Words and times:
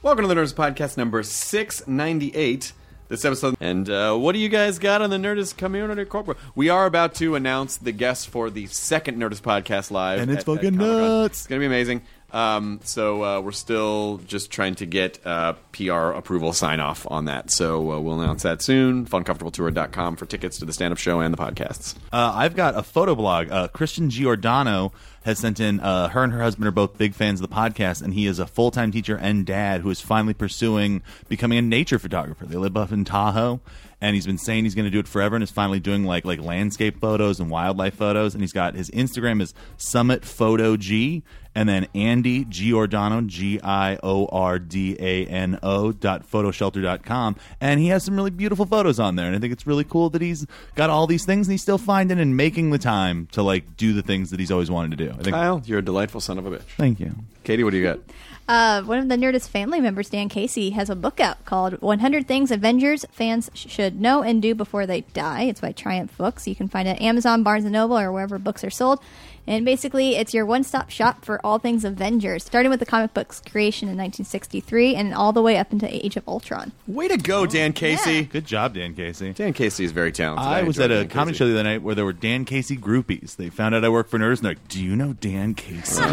Welcome 0.00 0.28
to 0.28 0.32
the 0.32 0.40
Nerdist 0.40 0.54
Podcast 0.54 0.96
number 0.96 1.22
698. 1.24 2.72
This 3.08 3.24
episode. 3.24 3.56
And 3.58 3.88
uh, 3.90 4.14
what 4.16 4.32
do 4.32 4.38
you 4.38 4.48
guys 4.48 4.78
got 4.78 5.02
on 5.02 5.10
the 5.10 5.16
Nerdist 5.16 5.56
Community 5.56 6.04
Corporate? 6.04 6.38
We 6.54 6.68
are 6.68 6.86
about 6.86 7.14
to 7.16 7.34
announce 7.34 7.76
the 7.78 7.90
guests 7.90 8.24
for 8.24 8.48
the 8.50 8.66
second 8.66 9.18
Nerdist 9.18 9.40
Podcast 9.40 9.90
live. 9.90 10.20
And 10.20 10.30
it's 10.30 10.44
fucking 10.44 10.76
Comic-Con. 10.76 11.00
nuts. 11.00 11.38
It's 11.40 11.46
going 11.48 11.58
to 11.58 11.62
be 11.62 11.66
amazing. 11.66 12.02
Um, 12.30 12.80
so 12.84 13.24
uh, 13.24 13.40
we're 13.40 13.52
still 13.52 14.18
just 14.26 14.50
trying 14.50 14.74
to 14.76 14.86
get 14.86 15.24
uh, 15.26 15.54
PR 15.72 16.10
approval 16.10 16.52
sign 16.52 16.78
off 16.80 17.06
on 17.10 17.24
that. 17.24 17.50
So 17.50 17.92
uh, 17.92 18.00
we'll 18.00 18.20
announce 18.20 18.42
that 18.42 18.60
soon. 18.60 19.06
FunComfortableTour.com 19.06 20.16
for 20.16 20.26
tickets 20.26 20.58
to 20.58 20.66
the 20.66 20.72
stand 20.72 20.92
up 20.92 20.98
show 20.98 21.20
and 21.20 21.32
the 21.32 21.38
podcasts. 21.38 21.94
Uh, 22.12 22.32
I've 22.34 22.54
got 22.54 22.76
a 22.76 22.82
photo 22.82 23.14
blog. 23.14 23.50
Uh, 23.50 23.68
Christian 23.68 24.10
Giordano 24.10 24.92
has 25.24 25.38
sent 25.38 25.60
in. 25.60 25.80
Uh, 25.80 26.08
her 26.08 26.22
and 26.22 26.32
her 26.32 26.42
husband 26.42 26.66
are 26.66 26.72
both 26.72 26.98
big 26.98 27.14
fans 27.14 27.40
of 27.40 27.48
the 27.48 27.54
podcast, 27.54 28.02
and 28.02 28.14
he 28.14 28.26
is 28.26 28.38
a 28.38 28.46
full 28.46 28.70
time 28.70 28.92
teacher 28.92 29.16
and 29.16 29.46
dad 29.46 29.80
who 29.80 29.90
is 29.90 30.00
finally 30.00 30.34
pursuing 30.34 31.02
becoming 31.28 31.58
a 31.58 31.62
nature 31.62 31.98
photographer. 31.98 32.46
They 32.46 32.56
live 32.56 32.76
up 32.76 32.92
in 32.92 33.04
Tahoe, 33.04 33.60
and 34.00 34.14
he's 34.14 34.26
been 34.26 34.38
saying 34.38 34.64
he's 34.64 34.74
going 34.74 34.84
to 34.84 34.90
do 34.90 35.00
it 35.00 35.08
forever, 35.08 35.36
and 35.36 35.42
is 35.42 35.50
finally 35.50 35.80
doing 35.80 36.04
like 36.04 36.24
like 36.24 36.40
landscape 36.40 37.00
photos 37.00 37.40
and 37.40 37.50
wildlife 37.50 37.94
photos. 37.94 38.34
And 38.34 38.42
he's 38.42 38.52
got 38.52 38.74
his 38.74 38.90
Instagram 38.90 39.42
is 39.42 39.54
Summit 39.76 40.24
Photo 40.24 40.76
G, 40.76 41.22
and 41.58 41.68
then 41.68 41.88
Andy 41.92 42.44
Giordano 42.44 43.20
G 43.22 43.60
I 43.60 43.98
O 44.00 44.26
R 44.26 44.60
D 44.60 44.96
A 45.00 45.26
N 45.26 45.58
O 45.60 45.90
dot 45.90 46.24
photoshelter 46.30 46.80
dot 46.80 47.04
com, 47.04 47.34
and 47.60 47.80
he 47.80 47.88
has 47.88 48.04
some 48.04 48.14
really 48.14 48.30
beautiful 48.30 48.64
photos 48.64 49.00
on 49.00 49.16
there. 49.16 49.26
And 49.26 49.34
I 49.34 49.40
think 49.40 49.52
it's 49.52 49.66
really 49.66 49.82
cool 49.82 50.08
that 50.10 50.22
he's 50.22 50.46
got 50.76 50.88
all 50.88 51.08
these 51.08 51.24
things, 51.24 51.48
and 51.48 51.52
he's 51.52 51.62
still 51.62 51.76
finding 51.76 52.20
and 52.20 52.36
making 52.36 52.70
the 52.70 52.78
time 52.78 53.26
to 53.32 53.42
like 53.42 53.76
do 53.76 53.92
the 53.92 54.02
things 54.02 54.30
that 54.30 54.38
he's 54.38 54.52
always 54.52 54.70
wanted 54.70 54.96
to 54.96 55.04
do. 55.04 55.10
I 55.10 55.16
think. 55.16 55.34
Kyle, 55.34 55.60
you're 55.64 55.80
a 55.80 55.84
delightful 55.84 56.20
son 56.20 56.38
of 56.38 56.46
a 56.46 56.50
bitch. 56.52 56.62
Thank 56.76 57.00
you. 57.00 57.12
Katie, 57.42 57.64
what 57.64 57.70
do 57.70 57.78
you 57.78 57.84
got? 57.84 57.98
Uh, 58.46 58.82
one 58.82 58.98
of 58.98 59.08
the 59.08 59.16
Nerdist 59.16 59.48
family 59.48 59.78
members, 59.78 60.08
Dan 60.08 60.30
Casey, 60.30 60.70
has 60.70 60.88
a 60.88 60.96
book 60.96 61.20
out 61.20 61.44
called 61.44 61.82
100 61.82 62.26
Things 62.26 62.50
Avengers 62.50 63.04
Fans 63.10 63.50
Should 63.52 64.00
Know 64.00 64.22
and 64.22 64.40
Do 64.40 64.54
Before 64.54 64.86
They 64.86 65.02
Die. 65.02 65.42
It's 65.42 65.60
by 65.60 65.72
Triumph 65.72 66.16
Books. 66.16 66.48
You 66.48 66.54
can 66.54 66.68
find 66.68 66.88
it 66.88 66.92
at 66.92 67.02
Amazon, 67.02 67.42
Barnes 67.42 67.64
& 67.64 67.70
Noble, 67.70 67.98
or 67.98 68.10
wherever 68.10 68.38
books 68.38 68.64
are 68.64 68.70
sold. 68.70 69.00
And 69.48 69.64
basically, 69.64 70.16
it's 70.16 70.34
your 70.34 70.44
one-stop 70.44 70.90
shop 70.90 71.24
for 71.24 71.40
all 71.44 71.58
things 71.58 71.82
Avengers, 71.82 72.44
starting 72.44 72.68
with 72.70 72.80
the 72.80 72.86
comic 72.86 73.14
book's 73.14 73.40
creation 73.40 73.88
in 73.88 73.96
1963 73.96 74.94
and 74.94 75.14
all 75.14 75.32
the 75.32 75.40
way 75.40 75.56
up 75.56 75.72
into 75.72 75.88
Age 76.04 76.16
of 76.18 76.28
Ultron. 76.28 76.70
Way 76.86 77.08
to 77.08 77.16
go, 77.16 77.40
oh, 77.40 77.46
Dan 77.46 77.72
Casey. 77.72 78.12
Yeah. 78.12 78.22
Good 78.22 78.44
job, 78.44 78.74
Dan 78.74 78.94
Casey. 78.94 79.32
Dan 79.32 79.54
Casey 79.54 79.84
is 79.84 79.92
very 79.92 80.12
talented. 80.12 80.46
I 80.46 80.62
was 80.64 80.78
at 80.78 80.90
a 80.90 81.04
Dan 81.04 81.08
comedy 81.08 81.32
Casey. 81.32 81.38
show 81.38 81.46
the 81.48 81.54
other 81.54 81.62
night 81.62 81.82
where 81.82 81.94
there 81.94 82.04
were 82.04 82.12
Dan 82.12 82.44
Casey 82.44 82.76
groupies. 82.76 83.36
They 83.36 83.48
found 83.48 83.74
out 83.74 83.84
I 83.84 83.88
work 83.88 84.08
for 84.08 84.18
Nerds, 84.18 84.36
and 84.36 84.44
they're 84.44 84.50
like, 84.52 84.68
"Do 84.68 84.84
you 84.84 84.94
know 84.94 85.14
Dan 85.14 85.54
Casey?" 85.54 86.02
Oh. 86.04 86.10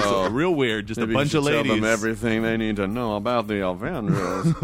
it 0.00 0.24
was 0.24 0.32
real 0.32 0.54
weird. 0.54 0.86
Just 0.86 0.98
Maybe 0.98 1.12
a 1.12 1.14
bunch 1.14 1.32
should 1.32 1.38
of 1.38 1.44
ladies. 1.44 1.66
Tell 1.66 1.74
them 1.74 1.84
everything 1.84 2.42
they 2.42 2.56
need 2.56 2.76
to 2.76 2.86
know 2.86 3.16
about 3.16 3.48
the 3.48 3.66
Avengers. 3.66 4.54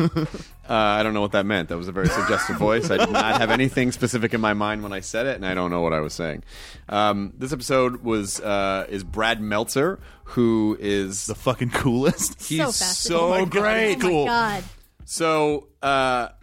uh, 0.73 0.98
I 0.98 1.03
don't 1.03 1.12
know 1.12 1.20
what 1.20 1.33
that 1.33 1.45
meant. 1.45 1.69
That 1.69 1.77
was 1.77 1.89
a 1.89 1.92
very 1.92 2.09
suggestive 2.09 2.56
voice. 2.69 2.91
I 2.91 2.97
did 2.97 3.11
not 3.11 3.41
have 3.41 3.51
anything 3.51 3.92
specific 3.92 4.33
in 4.33 4.41
my 4.41 4.55
mind 4.55 4.83
when 4.83 4.92
I 4.92 5.01
said 5.01 5.27
it, 5.27 5.37
and 5.37 5.45
I 5.45 5.53
don't 5.55 5.70
know 5.70 5.83
what 5.83 5.92
I 5.92 6.01
was 6.01 6.15
saying. 6.15 6.45
Um, 6.89 7.33
this 7.37 7.53
episode 7.53 8.03
was 8.03 8.41
uh, 8.41 8.87
is 8.89 9.05
Brad 9.05 9.41
Meltzer, 9.41 10.00
who 10.25 10.77
is 10.81 11.27
the 11.27 11.34
fucking 11.34 11.70
coolest. 11.70 12.43
he's 12.43 12.59
so 12.61 12.70
so. 12.70 13.20
Oh 13.20 13.31
my 13.31 13.39
God, 13.41 13.50
great. 13.50 14.05
Oh 14.05 14.25
my 14.25 14.31
god. 14.31 14.65
So 15.05 15.69
uh, 15.83 16.28
b- 16.28 16.41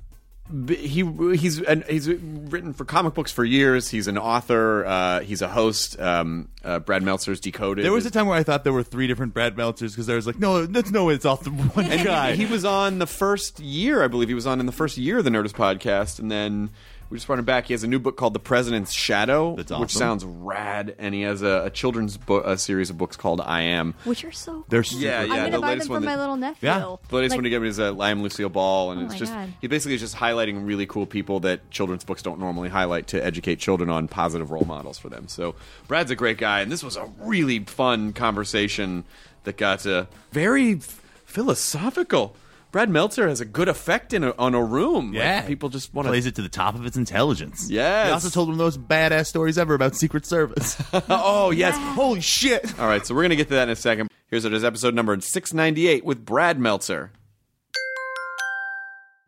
he 0.68 1.04
he's 1.36 1.62
and 1.62 1.84
he's 1.84 2.08
written 2.08 2.74
for 2.74 2.84
comic 2.86 3.14
books 3.14 3.32
for 3.32 3.46
years. 3.46 3.90
He's 3.90 4.08
an 4.08 4.18
author. 4.18 4.86
Uh, 4.86 5.20
he's 5.22 5.42
a 5.42 5.48
host. 5.48 6.00
Um, 6.00 6.50
uh, 6.64 6.80
Brad 6.80 7.04
Meltzer's 7.04 7.40
Decoded. 7.40 7.86
There 7.86 7.92
was 7.92 8.06
a 8.06 8.12
time 8.12 8.26
where 8.28 8.38
I 8.38 8.44
thought 8.44 8.64
there 8.64 8.74
were 8.74 8.84
three 8.84 9.08
different 9.08 9.34
Brad 9.34 9.56
Meltzers 9.56 9.92
because 9.92 10.08
there 10.08 10.16
was 10.16 10.26
like, 10.28 10.40
no, 10.40 10.66
that's 10.66 10.92
no 10.92 11.06
way. 11.06 11.14
It's 11.14 11.26
all 11.26 11.38
th- 11.38 11.56
one 11.76 11.86
And 11.92 12.04
guy. 12.06 12.34
he, 12.36 12.46
he 12.46 12.52
was 12.52 12.66
on 12.66 13.00
the 13.00 13.08
first 13.08 13.60
year, 13.60 14.04
I 14.04 14.08
believe. 14.08 14.28
He 14.28 14.34
was 14.34 14.48
on 14.48 14.60
in 14.60 14.66
the 14.66 14.72
first 14.72 14.98
year 14.98 15.20
of 15.20 15.24
the 15.24 15.30
Nerdist 15.30 15.54
podcast, 15.54 16.20
and 16.20 16.32
then 16.32 16.70
we 17.10 17.18
just 17.18 17.26
brought 17.28 17.40
him 17.40 17.46
back. 17.46 17.66
He 17.66 17.74
has 17.74 17.84
a 17.84 17.88
new 17.88 17.98
book 18.00 18.18
called 18.18 18.34
The 18.34 18.40
President's 18.40 18.92
Shadow, 18.92 19.56
That's 19.56 19.72
which 19.72 19.92
sounds 19.92 20.24
rad, 20.24 20.96
and 21.00 21.16
he 21.16 21.22
has 21.22 21.42
a, 21.42 21.64
a 21.66 21.70
children's 21.72 22.18
book, 22.18 22.46
a 22.46 22.58
series 22.58 22.90
of 22.90 22.98
books 22.98 23.16
called 23.16 23.42
I 23.42 23.62
Am. 23.64 23.96
Which 24.04 24.24
are 24.24 24.32
so 24.32 24.64
They're 24.70 24.84
cool. 24.84 25.00
Yeah, 25.00 25.24
yeah. 25.24 25.34
I'm 25.34 25.44
the 25.46 25.50
gonna 25.50 25.52
buy 25.52 25.58
them 25.60 25.62
latest 25.70 25.88
for 25.88 25.94
one 25.94 26.06
my 26.06 26.16
little 26.16 26.36
nephew. 26.38 26.70
Yeah. 26.70 26.80
The 27.10 27.16
latest 27.16 27.32
Like, 27.32 27.38
one 27.38 27.44
to 27.46 27.50
get 27.50 27.62
me 27.62 27.68
is 27.68 27.80
uh, 27.80 27.96
I 27.98 28.12
Am 28.12 28.22
Lucille 28.22 28.50
Ball, 28.50 28.92
and 28.92 29.02
Oh 29.02 29.06
it's 29.06 29.16
just 29.16 29.34
God. 29.34 29.54
he 29.60 29.68
basically 29.68 29.96
is 29.96 30.02
just 30.02 30.16
highlighting 30.16 30.68
really 30.68 30.86
cool 30.86 31.06
people 31.08 31.40
that 31.42 31.72
children's 31.72 32.04
books 32.04 32.22
don't 32.22 32.40
normally 32.40 32.70
highlight 32.70 33.08
to 33.08 33.26
educate 33.26 33.56
children 33.58 33.90
on 33.90 34.08
positive 34.08 34.52
role 34.52 34.66
models 34.66 35.00
for 35.00 35.10
them. 35.10 35.28
So 35.28 35.56
Brad's 35.88 36.12
a 36.12 36.16
great 36.16 36.38
guy, 36.38 36.62
and 36.62 36.72
this 36.72 36.84
was 36.84 36.96
a 36.96 37.10
really 37.20 37.60
fun 37.60 38.14
conversation 38.14 39.04
that 39.46 39.58
got 39.58 39.86
uh, 39.88 40.06
very 40.32 40.80
philosophical. 41.26 42.36
Brad 42.72 42.90
Meltzer 42.90 43.28
has 43.28 43.42
a 43.42 43.46
good 43.46 43.68
effect 43.68 44.14
in 44.14 44.24
a, 44.24 44.34
on 44.38 44.54
a 44.54 44.64
room. 44.64 45.08
Like, 45.12 45.16
Yeah, 45.24 45.42
people 45.48 45.70
just 45.70 45.94
want 45.94 46.06
to 46.06 46.12
plays 46.12 46.26
it 46.28 46.36
to 46.36 46.42
the 46.44 46.50
top 46.50 46.76
of 46.76 46.86
its 46.86 46.98
intelligence. 46.98 47.70
Yeah, 47.70 48.06
he 48.06 48.12
also 48.12 48.30
told 48.30 48.50
one 48.50 48.54
of 48.54 48.60
those 48.60 48.78
badass 48.78 49.26
stories 49.28 49.58
ever 49.58 49.74
about 49.74 49.96
Secret 49.96 50.26
Service. 50.26 50.82
oh 51.10 51.50
yes. 51.52 51.76
Holy 51.96 52.22
shit! 52.22 52.80
All 52.80 52.88
right, 52.88 53.06
so 53.06 53.16
we're 53.16 53.24
gonna 53.24 53.36
get 53.36 53.48
to 53.48 53.56
that 53.56 53.64
in 53.64 53.70
a 53.70 53.76
second. 53.76 54.10
Here's 54.28 54.46
it 54.46 54.54
is 54.54 54.64
episode 54.64 54.94
number 54.94 55.20
six 55.22 55.54
ninety 55.54 55.88
eight 55.88 56.06
with 56.06 56.24
Brad 56.26 56.60
Meltzer. 56.60 57.12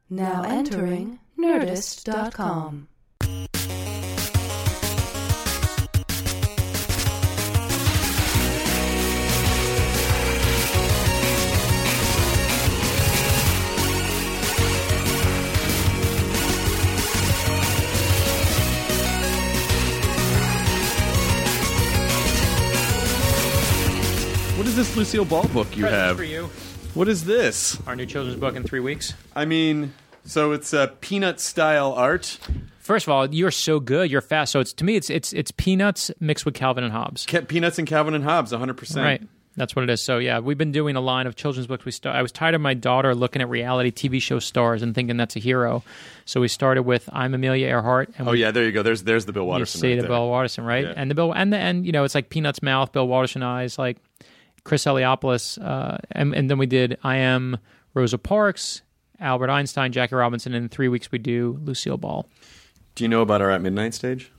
Now 0.10 0.44
entering 0.44 1.20
Nerdist.com. 1.40 2.88
is 24.72 24.78
this 24.78 24.96
Lucille 24.96 25.26
Ball 25.26 25.44
book 25.50 25.68
you 25.76 25.84
Presents 25.84 25.92
have? 26.08 26.16
for 26.18 26.24
you. 26.24 26.50
What 26.94 27.10
is 27.10 27.26
this? 27.26 27.78
Our 27.88 27.96
new 27.96 28.06
children's 28.06 28.40
book 28.40 28.56
in 28.56 28.64
three 28.64 28.80
weeks. 28.80 29.14
I 29.36 29.44
mean, 29.44 29.94
so 30.24 30.54
it's 30.54 30.72
a 30.72 30.94
peanut 31.02 31.42
style 31.42 31.92
art. 31.92 32.38
First 32.80 33.06
of 33.06 33.12
all, 33.12 33.34
you're 33.34 33.52
so 33.52 33.82
good. 33.82 34.10
You're 34.10 34.22
fast. 34.22 34.54
So 34.54 34.62
it's 34.62 34.72
to 34.74 34.86
me, 34.86 34.96
it's 34.96 35.10
it's 35.10 35.34
it's 35.34 35.52
peanuts 35.52 36.10
mixed 36.22 36.46
with 36.46 36.54
Calvin 36.54 36.86
and 36.86 36.94
Hobbes. 36.94 37.26
Ke- 37.26 37.48
Peanuts 37.50 37.80
and 37.80 37.88
Calvin 37.88 38.14
and 38.14 38.24
Hobbes, 38.24 38.54
100%. 38.54 38.96
Right. 39.04 39.22
That's 39.58 39.76
what 39.76 39.84
it 39.84 39.90
is. 39.90 40.02
So 40.02 40.18
yeah, 40.20 40.40
we've 40.40 40.58
been 40.58 40.72
doing 40.72 40.96
a 40.96 41.02
line 41.02 41.28
of 41.28 41.36
children's 41.36 41.68
books. 41.68 41.84
We 41.84 41.92
start. 41.92 42.16
I 42.16 42.22
was 42.22 42.32
tired 42.32 42.56
of 42.56 42.62
my 42.62 42.74
daughter 42.74 43.14
looking 43.14 43.42
at 43.42 43.50
reality 43.50 43.92
TV 43.92 44.22
show 44.22 44.40
stars 44.40 44.82
and 44.82 44.96
thinking 44.96 45.18
that's 45.18 45.36
a 45.36 45.40
hero. 45.40 45.84
So 46.24 46.40
we 46.40 46.48
started 46.48 46.84
with 46.84 47.10
I'm 47.12 47.34
Amelia 47.34 47.68
Earhart. 47.68 48.14
And 48.18 48.30
Oh, 48.30 48.32
we, 48.32 48.40
yeah, 48.40 48.52
there 48.52 48.64
you 48.64 48.72
go. 48.72 48.82
There's 48.84 49.04
there's 49.04 49.26
the 49.26 49.34
Bill 49.34 49.44
you 49.44 49.50
Watterson. 49.50 49.82
see 49.82 49.90
right 49.90 49.96
the 49.98 50.02
there. 50.04 50.10
Bill 50.10 50.30
Watterson, 50.30 50.64
right? 50.64 50.86
Yeah. 50.86 50.94
And 50.96 51.12
the 51.12 51.16
Bill 51.16 51.34
and 51.34 51.52
the 51.52 51.58
and 51.58 51.86
you 51.86 51.92
know 51.92 52.06
it's 52.06 52.16
like 52.16 52.30
Peanuts 52.30 52.64
mouth, 52.64 52.94
Bill 52.94 53.06
Watterson 53.08 53.44
eyes, 53.44 53.78
like 53.78 53.98
Chris 54.64 54.86
Eliopoulos, 54.86 55.58
uh, 55.64 55.98
and, 56.12 56.34
and 56.36 56.50
then 56.50 56.58
we 56.58 56.66
did 56.66 56.98
I 57.04 57.18
am 57.18 57.58
Rosa 57.94 58.18
Parks, 58.18 58.82
Albert 59.20 59.50
Einstein, 59.50 59.92
Jackie 59.92 60.16
Robinson, 60.16 60.54
and 60.54 60.64
in 60.66 60.70
three 60.70 60.88
weeks 60.88 61.12
we 61.12 61.18
do 61.18 61.60
Lucille 61.64 61.98
Ball. 61.98 62.28
Do 62.96 63.04
you 63.04 63.08
know 63.08 63.22
about 63.22 63.42
our 63.42 63.50
At 63.52 63.62
Midnight 63.62 63.94
stage? 63.94 64.32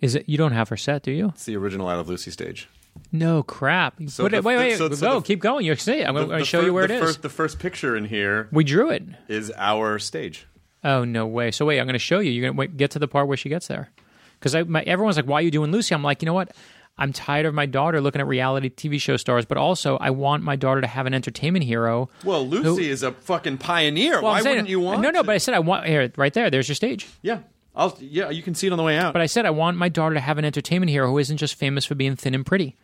Is 0.00 0.14
it 0.14 0.28
you 0.28 0.36
don't 0.36 0.52
have 0.52 0.68
her 0.68 0.76
set, 0.76 1.02
do 1.02 1.10
you? 1.12 1.28
It's 1.28 1.44
the 1.44 1.56
original 1.56 1.86
I 1.88 1.94
Love 1.94 2.08
Lucy 2.08 2.30
stage. 2.30 2.68
No 3.10 3.42
crap. 3.42 3.94
So 4.08 4.28
the- 4.28 4.36
it, 4.38 4.44
wait, 4.44 4.56
wait, 4.58 4.76
so- 4.76 4.90
so 4.90 5.00
go, 5.08 5.20
the- 5.20 5.26
keep 5.26 5.40
going. 5.40 5.64
You 5.64 5.74
see. 5.76 6.02
I'm 6.02 6.14
going 6.14 6.28
to 6.28 6.44
show 6.44 6.60
fir- 6.60 6.66
you 6.66 6.74
where 6.74 6.84
it 6.84 6.90
is. 6.90 7.00
First, 7.00 7.22
the 7.22 7.28
first 7.28 7.58
picture 7.58 7.96
in 7.96 8.04
here 8.04 8.48
we 8.52 8.64
drew 8.64 8.90
it. 8.90 9.02
is 9.28 9.52
our 9.56 9.98
stage. 9.98 10.46
Oh 10.84 11.04
no 11.04 11.26
way! 11.26 11.52
So 11.52 11.64
wait, 11.64 11.78
I'm 11.78 11.86
going 11.86 11.92
to 11.94 11.98
show 12.00 12.18
you. 12.18 12.30
You're 12.32 12.52
going 12.52 12.68
to 12.70 12.76
get 12.76 12.90
to 12.92 12.98
the 12.98 13.06
part 13.08 13.28
where 13.28 13.36
she 13.36 13.48
gets 13.48 13.68
there, 13.68 13.90
because 14.38 14.54
everyone's 14.54 15.16
like, 15.16 15.26
"Why 15.26 15.38
are 15.38 15.42
you 15.42 15.52
doing 15.52 15.70
Lucy?" 15.70 15.94
I'm 15.94 16.02
like, 16.02 16.20
you 16.22 16.26
know 16.26 16.34
what? 16.34 16.50
I'm 16.98 17.12
tired 17.12 17.46
of 17.46 17.54
my 17.54 17.66
daughter 17.66 18.00
looking 18.00 18.20
at 18.20 18.26
reality 18.26 18.68
TV 18.68 19.00
show 19.00 19.16
stars, 19.16 19.44
but 19.46 19.56
also 19.58 19.96
I 19.96 20.10
want 20.10 20.42
my 20.44 20.56
daughter 20.56 20.80
to 20.82 20.86
have 20.86 21.06
an 21.06 21.14
entertainment 21.14 21.64
hero. 21.64 22.10
Well, 22.22 22.46
Lucy 22.46 22.90
is 22.90 23.02
a 23.02 23.12
fucking 23.12 23.58
pioneer. 23.58 24.14
Well, 24.14 24.24
Why 24.32 24.40
saying- 24.42 24.52
wouldn't 24.52 24.68
you 24.68 24.80
want? 24.80 25.00
No, 25.00 25.10
no. 25.10 25.20
to? 25.20 25.26
But 25.26 25.34
I 25.34 25.38
said 25.38 25.54
I 25.54 25.60
want 25.60 25.86
here, 25.86 26.12
right 26.16 26.32
there. 26.32 26.50
There's 26.50 26.68
your 26.68 26.74
stage. 26.74 27.08
yeah, 27.22 27.40
I'll 27.74 27.96
yeah. 28.00 28.28
You 28.30 28.42
can 28.42 28.54
see 28.54 28.66
it 28.66 28.72
on 28.72 28.76
the 28.76 28.84
way 28.84 28.98
out. 28.98 29.14
But 29.14 29.22
I 29.22 29.26
said 29.26 29.46
I 29.46 29.50
want 29.50 29.78
my 29.78 29.88
daughter 29.88 30.14
to 30.14 30.20
have 30.20 30.36
an 30.38 30.44
entertainment 30.44 30.90
hero 30.90 31.08
who 31.08 31.18
isn't 31.18 31.38
just 31.38 31.54
famous 31.54 31.84
for 31.86 31.94
being 31.94 32.14
thin 32.14 32.34
and 32.34 32.44
pretty. 32.44 32.76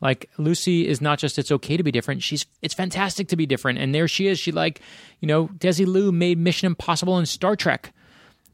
Like 0.00 0.30
Lucy 0.38 0.86
is 0.86 1.00
not 1.00 1.18
just 1.18 1.38
it's 1.38 1.50
okay 1.50 1.76
to 1.76 1.82
be 1.82 1.90
different. 1.90 2.22
She's 2.22 2.46
it's 2.62 2.74
fantastic 2.74 3.28
to 3.28 3.36
be 3.36 3.46
different. 3.46 3.78
And 3.78 3.94
there 3.94 4.06
she 4.06 4.28
is. 4.28 4.38
She 4.38 4.52
like, 4.52 4.80
you 5.20 5.26
know, 5.26 5.48
Desilu 5.48 6.12
made 6.12 6.38
Mission 6.38 6.66
Impossible 6.66 7.16
and 7.16 7.28
Star 7.28 7.56
Trek. 7.56 7.92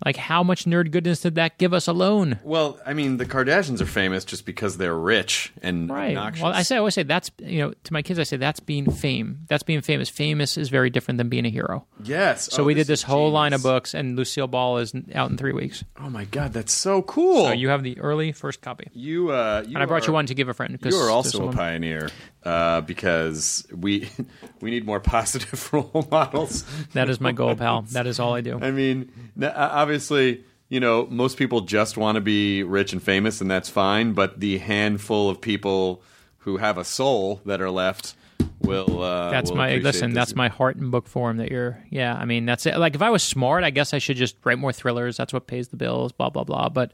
Like, 0.04 0.16
how 0.16 0.42
much 0.42 0.64
nerd 0.64 0.90
goodness 0.90 1.20
did 1.20 1.34
that 1.36 1.58
give 1.58 1.72
us 1.72 1.86
alone? 1.86 2.38
Well, 2.42 2.78
I 2.84 2.92
mean, 2.92 3.16
the 3.18 3.26
Kardashians 3.26 3.80
are 3.80 3.86
famous 3.86 4.24
just 4.24 4.44
because 4.46 4.76
they're 4.76 4.96
rich 4.96 5.52
and 5.62 5.88
Right. 5.90 6.08
obnoxious. 6.16 6.42
Well, 6.42 6.52
I 6.52 6.62
say 6.62 6.76
I 6.76 6.78
always 6.78 6.94
say 6.94 7.02
that's 7.04 7.30
you 7.38 7.60
know 7.60 7.72
to 7.84 7.92
my 7.92 8.02
kids 8.02 8.18
I 8.18 8.24
say 8.24 8.36
that's 8.36 8.60
being 8.60 8.90
fame. 8.90 9.40
That's 9.48 9.62
being 9.62 9.80
famous. 9.80 10.08
Famous 10.08 10.56
is 10.58 10.68
very 10.68 10.90
different 10.90 11.18
than 11.18 11.28
being 11.28 11.46
a 11.46 11.50
hero. 11.50 11.86
yes. 12.02 12.48
So 12.52 12.62
Oh, 12.62 12.64
we 12.66 12.74
did 12.74 12.86
this 12.86 13.00
is 13.00 13.04
whole 13.04 13.30
line 13.30 13.52
of 13.52 13.62
books, 13.62 13.94
and 13.94 14.16
Lucille 14.16 14.46
Ball 14.48 14.78
is 14.78 14.92
out 15.14 15.30
in 15.30 15.36
three 15.36 15.52
weeks. 15.52 15.84
Oh 16.00 16.10
my 16.10 16.24
god, 16.24 16.52
that's 16.52 16.72
so 16.72 17.02
cool. 17.02 17.44
So 17.46 17.52
you 17.52 17.68
have 17.68 17.82
the 17.82 17.98
early 18.00 18.32
first 18.32 18.60
copy, 18.60 18.88
you, 18.92 19.30
uh, 19.30 19.62
you 19.66 19.74
and 19.74 19.82
I 19.82 19.86
brought 19.86 20.02
are, 20.04 20.06
you 20.10 20.12
one 20.14 20.26
to 20.26 20.34
give 20.34 20.48
a 20.48 20.54
friend. 20.54 20.78
You 20.84 20.96
are 20.96 21.10
also 21.10 21.48
a 21.48 21.52
pioneer 21.52 22.10
uh, 22.44 22.80
because 22.80 23.66
we 23.74 24.08
we 24.60 24.70
need 24.70 24.84
more 24.84 25.00
positive 25.16 25.68
role 25.72 26.06
models. 26.10 26.64
That 26.94 27.08
is 27.08 27.20
my 27.20 27.32
goal, 27.32 27.54
pal. 27.56 27.82
That 27.92 28.06
is 28.06 28.18
all 28.18 28.34
I 28.34 28.40
do. 28.40 28.58
I 28.60 28.70
mean, 28.70 29.10
uh, 29.40 29.46
obviously, 29.92 30.42
you 30.70 30.80
know, 30.80 31.06
most 31.10 31.36
people 31.36 31.60
just 31.60 31.98
want 31.98 32.16
to 32.16 32.22
be 32.22 32.62
rich 32.62 32.94
and 32.94 33.02
famous, 33.02 33.42
and 33.42 33.50
that's 33.50 33.68
fine. 33.68 34.14
But 34.14 34.40
the 34.40 34.56
handful 34.56 35.28
of 35.28 35.38
people 35.38 36.02
who 36.38 36.56
have 36.56 36.78
a 36.78 36.84
soul 36.84 37.42
that 37.44 37.60
are 37.60 37.70
left 37.70 38.14
will. 38.62 39.02
Uh, 39.02 39.30
That's 39.30 39.50
will 39.50 39.58
my 39.58 39.76
listen. 39.76 40.10
this. 40.10 40.14
That's 40.14 40.34
my 40.34 40.48
heart 40.48 40.76
and 40.76 40.90
book 40.90 41.06
form. 41.06 41.36
That 41.36 41.50
you're, 41.50 41.78
yeah. 41.90 42.14
I 42.14 42.24
mean, 42.24 42.46
that's 42.46 42.64
it. 42.64 42.78
Like, 42.78 42.94
if 42.94 43.02
I 43.02 43.10
was 43.10 43.22
smart, 43.22 43.64
I 43.64 43.70
guess 43.70 43.92
I 43.92 43.98
should 43.98 44.16
just 44.16 44.34
write 44.44 44.58
more 44.58 44.72
thrillers. 44.72 45.18
That's 45.18 45.32
what 45.32 45.46
pays 45.46 45.68
the 45.68 45.76
bills. 45.76 46.10
Blah 46.12 46.30
blah 46.30 46.44
blah. 46.44 46.70
But 46.70 46.92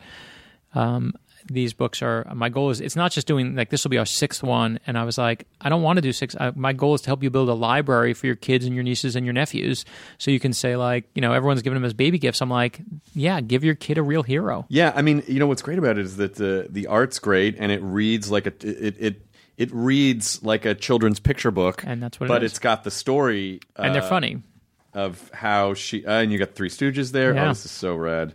um, 0.74 1.14
these 1.48 1.72
books 1.72 2.00
are 2.02 2.24
my 2.34 2.48
goal 2.48 2.70
is 2.70 2.80
it's 2.80 2.94
not 2.96 3.10
just 3.12 3.26
doing 3.26 3.54
like 3.56 3.70
this 3.70 3.84
will 3.84 3.90
be 3.90 3.98
our 3.98 4.06
sixth 4.06 4.42
one, 4.42 4.78
and 4.86 4.96
I 4.96 5.04
was 5.04 5.18
like, 5.18 5.46
I 5.60 5.68
don't 5.68 5.82
want 5.82 5.96
to 5.96 6.00
do 6.02 6.12
six. 6.12 6.36
I, 6.38 6.52
my 6.54 6.72
goal 6.72 6.94
is 6.94 7.00
to 7.02 7.06
help 7.08 7.22
you 7.22 7.30
build 7.30 7.48
a 7.48 7.54
library 7.54 8.14
for 8.14 8.26
your 8.26 8.36
kids 8.36 8.64
and 8.64 8.74
your 8.74 8.84
nieces 8.84 9.16
and 9.16 9.26
your 9.26 9.32
nephews, 9.32 9.84
so 10.18 10.30
you 10.30 10.38
can 10.40 10.52
say 10.52 10.76
like, 10.76 11.04
you 11.14 11.20
know, 11.22 11.32
everyone's 11.32 11.62
giving 11.62 11.74
them 11.74 11.84
as 11.84 11.94
baby 11.94 12.18
gifts. 12.18 12.40
I'm 12.40 12.50
like, 12.50 12.80
yeah, 13.14 13.40
give 13.40 13.64
your 13.64 13.74
kid 13.74 13.98
a 13.98 14.02
real 14.02 14.22
hero. 14.22 14.66
Yeah, 14.68 14.92
I 14.94 15.02
mean, 15.02 15.22
you 15.26 15.38
know 15.38 15.46
what's 15.46 15.62
great 15.62 15.78
about 15.78 15.98
it 15.98 16.04
is 16.04 16.16
that 16.18 16.34
the 16.36 16.66
the 16.70 16.86
art's 16.86 17.18
great 17.18 17.56
and 17.58 17.72
it 17.72 17.82
reads 17.82 18.30
like 18.30 18.46
a 18.46 18.52
it 18.68 18.96
it 18.98 19.26
it 19.56 19.70
reads 19.72 20.42
like 20.44 20.64
a 20.64 20.74
children's 20.74 21.18
picture 21.18 21.50
book, 21.50 21.82
And 21.84 22.00
that's 22.02 22.20
what 22.20 22.26
it 22.26 22.28
But 22.28 22.44
is. 22.44 22.52
it's 22.52 22.58
got 22.60 22.84
the 22.84 22.92
story, 22.92 23.58
And 23.74 23.92
they're 23.94 24.02
uh, 24.02 24.08
funny. 24.08 24.42
of 24.94 25.30
how 25.34 25.74
she 25.74 26.06
uh, 26.06 26.20
and 26.20 26.30
you 26.32 26.38
got 26.38 26.54
Three 26.54 26.68
Stooges 26.70 27.10
there. 27.12 27.34
Yeah. 27.34 27.46
Oh, 27.46 27.48
this 27.48 27.64
is 27.64 27.70
so 27.72 27.96
rad. 27.96 28.34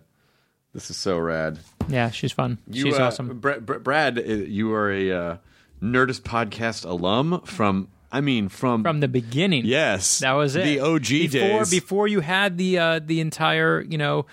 This 0.73 0.89
is 0.89 0.97
so 0.97 1.17
rad. 1.19 1.59
Yeah, 1.87 2.09
she's 2.09 2.31
fun. 2.31 2.57
You, 2.67 2.83
she's 2.85 2.97
uh, 2.99 3.03
awesome. 3.03 3.39
Bra- 3.39 3.59
Bra- 3.59 3.79
Brad. 3.79 4.17
uh, 4.17 4.21
You 4.23 4.73
are 4.73 4.91
a 4.91 5.11
uh, 5.11 5.37
Nerdist 5.81 6.21
podcast 6.21 6.85
alum 6.85 7.41
from. 7.45 7.89
I 8.11 8.21
mean, 8.21 8.47
from 8.47 8.83
From 8.83 8.99
the 8.99 9.07
beginning. 9.07 9.65
yes, 9.65 10.19
That 10.19 10.33
was 10.33 10.55
it. 10.55 10.63
The 10.65 10.79
OG 10.81 11.07
before, 11.07 11.39
days. 11.39 11.71
Before 11.71 12.07
you 12.07 12.19
had 12.19 12.57
the 12.59 12.77
uh, 12.77 12.99
the 13.03 13.19
entire 13.21 13.81
you 13.81 13.97
know 13.97 14.27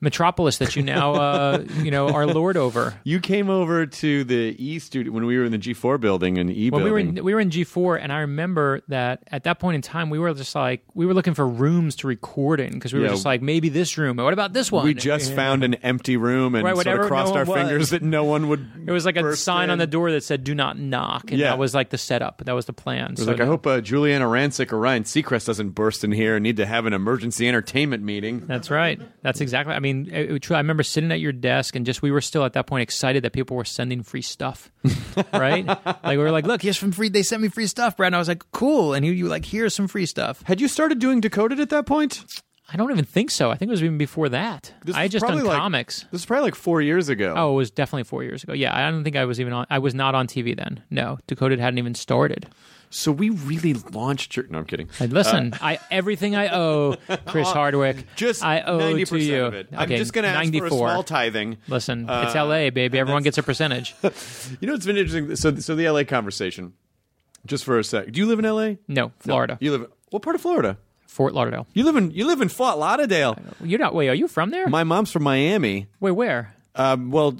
metropolis 0.00 0.58
that 0.58 0.76
you 0.76 0.82
now 0.82 1.14
uh, 1.14 1.64
you 1.82 1.90
know 1.90 2.08
are 2.10 2.26
lord 2.26 2.56
over. 2.56 2.94
you 3.04 3.18
came 3.18 3.48
over 3.48 3.86
to 3.86 4.24
the 4.24 4.54
E 4.58 4.78
studio 4.78 5.12
when 5.12 5.24
we 5.26 5.38
were 5.38 5.44
in 5.44 5.52
the 5.52 5.58
G4 5.58 5.98
building 6.00 6.36
in 6.36 6.48
the 6.48 6.64
E 6.64 6.70
Well, 6.70 6.82
we 6.84 6.90
were 6.90 6.98
in, 6.98 7.14
we 7.24 7.32
were 7.34 7.40
in 7.40 7.50
G 7.50 7.64
four, 7.64 7.96
and 7.96 8.12
I 8.12 8.20
remember 8.20 8.82
that 8.88 9.22
at 9.28 9.44
that 9.44 9.58
point 9.58 9.74
in 9.76 9.82
time, 9.82 10.10
we 10.10 10.18
were 10.18 10.32
just 10.34 10.54
like 10.54 10.82
we 10.94 11.06
were 11.06 11.14
looking 11.14 11.34
for 11.34 11.46
rooms 11.48 11.96
to 11.96 12.06
record 12.06 12.60
in 12.60 12.72
because 12.72 12.92
we 12.92 12.98
were 13.00 13.06
Yeah. 13.06 13.12
just 13.12 13.24
like 13.24 13.40
maybe 13.42 13.68
this 13.68 13.96
room. 13.96 14.16
What 14.16 14.32
about 14.32 14.52
this 14.52 14.70
one? 14.70 14.84
we 14.84 14.94
just 14.94 15.32
found 15.34 15.64
an 15.64 15.74
empty 15.76 16.16
room 16.16 16.54
and 16.54 16.64
Right, 16.64 16.76
sort 16.76 17.00
of 17.00 17.06
crossed 17.06 17.32
no 17.34 17.40
our 17.40 17.44
was. 17.46 17.56
fingers 17.56 17.90
that 17.90 18.02
no 18.02 18.24
one 18.24 18.48
would. 18.48 18.66
It 18.86 18.92
was 18.92 19.04
like 19.04 19.16
a 19.16 19.34
sign 19.36 19.70
on 19.70 19.78
the 19.78 19.86
door 19.86 20.12
that 20.12 20.22
said 20.22 20.44
"Do 20.44 20.54
not 20.54 20.78
knock," 20.78 21.30
and 21.30 21.40
Yeah. 21.40 21.50
that 21.50 21.58
was 21.58 21.74
like 21.74 21.90
the 21.90 21.98
setup. 21.98 22.42
That 22.44 22.54
was 22.54 22.66
the 22.66 22.72
plan. 22.72 23.12
It 23.12 23.18
was 23.18 23.26
like, 23.28 23.40
I 23.40 23.46
hope 23.46 23.66
uh, 23.66 23.80
Giuliana 23.80 24.26
Rancic 24.26 24.72
or 24.72 24.78
Ryan 24.78 25.02
Seacrest 25.04 25.46
doesn't 25.46 25.70
burst 25.70 26.04
in 26.04 26.12
here 26.12 26.36
and 26.36 26.42
need 26.42 26.56
to 26.58 26.66
have 26.66 26.86
an 26.86 26.92
emergency 26.92 27.48
entertainment 27.48 28.02
meeting. 28.04 28.46
That's 28.46 28.70
right. 28.70 29.00
That's 29.22 29.40
exactly. 29.40 29.74
I 29.74 29.80
mean, 29.80 29.95
it, 30.06 30.30
it- 30.30 30.50
I 30.50 30.58
remember 30.58 30.82
sitting 30.82 31.10
at 31.12 31.20
your 31.20 31.32
desk 31.32 31.74
and 31.76 31.86
just 31.86 32.02
we 32.02 32.10
were 32.10 32.20
still 32.20 32.44
at 32.44 32.52
that 32.54 32.66
point 32.66 32.82
excited 32.82 33.24
that 33.24 33.32
people 33.32 33.56
were 33.56 33.64
sending 33.64 34.02
free 34.02 34.22
stuff, 34.22 34.70
right? 35.32 35.66
like 35.66 36.04
we 36.04 36.16
were 36.18 36.30
like, 36.30 36.46
look, 36.46 36.62
here's 36.62 36.78
some 36.78 36.92
free. 36.92 37.08
They 37.08 37.22
sent 37.22 37.42
me 37.42 37.48
free 37.48 37.66
stuff, 37.66 37.96
Brad. 37.96 38.08
And 38.08 38.16
I 38.16 38.18
was 38.18 38.28
like, 38.28 38.44
cool. 38.52 38.94
And 38.94 39.04
you, 39.06 39.12
you 39.12 39.28
like, 39.28 39.44
here's 39.44 39.74
some 39.74 39.88
free 39.88 40.06
stuff. 40.06 40.42
Had 40.42 40.60
you 40.60 40.68
started 40.68 40.98
doing 40.98 41.20
Decoded 41.20 41.60
at 41.60 41.70
that 41.70 41.86
point? 41.86 42.24
I 42.68 42.76
don't 42.76 42.90
even 42.90 43.04
think 43.04 43.30
so. 43.30 43.48
I 43.50 43.54
think 43.56 43.68
it 43.68 43.72
was 43.72 43.82
even 43.84 43.96
before 43.96 44.28
that. 44.30 44.74
This 44.84 44.96
I 44.96 45.02
had 45.02 45.12
just 45.12 45.24
done 45.24 45.42
like- 45.44 45.56
comics. 45.56 46.00
This 46.02 46.12
was 46.12 46.26
probably 46.26 46.46
like 46.46 46.56
four 46.56 46.82
years 46.82 47.08
ago. 47.08 47.32
Oh, 47.36 47.52
it 47.52 47.56
was 47.56 47.70
definitely 47.70 48.02
four 48.04 48.24
years 48.24 48.42
ago. 48.42 48.54
Yeah, 48.54 48.76
I 48.76 48.90
don't 48.90 49.04
think 49.04 49.14
I 49.14 49.24
was 49.24 49.40
even 49.40 49.52
on. 49.52 49.66
I 49.70 49.78
was 49.78 49.94
not 49.94 50.16
on 50.16 50.26
TV 50.26 50.56
then. 50.56 50.82
No, 50.90 51.18
Decoded 51.28 51.60
hadn't 51.60 51.78
even 51.78 51.94
started. 51.94 52.48
So 52.90 53.12
we 53.12 53.30
really 53.30 53.74
launched 53.74 54.36
your. 54.36 54.46
No, 54.48 54.58
I'm 54.58 54.64
kidding. 54.64 54.88
And 55.00 55.12
listen, 55.12 55.54
I 55.60 55.78
everything 55.90 56.34
I 56.36 56.48
owe 56.48 56.96
Chris 57.26 57.48
Hardwick, 57.52 57.98
Uh, 57.98 58.02
Just 58.16 58.42
I 58.44 58.60
owe 58.62 58.78
ninety 58.78 59.04
to 59.04 59.18
you. 59.18 59.44
of 59.44 59.54
it. 59.54 59.68
Okay, 59.72 59.82
I'm 59.82 59.88
just 59.88 60.12
going 60.12 60.24
to 60.24 60.28
ask 60.30 60.50
for 60.50 60.56
a 60.56 60.60
94. 60.60 60.78
small 60.90 61.02
tithing. 61.02 61.56
Listen, 61.68 62.08
Uh, 62.08 62.24
it's 62.26 62.34
LA, 62.34 62.70
baby. 62.70 62.98
Everyone 62.98 63.22
gets 63.22 63.38
a 63.38 63.42
percentage. 63.42 63.94
You 64.60 64.68
know, 64.68 64.74
it's 64.74 64.86
been 64.86 64.96
interesting. 64.96 65.34
So, 65.36 65.54
so 65.56 65.74
the 65.74 65.88
LA 65.90 66.04
conversation. 66.04 66.72
Just 67.44 67.64
for 67.64 67.78
a 67.78 67.84
sec. 67.84 68.10
Do 68.12 68.18
you 68.20 68.26
live 68.26 68.38
in 68.38 68.44
LA? 68.44 68.74
No, 68.88 69.12
Florida, 69.20 69.56
You 69.60 69.72
live. 69.72 69.86
What 70.10 70.22
part 70.22 70.34
of 70.36 70.42
Florida? 70.42 70.78
Fort 71.06 71.32
Lauderdale. 71.34 71.66
You 71.74 71.84
live 71.84 71.96
in. 71.96 72.10
You 72.10 72.26
live 72.26 72.40
in 72.40 72.48
Fort 72.48 72.76
Lauderdale. 72.78 73.38
You're 73.62 73.78
not. 73.78 73.94
Wait, 73.94 74.08
are 74.08 74.14
you 74.14 74.28
from 74.28 74.50
there? 74.50 74.66
My 74.68 74.84
mom's 74.84 75.10
from 75.12 75.22
Miami. 75.22 75.86
wait, 76.00 76.10
where? 76.12 76.54
Um, 76.74 77.10
well, 77.10 77.36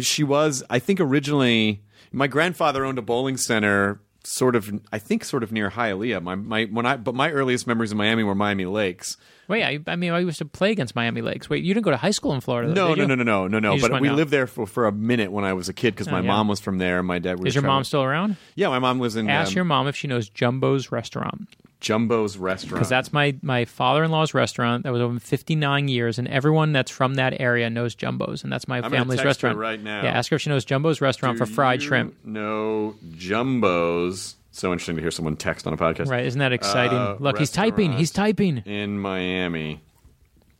she 0.00 0.24
was. 0.24 0.62
I 0.70 0.78
think 0.78 0.98
originally, 1.00 1.82
my 2.12 2.26
grandfather 2.26 2.84
owned 2.86 2.98
a 2.98 3.02
bowling 3.02 3.36
center, 3.36 4.00
sort 4.28 4.54
of. 4.56 4.70
I 4.92 4.98
think 4.98 5.24
sort 5.24 5.42
of 5.42 5.52
near 5.52 5.70
Hialeah. 5.70 6.22
My 6.22 6.34
my 6.34 6.64
when 6.64 6.86
I 6.86 6.96
but 6.96 7.14
my 7.14 7.30
earliest 7.30 7.66
memories 7.66 7.92
of 7.92 7.98
Miami 7.98 8.22
were 8.24 8.34
Miami 8.34 8.66
Lakes. 8.66 9.16
Wait, 9.48 9.64
I, 9.64 9.78
I 9.90 9.96
mean, 9.96 10.12
I 10.12 10.18
used 10.18 10.38
to 10.38 10.44
play 10.44 10.70
against 10.72 10.94
Miami 10.94 11.22
Lakes. 11.22 11.48
Wait, 11.48 11.64
you 11.64 11.72
didn't 11.72 11.84
go 11.84 11.90
to 11.90 11.96
high 11.96 12.10
school 12.10 12.34
in 12.34 12.42
Florida? 12.42 12.70
No, 12.70 12.94
no, 12.94 13.06
no, 13.06 13.14
no, 13.14 13.24
no, 13.24 13.48
no, 13.48 13.58
no. 13.58 13.78
But 13.80 13.98
we 13.98 14.10
out. 14.10 14.16
lived 14.16 14.30
there 14.30 14.46
for, 14.46 14.66
for 14.66 14.86
a 14.86 14.92
minute 14.92 15.32
when 15.32 15.46
I 15.46 15.54
was 15.54 15.70
a 15.70 15.72
kid 15.72 15.94
because 15.94 16.10
my 16.10 16.20
yeah. 16.20 16.26
mom 16.26 16.48
was 16.48 16.60
from 16.60 16.76
there. 16.76 16.98
and 16.98 17.06
My 17.08 17.18
dad. 17.18 17.40
We 17.40 17.48
Is 17.48 17.54
your 17.54 17.64
mom 17.64 17.84
still 17.84 18.02
around? 18.02 18.36
Yeah, 18.56 18.68
my 18.68 18.78
mom 18.78 19.00
lives 19.00 19.16
in 19.16 19.30
Ask 19.30 19.52
um, 19.52 19.54
your 19.56 19.64
mom 19.64 19.88
if 19.88 19.96
she 19.96 20.06
knows 20.06 20.28
Jumbo's 20.28 20.92
Restaurant 20.92 21.48
Jumbo's 21.80 22.36
restaurant. 22.36 22.74
because 22.74 22.88
that's 22.88 23.12
my 23.12 23.36
my 23.40 23.64
father 23.64 24.02
in 24.02 24.10
law's 24.10 24.34
restaurant 24.34 24.82
that 24.82 24.92
was 24.92 25.00
open 25.00 25.18
59 25.20 25.86
years, 25.88 26.18
and 26.18 26.26
everyone 26.28 26.72
that's 26.72 26.90
from 26.90 27.14
that 27.14 27.40
area 27.40 27.70
knows 27.70 27.94
Jumbo's, 27.94 28.42
and 28.42 28.52
that's 28.52 28.66
my 28.66 28.80
gonna 28.80 28.96
family's 28.96 29.24
restaurant 29.24 29.58
right 29.58 29.80
now. 29.80 30.02
Yeah, 30.02 30.10
ask 30.10 30.30
her 30.30 30.36
if 30.36 30.42
she 30.42 30.50
knows 30.50 30.64
Jumbo's 30.64 31.00
Restaurant 31.00 31.38
Do 31.38 31.44
for 31.46 31.50
fried 31.52 31.80
shrimp. 31.82 32.14
No 32.24 32.96
Jumbo's. 33.16 34.34
So 34.50 34.72
interesting 34.72 34.96
to 34.96 35.02
hear 35.02 35.12
someone 35.12 35.36
text 35.36 35.66
on 35.68 35.72
a 35.72 35.76
podcast. 35.76 36.08
Right? 36.08 36.24
Isn't 36.26 36.40
that 36.40 36.52
exciting? 36.52 36.98
Uh, 36.98 37.16
Look, 37.20 37.38
he's 37.38 37.50
typing. 37.52 37.92
He's 37.92 38.10
typing. 38.10 38.58
in 38.58 38.98
Miami, 38.98 39.80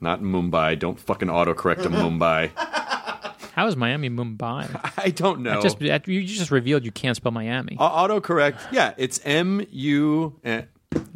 not 0.00 0.20
Mumbai. 0.23 0.79
Don't 0.79 1.00
fucking 1.00 1.29
autocorrect 1.29 1.82
to 1.82 1.88
Mumbai. 1.91 2.53
How 3.55 3.67
is 3.67 3.75
Miami 3.76 4.09
Mumbai? 4.09 4.93
I 5.05 5.11
don't 5.11 5.41
know. 5.41 5.61
Just 5.61 5.81
that- 5.81 6.06
you 6.06 6.23
just 6.23 6.53
revealed 6.53 6.85
you 6.85 6.93
can't 6.93 7.17
spell 7.17 7.32
Miami. 7.32 7.76
Au- 7.81 8.06
autocorrect. 8.06 8.61
Yeah, 8.70 8.94
it's 8.97 9.20
M 9.25 9.67
U. 9.73 10.38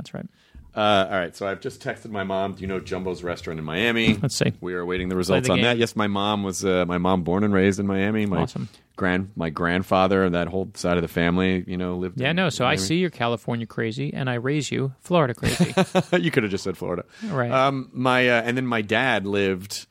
That's 0.03 0.15
right. 0.15 0.27
Uh, 0.75 1.07
all 1.11 1.19
right, 1.19 1.37
so 1.37 1.47
I've 1.47 1.61
just 1.61 1.83
texted 1.83 2.11
my 2.11 2.25
mom. 2.25 2.55
Do 2.55 2.63
you 2.63 2.67
know 2.67 2.81
Jumbo's 2.81 3.23
restaurant 3.23 3.59
in 3.59 3.65
Miami? 3.65 4.15
Let's 4.15 4.37
see. 4.37 4.55
We 4.63 4.73
are 4.73 4.81
awaiting 4.81 5.11
the 5.11 5.17
results 5.17 5.47
the 5.47 5.53
on 5.53 5.59
game. 5.59 5.65
that. 5.65 5.77
Yes, 5.77 5.95
my 5.95 6.07
mom 6.07 6.43
was 6.45 6.65
uh, 6.65 6.87
my 6.87 6.97
mom 6.97 7.25
born 7.25 7.45
and 7.45 7.53
raised 7.53 7.79
in 7.79 7.87
Miami. 7.87 8.25
My 8.25 8.39
Awesome. 8.39 8.71
grand 8.97 9.33
my 9.37 9.51
grandfather 9.51 10.25
and 10.25 10.35
that 10.35 10.49
whole 10.49 10.71
side 10.73 10.97
of 10.97 11.03
the 11.03 11.09
family, 11.09 11.63
you 11.67 11.77
know, 11.77 11.97
lived. 11.97 12.19
Yeah, 12.19 12.33
no. 12.33 12.49
So 12.49 12.65
I 12.65 12.77
see 12.77 12.97
you're 12.97 13.11
California 13.11 13.67
crazy, 13.67 14.15
and 14.15 14.31
I 14.31 14.35
raise 14.35 14.71
you 14.73 14.95
Florida 15.01 15.35
crazy. 15.35 15.75
you 16.19 16.31
could 16.31 16.43
have 16.45 16.51
just 16.51 16.65
said 16.65 16.79
Florida. 16.79 17.05
Right. 17.23 17.51
Um, 17.51 17.91
my 17.93 18.27
uh, 18.31 18.41
and 18.43 18.57
then 18.57 18.67
my 18.67 18.81
dad 18.81 19.27
lived 19.27 19.87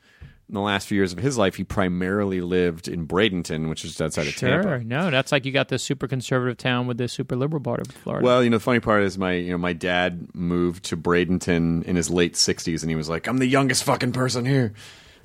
in 0.52 0.54
the 0.54 0.60
last 0.60 0.86
few 0.86 0.96
years 0.96 1.14
of 1.14 1.18
his 1.18 1.38
life. 1.38 1.54
He 1.54 1.64
primarily 1.64 2.42
lived 2.42 2.86
in 2.86 3.08
Bradenton, 3.08 3.70
which 3.70 3.86
is 3.86 3.98
outside 4.02 4.26
of 4.26 4.34
sure. 4.34 4.62
Tampa. 4.62 4.84
No, 4.84 5.10
that's 5.10 5.32
like 5.32 5.46
you 5.46 5.50
got 5.50 5.68
the 5.68 5.78
super 5.78 6.06
conservative 6.06 6.58
town 6.58 6.86
with 6.86 6.98
the 6.98 7.08
super 7.08 7.36
liberal 7.36 7.62
part 7.62 7.80
of 7.80 7.86
Florida. 7.86 8.22
Well, 8.22 8.44
you 8.44 8.50
know, 8.50 8.58
the 8.58 8.62
funny 8.62 8.80
part 8.80 9.02
is 9.02 9.16
my 9.16 9.32
you 9.32 9.52
know 9.52 9.58
my 9.58 9.72
dad 9.72 10.28
moved 10.34 10.84
to 10.84 10.96
Bradenton 10.98 11.82
in 11.84 11.96
his 11.96 12.10
late 12.10 12.36
sixties, 12.36 12.82
and 12.82 12.90
he 12.90 12.96
was 12.96 13.08
like, 13.08 13.26
"I'm 13.28 13.38
the 13.38 13.46
youngest 13.46 13.84
fucking 13.84 14.12
person 14.12 14.44
here." 14.44 14.74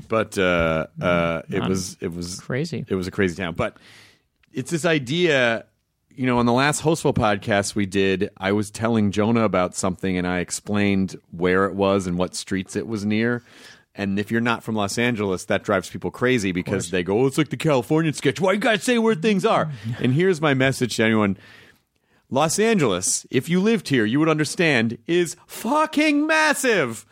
But 0.07 0.37
uh, 0.37 0.87
uh, 1.01 1.41
it 1.49 1.61
was 1.67 1.97
it 1.99 2.13
was 2.13 2.39
crazy. 2.39 2.85
It 2.87 2.95
was 2.95 3.07
a 3.07 3.11
crazy 3.11 3.35
town, 3.35 3.53
but 3.55 3.75
it's 4.53 4.71
this 4.71 4.85
idea. 4.85 5.65
You 6.09 6.25
know, 6.25 6.39
on 6.39 6.47
the 6.47 6.53
last 6.53 6.81
Hostful 6.81 7.13
podcast 7.13 7.75
we 7.75 7.85
did, 7.85 8.31
I 8.37 8.53
was 8.53 8.71
telling 8.71 9.11
Jonah 9.11 9.43
about 9.43 9.75
something, 9.75 10.17
and 10.17 10.25
I 10.25 10.39
explained 10.39 11.19
where 11.31 11.65
it 11.65 11.75
was 11.75 12.07
and 12.07 12.17
what 12.17 12.33
streets 12.33 12.75
it 12.75 12.87
was 12.87 13.05
near. 13.05 13.43
And 13.97 14.19
if 14.19 14.29
you're 14.31 14.39
not 14.41 14.63
from 14.63 14.75
Los 14.75 14.99
Angeles, 14.99 15.45
that 15.45 15.63
drives 15.63 15.89
people 15.89 16.11
crazy 16.11 16.51
because 16.51 16.91
they 16.91 17.03
go, 17.03 17.21
"Oh, 17.21 17.25
it's 17.25 17.37
like 17.37 17.49
the 17.49 17.57
Californian 17.57 18.13
sketch. 18.13 18.39
Why 18.39 18.53
you 18.53 18.59
guys 18.59 18.83
say 18.83 18.99
where 18.99 19.15
things 19.15 19.43
are?" 19.43 19.71
and 19.99 20.13
here's 20.13 20.39
my 20.39 20.53
message 20.53 20.95
to 20.97 21.03
anyone: 21.03 21.37
Los 22.29 22.59
Angeles, 22.59 23.25
if 23.31 23.49
you 23.49 23.59
lived 23.59 23.89
here, 23.89 24.05
you 24.05 24.19
would 24.19 24.29
understand, 24.29 24.99
is 25.07 25.35
fucking 25.47 26.27
massive. 26.27 27.05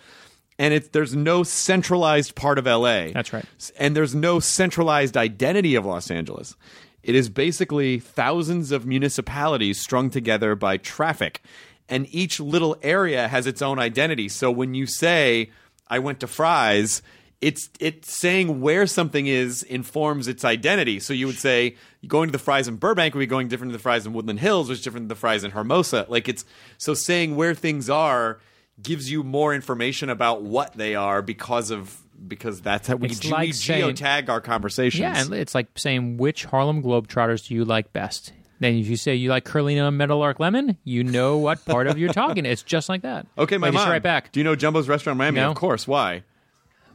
And 0.57 0.73
it's 0.73 0.89
there's 0.89 1.15
no 1.15 1.43
centralized 1.43 2.35
part 2.35 2.59
of 2.59 2.65
LA. 2.65 3.07
That's 3.11 3.33
right. 3.33 3.45
And 3.77 3.95
there's 3.95 4.15
no 4.15 4.39
centralized 4.39 5.17
identity 5.17 5.75
of 5.75 5.85
Los 5.85 6.11
Angeles. 6.11 6.55
It 7.03 7.13
is 7.13 7.29
basically 7.29 7.99
thousands 7.99 8.71
of 8.71 8.85
municipalities 8.85 9.79
strung 9.79 10.09
together 10.09 10.55
by 10.55 10.77
traffic. 10.77 11.41
And 11.87 12.07
each 12.09 12.39
little 12.39 12.77
area 12.81 13.27
has 13.27 13.45
its 13.45 13.61
own 13.61 13.77
identity. 13.77 14.27
So 14.27 14.49
when 14.49 14.73
you 14.73 14.87
say, 14.87 15.51
I 15.87 15.99
went 15.99 16.19
to 16.21 16.27
Fry's, 16.27 17.01
it's 17.41 17.69
it's 17.79 18.11
saying 18.11 18.61
where 18.61 18.87
something 18.87 19.27
is 19.27 19.61
informs 19.63 20.27
its 20.27 20.43
identity. 20.45 20.99
So 20.99 21.13
you 21.13 21.27
would 21.27 21.37
say 21.37 21.75
going 22.07 22.29
to 22.29 22.31
the 22.31 22.39
Fry's 22.39 22.67
in 22.67 22.77
Burbank 22.77 23.13
would 23.13 23.19
be 23.19 23.25
going 23.27 23.47
different 23.49 23.71
to 23.71 23.77
the 23.77 23.81
Fry's 23.81 24.05
in 24.05 24.13
Woodland 24.13 24.39
Hills, 24.39 24.69
which 24.69 24.79
is 24.79 24.83
different 24.83 25.03
than 25.03 25.09
the 25.09 25.15
Fry's 25.19 25.43
in 25.43 25.51
Hermosa. 25.51 26.05
Like 26.09 26.27
it's 26.27 26.45
so 26.77 26.93
saying 26.93 27.35
where 27.35 27.53
things 27.53 27.89
are 27.89 28.39
gives 28.81 29.11
you 29.11 29.23
more 29.23 29.53
information 29.53 30.09
about 30.09 30.41
what 30.41 30.73
they 30.73 30.95
are 30.95 31.21
because 31.21 31.71
of 31.71 32.01
because 32.27 32.61
that's 32.61 32.87
how 32.87 32.95
we, 32.95 33.09
It's 33.09 33.19
ge- 33.19 33.25
like 33.29 33.47
we 33.47 33.51
saying- 33.51 33.95
geotag 33.95 34.29
our 34.29 34.41
conversations. 34.41 35.01
Yeah, 35.01 35.21
and 35.21 35.33
it's 35.33 35.53
like 35.53 35.67
saying 35.77 36.17
which 36.17 36.45
Harlem 36.45 36.81
Globetrotters 36.81 37.47
do 37.47 37.53
you 37.53 37.65
like 37.65 37.91
best? 37.93 38.31
Then 38.59 38.75
if 38.75 38.87
you 38.87 38.95
say 38.95 39.15
you 39.15 39.29
like 39.29 39.43
Curly 39.43 39.75
Neal 39.75 39.87
and 39.87 39.97
Meadowlark 39.97 40.39
Lemon, 40.39 40.77
you 40.85 41.03
know 41.03 41.37
what 41.37 41.63
part 41.65 41.87
of 41.87 41.97
you're 41.97 42.13
talking. 42.13 42.45
It's 42.45 42.63
just 42.63 42.87
like 42.87 43.01
that. 43.01 43.27
okay, 43.37 43.57
my 43.57 43.67
Like, 43.67 43.73
mom. 43.73 43.89
right 43.89 44.01
back. 44.03 44.31
Do 44.31 44.39
you 44.39 44.43
know 44.45 44.55
Jumbo's 44.55 44.87
Restaurant 44.87 45.15
in 45.15 45.17
Miami? 45.17 45.41
No. 45.41 45.51
Of 45.51 45.57
course. 45.57 45.87
Why? 45.87 46.23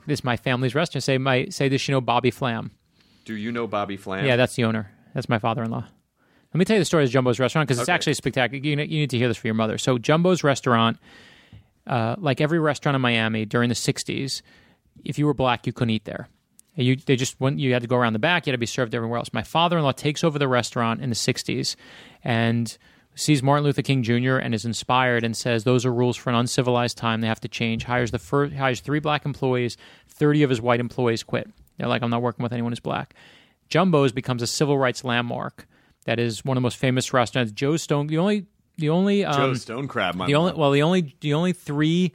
This 0.06 0.20
is 0.20 0.24
my 0.24 0.36
family's 0.36 0.74
restaurant. 0.74 1.04
Say 1.04 1.18
my 1.18 1.46
say 1.50 1.68
this. 1.68 1.86
You 1.86 1.92
know 1.92 2.00
Bobby 2.00 2.30
Flam. 2.30 2.70
Do 3.26 3.34
you 3.36 3.52
know 3.52 3.66
Bobby 3.66 3.96
Flam? 3.98 4.24
Yeah, 4.24 4.36
that's 4.36 4.54
the 4.56 4.64
owner. 4.64 4.90
That's 5.14 5.28
my 5.28 5.38
father-in-law. 5.38 5.84
Let 6.52 6.58
me 6.58 6.64
tell 6.64 6.74
you 6.76 6.80
the 6.80 6.84
story 6.86 7.04
of 7.04 7.10
Jumbo's 7.10 7.38
restaurant 7.38 7.68
because 7.68 7.78
it's 7.78 7.88
Okay. 7.88 7.94
actually 7.94 8.14
spectacular. 8.14 8.64
You, 8.64 8.70
you 8.70 8.76
need 8.98 9.10
to 9.10 9.18
hear 9.18 9.28
this 9.28 9.36
for 9.36 9.46
your 9.46 9.54
mother. 9.54 9.76
So 9.78 9.98
Jumbo's 9.98 10.42
restaurant, 10.42 10.98
uh, 11.86 12.16
like 12.18 12.40
every 12.40 12.58
restaurant 12.58 12.96
in 12.96 13.02
Miami 13.02 13.44
during 13.44 13.68
the 13.68 13.74
'60s, 13.74 14.42
if 15.04 15.18
you 15.18 15.26
were 15.26 15.34
black, 15.34 15.66
you 15.66 15.72
couldn't 15.72 15.90
eat 15.90 16.06
there. 16.06 16.28
You 16.76 16.96
they 16.96 17.16
just 17.16 17.40
went, 17.40 17.58
you 17.58 17.72
had 17.72 17.82
to 17.82 17.88
go 17.88 17.96
around 17.96 18.12
the 18.12 18.18
back. 18.18 18.46
You 18.46 18.52
had 18.52 18.54
to 18.54 18.58
be 18.58 18.66
served 18.66 18.94
everywhere 18.94 19.18
else. 19.18 19.32
My 19.32 19.42
father-in-law 19.42 19.92
takes 19.92 20.22
over 20.24 20.38
the 20.38 20.48
restaurant 20.48 21.00
in 21.00 21.10
the 21.10 21.16
'60s, 21.16 21.76
and 22.24 22.76
sees 23.14 23.42
Martin 23.42 23.64
Luther 23.64 23.82
King 23.82 24.02
Jr. 24.02 24.36
and 24.36 24.54
is 24.54 24.64
inspired 24.64 25.24
and 25.24 25.36
says 25.36 25.64
those 25.64 25.84
are 25.84 25.92
rules 25.92 26.16
for 26.16 26.30
an 26.30 26.36
uncivilized 26.36 26.96
time. 26.96 27.20
They 27.20 27.26
have 27.26 27.40
to 27.40 27.48
change. 27.48 27.84
Hires 27.84 28.12
the 28.12 28.18
first 28.18 28.54
hires 28.54 28.80
three 28.80 29.00
black 29.00 29.26
employees. 29.26 29.76
Thirty 30.08 30.42
of 30.42 30.50
his 30.50 30.60
white 30.60 30.80
employees 30.80 31.22
quit. 31.22 31.50
They're 31.76 31.88
like, 31.88 32.02
I'm 32.02 32.10
not 32.10 32.22
working 32.22 32.42
with 32.42 32.52
anyone 32.52 32.72
who's 32.72 32.80
black. 32.80 33.14
Jumbo's 33.68 34.12
becomes 34.12 34.42
a 34.42 34.46
civil 34.46 34.76
rights 34.76 35.04
landmark 35.04 35.66
that 36.04 36.18
is 36.18 36.44
one 36.44 36.56
of 36.56 36.60
the 36.60 36.64
most 36.64 36.76
famous 36.76 37.12
restaurants. 37.12 37.52
Joe's 37.52 37.82
Stone, 37.82 38.08
the 38.08 38.18
only, 38.18 38.46
the 38.76 38.90
only, 38.90 39.24
um, 39.24 39.34
Joe's 39.34 39.62
Stone 39.62 39.88
Crab. 39.88 40.14
My 40.14 40.26
the 40.26 40.34
only, 40.34 40.52
mom. 40.52 40.60
well, 40.60 40.70
the 40.72 40.82
only, 40.82 41.14
the 41.20 41.34
only 41.34 41.52
three 41.52 42.12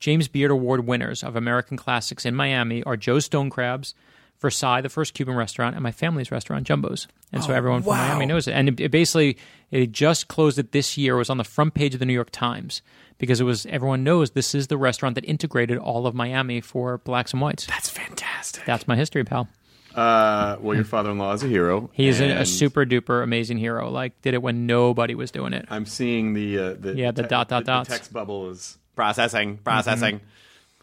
James 0.00 0.28
Beard 0.28 0.50
Award 0.50 0.86
winners 0.86 1.22
of 1.22 1.36
American 1.36 1.76
classics 1.76 2.24
in 2.24 2.34
Miami 2.34 2.82
are 2.84 2.96
Joe's 2.96 3.26
Stone 3.26 3.50
Crabs, 3.50 3.94
Versailles, 4.40 4.80
the 4.80 4.88
first 4.88 5.12
Cuban 5.12 5.34
restaurant, 5.34 5.76
and 5.76 5.82
my 5.82 5.92
family's 5.92 6.30
restaurant, 6.30 6.66
Jumbo's. 6.66 7.06
And 7.30 7.44
so 7.44 7.52
everyone 7.52 7.82
from 7.82 7.90
wow. 7.90 8.08
Miami 8.08 8.24
knows 8.24 8.48
it. 8.48 8.52
And 8.52 8.70
it, 8.70 8.80
it 8.80 8.90
basically, 8.90 9.36
it 9.70 9.92
just 9.92 10.28
closed 10.28 10.58
it 10.58 10.72
this 10.72 10.96
year. 10.96 11.16
It 11.16 11.18
was 11.18 11.30
on 11.30 11.36
the 11.36 11.44
front 11.44 11.74
page 11.74 11.92
of 11.92 12.00
the 12.00 12.06
New 12.06 12.14
York 12.14 12.30
Times 12.32 12.80
because 13.18 13.40
it 13.40 13.44
was 13.44 13.66
everyone 13.66 14.02
knows 14.02 14.30
this 14.30 14.54
is 14.54 14.68
the 14.68 14.78
restaurant 14.78 15.14
that 15.16 15.24
integrated 15.26 15.76
all 15.76 16.06
of 16.06 16.14
Miami 16.14 16.62
for 16.62 16.98
blacks 16.98 17.32
and 17.32 17.42
whites. 17.42 17.66
That's 17.66 17.90
fantastic. 17.90 18.64
That's 18.64 18.88
my 18.88 18.96
history, 18.96 19.24
pal. 19.24 19.48
Uh, 19.94 20.56
well, 20.60 20.74
your 20.74 20.84
father-in-law 20.84 21.32
is 21.32 21.42
a 21.42 21.48
hero. 21.48 21.90
He 21.92 22.08
is 22.08 22.20
a, 22.20 22.30
a 22.30 22.46
super 22.46 22.86
duper 22.86 23.22
amazing 23.22 23.58
hero. 23.58 23.90
Like 23.90 24.20
did 24.22 24.34
it 24.34 24.42
when 24.42 24.66
nobody 24.66 25.14
was 25.14 25.30
doing 25.30 25.52
it. 25.52 25.66
I'm 25.68 25.84
seeing 25.84 26.32
the 26.32 26.58
uh, 26.58 26.74
the 26.74 26.94
Yeah, 26.94 27.10
the 27.10 27.24
dot, 27.24 27.48
dot, 27.48 27.64
the, 27.64 27.72
dots. 27.72 27.88
The 27.88 27.94
text 27.96 28.12
bubble 28.12 28.50
is 28.50 28.78
processing, 28.94 29.58
processing. 29.58 30.20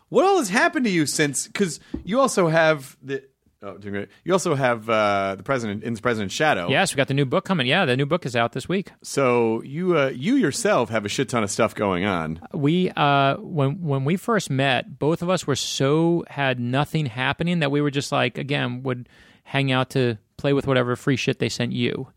What 0.10 0.26
all 0.26 0.38
has 0.38 0.50
happened 0.50 0.86
to 0.86 0.92
you 0.92 1.06
since? 1.06 1.48
Because 1.48 1.80
you 2.04 2.20
also 2.20 2.48
have 2.48 2.98
the. 3.02 3.24
Oh, 3.64 3.76
doing 3.76 3.94
great. 3.96 4.10
You 4.24 4.34
also 4.34 4.54
have 4.54 4.88
uh, 4.88 5.34
the 5.36 5.42
president 5.42 5.84
in 5.84 5.96
the 5.96 6.02
president's 6.02 6.36
shadow. 6.36 6.70
Yes, 6.70 6.94
we 6.94 6.98
got 6.98 7.08
the 7.08 7.16
new 7.16 7.26
book 7.26 7.44
coming. 7.44 7.66
Yeah, 7.66 7.86
the 7.86 7.98
new 7.98 8.06
book 8.06 8.24
is 8.24 8.36
out 8.36 8.54
this 8.54 8.70
week. 8.70 8.92
So 9.02 9.64
you 9.64 9.98
uh, 9.98 10.10
you 10.10 10.36
yourself 10.36 10.90
have 10.90 11.06
a 11.06 11.10
shit 11.10 11.28
ton 11.28 11.44
of 11.44 11.50
stuff 11.50 11.74
going 11.74 12.06
on. 12.06 12.40
We 12.54 12.92
uh 12.92 13.38
when 13.38 13.82
when 13.82 14.06
we 14.06 14.16
first 14.16 14.52
met, 14.52 15.00
both 15.00 15.24
of 15.24 15.30
us 15.32 15.48
were 15.48 15.56
so 15.56 16.24
had 16.30 16.60
nothing 16.60 17.08
happening 17.08 17.60
that 17.60 17.72
we 17.72 17.82
were 17.82 17.90
just 17.90 18.12
like 18.12 18.38
again 18.38 18.84
would 18.84 19.10
hang 19.44 19.72
out 19.72 19.90
to 19.92 20.20
play 20.38 20.54
with 20.54 20.68
whatever 20.68 20.96
free 20.96 21.16
shit 21.16 21.40
they 21.40 21.50
sent 21.50 21.72
you. 21.72 22.08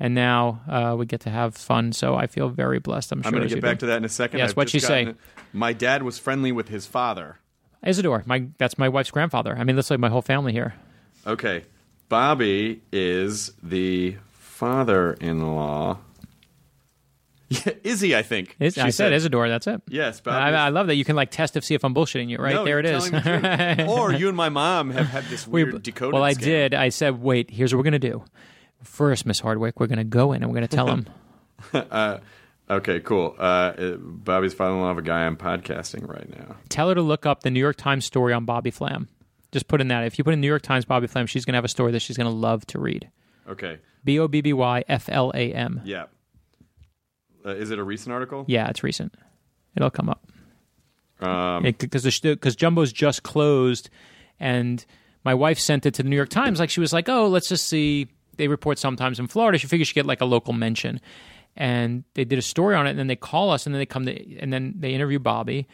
And 0.00 0.14
now 0.14 0.62
uh, 0.68 0.96
we 0.96 1.06
get 1.06 1.20
to 1.22 1.30
have 1.30 1.56
fun, 1.56 1.92
so 1.92 2.14
I 2.14 2.28
feel 2.28 2.48
very 2.48 2.78
blessed. 2.78 3.12
I'm 3.12 3.22
sure 3.22 3.28
I'm 3.28 3.34
going 3.34 3.48
to 3.48 3.54
get 3.54 3.62
back 3.62 3.78
do. 3.78 3.80
to 3.80 3.86
that 3.86 3.96
in 3.96 4.04
a 4.04 4.08
second. 4.08 4.38
Yes, 4.38 4.50
I've 4.56 4.66
just 4.66 4.72
she 4.72 4.78
say? 4.78 5.14
My 5.52 5.72
dad 5.72 6.02
was 6.02 6.18
friendly 6.18 6.52
with 6.52 6.68
his 6.68 6.86
father. 6.86 7.38
Isidore, 7.82 8.22
my 8.26 8.46
that's 8.58 8.76
my 8.78 8.88
wife's 8.88 9.10
grandfather. 9.10 9.56
I 9.56 9.64
mean, 9.64 9.76
that's 9.76 9.90
like 9.90 10.00
my 10.00 10.08
whole 10.08 10.22
family 10.22 10.52
here. 10.52 10.74
Okay, 11.26 11.64
Bobby 12.08 12.82
is 12.92 13.52
the 13.62 14.16
father-in-law. 14.32 15.98
Yeah, 17.50 17.72
Izzy, 17.84 18.14
I 18.16 18.22
think. 18.22 18.56
Is- 18.60 18.74
she 18.74 18.80
I 18.80 18.90
said 18.90 19.12
Isidore. 19.12 19.48
That's 19.48 19.66
it. 19.66 19.80
Yes, 19.88 20.20
Bobby. 20.20 20.36
I, 20.54 20.66
I 20.66 20.68
love 20.70 20.88
that 20.88 20.96
you 20.96 21.04
can 21.04 21.16
like 21.16 21.30
test 21.30 21.54
to 21.54 21.62
see 21.62 21.74
if 21.74 21.84
I'm 21.84 21.94
bullshitting 21.94 22.28
you. 22.28 22.36
Right 22.38 22.54
No, 22.54 22.64
there, 22.64 22.78
it 22.78 22.84
is. 22.86 23.10
the 23.10 23.86
or 23.88 24.12
you 24.12 24.28
and 24.28 24.36
my 24.36 24.48
mom 24.48 24.90
have 24.90 25.06
had 25.06 25.24
this 25.26 25.46
We- 25.46 25.64
weird 25.64 25.82
decoded. 25.82 26.14
well, 26.14 26.24
I 26.24 26.34
scam. 26.34 26.40
did. 26.42 26.74
I 26.74 26.88
said, 26.90 27.22
wait, 27.22 27.50
here's 27.50 27.72
what 27.72 27.78
we're 27.78 27.90
going 27.90 28.00
to 28.00 28.10
do. 28.10 28.24
First, 28.82 29.24
Miss 29.26 29.40
Hardwick, 29.40 29.80
we're 29.80 29.86
going 29.86 29.98
to 29.98 30.04
go 30.04 30.32
in 30.32 30.42
and 30.42 30.50
we're 30.52 30.58
going 30.58 30.68
to 30.68 30.76
tell 30.76 30.88
him. 30.94 31.06
Uh, 31.72 32.18
Okay, 32.70 33.00
cool. 33.00 33.34
Uh, 33.38 33.72
Bobby's 33.98 34.52
father-in-law 34.54 34.90
of 34.90 34.98
a 34.98 35.02
guy 35.02 35.24
I'm 35.24 35.36
podcasting 35.36 36.06
right 36.06 36.28
now. 36.38 36.56
tell 36.68 36.88
her 36.88 36.94
to 36.94 37.02
look 37.02 37.24
up 37.24 37.42
the 37.42 37.50
New 37.50 37.60
York 37.60 37.76
Times 37.76 38.04
story 38.04 38.32
on 38.32 38.44
Bobby 38.44 38.70
Flam. 38.70 39.08
Just 39.52 39.68
put 39.68 39.80
in 39.80 39.88
that. 39.88 40.04
If 40.04 40.18
you 40.18 40.24
put 40.24 40.34
in 40.34 40.40
New 40.42 40.46
York 40.46 40.62
Times 40.62 40.84
Bobby 40.84 41.06
Flam, 41.06 41.26
she's 41.26 41.44
going 41.46 41.54
to 41.54 41.56
have 41.56 41.64
a 41.64 41.68
story 41.68 41.92
that 41.92 42.00
she's 42.00 42.18
going 42.18 42.26
to 42.26 42.36
love 42.36 42.66
to 42.66 42.78
read. 42.78 43.10
Okay, 43.48 43.78
B 44.04 44.18
O 44.18 44.28
B 44.28 44.42
B 44.42 44.52
Y 44.52 44.84
F 44.88 45.08
L 45.10 45.32
A 45.34 45.52
M. 45.54 45.80
yeah. 45.84 46.04
Uh, 47.46 47.50
is 47.54 47.70
it 47.70 47.78
a 47.78 47.84
recent 47.84 48.12
article? 48.12 48.44
Yeah, 48.48 48.68
it's 48.68 48.82
recent. 48.82 49.14
It'll 49.74 49.90
come 49.90 50.10
up. 50.10 50.26
Um, 51.20 51.62
because 51.62 52.20
because 52.20 52.56
Jumbo's 52.56 52.92
just 52.92 53.22
closed, 53.22 53.88
and 54.38 54.84
my 55.24 55.32
wife 55.34 55.58
sent 55.58 55.86
it 55.86 55.94
to 55.94 56.02
the 56.02 56.08
New 56.10 56.16
York 56.16 56.28
Times. 56.28 56.60
Like 56.60 56.68
she 56.68 56.80
was 56.80 56.92
like, 56.92 57.08
"Oh, 57.08 57.28
let's 57.28 57.48
just 57.48 57.66
see." 57.66 58.08
They 58.36 58.48
report 58.48 58.78
sometimes 58.78 59.18
in 59.18 59.26
Florida. 59.28 59.56
She 59.58 59.66
figures 59.66 59.88
she'd 59.88 59.94
get 59.94 60.06
like 60.06 60.20
a 60.20 60.24
local 60.26 60.52
mention, 60.52 61.00
and 61.58 62.04
they 62.14 62.24
did 62.24 62.38
a 62.38 62.42
story 62.42 62.76
on 62.76 62.86
it. 62.86 62.90
And 62.90 62.98
then 62.98 63.08
they 63.08 63.16
call 63.16 63.50
us, 63.50 63.66
and 63.66 63.74
then 63.74 63.80
they 63.80 63.86
come 63.86 64.06
to, 64.06 64.38
and 64.38 64.50
then 64.50 64.74
they 64.78 64.92
interview 64.92 65.18
Bobby, 65.18 65.66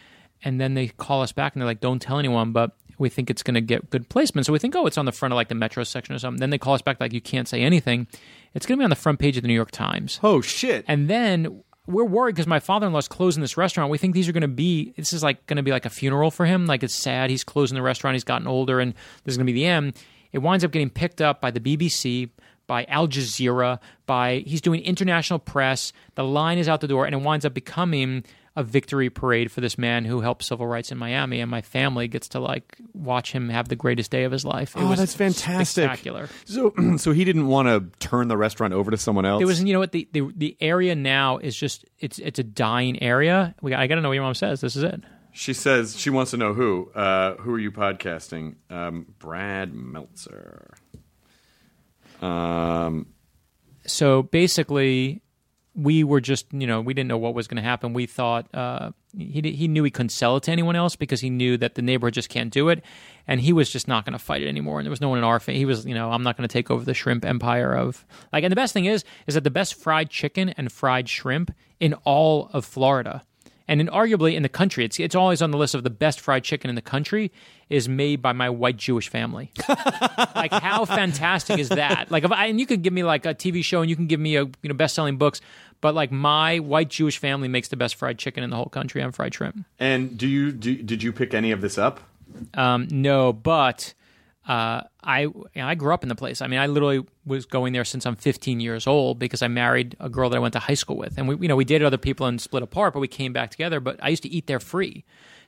and 0.42 0.60
then 0.60 0.74
they 0.74 0.88
call 0.88 1.22
us 1.22 1.30
back, 1.30 1.54
and 1.54 1.60
they're 1.60 1.68
like, 1.68 1.80
"Don't 1.80 2.00
tell 2.02 2.18
anyone," 2.18 2.50
but 2.52 2.76
we 2.98 3.08
think 3.08 3.30
it's 3.30 3.42
going 3.42 3.54
to 3.54 3.60
get 3.60 3.90
good 3.90 4.08
placement. 4.08 4.46
So 4.46 4.52
we 4.52 4.58
think, 4.58 4.74
"Oh, 4.74 4.86
it's 4.86 4.98
on 4.98 5.04
the 5.04 5.12
front 5.12 5.32
of 5.32 5.36
like 5.36 5.48
the 5.48 5.54
Metro 5.54 5.84
section 5.84 6.14
or 6.14 6.18
something." 6.18 6.40
Then 6.40 6.50
they 6.50 6.58
call 6.58 6.74
us 6.74 6.82
back 6.82 7.00
like, 7.00 7.12
"You 7.12 7.20
can't 7.20 7.46
say 7.46 7.60
anything." 7.60 8.08
It's 8.54 8.66
going 8.66 8.78
to 8.78 8.80
be 8.80 8.84
on 8.84 8.90
the 8.90 8.96
front 8.96 9.18
page 9.18 9.36
of 9.36 9.42
the 9.42 9.48
New 9.48 9.54
York 9.54 9.70
Times. 9.70 10.18
oh 10.22 10.40
shit! 10.40 10.84
And 10.88 11.08
then 11.08 11.62
we're 11.86 12.04
worried 12.04 12.34
because 12.34 12.46
my 12.46 12.60
father-in-law 12.60 13.00
is 13.00 13.08
closing 13.08 13.42
this 13.42 13.58
restaurant. 13.58 13.90
We 13.90 13.98
think 13.98 14.14
these 14.14 14.26
are 14.26 14.32
going 14.32 14.40
to 14.40 14.48
be 14.48 14.94
this 14.96 15.12
is 15.12 15.22
like 15.22 15.44
going 15.46 15.58
to 15.58 15.62
be 15.62 15.70
like 15.70 15.84
a 15.84 15.90
funeral 15.90 16.30
for 16.30 16.46
him. 16.46 16.64
Like 16.64 16.82
it's 16.82 16.94
sad 16.94 17.28
he's 17.28 17.44
closing 17.44 17.74
the 17.74 17.82
restaurant. 17.82 18.14
He's 18.14 18.24
gotten 18.24 18.46
older, 18.46 18.80
and 18.80 18.94
this 19.24 19.32
is 19.32 19.36
going 19.36 19.46
to 19.46 19.52
be 19.52 19.58
the 19.60 19.66
end. 19.66 19.94
It 20.32 20.38
winds 20.38 20.64
up 20.64 20.70
getting 20.72 20.90
picked 20.90 21.20
up 21.20 21.40
by 21.40 21.50
the 21.52 21.60
BBC, 21.60 22.30
by 22.66 22.84
Al 22.84 23.08
Jazeera, 23.08 23.78
by 24.06 24.42
he's 24.46 24.60
doing 24.60 24.80
international 24.82 25.38
press. 25.38 25.92
The 26.14 26.24
line 26.24 26.58
is 26.58 26.68
out 26.68 26.80
the 26.80 26.88
door, 26.88 27.06
and 27.06 27.14
it 27.14 27.18
winds 27.18 27.44
up 27.44 27.54
becoming 27.54 28.24
a 28.56 28.62
victory 28.62 29.10
parade 29.10 29.50
for 29.50 29.60
this 29.60 29.76
man 29.76 30.04
who 30.04 30.20
helped 30.20 30.44
civil 30.44 30.64
rights 30.66 30.92
in 30.92 30.96
Miami. 30.96 31.40
And 31.40 31.50
my 31.50 31.60
family 31.60 32.06
gets 32.06 32.28
to 32.28 32.38
like 32.40 32.76
watch 32.92 33.32
him 33.32 33.48
have 33.48 33.68
the 33.68 33.74
greatest 33.74 34.12
day 34.12 34.22
of 34.22 34.30
his 34.30 34.44
life. 34.44 34.76
It 34.76 34.80
Oh, 34.82 34.88
was 34.90 35.00
that's 35.00 35.14
fantastic. 35.14 35.82
spectacular. 35.82 36.28
So, 36.44 36.72
so 36.96 37.10
he 37.10 37.24
didn't 37.24 37.48
want 37.48 37.66
to 37.66 37.98
turn 37.98 38.28
the 38.28 38.36
restaurant 38.36 38.72
over 38.72 38.92
to 38.92 38.96
someone 38.96 39.24
else. 39.26 39.42
It 39.42 39.46
was, 39.46 39.60
you 39.62 39.72
know 39.72 39.80
what 39.80 39.90
the, 39.90 40.08
the 40.12 40.30
the 40.36 40.56
area 40.60 40.94
now 40.94 41.38
is 41.38 41.56
just 41.56 41.84
it's 41.98 42.20
it's 42.20 42.38
a 42.38 42.44
dying 42.44 43.02
area. 43.02 43.56
We 43.60 43.72
got, 43.72 43.80
I 43.80 43.88
got 43.88 43.96
to 43.96 44.00
know 44.02 44.08
what 44.10 44.14
your 44.14 44.22
mom 44.24 44.34
says. 44.34 44.60
This 44.60 44.76
is 44.76 44.84
it. 44.84 45.02
She 45.32 45.52
says 45.52 45.98
she 45.98 46.10
wants 46.10 46.30
to 46.30 46.36
know 46.36 46.54
who. 46.54 46.92
Uh, 46.94 47.34
who 47.38 47.52
are 47.54 47.58
you 47.58 47.72
podcasting? 47.72 48.54
Um, 48.70 49.06
Brad 49.18 49.74
Meltzer. 49.74 50.74
Um, 52.22 53.06
So 53.86 54.22
basically, 54.22 55.22
we 55.74 56.04
were 56.04 56.20
just 56.20 56.46
you 56.52 56.66
know 56.66 56.80
we 56.80 56.94
didn't 56.94 57.08
know 57.08 57.18
what 57.18 57.34
was 57.34 57.48
going 57.48 57.56
to 57.56 57.68
happen. 57.68 57.92
We 57.92 58.06
thought 58.06 58.46
uh, 58.54 58.92
he 59.16 59.40
he 59.42 59.68
knew 59.68 59.82
he 59.82 59.90
couldn't 59.90 60.10
sell 60.10 60.36
it 60.36 60.44
to 60.44 60.52
anyone 60.52 60.76
else 60.76 60.96
because 60.96 61.20
he 61.20 61.30
knew 61.30 61.56
that 61.58 61.74
the 61.74 61.82
neighborhood 61.82 62.14
just 62.14 62.28
can't 62.28 62.52
do 62.52 62.68
it, 62.68 62.82
and 63.26 63.40
he 63.40 63.52
was 63.52 63.70
just 63.70 63.88
not 63.88 64.04
going 64.04 64.12
to 64.12 64.18
fight 64.18 64.42
it 64.42 64.48
anymore. 64.48 64.78
And 64.78 64.86
there 64.86 64.90
was 64.90 65.00
no 65.00 65.08
one 65.08 65.18
in 65.18 65.24
our 65.24 65.40
fa- 65.40 65.52
he 65.52 65.64
was 65.64 65.84
you 65.84 65.94
know 65.94 66.10
I'm 66.12 66.22
not 66.22 66.36
going 66.36 66.48
to 66.48 66.52
take 66.52 66.70
over 66.70 66.84
the 66.84 66.94
shrimp 66.94 67.24
empire 67.24 67.74
of 67.74 68.04
like. 68.32 68.44
And 68.44 68.52
the 68.52 68.56
best 68.56 68.72
thing 68.72 68.84
is 68.86 69.04
is 69.26 69.34
that 69.34 69.44
the 69.44 69.50
best 69.50 69.74
fried 69.74 70.10
chicken 70.10 70.50
and 70.50 70.70
fried 70.70 71.08
shrimp 71.08 71.50
in 71.80 71.94
all 72.04 72.50
of 72.52 72.64
Florida. 72.64 73.22
And 73.66 73.80
in, 73.80 73.86
arguably 73.88 74.34
in 74.34 74.42
the 74.42 74.48
country, 74.50 74.84
it's 74.84 75.00
it's 75.00 75.14
always 75.14 75.42
on 75.42 75.50
the 75.50 75.58
list 75.58 75.74
of 75.74 75.82
the 75.84 75.90
best 75.90 76.20
fried 76.20 76.44
chicken 76.44 76.68
in 76.68 76.76
the 76.76 76.82
country 76.82 77.32
is 77.74 77.88
made 77.88 78.22
by 78.22 78.32
my 78.32 78.48
white 78.48 78.76
Jewish 78.76 79.08
family. 79.08 79.50
like 80.36 80.52
how 80.52 80.84
fantastic 80.84 81.58
is 81.58 81.68
that? 81.70 82.08
Like 82.10 82.22
if 82.22 82.30
I 82.30 82.46
and 82.46 82.60
you 82.60 82.66
could 82.66 82.82
give 82.82 82.92
me 82.92 83.02
like 83.02 83.26
a 83.26 83.34
TV 83.34 83.64
show 83.64 83.80
and 83.80 83.90
you 83.90 83.96
can 83.96 84.06
give 84.06 84.20
me 84.20 84.36
a 84.36 84.44
you 84.44 84.68
know 84.68 84.74
best 84.74 84.94
selling 84.94 85.16
books, 85.16 85.40
but 85.80 85.94
like 85.94 86.12
my 86.12 86.60
white 86.60 86.88
Jewish 86.88 87.18
family 87.18 87.48
makes 87.48 87.68
the 87.68 87.76
best 87.76 87.96
fried 87.96 88.16
chicken 88.18 88.44
in 88.44 88.50
the 88.50 88.56
whole 88.56 88.66
country 88.66 89.02
on 89.02 89.10
fried 89.10 89.34
shrimp. 89.34 89.64
and 89.80 90.16
do 90.16 90.28
you 90.28 90.52
do, 90.52 90.76
did 90.76 91.02
you 91.02 91.12
pick 91.12 91.34
any 91.34 91.50
of 91.50 91.60
this 91.60 91.76
up? 91.76 92.00
Um, 92.54 92.86
no, 92.90 93.32
but 93.32 93.92
uh, 94.46 94.82
I 95.02 95.22
you 95.22 95.44
know, 95.56 95.66
I 95.66 95.74
grew 95.74 95.92
up 95.92 96.04
in 96.04 96.08
the 96.08 96.14
place. 96.14 96.40
I 96.40 96.46
mean, 96.46 96.60
I 96.60 96.66
literally 96.66 97.04
was 97.26 97.46
going 97.46 97.72
there 97.72 97.84
since 97.84 98.06
I'm 98.06 98.14
15 98.14 98.60
years 98.60 98.86
old 98.86 99.18
because 99.18 99.42
I 99.42 99.48
married 99.48 99.96
a 99.98 100.08
girl 100.08 100.30
that 100.30 100.36
I 100.36 100.40
went 100.40 100.52
to 100.52 100.60
high 100.60 100.74
school 100.74 100.96
with, 100.96 101.18
and 101.18 101.26
we 101.26 101.36
you 101.38 101.48
know 101.48 101.56
we 101.56 101.64
dated 101.64 101.86
other 101.86 101.98
people 101.98 102.26
and 102.26 102.40
split 102.40 102.62
apart, 102.62 102.92
but 102.92 103.00
we 103.00 103.08
came 103.08 103.32
back 103.32 103.50
together. 103.50 103.80
But 103.80 103.98
I 104.00 104.10
used 104.10 104.22
to 104.22 104.28
eat 104.28 104.46
there 104.46 104.60
free, 104.60 105.04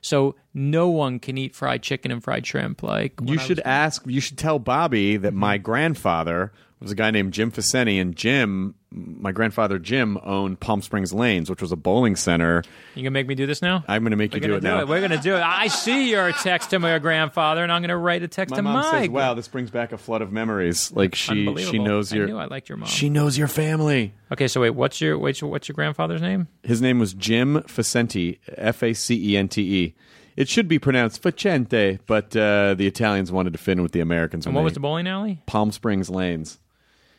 so 0.07 0.35
no 0.53 0.87
one 0.89 1.19
can 1.19 1.37
eat 1.37 1.53
fried 1.53 1.83
chicken 1.83 2.11
and 2.11 2.23
fried 2.23 2.45
shrimp. 2.45 2.81
Like 2.81 3.13
You 3.21 3.37
should 3.37 3.59
ask. 3.59 4.03
You 4.05 4.21
should 4.21 4.37
tell 4.37 4.59
Bobby 4.59 5.17
that 5.17 5.33
my 5.33 5.57
mm-hmm. 5.57 5.63
grandfather 5.63 6.53
was 6.79 6.91
a 6.91 6.95
guy 6.95 7.11
named 7.11 7.33
Jim 7.33 7.51
Facente, 7.51 7.99
and 7.99 8.15
Jim, 8.15 8.75
my 8.91 9.31
grandfather 9.31 9.79
Jim, 9.79 10.17
owned 10.23 10.59
Palm 10.59 10.81
Springs 10.81 11.11
Lanes, 11.11 11.49
which 11.49 11.61
was 11.61 11.71
a 11.71 11.75
bowling 11.75 12.15
center. 12.15 12.63
You 12.93 13.03
gonna 13.03 13.11
make 13.11 13.27
me 13.27 13.35
do 13.35 13.45
this 13.45 13.61
now? 13.61 13.83
I'm 13.87 14.03
going 14.03 14.11
to 14.11 14.17
make 14.17 14.31
We're 14.31 14.37
you 14.37 14.41
do 14.41 14.47
gonna 14.47 14.57
it 14.57 14.63
now. 14.63 14.85
We're 14.85 15.01
gonna 15.01 15.21
do 15.21 15.35
it. 15.35 15.41
I 15.41 15.67
see 15.67 16.11
your 16.11 16.31
text 16.33 16.69
to 16.71 16.79
my 16.79 16.99
grandfather, 16.99 17.63
and 17.63 17.71
I'm 17.71 17.81
gonna 17.81 17.97
write 17.97 18.21
a 18.23 18.27
text 18.27 18.51
my 18.51 18.57
to 18.57 18.61
mom 18.61 18.73
my. 18.73 18.91
says, 18.91 19.09
"Wow, 19.09 19.33
this 19.33 19.47
brings 19.47 19.71
back 19.71 19.91
a 19.91 19.97
flood 19.97 20.21
of 20.21 20.31
memories. 20.31 20.91
Like 20.91 21.15
she, 21.15 21.55
she 21.57 21.79
knows 21.79 22.13
I 22.13 22.17
your. 22.17 22.27
knew 22.27 22.37
I 22.37 22.45
liked 22.45 22.69
your 22.69 22.77
mom. 22.77 22.87
She 22.87 23.09
knows 23.09 23.37
your 23.37 23.47
family. 23.47 24.13
Okay, 24.31 24.47
so 24.47 24.61
wait, 24.61 24.71
what's 24.71 25.01
your 25.01 25.17
your, 25.17 25.49
what's 25.49 25.67
your 25.67 25.73
grandfather's 25.73 26.21
name? 26.21 26.47
His 26.63 26.81
name 26.81 26.99
was 26.99 27.13
Jim 27.13 27.61
Facente, 27.63 28.39
F 28.55 28.83
A 28.83 28.93
C 28.93 29.33
E 29.33 29.37
N 29.37 29.47
T 29.47 29.61
E. 29.61 29.95
It 30.35 30.47
should 30.47 30.67
be 30.67 30.77
pronounced 30.77 31.23
Facente, 31.23 31.97
but 32.05 32.35
uh, 32.37 32.75
the 32.75 32.85
Italians 32.85 33.31
wanted 33.31 33.53
to 33.53 33.59
fit 33.59 33.73
in 33.73 33.81
with 33.81 33.91
the 33.91 34.01
Americans. 34.01 34.45
And 34.45 34.53
what 34.53 34.63
was 34.63 34.73
the 34.73 34.79
bowling 34.79 35.07
alley? 35.07 35.41
Palm 35.47 35.71
Springs 35.71 36.11
Lanes. 36.11 36.59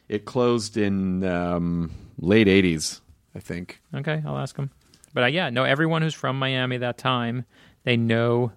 It 0.08 0.24
closed 0.24 0.76
in 0.76 1.24
um, 1.24 1.90
late 2.18 2.46
'80s, 2.46 3.00
I 3.34 3.40
think. 3.40 3.80
Okay, 3.94 4.22
I'll 4.26 4.38
ask 4.38 4.56
him. 4.56 4.70
But 5.14 5.24
uh, 5.24 5.26
yeah, 5.26 5.50
no, 5.50 5.64
everyone 5.64 6.02
who's 6.02 6.14
from 6.14 6.38
Miami 6.38 6.76
that 6.78 6.98
time, 6.98 7.44
they 7.84 7.96
know, 7.96 8.52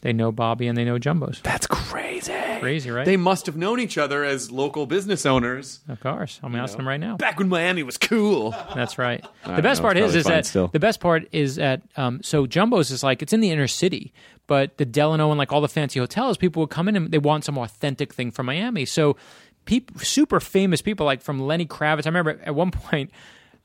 they 0.00 0.12
know 0.12 0.32
Bobby 0.32 0.66
and 0.66 0.76
they 0.76 0.84
know 0.84 0.98
Jumbo's. 0.98 1.40
That's 1.42 1.66
crazy. 1.66 2.32
Crazy, 2.60 2.90
right? 2.90 3.04
They 3.04 3.18
must 3.18 3.44
have 3.46 3.56
known 3.56 3.78
each 3.78 3.98
other 3.98 4.24
as 4.24 4.50
local 4.50 4.86
business 4.86 5.26
owners 5.26 5.80
of 5.88 6.00
course, 6.00 6.40
I'm 6.42 6.54
asking 6.56 6.78
them 6.78 6.88
right 6.88 7.00
now. 7.00 7.16
back 7.16 7.38
when 7.38 7.48
Miami 7.48 7.82
was 7.82 7.98
cool. 7.98 8.50
That's 8.74 8.96
right. 8.96 9.22
The 9.44 9.60
best 9.60 9.80
know, 9.80 9.86
part 9.86 9.98
it's 9.98 10.10
is, 10.10 10.16
is 10.16 10.22
probably 10.22 10.30
fine 10.30 10.38
that 10.38 10.46
still. 10.46 10.68
the 10.68 10.80
best 10.80 11.00
part 11.00 11.28
is 11.30 11.56
that 11.56 11.82
um, 11.96 12.22
so 12.22 12.46
Jumbo's 12.46 12.90
is 12.90 13.02
like 13.02 13.20
it's 13.20 13.34
in 13.34 13.40
the 13.40 13.50
inner 13.50 13.68
city, 13.68 14.14
but 14.46 14.78
the 14.78 14.84
Delano 14.84 15.30
and 15.30 15.38
like 15.38 15.52
all 15.52 15.60
the 15.60 15.68
fancy 15.68 15.98
hotels, 16.00 16.36
people 16.36 16.60
would 16.60 16.70
come 16.70 16.88
in 16.88 16.96
and 16.96 17.10
they 17.10 17.18
want 17.18 17.44
some 17.44 17.58
authentic 17.58 18.12
thing 18.12 18.30
from 18.30 18.46
Miami. 18.46 18.84
So, 18.84 19.16
people, 19.64 19.98
super 20.00 20.40
famous 20.40 20.82
people 20.82 21.06
like 21.06 21.22
from 21.22 21.40
Lenny 21.40 21.66
Kravitz. 21.66 22.06
I 22.06 22.08
remember 22.08 22.40
at 22.44 22.54
one 22.54 22.70
point. 22.72 23.10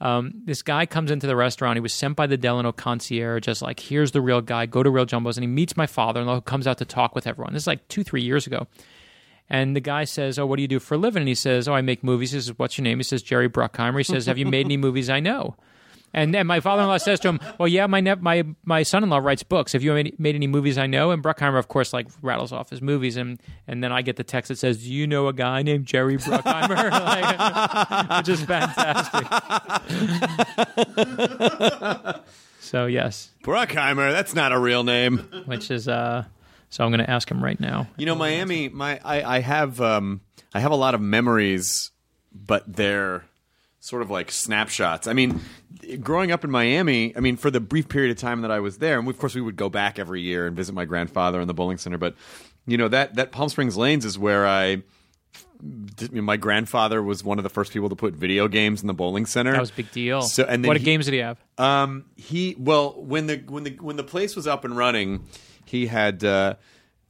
Um, 0.01 0.32
this 0.46 0.62
guy 0.62 0.86
comes 0.86 1.12
into 1.12 1.27
the 1.27 1.36
restaurant. 1.36 1.75
He 1.75 1.82
was 1.82 1.94
sent 1.94 2.15
by 2.15 2.25
the 2.25 2.38
Delano 2.38 2.72
concierge, 2.72 3.44
just 3.44 3.62
like, 3.62 3.82
here's 3.82 4.12
the 4.13 4.22
real 4.22 4.39
guy. 4.39 4.65
Go 4.65 4.82
to 4.82 4.89
Real 4.89 5.03
Jumbo's, 5.03 5.36
and 5.36 5.44
he 5.44 5.48
meets 5.48 5.75
my 5.75 5.88
father-in-law, 5.88 6.36
who 6.36 6.41
comes 6.41 6.68
out 6.68 6.77
to 6.77 6.86
talk 6.86 7.15
with 7.15 7.27
everyone. 7.27 7.51
This 7.51 7.63
is 7.63 7.68
like 7.68 7.86
two, 7.89 8.06
three 8.06 8.22
years 8.22 8.48
ago. 8.48 8.68
And 9.50 9.75
the 9.75 9.82
guy 9.82 10.06
says, 10.06 10.39
"Oh, 10.39 10.46
what 10.46 10.56
do 10.56 10.62
you 10.62 10.68
do 10.68 10.79
for 10.79 10.94
a 10.94 10.98
living?" 10.98 11.22
And 11.22 11.27
he 11.27 11.36
says, 11.36 11.68
"Oh, 11.68 11.74
I 11.74 11.82
make 11.82 12.03
movies." 12.03 12.32
He 12.32 12.39
says, 12.39 12.58
"What's 12.58 12.77
your 12.77 12.84
name?" 12.84 13.00
He 13.00 13.03
says, 13.03 13.24
"Jerry 13.24 13.50
Bruckheimer." 13.50 13.98
He 13.98 14.03
says, 14.03 14.27
"Have 14.27 14.38
you 14.38 14.46
made 14.46 14.68
any 14.68 14.77
movies 14.86 15.10
I 15.10 15.20
know?" 15.20 15.56
And 16.13 16.33
then 16.33 16.47
my 16.47 16.59
father-in-law 16.59 16.97
says 16.97 17.19
to 17.21 17.29
him, 17.29 17.39
"Well, 17.57 17.67
yeah, 17.67 17.87
my 17.87 18.01
ne- 18.01 18.15
my 18.15 18.43
my 18.63 18.83
son-in-law 18.83 19.19
writes 19.19 19.43
books. 19.43 19.73
Have 19.73 19.83
you 19.83 19.93
made, 19.93 20.19
made 20.19 20.35
any 20.35 20.47
movies 20.47 20.77
I 20.77 20.87
know?" 20.87 21.11
And 21.11 21.23
Bruckheimer, 21.23 21.59
of 21.59 21.67
course, 21.67 21.93
like 21.93 22.07
rattles 22.21 22.51
off 22.51 22.69
his 22.69 22.81
movies, 22.81 23.15
and 23.17 23.39
and 23.67 23.83
then 23.83 23.91
I 23.91 24.01
get 24.01 24.15
the 24.15 24.23
text 24.23 24.49
that 24.49 24.57
says, 24.57 24.83
"Do 24.83 24.91
you 24.91 25.05
know 25.07 25.27
a 25.27 25.33
guy 25.33 25.61
named 25.61 25.85
Jerry 25.85 26.17
Bruckheimer?" 26.17 26.91
like, 28.09 28.17
which 28.19 28.29
is 28.29 28.43
fantastic. 28.43 29.27
so 32.59 32.85
yes, 32.87 33.29
Bruckheimer, 33.43 34.11
that's 34.11 34.33
not 34.33 34.51
a 34.51 34.59
real 34.59 34.83
name. 34.83 35.17
which 35.45 35.69
is 35.69 35.87
uh, 35.87 36.25
so 36.69 36.83
I'm 36.83 36.91
going 36.91 37.05
to 37.05 37.09
ask 37.09 37.29
him 37.29 37.43
right 37.43 37.59
now. 37.59 37.87
You 37.97 38.05
know, 38.05 38.15
Miami. 38.15 38.69
My 38.69 38.99
I, 39.03 39.37
I 39.37 39.39
have 39.41 39.79
um, 39.81 40.21
I 40.53 40.59
have 40.59 40.71
a 40.71 40.75
lot 40.75 40.95
of 40.95 41.01
memories, 41.01 41.91
but 42.33 42.63
they're 42.67 43.25
sort 43.79 44.01
of 44.01 44.09
like 44.09 44.31
snapshots. 44.31 45.07
I 45.07 45.13
mean, 45.13 45.39
growing 46.01 46.31
up 46.31 46.43
in 46.43 46.51
Miami. 46.51 47.15
I 47.15 47.19
mean, 47.19 47.38
for 47.38 47.50
the 47.50 47.59
brief 47.59 47.88
period 47.89 48.12
of 48.12 48.17
time 48.17 48.41
that 48.41 48.51
I 48.51 48.59
was 48.59 48.77
there, 48.79 49.00
and 49.00 49.07
of 49.07 49.17
course 49.17 49.36
we 49.36 49.41
would 49.41 49.55
go 49.55 49.69
back 49.69 50.00
every 50.00 50.21
year 50.21 50.48
and 50.48 50.55
visit 50.55 50.74
my 50.74 50.86
grandfather 50.86 51.39
in 51.41 51.48
the 51.48 51.53
bowling 51.53 51.77
center. 51.77 51.98
But 51.98 52.15
you 52.67 52.77
know 52.77 52.88
that 52.89 53.15
that 53.15 53.31
Palm 53.31 53.50
Springs 53.50 53.77
Lanes 53.77 54.05
is 54.05 54.17
where 54.17 54.48
I. 54.48 54.83
My 56.13 56.38
grandfather 56.38 57.03
was 57.03 57.21
one 57.21 57.38
of 57.38 57.43
the 57.43 57.50
first 57.50 57.74
people 57.74 57.89
to 57.89 57.95
put 57.95 58.13
video 58.13 58.48
games 58.48 58.79
in 58.79 58.88
the 58.88 58.93
bowling 58.93 59.25
center. 59.25 59.51
That 59.51 59.59
was 59.59 59.71
a 59.71 59.74
big 59.74 59.91
deal. 59.91 60.21
So, 60.21 60.45
and 60.45 60.65
what 60.65 60.77
he- 60.77 60.83
games 60.86 61.03
did 61.03 61.13
he 61.15 61.19
have? 61.19 61.38
Um, 61.57 62.05
he 62.15 62.55
well 62.57 62.93
when 63.01 63.27
the 63.27 63.38
when 63.39 63.63
the 63.65 63.71
when 63.71 63.98
the 63.98 64.03
place 64.03 64.38
was 64.38 64.48
up 64.48 64.63
and 64.63 64.77
running, 64.77 65.25
he 65.65 65.88
had 65.88 66.24
uh, 66.24 66.55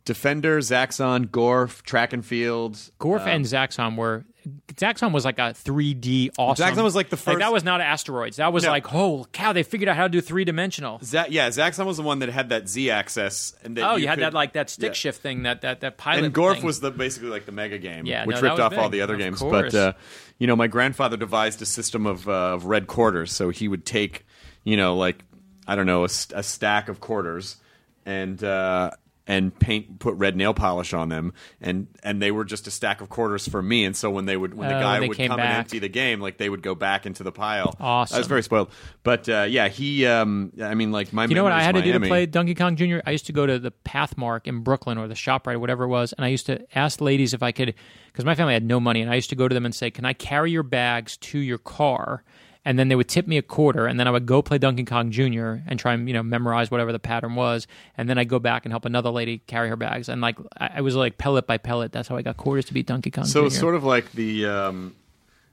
Defender, 0.03 0.59
Zaxxon, 0.61 1.27
Gorf, 1.27 1.83
Track 1.83 2.11
and 2.13 2.25
Field. 2.25 2.73
Gorf 2.99 3.21
and 3.27 3.45
Zaxxon 3.45 3.95
were. 3.95 4.25
Zaxxon 4.75 5.11
was 5.11 5.25
like 5.25 5.39
a 5.39 5.53
3D 5.53 6.31
awesome. 6.37 6.65
Zaxxon 6.75 6.83
was 6.83 6.95
like 6.95 7.09
the 7.09 7.17
first- 7.17 7.27
Like, 7.27 7.37
that 7.39 7.51
was 7.53 7.63
not 7.63 7.81
asteroids. 7.81 8.37
That 8.37 8.51
was 8.53 8.63
No. 8.63 8.69
like, 8.71 8.93
oh 8.93 9.25
cow! 9.31 9.53
They 9.53 9.63
figured 9.63 9.87
out 9.89 9.95
how 9.95 10.03
to 10.03 10.09
do 10.09 10.21
three 10.21 10.43
dimensional. 10.45 10.99
Za- 11.03 11.27
yeah, 11.29 11.49
Zaxxon 11.49 11.85
was 11.85 11.97
the 11.97 12.03
one 12.03 12.19
that 12.19 12.29
had 12.29 12.49
that 12.49 12.67
Z 12.69 12.89
axis, 12.91 13.53
and 13.63 13.77
that 13.77 13.89
Oh, 13.91 13.95
you, 13.95 14.07
had 14.07 14.15
could- 14.15 14.23
that 14.25 14.33
like 14.33 14.53
that 14.53 14.69
stick 14.69 14.89
yeah. 14.89 14.93
shift 14.93 15.21
thing. 15.21 15.43
That 15.43 15.61
that 15.61 15.81
that 15.81 15.97
pilot. 15.97 16.23
And 16.25 16.33
Gorf 16.33 16.55
thing. 16.55 16.65
was 16.65 16.79
the 16.79 16.91
basically 16.91 17.29
like 17.29 17.45
the 17.45 17.51
mega 17.51 17.77
game, 17.77 18.05
Yeah, 18.05 18.25
which 18.25 18.37
no, 18.37 18.41
ripped 18.49 18.59
off 18.59 18.77
all 18.77 18.89
the 18.89 19.01
other 19.01 19.13
Of 19.15 19.19
games. 19.19 19.39
course. 19.39 19.73
But 19.73 19.75
uh, 19.75 19.93
you 20.37 20.47
know, 20.47 20.55
my 20.55 20.67
grandfather 20.67 21.17
devised 21.17 21.61
a 21.61 21.65
system 21.65 22.05
of 22.05 22.27
uh, 22.27 22.31
of 22.53 22.65
red 22.65 22.87
quarters, 22.87 23.31
so 23.31 23.49
he 23.49 23.67
would 23.67 23.85
take, 23.85 24.25
you 24.63 24.77
know, 24.77 24.95
like 24.95 25.19
I 25.67 25.75
don't 25.75 25.85
know, 25.85 26.03
a, 26.03 26.09
st- 26.09 26.39
a 26.39 26.43
stack 26.43 26.89
of 26.89 26.99
quarters, 26.99 27.57
and 28.05 28.43
uh, 28.43 28.91
and 29.29 29.57
paint, 29.59 29.99
put 29.99 30.15
red 30.15 30.35
nail 30.35 30.55
polish 30.55 30.91
on 30.91 31.09
them, 31.09 31.33
and 31.61 31.85
and 32.01 32.19
they 32.19 32.31
were 32.31 32.43
just 32.43 32.65
a 32.65 32.71
stack 32.71 32.99
of 32.99 33.09
quarters 33.09 33.47
for 33.47 33.61
me. 33.61 33.85
And 33.85 33.95
so 33.95 34.09
when 34.09 34.25
they 34.25 34.35
would, 34.35 34.55
when 34.55 34.67
the 34.67 34.77
Oh, 34.77 34.79
guy 34.81 34.99
they 34.99 35.07
would 35.07 35.17
come 35.17 35.39
and 35.39 35.41
empty 35.41 35.77
the 35.77 35.87
game, 35.87 36.19
like 36.19 36.39
they 36.39 36.49
would 36.49 36.63
go 36.63 36.73
back 36.73 37.05
into 37.05 37.21
the 37.21 37.31
pile. 37.31 37.75
Awesome. 37.79 38.15
I 38.15 38.17
was 38.17 38.25
very 38.25 38.41
spoiled, 38.41 38.71
but 39.03 39.29
uh, 39.29 39.45
yeah, 39.47 39.67
he, 39.67 40.07
um, 40.07 40.51
I 40.59 40.73
mean, 40.73 40.91
like 40.91 41.13
my, 41.13 41.25
You 41.25 41.35
know 41.35 41.43
what 41.43 41.51
I 41.51 41.61
had 41.61 41.75
to 41.75 41.81
do 41.83 41.93
to 41.93 41.99
play 41.99 42.25
Donkey 42.25 42.55
Kong 42.55 42.75
Jr. 42.75 42.97
I 43.05 43.11
used 43.11 43.27
to 43.27 43.31
go 43.33 43.45
to 43.45 43.59
the 43.59 43.71
Pathmark 43.85 44.47
in 44.47 44.61
Brooklyn 44.63 44.97
or 44.97 45.07
the 45.07 45.13
Shoprite 45.13 45.53
or 45.53 45.59
whatever 45.59 45.83
it 45.83 45.89
was, 45.89 46.11
and 46.13 46.25
I 46.25 46.29
used 46.29 46.47
to 46.47 46.65
ask 46.75 46.99
ladies 46.99 47.35
if 47.35 47.43
I 47.43 47.51
could, 47.51 47.75
because 48.07 48.25
my 48.25 48.33
family 48.33 48.53
had 48.53 48.65
no 48.65 48.79
money, 48.79 49.01
and 49.01 49.11
I 49.11 49.15
used 49.15 49.29
to 49.29 49.35
go 49.35 49.47
to 49.47 49.53
them 49.53 49.63
and 49.63 49.75
say, 49.75 49.91
"Can 49.91 50.05
I 50.05 50.13
carry 50.13 50.49
your 50.49 50.63
bags 50.63 51.17
to 51.17 51.37
your 51.37 51.59
car?" 51.59 52.23
And 52.69 52.77
then 52.77 52.87
they 52.87 52.95
would 52.95 53.07
tip 53.07 53.25
me 53.25 53.39
a 53.39 53.41
quarter, 53.41 53.87
and 53.87 53.99
then 53.99 54.07
I 54.07 54.11
would 54.11 54.27
go 54.27 54.43
play 54.43 54.59
Donkey 54.59 54.83
Kong 54.83 55.09
Jr. 55.09 55.55
and 55.65 55.79
try 55.79 55.93
and 55.95 56.07
you 56.07 56.13
know 56.13 56.21
memorize 56.21 56.69
whatever 56.69 56.91
the 56.91 56.99
pattern 56.99 57.33
was, 57.33 57.65
and 57.97 58.07
then 58.07 58.19
I 58.19 58.21
would 58.21 58.29
go 58.29 58.37
back 58.37 58.63
and 58.63 58.71
help 58.71 58.85
another 58.85 59.09
lady 59.09 59.39
carry 59.47 59.69
her 59.69 59.75
bags, 59.75 60.07
and 60.07 60.21
like 60.21 60.37
I, 60.55 60.73
I 60.75 60.81
was 60.81 60.95
like 60.95 61.17
pellet 61.17 61.47
by 61.47 61.57
pellet. 61.57 61.91
That's 61.91 62.07
how 62.07 62.15
I 62.15 62.21
got 62.21 62.37
quarters 62.37 62.65
to 62.65 62.75
beat 62.75 62.85
Donkey 62.85 63.09
Kong. 63.09 63.25
So 63.25 63.41
Jr. 63.41 63.47
it's 63.47 63.57
sort 63.57 63.73
of 63.73 63.83
like 63.83 64.11
the. 64.11 64.45
Um, 64.45 64.95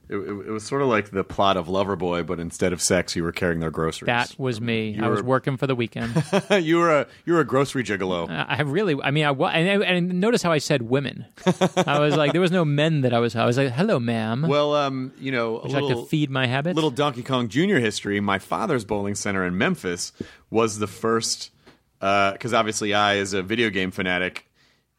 it, 0.09 0.15
it, 0.15 0.29
it 0.47 0.51
was 0.51 0.63
sort 0.65 0.81
of 0.81 0.87
like 0.87 1.11
the 1.11 1.23
plot 1.23 1.57
of 1.57 1.67
Loverboy, 1.67 2.25
but 2.25 2.39
instead 2.39 2.73
of 2.73 2.81
sex, 2.81 3.15
you 3.15 3.23
were 3.23 3.31
carrying 3.31 3.59
their 3.59 3.71
groceries. 3.71 4.07
that 4.07 4.33
was 4.37 4.61
me. 4.61 4.91
You 4.91 5.03
I 5.03 5.07
was 5.09 5.21
working 5.21 5.57
for 5.57 5.67
the 5.67 5.75
weekend. 5.75 6.23
you 6.61 6.77
were 6.77 7.01
a 7.01 7.07
you 7.25 7.33
were 7.33 7.39
a 7.41 7.45
grocery 7.45 7.83
gigolo. 7.83 8.29
I 8.29 8.61
really, 8.61 8.95
I 9.01 9.11
mean, 9.11 9.25
I 9.25 9.31
and, 9.31 9.83
and 9.83 10.19
notice 10.19 10.41
how 10.41 10.51
I 10.51 10.59
said 10.59 10.83
women. 10.83 11.25
I 11.85 11.99
was 11.99 12.15
like, 12.15 12.31
there 12.31 12.41
was 12.41 12.51
no 12.51 12.63
men 12.65 13.01
that 13.01 13.13
I 13.13 13.19
was. 13.19 13.35
I 13.35 13.45
was 13.45 13.57
like, 13.57 13.71
hello, 13.71 13.99
ma'am. 13.99 14.43
well, 14.43 14.75
um, 14.75 15.11
you 15.19 15.31
know, 15.31 15.57
a 15.59 15.61
Would 15.63 15.71
you 15.71 15.73
little, 15.73 15.89
like 15.89 15.97
to 16.05 16.09
feed 16.09 16.29
my 16.29 16.47
habits? 16.47 16.75
little 16.75 16.91
Donkey 16.91 17.23
Kong 17.23 17.47
Jr. 17.49 17.77
history. 17.77 18.19
My 18.19 18.39
father's 18.39 18.85
bowling 18.85 19.15
center 19.15 19.45
in 19.45 19.57
Memphis 19.57 20.13
was 20.49 20.79
the 20.79 20.87
first, 20.87 21.51
because 21.99 22.53
obviously 22.53 22.93
I, 22.93 23.17
as 23.17 23.33
a 23.33 23.43
video 23.43 23.69
game 23.69 23.91
fanatic, 23.91 24.45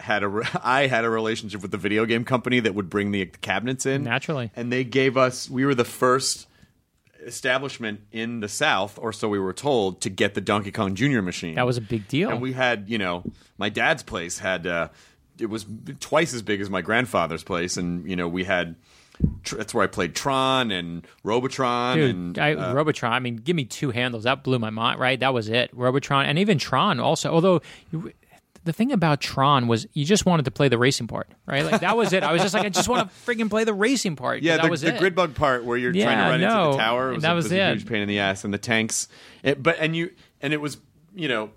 had 0.00 0.22
a 0.22 0.28
re- 0.28 0.44
I 0.62 0.86
had 0.86 1.04
a 1.04 1.10
relationship 1.10 1.62
with 1.62 1.70
the 1.70 1.78
video 1.78 2.06
game 2.06 2.24
company 2.24 2.60
that 2.60 2.74
would 2.74 2.88
bring 2.90 3.10
the 3.10 3.26
cabinets 3.26 3.86
in 3.86 4.04
Naturally. 4.04 4.50
and 4.56 4.72
they 4.72 4.84
gave 4.84 5.16
us. 5.16 5.48
We 5.50 5.64
were 5.66 5.74
the 5.74 5.84
first 5.84 6.46
establishment 7.24 8.00
in 8.12 8.40
the 8.40 8.48
South, 8.48 8.98
or 9.00 9.12
so 9.12 9.28
we 9.28 9.38
were 9.38 9.52
told, 9.52 10.00
to 10.02 10.10
get 10.10 10.34
the 10.34 10.40
Donkey 10.40 10.70
Kong 10.70 10.94
Jr. 10.94 11.20
machine. 11.20 11.56
that 11.56 11.66
was 11.66 11.76
a 11.76 11.80
big 11.80 12.06
deal. 12.08 12.30
And 12.30 12.40
we 12.40 12.52
had, 12.52 12.88
you 12.88 12.98
know, 12.98 13.24
my 13.58 13.68
dad's 13.68 14.02
place 14.02 14.38
had 14.38 14.66
uh, 14.66 14.88
it 15.38 15.46
was 15.46 15.66
twice 16.00 16.32
as 16.34 16.42
big 16.42 16.60
as 16.60 16.70
my 16.70 16.80
grandfather's 16.82 17.42
place, 17.44 17.76
and 17.76 18.08
you 18.08 18.16
know, 18.16 18.28
we 18.28 18.44
had. 18.44 18.76
tr- 19.42 19.56
That's 19.56 19.74
where 19.74 19.84
I 19.84 19.88
played 19.88 20.14
Tron 20.14 20.70
and 20.70 21.06
Robotron 21.24 21.96
Dude, 21.96 22.14
and 22.14 22.38
I, 22.38 22.52
uh, 22.54 22.72
Robotron. 22.74 23.12
I 23.12 23.18
mean, 23.18 23.36
give 23.36 23.56
me 23.56 23.64
two 23.64 23.90
handles. 23.90 24.24
That 24.24 24.42
blew 24.44 24.58
my 24.58 24.70
mind. 24.70 25.00
Right, 25.00 25.18
that 25.20 25.34
was 25.34 25.48
it. 25.48 25.70
Robotron, 25.72 26.26
and 26.26 26.38
even 26.38 26.58
Tron. 26.58 27.00
Also, 27.00 27.32
although 27.32 27.60
the 28.64 28.72
thing 28.72 28.92
about 28.92 29.20
Tron 29.20 29.66
was 29.66 29.86
you 29.92 30.04
just 30.04 30.26
wanted 30.26 30.44
to 30.44 30.50
play 30.50 30.68
the 30.68 30.78
racing 30.78 31.06
part, 31.06 31.28
right? 31.46 31.64
Like 31.64 31.80
that 31.80 31.96
was 31.96 32.12
it. 32.12 32.22
I 32.22 32.32
was 32.32 32.42
just 32.42 32.54
like, 32.54 32.66
I 32.66 32.68
just 32.68 32.88
want 32.88 33.08
to 33.08 33.14
freaking 33.26 33.50
play 33.50 33.64
the 33.64 33.74
racing 33.74 34.16
part. 34.16 34.42
yeah, 34.42 34.56
that 34.56 34.64
the, 34.64 34.70
was 34.70 34.80
the 34.80 34.92
grid 34.92 35.14
bug 35.14 35.34
part 35.34 35.64
where 35.64 35.76
you're 35.76 35.92
trying 35.92 36.18
to 36.18 36.24
run 36.24 36.42
into 36.42 36.76
the 36.76 36.76
tower 36.76 37.12
was, 37.12 37.22
that 37.22 37.32
a, 37.32 37.34
was 37.34 37.44
was 37.44 37.52
a 37.52 37.70
huge 37.70 37.86
pain 37.86 38.02
in 38.02 38.08
the 38.08 38.18
ass, 38.18 38.44
and 38.44 38.52
the 38.52 38.58
tanks. 38.58 39.08
It, 39.42 39.62
but 39.62 39.76
and 39.78 39.94
you 39.96 40.10
and 40.40 40.52
it 40.52 40.60
was 40.60 40.78
you 41.14 41.28
know. 41.28 41.50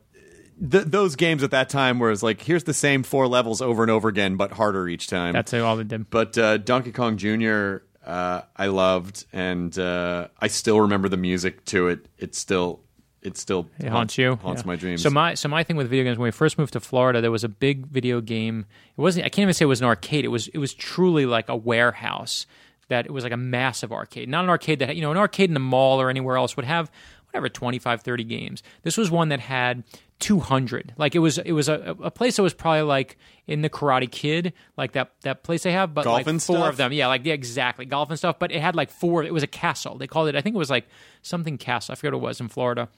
Th- 0.60 0.86
those 0.86 1.16
games 1.16 1.42
at 1.42 1.50
that 1.52 1.70
time 1.70 1.98
where 1.98 2.12
it's 2.12 2.22
like 2.22 2.40
here's 2.40 2.66
the 2.66 2.74
same 2.74 3.02
four 3.02 3.28
levels 3.28 3.64
over 3.64 3.82
and 3.82 3.90
over 3.90 4.08
again 4.08 4.38
but 4.38 4.52
harder 4.52 4.88
each 4.88 5.08
time 5.08 5.34
That's 5.34 5.52
all 5.56 5.76
they 5.76 5.84
did. 5.84 6.12
But 6.12 6.38
uh, 6.38 6.58
Donkey 6.58 6.92
Kong 6.92 7.18
Jr. 7.18 7.78
Uh, 8.06 8.42
I 8.56 8.68
loved, 8.68 9.26
and 9.34 9.78
uh, 9.80 10.28
I 10.40 10.48
still 10.48 10.82
remember 10.82 11.10
the 11.10 11.18
music 11.18 11.66
to 11.66 11.88
it. 11.88 12.08
It's 12.20 12.38
still 12.38 12.82
it 13.22 13.38
still 13.38 13.68
It 13.80 13.88
haunts 13.90 14.18
you. 14.18 14.36
haunts 14.38 14.62
Yeah. 14.64 14.68
my 14.68 14.76
dreams. 14.76 15.02
So 15.04 15.10
my 15.10 15.34
so 15.36 15.48
my 15.50 15.64
thing 15.64 15.76
with 15.78 15.90
video 15.90 16.04
games 16.06 16.18
when 16.18 16.26
we 16.26 16.32
first 16.32 16.58
moved 16.58 16.74
to 16.74 16.80
Florida, 16.80 17.22
there 17.22 17.32
was 17.32 17.44
a 17.44 17.50
big 17.50 17.86
video 17.88 18.20
game. 18.22 18.66
It 18.98 19.02
wasn't. 19.02 19.26
I 19.26 19.30
can't 19.30 19.44
even 19.44 19.54
say 19.54 19.64
it 19.64 19.68
was 19.68 19.82
an 19.82 19.88
arcade. 19.88 20.26
It 20.26 20.30
was 20.30 20.48
it 20.50 20.58
was 20.58 20.74
truly 20.74 21.26
like 21.26 21.48
a 21.50 21.56
warehouse. 21.56 22.46
That 22.90 23.06
it 23.06 23.12
was 23.14 23.24
like 23.24 23.32
a 23.32 23.38
massive 23.38 23.94
arcade, 23.94 24.28
not 24.28 24.44
an 24.44 24.50
arcade 24.50 24.80
that 24.80 24.96
you 24.96 25.02
know 25.02 25.12
an 25.12 25.18
arcade 25.18 25.50
in 25.50 25.54
the 25.54 25.60
mall 25.62 26.02
or 26.02 26.10
anywhere 26.10 26.36
else 26.36 26.56
would 26.58 26.66
have 26.66 26.92
whatever 27.28 27.48
25 27.48 28.02
30 28.02 28.24
games 28.26 28.62
this 28.82 28.98
was 28.98 29.10
one 29.10 29.30
that 29.30 29.40
had 29.40 29.86
200 30.20 30.94
like 30.98 31.16
it 31.16 31.20
was 31.20 31.38
it 31.40 31.54
was 31.54 31.70
a, 31.70 31.96
a 32.04 32.12
place 32.12 32.36
that 32.36 32.44
was 32.44 32.54
probably 32.54 32.82
like 32.84 33.18
in 33.48 33.62
the 33.62 33.70
karate 33.70 34.12
kid 34.12 34.52
like 34.78 34.92
that 34.92 35.12
that 35.22 35.42
place 35.42 35.64
they 35.64 35.72
have 35.72 35.94
but 35.94 36.04
Golf 36.04 36.14
like 36.18 36.28
and 36.28 36.44
four 36.44 36.58
stuff? 36.58 36.70
of 36.70 36.76
them 36.78 36.92
yeah 36.94 37.08
like 37.08 37.26
yeah 37.26 37.34
exactly 37.34 37.86
golf 37.86 38.10
and 38.10 38.20
stuff 38.20 38.38
but 38.38 38.52
it 38.52 38.60
had 38.62 38.76
like 38.76 38.90
four 38.92 39.24
it 39.24 39.34
was 39.34 39.44
a 39.44 39.48
castle 39.48 39.98
they 39.98 40.08
called 40.08 40.28
it 40.28 40.36
i 40.36 40.42
think 40.42 40.54
it 40.56 40.60
was 40.60 40.70
like 40.70 40.86
something 41.22 41.58
castle 41.58 41.94
i 41.94 41.96
forget 41.96 42.12
what 42.14 42.20
it 42.20 42.22
was 42.22 42.40
in 42.42 42.50
florida 42.50 42.90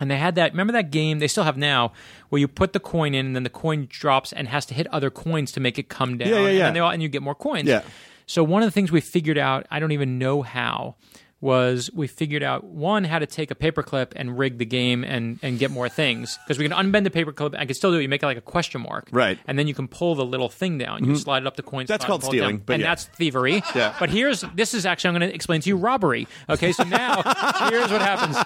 and 0.00 0.10
they 0.10 0.16
had 0.16 0.34
that 0.34 0.52
remember 0.52 0.72
that 0.72 0.90
game 0.90 1.18
they 1.20 1.28
still 1.28 1.44
have 1.44 1.56
now 1.56 1.92
where 2.28 2.40
you 2.40 2.48
put 2.48 2.72
the 2.72 2.80
coin 2.80 3.14
in 3.14 3.26
and 3.26 3.36
then 3.36 3.42
the 3.44 3.50
coin 3.50 3.86
drops 3.90 4.32
and 4.32 4.48
has 4.48 4.66
to 4.66 4.74
hit 4.74 4.86
other 4.88 5.10
coins 5.10 5.52
to 5.52 5.60
make 5.60 5.78
it 5.78 5.88
come 5.88 6.18
down 6.18 6.28
Yeah, 6.28 6.40
yeah, 6.40 6.48
yeah. 6.48 6.64
then 6.64 6.74
they 6.74 6.80
all, 6.80 6.90
and 6.90 7.02
you 7.02 7.08
get 7.08 7.22
more 7.22 7.34
coins 7.34 7.68
Yeah. 7.68 7.82
so 8.26 8.42
one 8.42 8.62
of 8.62 8.66
the 8.66 8.72
things 8.72 8.90
we 8.90 9.00
figured 9.00 9.38
out 9.38 9.66
i 9.70 9.78
don't 9.78 9.92
even 9.92 10.18
know 10.18 10.42
how 10.42 10.96
was 11.44 11.90
we 11.92 12.06
figured 12.06 12.42
out 12.42 12.64
one 12.64 13.04
how 13.04 13.18
to 13.18 13.26
take 13.26 13.50
a 13.50 13.54
paperclip 13.54 14.12
and 14.16 14.38
rig 14.38 14.56
the 14.56 14.64
game 14.64 15.04
and 15.04 15.38
and 15.42 15.58
get 15.58 15.70
more 15.70 15.90
things 15.90 16.38
because 16.44 16.58
we 16.58 16.66
can 16.66 16.72
unbend 16.76 17.04
the 17.04 17.10
paperclip 17.10 17.54
I 17.54 17.66
can 17.66 17.74
still 17.74 17.92
do 17.92 17.98
it 17.98 18.02
you 18.02 18.08
make 18.08 18.22
it 18.22 18.26
like 18.26 18.38
a 18.38 18.40
question 18.40 18.80
mark 18.80 19.08
Right. 19.12 19.38
and 19.46 19.58
then 19.58 19.68
you 19.68 19.74
can 19.74 19.86
pull 19.86 20.14
the 20.14 20.24
little 20.24 20.48
thing 20.48 20.78
down 20.78 21.00
you 21.04 21.10
mm-hmm. 21.12 21.16
slide 21.16 21.42
it 21.42 21.46
up 21.46 21.56
the 21.56 21.62
coin 21.62 21.84
That's 21.84 22.02
called 22.06 22.22
and 22.22 22.30
pull 22.30 22.34
it 22.34 22.38
down. 22.38 22.46
stealing, 22.48 22.62
but 22.64 22.72
and 22.72 22.80
yeah. 22.82 22.88
that's 22.88 23.04
thievery 23.04 23.62
Yeah. 23.74 23.94
but 24.00 24.08
here's 24.08 24.40
this 24.54 24.72
is 24.72 24.86
actually 24.86 25.08
I'm 25.14 25.20
going 25.20 25.28
to 25.28 25.34
explain 25.34 25.60
to 25.60 25.68
you 25.68 25.76
robbery 25.76 26.26
okay 26.48 26.72
so 26.72 26.82
now 26.84 27.16
here's 27.68 27.90
what 27.90 28.00
happens 28.00 28.38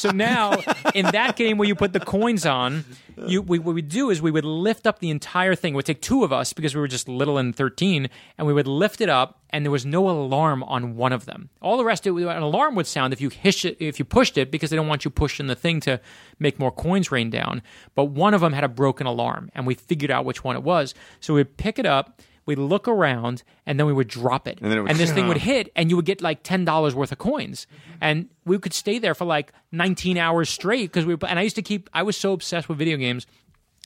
so 0.00 0.10
now 0.10 0.58
in 0.94 1.04
that 1.12 1.36
game 1.36 1.58
where 1.58 1.68
you 1.68 1.74
put 1.74 1.92
the 1.92 2.00
coins 2.00 2.46
on 2.46 2.86
you 3.26 3.42
we, 3.42 3.58
what 3.58 3.74
we 3.74 3.82
do 3.82 4.10
is 4.10 4.20
we 4.20 4.30
would 4.30 4.44
lift 4.44 4.86
up 4.86 4.98
the 4.98 5.10
entire 5.10 5.54
thing. 5.54 5.72
It 5.72 5.76
would 5.76 5.86
take 5.86 6.02
two 6.02 6.24
of 6.24 6.32
us 6.32 6.52
because 6.52 6.74
we 6.74 6.80
were 6.80 6.88
just 6.88 7.08
little 7.08 7.38
and 7.38 7.54
13 7.54 8.08
and 8.38 8.46
we 8.46 8.52
would 8.52 8.66
lift 8.66 9.00
it 9.00 9.08
up 9.08 9.40
and 9.50 9.64
there 9.64 9.70
was 9.70 9.86
no 9.86 10.08
alarm 10.08 10.62
on 10.64 10.96
one 10.96 11.12
of 11.12 11.24
them. 11.24 11.48
All 11.62 11.76
the 11.76 11.84
rest 11.84 12.06
it 12.06 12.10
an 12.10 12.42
alarm 12.42 12.74
would 12.74 12.86
sound 12.86 13.12
if 13.12 13.20
you 13.20 13.30
hish 13.30 13.64
it 13.64 13.76
if 13.80 13.98
you 13.98 14.04
pushed 14.04 14.36
it 14.36 14.50
because 14.50 14.70
they 14.70 14.76
don't 14.76 14.88
want 14.88 15.04
you 15.04 15.10
pushing 15.10 15.46
the 15.46 15.54
thing 15.54 15.80
to 15.80 16.00
make 16.38 16.58
more 16.58 16.72
coins 16.72 17.10
rain 17.10 17.30
down. 17.30 17.62
But 17.94 18.06
one 18.06 18.34
of 18.34 18.40
them 18.40 18.52
had 18.52 18.64
a 18.64 18.68
broken 18.68 19.06
alarm 19.06 19.50
and 19.54 19.66
we 19.66 19.74
figured 19.74 20.10
out 20.10 20.24
which 20.24 20.44
one 20.44 20.56
it 20.56 20.62
was. 20.62 20.94
So 21.20 21.34
we'd 21.34 21.56
pick 21.56 21.78
it 21.78 21.86
up 21.86 22.20
we'd 22.46 22.58
look 22.58 22.86
around 22.88 23.42
and 23.66 23.78
then 23.78 23.86
we 23.86 23.92
would 23.92 24.08
drop 24.08 24.46
it. 24.48 24.58
And 24.62 24.72
it 24.72 24.80
would- 24.80 24.90
this 24.98 25.10
thing 25.12 25.26
would 25.28 25.36
hit 25.52 25.70
and 25.76 25.90
you 25.90 25.96
would 25.96 26.04
get 26.06 26.22
like 26.22 26.42
$10 26.42 26.94
worth 26.94 27.12
of 27.12 27.18
coins. 27.18 27.66
And 28.00 28.28
we 28.44 28.58
could 28.58 28.72
stay 28.72 28.98
there 28.98 29.14
for 29.14 29.24
like 29.24 29.52
19 29.72 30.16
hours 30.16 30.48
straight 30.48 30.90
because 30.92 31.04
we 31.04 31.16
and 31.28 31.38
i 31.38 31.42
used 31.42 31.56
to 31.56 31.62
keep 31.62 31.90
i 31.92 32.02
was 32.02 32.16
so 32.16 32.32
obsessed 32.32 32.68
with 32.68 32.78
video 32.78 32.96
games 32.96 33.26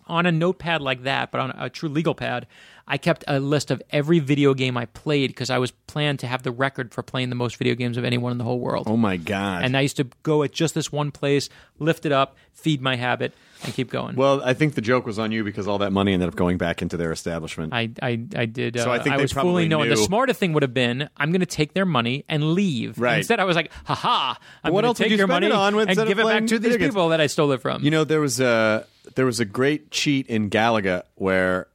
on 0.06 0.26
a 0.26 0.30
notepad 0.32 0.80
like 0.82 1.02
that 1.04 1.30
but 1.30 1.40
on 1.40 1.50
a 1.58 1.70
true 1.70 1.88
legal 1.88 2.14
pad 2.14 2.46
i 2.90 2.98
kept 2.98 3.24
a 3.26 3.40
list 3.40 3.70
of 3.70 3.80
every 3.90 4.18
video 4.18 4.52
game 4.52 4.76
i 4.76 4.84
played 4.86 5.28
because 5.30 5.48
i 5.48 5.56
was 5.56 5.70
planned 5.70 6.18
to 6.18 6.26
have 6.26 6.42
the 6.42 6.50
record 6.50 6.92
for 6.92 7.02
playing 7.02 7.30
the 7.30 7.34
most 7.34 7.56
video 7.56 7.74
games 7.74 7.96
of 7.96 8.04
anyone 8.04 8.32
in 8.32 8.38
the 8.38 8.44
whole 8.44 8.60
world 8.60 8.86
oh 8.88 8.96
my 8.96 9.16
god. 9.16 9.64
and 9.64 9.76
i 9.76 9.80
used 9.80 9.96
to 9.96 10.06
go 10.22 10.42
at 10.42 10.52
just 10.52 10.74
this 10.74 10.92
one 10.92 11.10
place 11.10 11.48
lift 11.78 12.04
it 12.04 12.12
up 12.12 12.36
feed 12.52 12.82
my 12.82 12.96
habit 12.96 13.32
and 13.62 13.74
keep 13.74 13.90
going 13.90 14.16
well, 14.16 14.42
I 14.42 14.54
think 14.54 14.74
the 14.74 14.80
joke 14.80 15.04
was 15.04 15.18
on 15.18 15.32
you 15.32 15.44
because 15.44 15.68
all 15.68 15.78
that 15.78 15.92
money 15.92 16.14
ended 16.14 16.28
up 16.28 16.34
going 16.34 16.56
back 16.56 16.80
into 16.80 16.96
their 16.96 17.12
establishment. 17.12 17.74
I, 17.74 17.90
I, 18.02 18.18
I 18.34 18.46
did. 18.46 18.76
Uh, 18.76 18.84
So 18.84 18.90
I 18.90 18.98
think 18.98 19.16
they 19.16 19.22
was 19.22 19.32
probably 19.34 19.50
fully 19.50 19.68
knowing. 19.68 19.90
The 19.90 19.96
knew- 19.96 20.04
smarter 20.04 20.32
thing 20.32 20.54
would 20.54 20.62
have 20.62 20.72
been, 20.72 21.10
I'm 21.16 21.30
going 21.30 21.40
to 21.40 21.46
take 21.46 21.74
their 21.74 21.84
money 21.84 22.24
and 22.28 22.54
leave. 22.54 22.98
Right. 22.98 23.18
Instead, 23.18 23.38
I 23.38 23.44
was 23.44 23.56
like, 23.56 23.70
haha, 23.84 24.34
I'm 24.64 24.72
what 24.72 24.82
going 24.82 24.94
to 24.94 25.02
take 25.02 25.10
you 25.10 25.18
your 25.18 25.26
money 25.26 25.50
on 25.50 25.78
and 25.78 25.94
give 25.94 26.18
it 26.18 26.24
back 26.24 26.46
to 26.46 26.58
these 26.58 26.78
people 26.78 27.10
that 27.10 27.20
I 27.20 27.26
stole 27.26 27.52
it 27.52 27.60
from. 27.60 27.84
You 27.84 27.90
know, 27.90 28.04
there 28.04 28.20
was 28.20 28.40
a 28.40 28.86
there 29.14 29.26
was 29.26 29.40
a 29.40 29.44
great 29.44 29.90
cheat 29.90 30.26
in 30.28 30.48
Galaga 30.48 31.02
where 31.16 31.66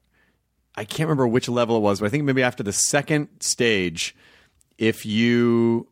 I 0.78 0.84
can't 0.86 1.08
remember 1.08 1.28
which 1.28 1.48
level 1.48 1.78
it 1.78 1.82
was, 1.82 2.00
but 2.00 2.08
I 2.08 2.10
think 2.10 2.24
maybe 2.26 2.44
after 2.44 2.64
the 2.64 2.74
second 2.74 3.30
stage, 3.40 4.16
if 4.78 5.06
you 5.06 5.88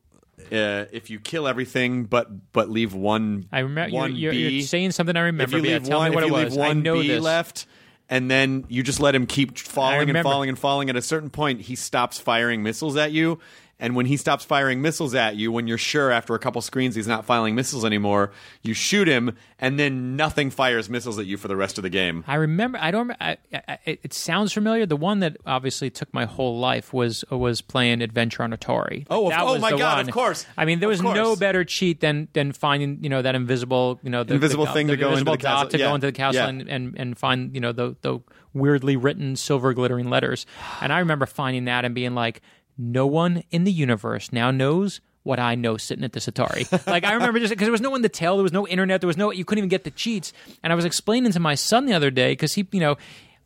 uh, 0.51 0.85
if 0.91 1.09
you 1.09 1.19
kill 1.19 1.47
everything 1.47 2.03
but 2.03 2.51
but 2.51 2.69
leave 2.69 2.93
one 2.93 3.47
I 3.51 3.59
remember 3.59 3.95
one 3.95 4.15
you're, 4.15 4.33
you're, 4.33 4.49
you're 4.49 4.61
saying 4.63 4.91
something 4.91 5.15
I 5.15 5.21
remember. 5.21 5.57
if 5.57 5.63
you 5.63 5.69
yeah, 5.69 5.77
leave 5.77 5.87
tell 5.87 5.99
one, 5.99 6.09
me 6.11 6.15
what 6.15 6.23
if 6.23 6.29
it 6.29 6.33
you 6.35 6.43
was. 6.43 6.53
leave 6.53 6.59
one 6.59 6.81
bee 6.83 7.07
this. 7.07 7.23
left. 7.23 7.65
And 8.09 8.29
then 8.29 8.65
you 8.67 8.83
just 8.83 8.99
let 8.99 9.15
him 9.15 9.25
keep 9.25 9.57
falling 9.57 10.09
and 10.09 10.21
falling 10.21 10.49
and 10.49 10.59
falling. 10.59 10.89
At 10.89 10.97
a 10.97 11.01
certain 11.01 11.29
point, 11.29 11.61
he 11.61 11.75
stops 11.75 12.19
firing 12.19 12.61
missiles 12.61 12.97
at 12.97 13.11
you. 13.13 13.39
And 13.79 13.95
when 13.97 14.05
he 14.05 14.15
stops 14.15 14.45
firing 14.45 14.81
missiles 14.81 15.13
at 15.13 15.36
you, 15.36 15.51
when 15.51 15.67
you're 15.67 15.77
sure 15.77 16.09
after 16.12 16.36
a 16.36 16.39
couple 16.39 16.62
screens 16.62 16.95
he's 16.95 17.07
not 17.07 17.25
firing 17.25 17.53
missiles 17.53 17.83
anymore, 17.83 18.31
you 18.62 18.73
shoot 18.73 19.07
him, 19.09 19.36
and 19.59 19.77
then 19.77 20.15
nothing 20.15 20.51
fires 20.51 20.89
missiles 20.89 21.19
at 21.19 21.25
you 21.25 21.36
for 21.36 21.49
the 21.49 21.55
rest 21.57 21.77
of 21.77 21.81
the 21.81 21.89
game. 21.89 22.23
I 22.27 22.36
remember. 22.36 22.77
I 22.79 22.91
don't. 22.91 23.12
I, 23.19 23.38
I, 23.51 23.79
it 23.86 24.13
sounds 24.13 24.53
familiar. 24.53 24.86
The 24.86 24.95
one 24.95 25.19
that 25.19 25.36
obviously 25.45 25.89
took 25.89 26.13
my 26.13 26.23
whole 26.25 26.59
life 26.59 26.93
was 26.93 27.25
was 27.29 27.62
playing 27.62 28.01
Adventure 28.01 28.43
on 28.43 28.51
Atari. 28.53 29.05
Oh, 29.09 29.25
of- 29.25 29.31
That 29.31 29.41
oh 29.41 29.57
my 29.59 29.71
God, 29.71 29.97
one. 29.97 30.07
of 30.07 30.13
course. 30.13 30.45
I 30.57 30.63
mean, 30.65 30.79
there 30.79 30.88
was 30.89 31.01
no 31.01 31.36
better 31.36 31.65
cheat 31.65 31.99
than 31.99 32.29
than 32.33 32.53
finding 32.53 32.99
you 33.03 33.09
know 33.09 33.21
that 33.21 33.36
invisible 33.36 33.99
you 34.03 34.09
know 34.12 34.23
the 34.23 34.36
Invisible 34.36 34.65
the, 34.65 34.71
thing 34.71 34.88
the 34.88 34.93
to 34.93 34.97
go 34.97 35.07
into 35.07 35.19
invisible 35.19 35.33
the 35.33 35.38
castle. 35.43 35.69
to 35.69 35.77
Yeah. 35.79 35.88
go 35.89 35.95
into 35.95 36.07
the 36.07 36.13
castle 36.13 36.41
Yeah. 36.41 36.49
and, 36.49 36.69
and 36.69 36.93
and 36.97 37.17
find 37.17 37.53
you 37.53 37.59
know 37.59 37.71
the 37.73 37.97
the 38.01 38.19
weirdly 38.53 38.95
written 38.95 39.36
silver 39.36 39.73
glittering 39.73 40.09
letters. 40.09 40.45
And 40.79 40.93
I 40.93 40.99
remember 40.99 41.25
finding 41.25 41.65
that 41.65 41.86
and 41.86 41.95
being 41.95 42.13
like, 42.13 42.39
no 42.77 43.05
one 43.05 43.43
in 43.51 43.63
the 43.63 43.71
universe 43.71 44.31
now 44.31 44.51
knows. 44.51 45.01
What 45.23 45.39
I 45.39 45.55
know 45.55 45.77
sitting 45.77 46.03
at 46.03 46.12
this 46.12 46.25
Atari. 46.25 46.67
Like, 46.86 47.05
I 47.05 47.13
remember 47.13 47.39
just 47.39 47.49
because 47.49 47.63
there 47.65 47.71
was 47.71 47.79
no 47.79 47.89
one 47.89 48.01
to 48.03 48.09
tell, 48.09 48.36
there 48.36 48.43
was 48.43 48.51
no 48.51 48.67
internet, 48.67 48.99
there 48.99 49.07
was 49.07 49.15
no, 49.15 49.31
you 49.31 49.45
couldn't 49.45 49.59
even 49.59 49.69
get 49.69 49.86
the 49.86 49.91
cheats. 49.91 50.33
And 50.62 50.73
I 50.73 50.75
was 50.75 50.83
explaining 50.83 51.31
to 51.31 51.39
my 51.39 51.55
son 51.55 51.86
the 51.86 51.93
other 51.93 52.12
day 52.12 52.33
because 52.33 52.51
he, 52.55 52.67
you 52.73 52.81
know, 52.81 52.97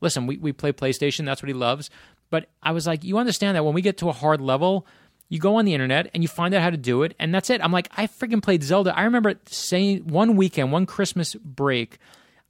listen, 0.01 0.25
we, 0.25 0.37
we 0.37 0.51
play 0.51 0.71
PlayStation, 0.73 1.23
that's 1.23 1.43
what 1.43 1.49
he 1.49 1.53
loves. 1.53 1.91
But 2.31 2.49
I 2.63 2.71
was 2.71 2.87
like, 2.87 3.03
you 3.03 3.19
understand 3.19 3.55
that 3.55 3.63
when 3.63 3.75
we 3.75 3.83
get 3.83 3.97
to 3.99 4.09
a 4.09 4.11
hard 4.11 4.41
level, 4.41 4.87
you 5.29 5.39
go 5.39 5.57
on 5.57 5.65
the 5.65 5.73
internet 5.73 6.09
and 6.13 6.23
you 6.23 6.27
find 6.27 6.53
out 6.53 6.61
how 6.61 6.69
to 6.69 6.77
do 6.77 7.03
it, 7.03 7.13
and 7.19 7.33
that's 7.33 7.49
it. 7.49 7.61
I'm 7.63 7.71
like, 7.71 7.89
I 7.95 8.07
freaking 8.07 8.41
played 8.41 8.63
Zelda. 8.63 8.97
I 8.97 9.03
remember 9.03 9.35
saying 9.45 10.07
one 10.07 10.35
weekend, 10.35 10.71
one 10.71 10.85
Christmas 10.85 11.35
break, 11.35 11.97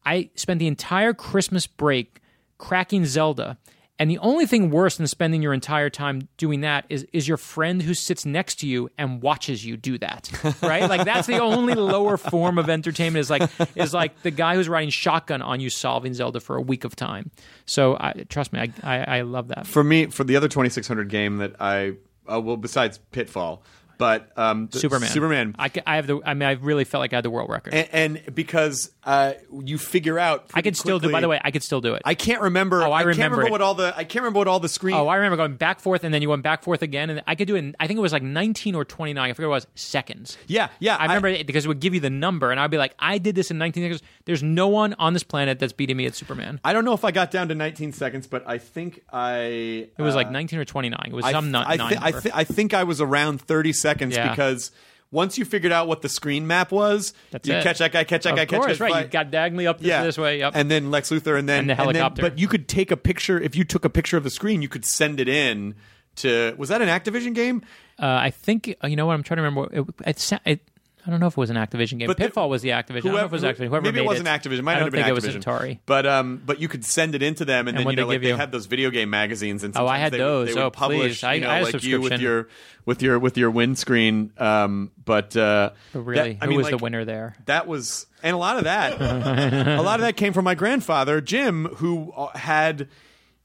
I 0.05 0.29
spent 0.35 0.59
the 0.59 0.67
entire 0.67 1.13
Christmas 1.13 1.67
break 1.67 2.21
cracking 2.57 3.05
Zelda. 3.05 3.57
And 3.99 4.11
the 4.11 4.19
only 4.19 4.45
thing 4.45 4.69
worse 4.69 4.97
than 4.97 5.07
spending 5.07 5.41
your 5.41 5.53
entire 5.53 5.89
time 5.89 6.27
doing 6.37 6.61
that 6.61 6.85
is 6.89 7.07
is 7.13 7.27
your 7.27 7.37
friend 7.37 7.81
who 7.81 7.93
sits 7.93 8.25
next 8.25 8.59
to 8.59 8.67
you 8.67 8.89
and 8.97 9.21
watches 9.21 9.65
you 9.65 9.77
do 9.77 9.97
that. 9.99 10.29
Right? 10.61 10.89
like 10.89 11.05
that's 11.05 11.27
the 11.27 11.39
only 11.39 11.75
lower 11.75 12.17
form 12.17 12.57
of 12.57 12.69
entertainment 12.69 13.21
is 13.21 13.29
like 13.29 13.49
is 13.75 13.93
like 13.93 14.21
the 14.21 14.31
guy 14.31 14.55
who's 14.55 14.67
riding 14.67 14.89
shotgun 14.89 15.41
on 15.41 15.59
you 15.59 15.69
solving 15.69 16.13
Zelda 16.13 16.39
for 16.39 16.55
a 16.55 16.61
week 16.61 16.83
of 16.83 16.95
time. 16.95 17.31
So 17.65 17.95
I, 17.99 18.13
trust 18.29 18.53
me, 18.53 18.59
I, 18.59 18.73
I 18.83 19.17
I 19.17 19.21
love 19.21 19.49
that. 19.49 19.67
For 19.67 19.83
me, 19.83 20.07
for 20.07 20.23
the 20.23 20.35
other 20.35 20.47
2600 20.47 21.09
game 21.09 21.37
that 21.37 21.55
I, 21.59 21.93
uh, 22.27 22.41
well, 22.41 22.57
besides 22.57 22.99
Pitfall, 23.11 23.63
but 23.97 24.31
um, 24.37 24.69
Superman. 24.71 25.09
Superman. 25.09 25.55
I, 25.57 25.71
I 25.85 25.95
have 25.95 26.07
the. 26.07 26.21
I 26.25 26.33
mean, 26.33 26.47
I 26.47 26.53
really 26.53 26.83
felt 26.83 27.01
like 27.01 27.13
I 27.13 27.17
had 27.17 27.25
the 27.25 27.29
world 27.29 27.49
record. 27.49 27.73
and, 27.73 27.89
and 27.91 28.35
because 28.35 28.91
uh, 29.03 29.33
you 29.63 29.77
figure 29.77 30.19
out, 30.19 30.49
I 30.53 30.61
could 30.61 30.77
still 30.77 30.99
do. 30.99 31.11
By 31.11 31.21
the 31.21 31.27
way, 31.27 31.39
I 31.43 31.51
could 31.51 31.63
still 31.63 31.81
do 31.81 31.95
it. 31.95 32.01
I 32.05 32.13
can't 32.13 32.41
remember. 32.41 32.83
Oh, 32.83 32.91
I 32.91 33.03
can't 33.03 33.17
remember 33.17 33.37
remember 33.37 33.51
what 33.51 33.61
all 33.61 33.73
the. 33.73 33.93
I 33.95 34.03
can't 34.03 34.23
remember 34.23 34.39
what 34.39 34.47
all 34.47 34.59
the 34.59 34.69
screen. 34.69 34.95
Oh, 34.95 35.07
I 35.07 35.15
remember 35.15 35.37
going 35.37 35.55
back 35.55 35.79
forth, 35.79 36.03
and 36.03 36.13
then 36.13 36.21
you 36.21 36.29
went 36.29 36.43
back 36.43 36.63
forth 36.63 36.81
again, 36.81 37.09
and 37.09 37.23
I 37.27 37.35
could 37.35 37.47
do 37.47 37.55
it. 37.55 37.59
In, 37.59 37.75
I 37.79 37.87
think 37.87 37.97
it 37.97 38.01
was 38.01 38.13
like 38.13 38.23
19 38.23 38.75
or 38.75 38.85
29. 38.85 39.29
I 39.29 39.33
forget 39.33 39.49
what 39.49 39.53
it 39.53 39.57
was 39.57 39.67
seconds. 39.75 40.37
yeah, 40.47 40.69
yeah. 40.79 40.95
I 40.95 41.03
remember 41.03 41.29
it 41.29 41.47
because 41.47 41.65
it 41.65 41.67
would 41.67 41.79
give 41.79 41.93
you 41.93 41.99
the 41.99 42.09
number, 42.09 42.51
and 42.51 42.59
I'd 42.59 42.71
be 42.71 42.77
like, 42.77 42.93
I 42.99 43.17
did 43.17 43.35
this 43.35 43.51
in 43.51 43.57
19 43.57 43.83
seconds. 43.83 44.01
There's 44.25 44.43
no 44.43 44.67
one 44.67 44.93
on 44.99 45.13
this 45.13 45.23
planet 45.23 45.59
that's 45.59 45.73
beating 45.73 45.97
me 45.97 46.05
at 46.05 46.15
Superman. 46.15 46.59
I 46.63 46.73
don't 46.73 46.85
know 46.85 46.93
if 46.93 47.03
I 47.03 47.11
got 47.11 47.31
down 47.31 47.47
to 47.49 47.55
19 47.55 47.93
seconds, 47.93 48.27
but 48.27 48.43
I 48.47 48.57
think 48.57 49.03
I. 49.11 49.87
It 49.97 50.01
was 50.01 50.15
like 50.15 50.31
19 50.31 50.59
or 50.59 50.65
29. 50.65 50.99
It 51.07 51.13
was 51.13 51.25
I, 51.25 51.31
some 51.31 51.51
th- 51.51 51.65
I, 51.67 51.75
nine 51.75 51.89
thi- 51.89 51.97
I, 51.97 52.11
number. 52.11 52.29
I 52.33 52.43
think 52.43 52.73
I 52.73 52.83
was 52.83 53.01
around 53.01 53.41
30 53.41 53.73
seconds 53.73 53.86
Yeah. 53.95 54.29
because 54.29 54.71
once 55.11 55.37
you 55.37 55.45
figured 55.45 55.71
out 55.71 55.87
what 55.87 56.01
the 56.01 56.09
screen 56.09 56.47
map 56.47 56.71
was, 56.71 57.13
That's 57.31 57.47
you 57.47 57.55
it. 57.55 57.63
catch 57.63 57.77
that 57.79 57.91
guy, 57.93 58.03
catch 58.03 58.23
that 58.23 58.31
of 58.31 58.35
guy, 58.35 58.45
catch 58.45 58.59
course, 58.59 58.77
that 58.79 58.83
right? 58.91 59.05
You 59.05 59.11
got 59.11 59.31
diagonally 59.31 59.65
up 59.67 59.79
this, 59.79 59.87
yeah. 59.87 60.03
this 60.03 60.17
way. 60.17 60.39
Yep. 60.39 60.51
And 60.55 60.69
then 60.69 60.91
Lex 60.91 61.09
Luthor, 61.09 61.39
and 61.39 61.47
then 61.47 61.61
And 61.61 61.69
the 61.69 61.75
helicopter. 61.75 62.21
but 62.21 62.37
you 62.39 62.47
could 62.47 62.67
take 62.67 62.91
a 62.91 62.97
picture. 62.97 63.39
If 63.39 63.55
you 63.55 63.63
took 63.63 63.85
a 63.85 63.89
picture 63.89 64.17
of 64.17 64.23
the 64.23 64.29
screen, 64.29 64.61
you 64.61 64.67
could 64.69 64.85
send 64.85 65.19
it 65.19 65.29
in 65.29 65.75
to. 66.17 66.53
Was 66.57 66.69
that 66.69 66.81
an 66.81 66.89
Activision 66.89 67.33
game? 67.33 67.61
uh, 67.99 68.05
I 68.05 68.31
think 68.31 68.75
uh, 68.83 68.87
you 68.87 68.95
know 68.95 69.05
what 69.05 69.13
I'm 69.13 69.23
trying 69.23 69.37
to 69.37 69.43
remember. 69.43 69.69
It, 69.73 69.85
it, 70.05 70.39
it, 70.45 70.61
I 71.07 71.09
don't 71.09 71.21
know 71.21 71.27
if 71.27 71.33
it 71.33 71.37
was 71.37 71.49
an 71.49 71.55
Activision 71.55 71.99
game. 71.99 72.07
But 72.07 72.17
the- 72.17 72.25
Pitfall 72.25 72.49
was 72.49 72.61
the 72.61 72.69
Activision. 72.69 72.97
I 72.97 72.99
don't 72.99 73.13
know 73.13 73.17
if 73.19 73.25
it 73.25 73.31
was 73.31 73.43
Activision. 73.43 73.67
Whoever 73.69 73.81
maybe 73.83 73.95
made 73.95 74.01
it 74.01 74.05
wasn't 74.07 74.27
Activision. 74.27 74.59
It 74.59 74.61
might 74.63 74.71
I 74.73 74.75
not 74.75 74.79
don't 74.79 74.85
have 74.85 74.91
been 74.91 75.03
think 75.05 75.17
Activision. 75.17 75.35
it 75.35 75.47
was 75.47 75.61
Atari. 75.61 75.79
But 75.85 76.05
um, 76.05 76.41
but 76.45 76.59
you 76.59 76.67
could 76.67 76.83
send 76.83 77.15
it 77.15 77.23
into 77.23 77.45
them, 77.45 77.67
and, 77.69 77.77
then 77.77 77.87
you 77.89 77.95
know, 77.95 78.01
they 78.03 78.13
like 78.15 78.21
they 78.21 78.27
you? 78.27 78.35
had 78.35 78.51
those 78.51 78.65
video 78.65 78.89
game 78.89 79.09
magazines, 79.09 79.63
and 79.63 79.75
Oh, 79.77 79.87
I 79.87 79.97
had 79.99 80.11
they, 80.11 80.17
those. 80.17 80.49
They 80.49 80.53
would 80.55 80.63
Oh, 80.63 80.69
publish, 80.69 81.21
please. 81.21 81.23
I- 81.23 81.33
you 81.35 81.41
know, 81.41 81.49
I 81.49 81.55
had 81.59 81.73
like 81.73 81.83
you 81.83 82.01
with 82.01 82.19
your 82.19 82.49
with 82.85 83.01
your 83.01 83.19
with 83.19 83.37
your 83.37 83.49
windscreen. 83.51 84.33
Um, 84.37 84.91
but 85.05 85.35
uh, 85.37 85.71
But 85.93 86.01
really, 86.01 86.33
that- 86.33 86.43
I 86.43 86.45
who 86.45 86.49
mean, 86.51 86.57
was 86.57 86.69
the 86.69 86.77
winner 86.77 87.05
there? 87.05 87.35
That 87.45 87.67
was, 87.67 88.05
and 88.21 88.35
a 88.35 88.37
lot 88.37 88.57
of 88.57 88.65
that, 88.65 88.99
a 89.01 89.81
lot 89.81 89.99
of 89.99 90.05
that 90.05 90.17
came 90.17 90.33
from 90.33 90.43
my 90.43 90.55
grandfather 90.55 91.21
Jim, 91.21 91.65
who 91.75 92.11
uh, 92.17 92.37
had, 92.37 92.89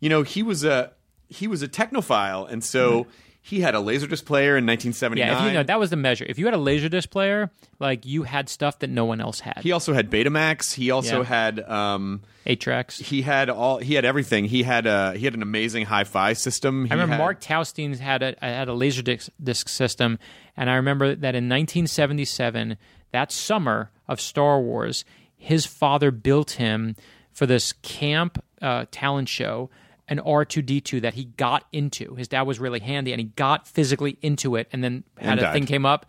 you 0.01 0.09
know, 0.09 0.23
he 0.23 0.43
was 0.43 0.65
a 0.65 0.93
he 1.29 1.47
was 1.47 1.63
a 1.63 1.69
technophile, 1.69 2.51
and 2.51 2.63
so 2.65 3.07
he 3.45 3.61
had 3.61 3.75
a 3.75 3.79
laserdisc 3.79 4.25
player 4.25 4.57
in 4.57 4.65
1979. 4.67 5.19
Yeah, 5.27 5.39
if 5.45 5.51
you 5.51 5.53
know 5.59 5.63
that 5.65 5.81
was 5.81 5.91
the 5.91 5.97
measure. 5.97 6.25
If 6.29 6.39
you 6.39 6.45
had 6.45 6.55
a 6.55 6.59
laserdisc 6.59 7.11
player, 7.11 7.51
like 7.81 8.07
you 8.07 8.23
had 8.23 8.49
stuff 8.49 8.79
that 8.79 8.89
no 8.89 9.05
one 9.05 9.21
else 9.21 9.41
had. 9.41 9.59
he 9.63 9.73
also 9.73 9.93
had 9.93 10.11
Betamax. 10.11 10.75
He 10.75 10.91
also 10.93 11.19
Yeah. 11.23 11.25
had 11.27 11.61
um, 11.69 12.23
Eight 12.47 12.61
tracks. 12.61 12.99
he 12.99 13.23
had 13.23 13.51
all 13.51 13.79
he 13.79 13.95
had 13.95 14.05
everything. 14.05 14.45
He 14.45 14.63
had 14.63 14.87
uh 14.87 15.13
he 15.13 15.25
had 15.25 15.35
an 15.35 15.43
amazing 15.43 15.87
hi-fi 15.87 16.33
system. 16.35 16.85
He 16.87 16.91
I 16.93 16.95
remember 16.95 17.15
had- 17.15 17.19
Mark 17.21 17.41
Taustein 17.41 17.99
had 17.99 18.23
a 18.23 18.35
had 18.41 18.69
a 18.69 18.75
laser 18.75 19.03
disc, 19.03 19.29
disc 19.43 19.69
system, 19.69 20.19
and 20.57 20.71
I 20.71 20.75
remember 20.77 21.09
that 21.17 21.35
in 21.35 21.49
1977, 21.49 22.77
that 23.13 23.33
summer 23.33 23.91
of 24.09 24.21
Star 24.21 24.61
Wars, 24.61 25.05
his 25.37 25.67
father 25.67 26.11
built 26.11 26.53
him 26.53 26.95
for 27.33 27.47
this 27.47 27.73
camp 27.73 28.43
uh, 28.61 28.87
talent 28.91 29.29
show 29.29 29.69
an 30.09 30.19
R2D2 30.19 31.01
that 31.03 31.15
he 31.15 31.25
got 31.27 31.65
into. 31.73 32.15
His 32.17 32.29
dad 32.29 32.43
was 32.43 32.59
really 32.59 32.81
handy, 32.81 33.13
and 33.13 33.21
he 33.21 33.27
got 33.27 33.67
physically 33.69 34.19
into 34.23 34.57
it, 34.57 34.69
and 34.73 34.83
then 34.83 35.05
had 35.17 35.31
And 35.33 35.41
a 35.41 35.43
died. 35.45 35.53
thing 35.55 35.67
came 35.67 35.87
up, 35.87 36.07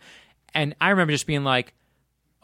and 0.52 0.74
I 0.80 0.90
remember 0.90 1.12
just 1.12 1.26
being 1.26 1.44
like. 1.44 1.74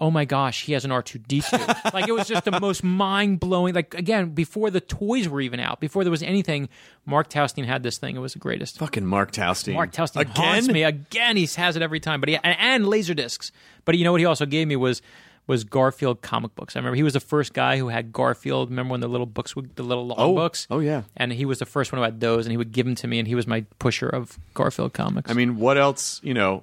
Oh 0.03 0.11
my 0.11 0.25
gosh, 0.25 0.65
he 0.65 0.73
has 0.73 0.87
an 0.87 0.91
R2D2. 0.93 1.93
like 1.93 2.09
it 2.09 2.13
was 2.13 2.27
just 2.27 2.47
the 2.47 2.59
most 2.59 2.83
mind 2.83 3.39
blowing. 3.39 3.75
Like 3.75 3.93
again, 3.93 4.31
before 4.31 4.71
the 4.71 4.81
toys 4.81 5.29
were 5.29 5.43
even 5.43 5.61
out, 5.61 5.79
before 5.79 6.05
there 6.05 6.11
was 6.11 6.23
anything, 6.23 6.71
Mark 7.05 7.29
Taustein 7.29 7.67
had 7.67 7.83
this 7.83 7.99
thing. 7.99 8.17
It 8.17 8.21
was 8.21 8.33
the 8.33 8.39
greatest. 8.39 8.79
fucking 8.79 9.05
Mark 9.05 9.31
Taustein. 9.31 9.75
Mark 9.75 9.93
Taustein 9.93 10.23
again. 10.23 10.35
haunts 10.35 10.69
me 10.69 10.85
again. 10.85 11.37
He 11.37 11.45
has 11.55 11.77
it 11.77 11.83
every 11.83 12.01
time, 12.01 12.19
but 12.21 12.31
he 12.31 12.37
and, 12.37 12.57
and 12.59 12.87
laser 12.87 13.13
discs. 13.13 13.53
But 13.85 13.99
you 13.99 14.05
know 14.05 14.13
what 14.13 14.23
he 14.23 14.25
also 14.25 14.47
gave 14.47 14.67
me 14.69 14.77
was 14.77 15.03
was 15.51 15.65
Garfield 15.65 16.23
comic 16.23 16.55
books. 16.55 16.77
I 16.77 16.79
remember 16.79 16.95
he 16.95 17.03
was 17.03 17.15
the 17.15 17.21
first 17.21 17.53
guy 17.53 17.77
who 17.77 17.89
had 17.89 18.13
Garfield. 18.13 18.71
Remember 18.71 18.93
when 18.93 19.01
the 19.01 19.09
little 19.09 19.27
books, 19.27 19.57
would, 19.57 19.75
the 19.75 19.83
little 19.83 20.07
long 20.07 20.17
Oh, 20.19 20.35
books? 20.35 20.69
oh, 20.71 20.79
yeah. 20.79 21.03
And 21.17 21.33
he 21.33 21.45
was 21.45 21.59
the 21.59 21.67
first 21.67 21.91
one 21.91 21.99
who 21.99 22.05
had 22.05 22.21
those, 22.21 22.47
and 22.47 22.53
he 22.53 22.57
would 22.57 22.71
give 22.71 22.87
them 22.87 22.95
to 22.95 23.07
me, 23.09 23.19
and 23.19 23.27
he 23.27 23.35
was 23.35 23.49
my 23.49 23.67
pusher 23.81 24.09
of 24.09 24.39
Garfield 24.55 24.93
comics. 24.93 25.29
I 25.29 25.35
mean, 25.35 25.57
what 25.57 25.77
else? 25.77 26.21
You 26.23 26.35
know, 26.35 26.63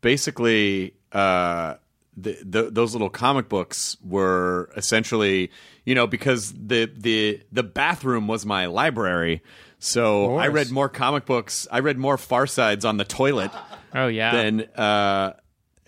basically, 0.00 0.94
uh, 1.12 1.74
the, 2.16 2.38
the, 2.44 2.70
those 2.70 2.92
little 2.92 3.10
comic 3.10 3.48
books 3.48 3.96
were 4.04 4.70
essentially, 4.76 5.50
you 5.84 5.94
know, 5.94 6.06
because 6.06 6.52
the 6.52 6.90
the 6.96 7.40
the 7.50 7.62
bathroom 7.62 8.28
was 8.28 8.46
my 8.46 8.66
library. 8.66 9.42
So 9.78 10.36
I 10.36 10.48
read 10.48 10.70
more 10.70 10.88
comic 10.88 11.24
books. 11.24 11.66
I 11.70 11.80
read 11.80 11.98
more 11.98 12.16
Far 12.18 12.46
Sides 12.46 12.84
on 12.84 12.96
the 12.96 13.04
toilet 13.04 13.50
oh 13.94 14.08
yeah. 14.08 14.32
than 14.32 14.60
uh, 14.76 15.32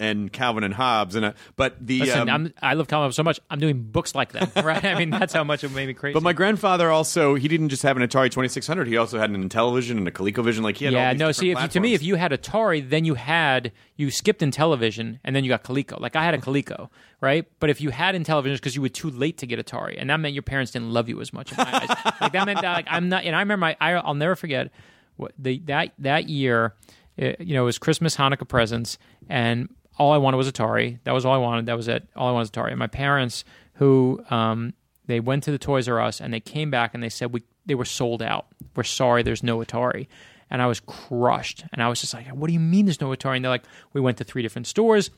and 0.03 0.33
Calvin 0.33 0.65
and 0.65 0.75
Hobbes. 0.75 1.15
And 1.15 1.25
uh, 1.25 1.33
but 1.57 1.77
the 1.81 2.01
Listen, 2.01 2.29
um, 2.29 2.29
I'm, 2.29 2.55
I 2.61 2.75
love 2.75 2.89
Calvin 2.89 3.13
so 3.13 3.23
much. 3.23 3.39
I'm 3.49 3.61
doing 3.61 3.83
books 3.83 4.15
like 4.15 4.33
them, 4.33 4.51
right? 4.65 4.85
I 4.85 4.99
mean, 4.99 5.11
that's 5.11 5.33
how 5.33 5.45
much 5.45 5.63
it 5.65 5.71
made 5.71 5.87
me 5.87 5.95
crazy. 5.95 6.15
but 6.15 6.23
my 6.23 6.33
grandfather 6.33 6.91
also 6.91 7.35
he 7.35 7.49
didn't 7.49 7.69
just 7.69 7.83
have 7.83 7.97
an 7.97 8.03
Atari 8.03 8.31
2600. 8.31 8.89
He 8.89 8.97
also 8.97 9.19
had 9.19 9.31
an 9.31 9.49
Intellivision 9.49 9.93
and 9.93 10.09
a 10.09 10.11
ColecoVision. 10.11 10.63
Like 10.63 10.77
he 10.77 10.87
had 10.87 10.95
yeah, 10.95 11.13
no. 11.13 11.33
See, 11.33 11.51
if 11.51 11.61
you, 11.63 11.69
to 11.69 11.81
me, 11.81 11.95
if 11.95 12.03
you 12.03 12.17
had 12.17 12.33
Atari, 12.33 12.89
then 12.89 13.05
you 13.05 13.15
had 13.15 13.73
you 13.97 14.11
skipped 14.11 14.41
Intellivision, 14.41 15.21
and 15.25 15.37
then 15.37 15.45
you 15.45 15.49
got 15.49 15.63
Coleco. 15.63 16.01
Like 16.01 16.17
I 16.17 16.25
had 16.25 16.35
a 16.35 16.39
Coleco, 16.39 16.89
right? 17.21 17.47
But 17.61 17.71
if 17.71 17.81
you 17.81 17.91
had 17.91 18.15
Intellivision, 18.15 18.55
because 18.55 18.75
you 18.75 18.83
were 18.83 18.89
too 18.89 19.11
late 19.11 19.39
to 19.39 19.47
get 19.47 19.65
Atari, 19.65 19.97
and 19.99 20.11
that 20.11 20.19
meant 20.19 20.35
your 20.35 20.43
parents 20.43 20.73
didn't 20.73 20.91
love 20.91 21.09
you 21.09 21.21
as 21.21 21.33
much. 21.33 21.53
In 21.53 21.59
my 21.59 21.65
eyes. 21.73 22.13
Like 22.21 22.33
that 22.33 22.47
meant 22.47 22.61
that 22.61 22.73
like 22.73 22.87
I'm 22.89 23.09
not. 23.09 23.25
And 23.25 23.35
I 23.35 23.41
remember 23.41 23.61
my, 23.61 23.77
I, 23.81 23.93
I'll 23.93 24.15
never 24.15 24.37
forget 24.37 24.71
what 25.17 25.33
the 25.39 25.59
that 25.67 25.93
that 25.99 26.29
year. 26.29 26.75
uh 27.21 27.33
you 27.39 27.55
know, 27.55 27.63
it 27.63 27.67
was 27.67 27.79
Christmas, 27.79 28.17
Hanukkah 28.17 28.49
presents, 28.49 28.99
and 29.29 29.69
all 30.03 30.13
I 30.13 30.19
wanted 30.19 30.37
was 30.37 30.51
Atari. 30.51 30.99
That 31.05 31.13
was 31.13 31.25
all 31.25 31.33
I 31.33 31.39
wanted. 31.39 31.67
That 31.67 31.77
was 31.77 31.87
it. 31.87 32.09
All 32.17 32.29
I 32.29 32.33
wanted 32.33 32.43
was 32.43 32.51
Atari. 32.51 32.71
And 32.71 32.79
my 32.79 32.89
parents, 32.89 33.45
who 33.75 34.21
um, 34.31 34.75
they 35.07 35.21
went 35.21 35.45
to 35.45 35.53
the 35.53 35.59
Toys 35.59 35.89
R 35.89 36.01
Us 36.01 36.21
and 36.21 36.35
they 36.35 36.41
came 36.41 36.71
back 36.73 36.93
and 36.93 37.03
they 37.03 37.09
said 37.09 37.33
we 37.33 37.45
they 37.67 37.77
were 37.77 37.85
sold 37.85 38.21
out. 38.21 38.47
We're 38.75 38.83
sorry, 38.83 39.23
there's 39.23 39.45
no 39.45 39.59
Atari. 39.59 40.09
And 40.51 40.61
I 40.61 40.67
was 40.67 40.81
crushed. 40.81 41.65
And 41.73 41.81
I 41.83 41.89
was 41.89 42.01
just 42.01 42.13
like, 42.13 42.27
"What 42.29 42.49
do 42.49 42.53
you 42.53 42.61
mean 42.61 42.87
there's 42.87 43.01
no 43.01 43.11
Atari?" 43.11 43.37
And 43.37 43.45
they're 43.45 43.51
like, 43.51 43.65
"We 43.93 44.01
went 44.01 44.19
to 44.19 44.25
three 44.25 44.43
different 44.43 44.67
stores." 44.67 45.11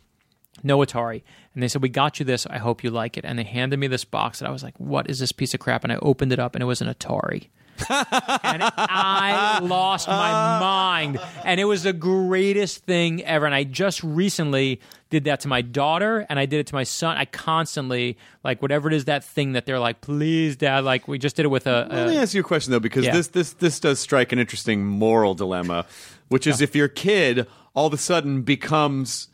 No 0.62 0.78
Atari. 0.78 1.22
And 1.52 1.62
they 1.62 1.66
said, 1.66 1.82
We 1.82 1.88
got 1.88 2.20
you 2.20 2.24
this. 2.24 2.46
I 2.46 2.58
hope 2.58 2.84
you 2.84 2.90
like 2.90 3.16
it. 3.16 3.24
And 3.24 3.36
they 3.36 3.42
handed 3.42 3.76
me 3.80 3.88
this 3.88 4.04
box. 4.04 4.40
And 4.40 4.46
I 4.46 4.52
was 4.52 4.62
like, 4.62 4.78
What 4.78 5.10
is 5.10 5.18
this 5.18 5.32
piece 5.32 5.52
of 5.52 5.58
crap? 5.58 5.82
And 5.82 5.92
I 5.92 5.96
opened 5.96 6.32
it 6.32 6.38
up 6.38 6.54
and 6.54 6.62
it 6.62 6.66
was 6.66 6.80
an 6.80 6.86
Atari. 6.86 7.48
And 7.88 8.62
I 8.62 9.58
lost 9.62 10.08
my 10.08 10.58
mind. 10.60 11.18
And 11.44 11.60
it 11.60 11.64
was 11.64 11.82
the 11.84 11.92
greatest 11.92 12.84
thing 12.84 13.22
ever. 13.24 13.46
And 13.46 13.54
I 13.54 13.64
just 13.64 14.02
recently 14.02 14.80
did 15.10 15.24
that 15.24 15.40
to 15.40 15.48
my 15.48 15.62
daughter 15.62 16.26
and 16.28 16.38
I 16.38 16.46
did 16.46 16.60
it 16.60 16.66
to 16.68 16.74
my 16.74 16.82
son. 16.82 17.16
I 17.16 17.24
constantly, 17.24 18.16
like, 18.42 18.60
whatever 18.62 18.88
it 18.88 18.94
is, 18.94 19.04
that 19.04 19.22
thing 19.24 19.52
that 19.52 19.66
they're 19.66 19.78
like, 19.78 20.00
please, 20.00 20.56
dad, 20.56 20.84
like, 20.84 21.06
we 21.06 21.18
just 21.18 21.36
did 21.36 21.44
it 21.44 21.48
with 21.48 21.66
a. 21.66 21.86
Let 21.90 22.08
me 22.08 22.16
a 22.16 22.22
ask 22.22 22.34
you 22.34 22.40
a 22.40 22.44
question 22.44 22.72
though, 22.72 22.80
because 22.80 23.04
Yeah. 23.04 23.12
this 23.12 23.28
this 23.28 23.52
this 23.54 23.78
does 23.80 24.00
strike 24.00 24.32
an 24.32 24.38
interesting 24.38 24.84
moral 24.84 25.34
dilemma, 25.34 25.86
which 26.28 26.46
is 26.46 26.60
if 26.60 26.74
your 26.74 26.88
kid 26.88 27.46
all 27.74 27.86
of 27.86 27.92
a 27.92 27.98
sudden 27.98 28.42
becomes 28.42 29.28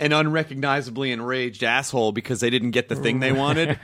an 0.00 0.12
unrecognizably 0.12 1.12
enraged 1.12 1.62
asshole 1.62 2.12
because 2.12 2.40
they 2.40 2.50
didn't 2.50 2.72
get 2.72 2.88
the 2.88 2.96
thing 2.96 3.20
they 3.20 3.32
wanted, 3.44 3.78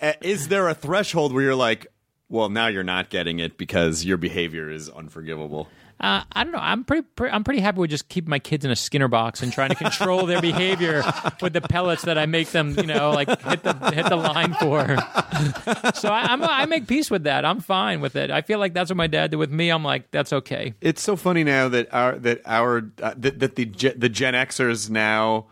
uh, 0.00 0.12
is 0.22 0.48
there 0.48 0.68
a 0.68 0.74
threshold 0.74 1.32
where 1.34 1.42
you're 1.42 1.54
like, 1.54 1.86
well, 2.28 2.48
now 2.48 2.66
you're 2.66 2.82
not 2.84 3.10
getting 3.10 3.38
it 3.38 3.56
because 3.56 4.04
your 4.04 4.16
behavior 4.16 4.70
is 4.70 4.88
unforgivable? 4.88 5.68
Uh, 5.98 6.22
I 6.30 6.44
don't 6.44 6.52
know. 6.52 6.58
I'm 6.60 6.84
pretty, 6.84 7.06
pretty. 7.16 7.32
I'm 7.32 7.42
pretty 7.42 7.60
happy 7.60 7.78
with 7.78 7.88
just 7.88 8.10
keeping 8.10 8.28
my 8.28 8.38
kids 8.38 8.66
in 8.66 8.70
a 8.70 8.76
Skinner 8.76 9.08
box 9.08 9.42
and 9.42 9.50
trying 9.50 9.70
to 9.70 9.74
control 9.76 10.26
their 10.26 10.42
behavior 10.42 11.02
with 11.40 11.54
the 11.54 11.62
pellets 11.62 12.02
that 12.02 12.18
I 12.18 12.26
make 12.26 12.50
them. 12.50 12.76
You 12.76 12.86
know, 12.86 13.12
like 13.12 13.28
hit 13.28 13.62
the 13.62 13.72
hit 13.94 14.06
the 14.06 14.16
line 14.16 14.52
for. 14.54 14.86
so 15.94 16.10
I, 16.10 16.26
I'm 16.28 16.44
I 16.44 16.66
make 16.66 16.86
peace 16.86 17.10
with 17.10 17.24
that. 17.24 17.46
I'm 17.46 17.60
fine 17.60 18.02
with 18.02 18.14
it. 18.14 18.30
I 18.30 18.42
feel 18.42 18.58
like 18.58 18.74
that's 18.74 18.90
what 18.90 18.98
my 18.98 19.06
dad 19.06 19.30
did 19.30 19.38
with 19.38 19.50
me. 19.50 19.70
I'm 19.70 19.82
like, 19.82 20.10
that's 20.10 20.34
okay. 20.34 20.74
It's 20.82 21.00
so 21.00 21.16
funny 21.16 21.44
now 21.44 21.70
that 21.70 21.92
our 21.94 22.18
that 22.18 22.42
our 22.44 22.90
uh, 23.02 23.14
that, 23.16 23.38
that 23.38 23.56
the 23.56 23.64
the 23.64 24.10
Gen 24.10 24.34
Xers 24.34 24.90
now 24.90 25.46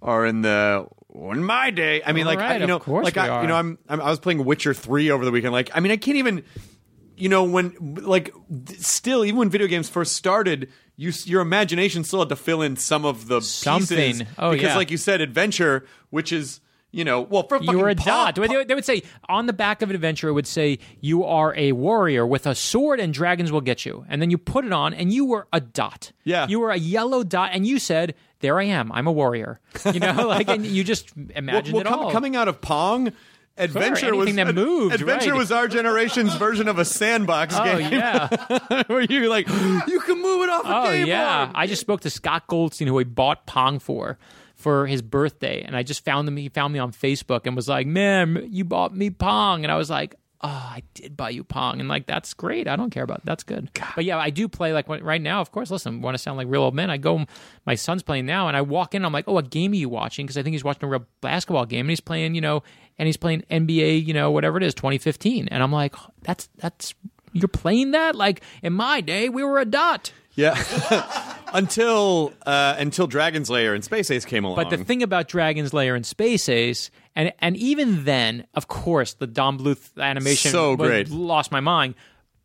are 0.00 0.24
in 0.24 0.40
the 0.40 0.86
in 1.14 1.44
my 1.44 1.70
day. 1.70 2.02
I 2.04 2.12
mean, 2.12 2.26
like 2.26 2.38
Right, 2.38 2.56
I, 2.56 2.58
you 2.58 2.66
know, 2.66 2.82
like 2.86 3.16
I, 3.16 3.28
are. 3.28 3.42
you 3.42 3.48
know, 3.48 3.56
I'm, 3.56 3.78
I'm 3.88 4.00
I 4.00 4.10
was 4.10 4.18
playing 4.18 4.44
Witcher 4.44 4.74
three 4.74 5.10
over 5.10 5.24
the 5.24 5.30
weekend. 5.30 5.52
Like 5.52 5.70
I 5.74 5.80
mean, 5.80 5.92
I 5.92 5.96
can't 5.96 6.16
even. 6.18 6.44
You 7.16 7.28
know, 7.28 7.44
when 7.44 7.76
like 8.02 8.34
still, 8.78 9.24
even 9.24 9.38
when 9.38 9.48
video 9.48 9.68
games 9.68 9.88
first 9.88 10.14
started, 10.14 10.68
you 10.96 11.12
your 11.26 11.42
imagination 11.42 12.02
still 12.02 12.18
had 12.18 12.28
to 12.30 12.36
fill 12.36 12.60
in 12.60 12.74
some 12.76 13.04
of 13.04 13.28
the 13.28 13.40
Something. 13.40 13.96
pieces 13.98 14.22
Oh, 14.36 14.50
because, 14.50 14.70
yeah. 14.70 14.76
like 14.76 14.90
you 14.90 14.96
said, 14.96 15.20
adventure, 15.20 15.86
which 16.10 16.32
is 16.32 16.58
you 16.90 17.04
know, 17.04 17.20
well, 17.22 17.44
for 17.46 17.60
You 17.62 17.78
were 17.78 17.88
a 17.88 17.94
dot. 17.94 18.34
Pop- 18.36 18.48
They 18.48 18.56
would- 18.56 18.66
they 18.68 18.74
would 18.74 18.84
say 18.84 19.02
on 19.28 19.46
the 19.46 19.52
back 19.52 19.80
of 19.82 19.90
an 19.90 19.94
adventure, 19.96 20.28
it 20.28 20.32
would 20.32 20.46
say 20.46 20.78
you 21.00 21.22
are 21.24 21.54
a 21.56 21.70
warrior 21.72 22.24
with 22.26 22.46
a 22.48 22.54
sword 22.56 22.98
and 23.00 23.12
dragons 23.14 23.50
will 23.52 23.60
get 23.60 23.84
you. 23.86 24.04
And 24.08 24.20
then 24.22 24.30
you 24.30 24.38
put 24.38 24.64
it 24.64 24.72
on, 24.72 24.92
and 24.94 25.12
you 25.12 25.24
were 25.24 25.46
a 25.52 25.60
dot. 25.60 26.10
Yeah. 26.24 26.46
you 26.48 26.58
were 26.60 26.70
a 26.72 26.76
yellow 26.78 27.22
dot, 27.24 27.50
and 27.52 27.64
you 27.66 27.78
said, 27.80 28.14
"There 28.44 28.60
I 28.60 28.64
am. 28.64 28.92
I'm 28.92 29.06
a 29.06 29.12
warrior." 29.12 29.58
You 29.90 30.00
know, 30.00 30.28
like 30.28 30.48
and 30.48 30.66
you 30.66 30.84
just 30.84 31.16
well, 31.16 31.26
well, 31.46 31.56
it 31.80 31.86
com- 31.86 32.00
all. 32.00 32.12
coming 32.12 32.36
out 32.36 32.46
of 32.46 32.60
Pong. 32.60 33.12
Adventure 33.56 34.14
was 34.16 34.26
anything 34.26 34.44
that 34.44 34.54
moved, 34.54 34.94
Adventure 34.96 35.30
right. 35.30 35.38
was 35.38 35.52
our 35.52 35.68
generation's 35.68 36.34
version 36.34 36.66
of 36.66 36.78
a 36.80 36.84
sandbox 36.84 37.54
oh 37.56 37.64
game. 37.64 37.92
yeah. 37.92 38.82
where 38.88 39.02
you 39.02 39.28
like 39.28 39.48
you 39.86 40.00
can 40.00 40.20
move 40.20 40.42
it 40.42 40.50
off 40.50 40.62
Oh 40.66 40.90
yeah, 40.90 41.46
Boy. 41.46 41.52
I 41.54 41.66
just 41.68 41.80
spoke 41.80 42.00
to 42.00 42.10
Scott 42.10 42.48
Goldstein, 42.48 42.88
who 42.88 42.98
he 42.98 43.04
bought 43.04 43.46
Pong 43.46 43.78
for 43.78 44.18
for 44.56 44.86
his 44.88 45.02
birthday, 45.02 45.62
and 45.62 45.76
I 45.76 45.84
just 45.84 46.04
found 46.04 46.26
him. 46.26 46.36
He 46.36 46.48
found 46.48 46.72
me 46.72 46.80
on 46.80 46.90
Facebook 46.90 47.42
and 47.46 47.54
was 47.54 47.68
like, 47.68 47.86
"Man, 47.86 48.48
you 48.50 48.64
bought 48.64 48.94
me 48.94 49.10
Pong," 49.10 49.64
and 49.64 49.72
I 49.72 49.76
was 49.76 49.88
like. 49.88 50.16
Oh, 50.46 50.46
I 50.46 50.82
did 50.92 51.16
buy 51.16 51.30
you 51.30 51.42
Pong, 51.42 51.80
and 51.80 51.88
like 51.88 52.04
that's 52.04 52.34
great. 52.34 52.68
I 52.68 52.76
don't 52.76 52.90
care 52.90 53.02
about 53.02 53.24
that's 53.24 53.42
good. 53.42 53.70
But 53.94 54.04
yeah, 54.04 54.18
I 54.18 54.28
do 54.28 54.46
play 54.46 54.74
like 54.74 54.86
right 54.88 55.22
now. 55.22 55.40
Of 55.40 55.50
course, 55.52 55.70
listen, 55.70 56.02
want 56.02 56.14
to 56.14 56.18
sound 56.18 56.36
like 56.36 56.48
real 56.50 56.60
old 56.60 56.74
men? 56.74 56.90
I 56.90 56.98
go, 56.98 57.24
my 57.64 57.74
son's 57.76 58.02
playing 58.02 58.26
now, 58.26 58.46
and 58.46 58.54
I 58.54 58.60
walk 58.60 58.94
in. 58.94 59.06
I'm 59.06 59.12
like, 59.12 59.24
oh, 59.26 59.32
what 59.32 59.48
game 59.48 59.72
are 59.72 59.76
you 59.76 59.88
watching? 59.88 60.26
Because 60.26 60.36
I 60.36 60.42
think 60.42 60.52
he's 60.52 60.62
watching 60.62 60.84
a 60.84 60.88
real 60.88 61.06
basketball 61.22 61.64
game, 61.64 61.80
and 61.80 61.90
he's 61.90 62.00
playing, 62.00 62.34
you 62.34 62.42
know, 62.42 62.62
and 62.98 63.06
he's 63.06 63.16
playing 63.16 63.42
NBA, 63.50 64.04
you 64.04 64.12
know, 64.12 64.30
whatever 64.30 64.58
it 64.58 64.62
is, 64.64 64.74
2015, 64.74 65.48
and 65.48 65.62
I'm 65.62 65.72
like, 65.72 65.94
that's 66.20 66.50
that's 66.56 66.94
you're 67.32 67.48
playing 67.48 67.92
that 67.92 68.14
like 68.14 68.42
in 68.62 68.74
my 68.74 69.00
day 69.00 69.30
we 69.30 69.42
were 69.42 69.58
a 69.58 69.64
dot. 69.64 70.12
Yeah. 70.34 70.62
until 71.54 72.34
uh, 72.44 72.74
until 72.76 73.06
Dragon's 73.06 73.48
Lair 73.48 73.72
and 73.74 73.82
Space 73.82 74.10
Ace 74.10 74.24
came 74.26 74.44
along. 74.44 74.56
But 74.56 74.68
the 74.70 74.84
thing 74.84 75.02
about 75.02 75.28
Dragon's 75.28 75.72
Lair 75.72 75.94
and 75.94 76.04
Space 76.04 76.48
Ace, 76.50 76.90
and 77.16 77.32
and 77.38 77.56
even 77.56 78.04
then, 78.04 78.46
of 78.54 78.68
course, 78.68 79.14
the 79.14 79.26
Don 79.26 79.58
Bluth 79.58 79.96
animation 79.98 80.50
So 80.50 80.74
was- 80.74 80.88
great. 80.88 81.08
lost 81.10 81.50
my 81.50 81.60
mind. 81.60 81.94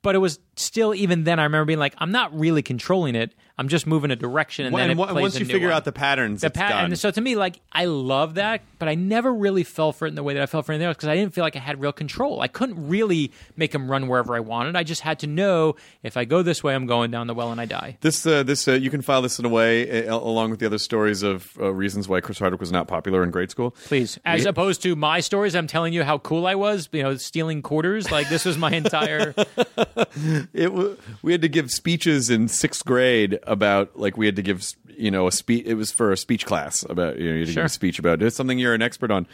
But 0.01 0.15
it 0.15 0.19
was 0.19 0.39
still 0.55 0.95
even 0.95 1.25
then. 1.25 1.39
I 1.39 1.43
remember 1.43 1.65
being 1.65 1.77
like, 1.79 1.93
I'm 1.97 2.11
not 2.13 2.33
really 2.39 2.61
controlling 2.61 3.15
it. 3.15 3.35
I'm 3.59 3.67
just 3.67 3.85
moving 3.85 4.09
a 4.09 4.15
direction, 4.15 4.65
and 4.65 4.73
Well, 4.73 4.81
then 4.87 4.97
and 4.97 5.09
plays 5.09 5.21
once 5.21 5.37
you 5.39 5.45
figure 5.45 5.67
one. 5.67 5.75
out 5.75 5.83
the 5.83 5.91
patterns, 5.91 6.41
the 6.41 6.47
it's 6.47 6.57
pat- 6.57 6.71
done. 6.71 6.85
and 6.85 6.97
so 6.97 7.11
to 7.11 7.19
me, 7.19 7.35
like 7.35 7.59
I 7.73 7.85
love 7.85 8.35
that, 8.35 8.61
but 8.79 8.87
I 8.87 8.95
never 8.95 9.33
really 9.33 9.63
fell 9.65 9.91
for 9.91 10.05
it 10.05 10.09
in 10.09 10.15
the 10.15 10.23
way 10.23 10.33
that 10.35 10.41
I 10.41 10.45
fell 10.45 10.63
for 10.63 10.71
anything 10.71 10.87
else 10.87 10.95
because 10.95 11.09
I 11.09 11.15
didn't 11.15 11.33
feel 11.33 11.43
like 11.43 11.57
I 11.57 11.59
had 11.59 11.81
real 11.81 11.91
control. 11.91 12.39
I 12.41 12.47
couldn't 12.47 12.87
really 12.87 13.31
make 13.57 13.71
them 13.73 13.91
run 13.91 14.07
wherever 14.07 14.33
I 14.33 14.39
wanted. 14.39 14.77
I 14.77 14.83
just 14.83 15.01
had 15.01 15.19
to 15.19 15.27
know 15.27 15.75
if 16.03 16.15
I 16.15 16.23
go 16.23 16.41
this 16.41 16.63
way, 16.63 16.73
I'm 16.73 16.85
going 16.85 17.11
down 17.11 17.27
the 17.27 17.33
well 17.33 17.51
and 17.51 17.59
I 17.59 17.65
die. 17.65 17.97
This 17.99 18.25
uh, 18.25 18.43
this 18.43 18.65
uh, 18.67 18.71
you 18.71 18.89
can 18.89 19.01
file 19.01 19.21
this 19.21 19.37
in 19.39 19.43
a 19.45 19.49
way 19.49 20.07
uh, 20.07 20.15
along 20.15 20.51
with 20.51 20.59
the 20.61 20.65
other 20.65 20.77
stories 20.77 21.21
of 21.21 21.51
uh, 21.59 21.73
reasons 21.73 22.07
why 22.07 22.21
Chris 22.21 22.39
Hardwick 22.39 22.61
was 22.61 22.71
not 22.71 22.87
popular 22.87 23.23
in 23.23 23.29
grade 23.31 23.51
school. 23.51 23.71
Please, 23.85 24.17
as 24.23 24.45
opposed 24.45 24.81
to 24.83 24.95
my 24.95 25.19
stories, 25.19 25.53
I'm 25.53 25.67
telling 25.67 25.91
you 25.93 26.03
how 26.05 26.17
cool 26.17 26.47
I 26.47 26.55
was. 26.55 26.87
You 26.93 27.03
know, 27.03 27.15
stealing 27.17 27.61
quarters. 27.61 28.09
Like 28.09 28.29
this 28.29 28.45
was 28.45 28.57
my 28.57 28.71
entire. 28.71 29.35
It 30.53 30.65
w- 30.65 30.97
we 31.21 31.31
had 31.31 31.41
to 31.41 31.49
give 31.49 31.71
speeches 31.71 32.29
in 32.29 32.47
sixth 32.47 32.85
grade 32.85 33.39
about 33.49 33.99
like 33.99 34.15
we 34.17 34.25
had 34.25 34.35
to 34.37 34.41
give 34.41 34.65
you 34.97 35.11
know 35.11 35.27
a 35.27 35.31
speech. 35.31 35.65
It 35.65 35.73
was 35.73 35.91
for 35.91 36.11
a 36.11 36.17
speech 36.17 36.45
class 36.45 36.85
about 36.89 37.17
you 37.19 37.25
know 37.29 37.33
you 37.33 37.39
had 37.39 37.47
to 37.47 37.53
Sure. 37.53 37.63
give 37.63 37.69
a 37.71 37.73
speech 37.73 37.99
about 37.99 38.21
it's 38.21 38.35
something 38.35 38.57
you're 38.59 38.73
an 38.73 38.81
expert 38.81 39.11
on. 39.11 39.27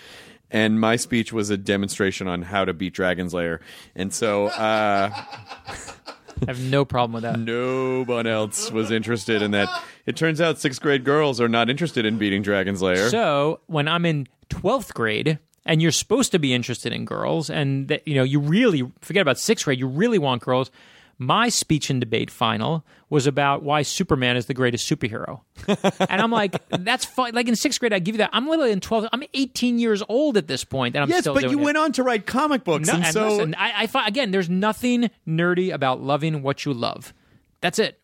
And 0.52 0.80
my 0.80 0.96
speech 0.96 1.34
was 1.34 1.50
a 1.50 1.58
demonstration 1.58 2.28
on 2.28 2.44
how 2.44 2.66
to 2.66 2.74
beat 2.74 2.94
Dragon's 2.94 3.34
Lair. 3.34 3.62
And 3.96 4.14
so 4.14 4.46
uh, 4.48 5.10
I 5.16 6.46
have 6.48 6.60
no 6.60 6.86
problem 6.86 7.14
with 7.14 7.24
that. 7.24 7.40
no 7.40 8.04
one 8.04 8.28
else 8.28 8.72
was 8.72 8.92
interested 8.92 9.42
in 9.42 9.52
that. 9.52 9.70
It 10.06 10.16
turns 10.16 10.40
out 10.42 10.60
sixth 10.60 10.82
grade 10.82 11.04
girls 11.04 11.42
are 11.42 11.48
not 11.50 11.70
interested 11.70 12.06
in 12.06 12.18
beating 12.18 12.42
Dragon's 12.44 12.82
Lair. 12.82 13.10
So 13.10 13.62
when 13.68 13.88
I'm 13.88 14.06
in 14.06 14.28
12th 14.50 14.94
grade 14.94 15.40
and 15.66 15.82
you're 15.82 15.92
supposed 15.92 16.32
to 16.34 16.40
be 16.40 16.54
interested 16.54 16.94
in 16.94 17.06
girls 17.06 17.50
and 17.50 17.88
that, 17.88 18.08
you 18.08 18.14
know, 18.16 18.24
you 18.24 18.40
really 18.40 18.84
forget 19.02 19.22
about 19.22 19.40
sixth 19.40 19.66
grade, 19.66 19.80
you 19.80 19.88
really 19.88 20.20
want 20.20 20.44
girls. 20.44 20.70
My 21.18 21.48
speech 21.48 21.90
and 21.90 22.02
debate 22.02 22.30
final 22.30 22.86
was 23.10 23.26
about 23.26 23.64
why 23.64 23.84
Superman 23.84 24.36
is 24.36 24.48
the 24.48 24.54
greatest 24.54 24.90
superhero. 24.90 25.42
and 26.10 26.22
I'm 26.22 26.32
like, 26.32 26.58
that's 26.70 27.06
fine. 27.06 27.34
Like 27.34 27.48
in 27.48 27.56
sixth 27.56 27.80
grade, 27.80 27.94
I 27.94 28.00
give 28.00 28.16
you 28.16 28.18
that. 28.18 28.32
I'm 28.34 28.48
literally 28.48 28.72
in 28.72 28.82
12th. 28.82 29.08
I'm 29.14 29.24
18 29.34 29.80
years 29.80 30.04
old 30.10 30.36
at 30.36 30.48
this 30.48 30.66
point, 30.66 30.96
and 30.96 31.04
I'm 31.04 31.10
yes, 31.10 31.22
still 31.22 31.34
but 31.34 31.42
doing 31.42 31.54
you 31.54 31.60
it. 31.60 31.64
went 31.64 31.78
on 31.78 31.94
to 31.94 32.04
write 32.04 32.26
comic 32.26 32.66
books, 32.66 32.88
No, 32.88 32.96
and 32.96 33.06
and 33.06 33.14
so 33.14 33.30
listen, 33.30 33.56
I, 33.58 33.88
I 33.94 34.08
again, 34.08 34.32
there's 34.32 34.50
nothing 34.50 35.10
nerdy 35.26 35.74
about 35.74 36.02
loving 36.02 36.42
what 36.42 36.66
you 36.66 36.74
love. 36.74 37.14
That's 37.62 37.80
it. 37.80 38.00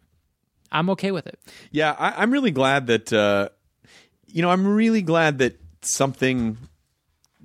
I'm 0.71 0.89
okay 0.91 1.11
with 1.11 1.27
it. 1.27 1.37
Yeah, 1.71 1.95
I, 1.99 2.21
I'm 2.21 2.31
really 2.31 2.51
glad 2.51 2.87
that 2.87 3.11
uh, 3.11 3.49
you 4.27 4.41
know 4.41 4.49
I'm 4.49 4.65
really 4.65 5.01
glad 5.01 5.39
that 5.39 5.59
something 5.81 6.57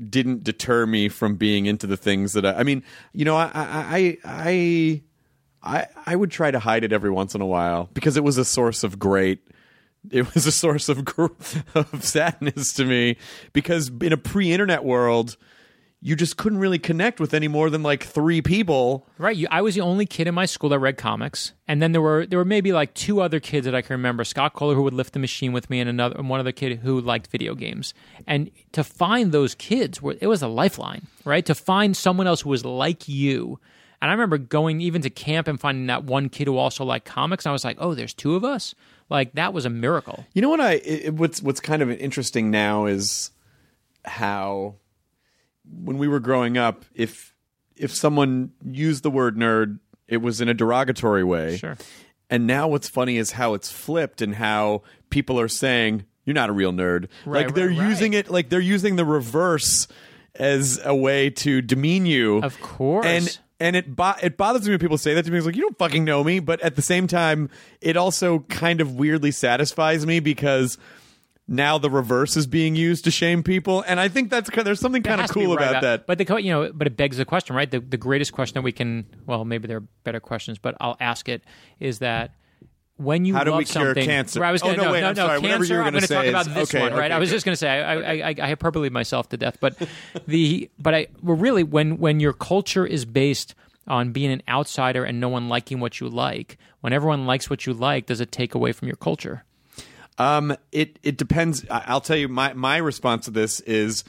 didn't 0.08 0.44
deter 0.44 0.86
me 0.86 1.08
from 1.08 1.36
being 1.36 1.66
into 1.66 1.86
the 1.86 1.96
things 1.96 2.34
that 2.34 2.46
I. 2.46 2.52
I 2.60 2.62
mean, 2.62 2.84
you 3.12 3.24
know, 3.24 3.36
I 3.36 3.50
I 3.54 4.18
I 4.24 5.02
I 5.66 5.86
I 6.06 6.16
would 6.16 6.30
try 6.30 6.50
to 6.50 6.58
hide 6.58 6.84
it 6.84 6.92
every 6.92 7.10
once 7.10 7.34
in 7.34 7.40
a 7.40 7.46
while 7.46 7.90
because 7.92 8.16
it 8.16 8.24
was 8.24 8.38
a 8.38 8.44
source 8.44 8.84
of 8.84 8.98
great. 8.98 9.40
It 10.10 10.32
was 10.34 10.46
a 10.46 10.52
source 10.52 10.88
of 10.88 11.04
of 11.74 12.04
sadness 12.04 12.72
to 12.74 12.84
me 12.84 13.16
because 13.52 13.90
in 14.00 14.12
a 14.12 14.16
pre-internet 14.16 14.84
world, 14.84 15.36
you 16.00 16.14
just 16.14 16.36
couldn't 16.36 16.58
really 16.58 16.78
connect 16.78 17.18
with 17.18 17.34
any 17.34 17.48
more 17.48 17.70
than 17.70 17.82
like 17.82 18.04
three 18.04 18.40
people. 18.40 19.08
Right. 19.18 19.36
You, 19.36 19.48
I 19.50 19.62
was 19.62 19.74
the 19.74 19.80
only 19.80 20.06
kid 20.06 20.28
in 20.28 20.34
my 20.34 20.46
school 20.46 20.70
that 20.70 20.78
read 20.78 20.96
comics, 20.96 21.52
and 21.66 21.82
then 21.82 21.90
there 21.90 22.00
were 22.02 22.26
there 22.26 22.38
were 22.38 22.44
maybe 22.44 22.72
like 22.72 22.94
two 22.94 23.20
other 23.20 23.40
kids 23.40 23.64
that 23.64 23.74
I 23.74 23.82
can 23.82 23.94
remember. 23.94 24.22
Scott 24.22 24.54
Kohler, 24.54 24.76
who 24.76 24.82
would 24.82 24.94
lift 24.94 25.14
the 25.14 25.18
machine 25.18 25.52
with 25.52 25.68
me, 25.68 25.80
and 25.80 25.90
another 25.90 26.16
and 26.16 26.28
one 26.30 26.38
other 26.38 26.52
kid 26.52 26.78
who 26.78 27.00
liked 27.00 27.26
video 27.28 27.56
games. 27.56 27.92
And 28.26 28.52
to 28.70 28.84
find 28.84 29.32
those 29.32 29.56
kids, 29.56 30.00
were 30.00 30.16
it 30.20 30.28
was 30.28 30.42
a 30.42 30.48
lifeline, 30.48 31.08
right? 31.24 31.44
To 31.46 31.54
find 31.54 31.96
someone 31.96 32.28
else 32.28 32.42
who 32.42 32.50
was 32.50 32.64
like 32.64 33.08
you. 33.08 33.58
And 34.06 34.12
I 34.12 34.14
remember 34.14 34.38
going 34.38 34.80
even 34.82 35.02
to 35.02 35.10
camp 35.10 35.48
and 35.48 35.58
finding 35.58 35.88
that 35.88 36.04
one 36.04 36.28
kid 36.28 36.46
who 36.46 36.56
also 36.58 36.84
liked 36.84 37.06
comics. 37.06 37.44
And 37.44 37.50
I 37.50 37.52
was 37.52 37.64
like, 37.64 37.76
oh, 37.80 37.92
there's 37.92 38.14
two 38.14 38.36
of 38.36 38.44
us. 38.44 38.72
Like 39.10 39.32
that 39.32 39.52
was 39.52 39.64
a 39.64 39.68
miracle. 39.68 40.24
You 40.32 40.42
know 40.42 40.48
what 40.48 40.60
I 40.60 40.74
it, 40.74 41.14
what's 41.14 41.42
what's 41.42 41.58
kind 41.58 41.82
of 41.82 41.90
interesting 41.90 42.52
now 42.52 42.86
is 42.86 43.32
how 44.04 44.76
when 45.82 45.98
we 45.98 46.06
were 46.06 46.20
growing 46.20 46.56
up, 46.56 46.84
if 46.94 47.34
if 47.74 47.92
someone 47.92 48.52
used 48.64 49.02
the 49.02 49.10
word 49.10 49.36
nerd, 49.36 49.80
it 50.06 50.18
was 50.18 50.40
in 50.40 50.48
a 50.48 50.54
derogatory 50.54 51.24
way. 51.24 51.56
Sure. 51.56 51.76
And 52.30 52.46
now 52.46 52.68
what's 52.68 52.88
funny 52.88 53.16
is 53.16 53.32
how 53.32 53.54
it's 53.54 53.72
flipped 53.72 54.22
and 54.22 54.36
how 54.36 54.82
people 55.10 55.40
are 55.40 55.48
saying 55.48 56.04
you're 56.24 56.34
not 56.34 56.48
a 56.48 56.52
real 56.52 56.72
nerd. 56.72 57.08
Right, 57.24 57.46
like 57.46 57.56
they're 57.56 57.70
right, 57.70 57.78
right. 57.78 57.88
using 57.88 58.12
it 58.12 58.30
like 58.30 58.50
they're 58.50 58.60
using 58.60 58.94
the 58.94 59.04
reverse 59.04 59.88
as 60.36 60.78
a 60.84 60.94
way 60.94 61.30
to 61.30 61.60
demean 61.60 62.06
you. 62.06 62.38
Of 62.38 62.60
course. 62.60 63.04
And 63.04 63.38
and 63.60 63.76
it 63.76 63.94
bo- 63.94 64.14
it 64.22 64.36
bothers 64.36 64.64
me 64.66 64.72
when 64.72 64.78
people 64.78 64.98
say 64.98 65.14
that 65.14 65.24
to 65.24 65.30
me. 65.30 65.38
It's 65.38 65.46
like 65.46 65.56
you 65.56 65.62
don't 65.62 65.78
fucking 65.78 66.04
know 66.04 66.22
me, 66.22 66.40
but 66.40 66.60
at 66.60 66.76
the 66.76 66.82
same 66.82 67.06
time, 67.06 67.50
it 67.80 67.96
also 67.96 68.40
kind 68.40 68.80
of 68.80 68.94
weirdly 68.96 69.30
satisfies 69.30 70.04
me 70.06 70.20
because 70.20 70.78
now 71.48 71.78
the 71.78 71.90
reverse 71.90 72.36
is 72.36 72.46
being 72.46 72.74
used 72.74 73.04
to 73.04 73.10
shame 73.10 73.42
people, 73.42 73.82
and 73.86 74.00
I 74.00 74.08
think 74.08 74.30
that's 74.30 74.50
there's 74.50 74.80
something 74.80 75.02
kind 75.02 75.20
of 75.20 75.22
has 75.22 75.30
to 75.30 75.38
be 75.38 75.44
cool 75.44 75.56
right 75.56 75.70
about 75.70 75.82
that. 75.82 76.06
But 76.06 76.18
the 76.18 76.24
co- 76.24 76.36
you 76.36 76.50
know, 76.50 76.72
but 76.72 76.86
it 76.86 76.96
begs 76.96 77.16
the 77.18 77.24
question, 77.24 77.54
right? 77.54 77.70
The 77.70 77.80
the 77.80 77.96
greatest 77.96 78.32
question 78.32 78.54
that 78.54 78.62
we 78.62 78.72
can, 78.72 79.06
well, 79.26 79.44
maybe 79.44 79.68
there 79.68 79.78
are 79.78 79.84
better 80.04 80.20
questions, 80.20 80.58
but 80.58 80.74
I'll 80.80 80.96
ask 81.00 81.28
it: 81.28 81.42
is 81.78 82.00
that 82.00 82.32
when 82.96 83.24
you 83.24 83.34
How 83.34 83.44
do 83.44 83.50
love 83.50 83.58
we 83.58 83.64
cure 83.64 83.86
something, 83.86 84.04
cancer? 84.04 84.44
I 84.44 84.52
was 84.52 84.62
Oh, 84.62 84.66
gonna, 84.66 84.76
no, 84.78 84.84
no, 84.84 84.92
wait, 84.92 85.00
no, 85.02 85.08
I'm 85.08 85.14
no, 85.14 85.26
sorry. 85.26 85.38
Whatever 85.40 85.58
cancer. 85.64 85.72
you 85.74 85.78
were 85.80 85.84
I'm 85.84 85.92
gonna 85.92 86.00
talk 86.00 86.08
say 86.08 86.28
about 86.28 86.46
this 86.46 86.74
okay, 86.74 86.80
one, 86.82 86.92
right? 86.92 87.04
okay, 87.06 87.14
I 87.14 87.18
was 87.18 87.28
okay. 87.28 87.36
just 87.36 87.44
going 87.44 87.52
to 87.52 87.56
say 87.56 87.68
I, 87.68 87.94
I, 87.94 88.28
I, 88.30 88.34
I 88.42 88.46
hyperbole 88.48 88.88
myself 88.90 89.28
to 89.30 89.36
death, 89.36 89.58
but 89.60 89.76
the 90.26 90.70
but 90.78 90.94
I 90.94 91.06
well, 91.22 91.36
really 91.36 91.62
when 91.62 91.98
when 91.98 92.20
your 92.20 92.32
culture 92.32 92.86
is 92.86 93.04
based 93.04 93.54
on 93.86 94.12
being 94.12 94.32
an 94.32 94.42
outsider 94.48 95.04
and 95.04 95.20
no 95.20 95.28
one 95.28 95.48
liking 95.48 95.78
what 95.78 96.00
you 96.00 96.08
like, 96.08 96.58
when 96.80 96.92
everyone 96.92 97.26
likes 97.26 97.48
what 97.50 97.66
you 97.66 97.72
like, 97.74 98.06
does 98.06 98.20
it 98.20 98.32
take 98.32 98.54
away 98.54 98.72
from 98.72 98.88
your 98.88 98.96
culture? 98.96 99.44
Um, 100.18 100.56
it 100.72 100.98
it 101.02 101.18
depends. 101.18 101.66
I'll 101.70 102.00
tell 102.00 102.16
you 102.16 102.28
my 102.28 102.54
my 102.54 102.78
response 102.78 103.26
to 103.26 103.30
this 103.30 103.60
is. 103.60 104.04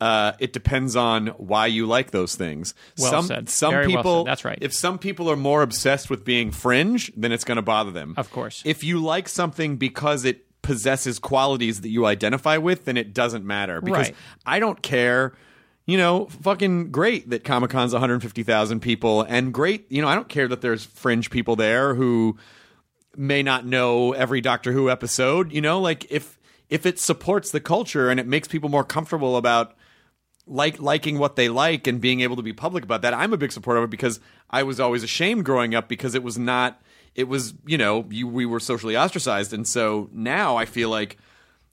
Uh, 0.00 0.32
it 0.38 0.52
depends 0.52 0.96
on 0.96 1.28
why 1.28 1.66
you 1.66 1.86
like 1.86 2.10
those 2.10 2.34
things. 2.34 2.74
Well 2.98 3.10
some 3.10 3.26
said. 3.26 3.48
some 3.48 3.70
Very 3.70 3.86
well 3.86 3.96
people, 3.96 4.24
said. 4.24 4.30
That's 4.30 4.44
right. 4.44 4.58
If 4.60 4.72
some 4.72 4.98
people 4.98 5.30
are 5.30 5.36
more 5.36 5.62
obsessed 5.62 6.10
with 6.10 6.24
being 6.24 6.50
fringe, 6.50 7.12
then 7.16 7.32
it's 7.32 7.44
going 7.44 7.56
to 7.56 7.62
bother 7.62 7.90
them. 7.90 8.14
Of 8.16 8.30
course. 8.30 8.62
If 8.64 8.82
you 8.84 8.98
like 8.98 9.28
something 9.28 9.76
because 9.76 10.24
it 10.24 10.46
possesses 10.62 11.18
qualities 11.18 11.82
that 11.82 11.90
you 11.90 12.06
identify 12.06 12.56
with, 12.56 12.86
then 12.86 12.96
it 12.96 13.14
doesn't 13.14 13.44
matter. 13.44 13.80
Because 13.80 14.08
Right. 14.08 14.16
I 14.44 14.58
don't 14.58 14.82
care. 14.82 15.34
You 15.86 15.98
know, 15.98 16.26
fucking 16.42 16.90
great 16.90 17.28
that 17.30 17.44
Comic 17.44 17.70
Con's 17.70 17.92
150,000 17.92 18.80
people, 18.80 19.20
and 19.22 19.52
great. 19.52 19.84
You 19.90 20.00
know, 20.00 20.08
I 20.08 20.14
don't 20.14 20.28
care 20.30 20.48
that 20.48 20.62
there's 20.62 20.82
fringe 20.84 21.30
people 21.30 21.56
there 21.56 21.94
who 21.94 22.38
may 23.16 23.42
not 23.42 23.66
know 23.66 24.12
every 24.12 24.40
Doctor 24.40 24.72
Who 24.72 24.90
episode. 24.90 25.52
You 25.52 25.60
know, 25.60 25.78
like 25.80 26.10
if 26.10 26.38
if 26.70 26.86
it 26.86 26.98
supports 26.98 27.50
the 27.50 27.60
culture 27.60 28.08
and 28.08 28.18
it 28.18 28.26
makes 28.26 28.48
people 28.48 28.70
more 28.70 28.82
comfortable 28.84 29.36
about 29.36 29.74
like 30.46 30.78
liking 30.80 31.18
what 31.18 31.36
they 31.36 31.48
like 31.48 31.86
and 31.86 32.00
being 32.00 32.20
able 32.20 32.36
to 32.36 32.42
be 32.42 32.52
public 32.52 32.84
about 32.84 33.02
that, 33.02 33.14
I'm 33.14 33.32
a 33.32 33.36
big 33.36 33.52
supporter 33.52 33.78
of 33.78 33.84
it 33.84 33.90
because 33.90 34.20
I 34.50 34.62
was 34.62 34.78
always 34.80 35.02
ashamed 35.02 35.44
growing 35.44 35.74
up 35.74 35.88
because 35.88 36.14
it 36.14 36.22
was 36.22 36.38
not. 36.38 36.80
It 37.14 37.28
was 37.28 37.54
you 37.66 37.78
know 37.78 38.06
you, 38.10 38.26
we 38.26 38.44
were 38.44 38.60
socially 38.60 38.96
ostracized, 38.96 39.52
and 39.52 39.66
so 39.66 40.08
now 40.12 40.56
I 40.56 40.64
feel 40.64 40.88
like. 40.88 41.18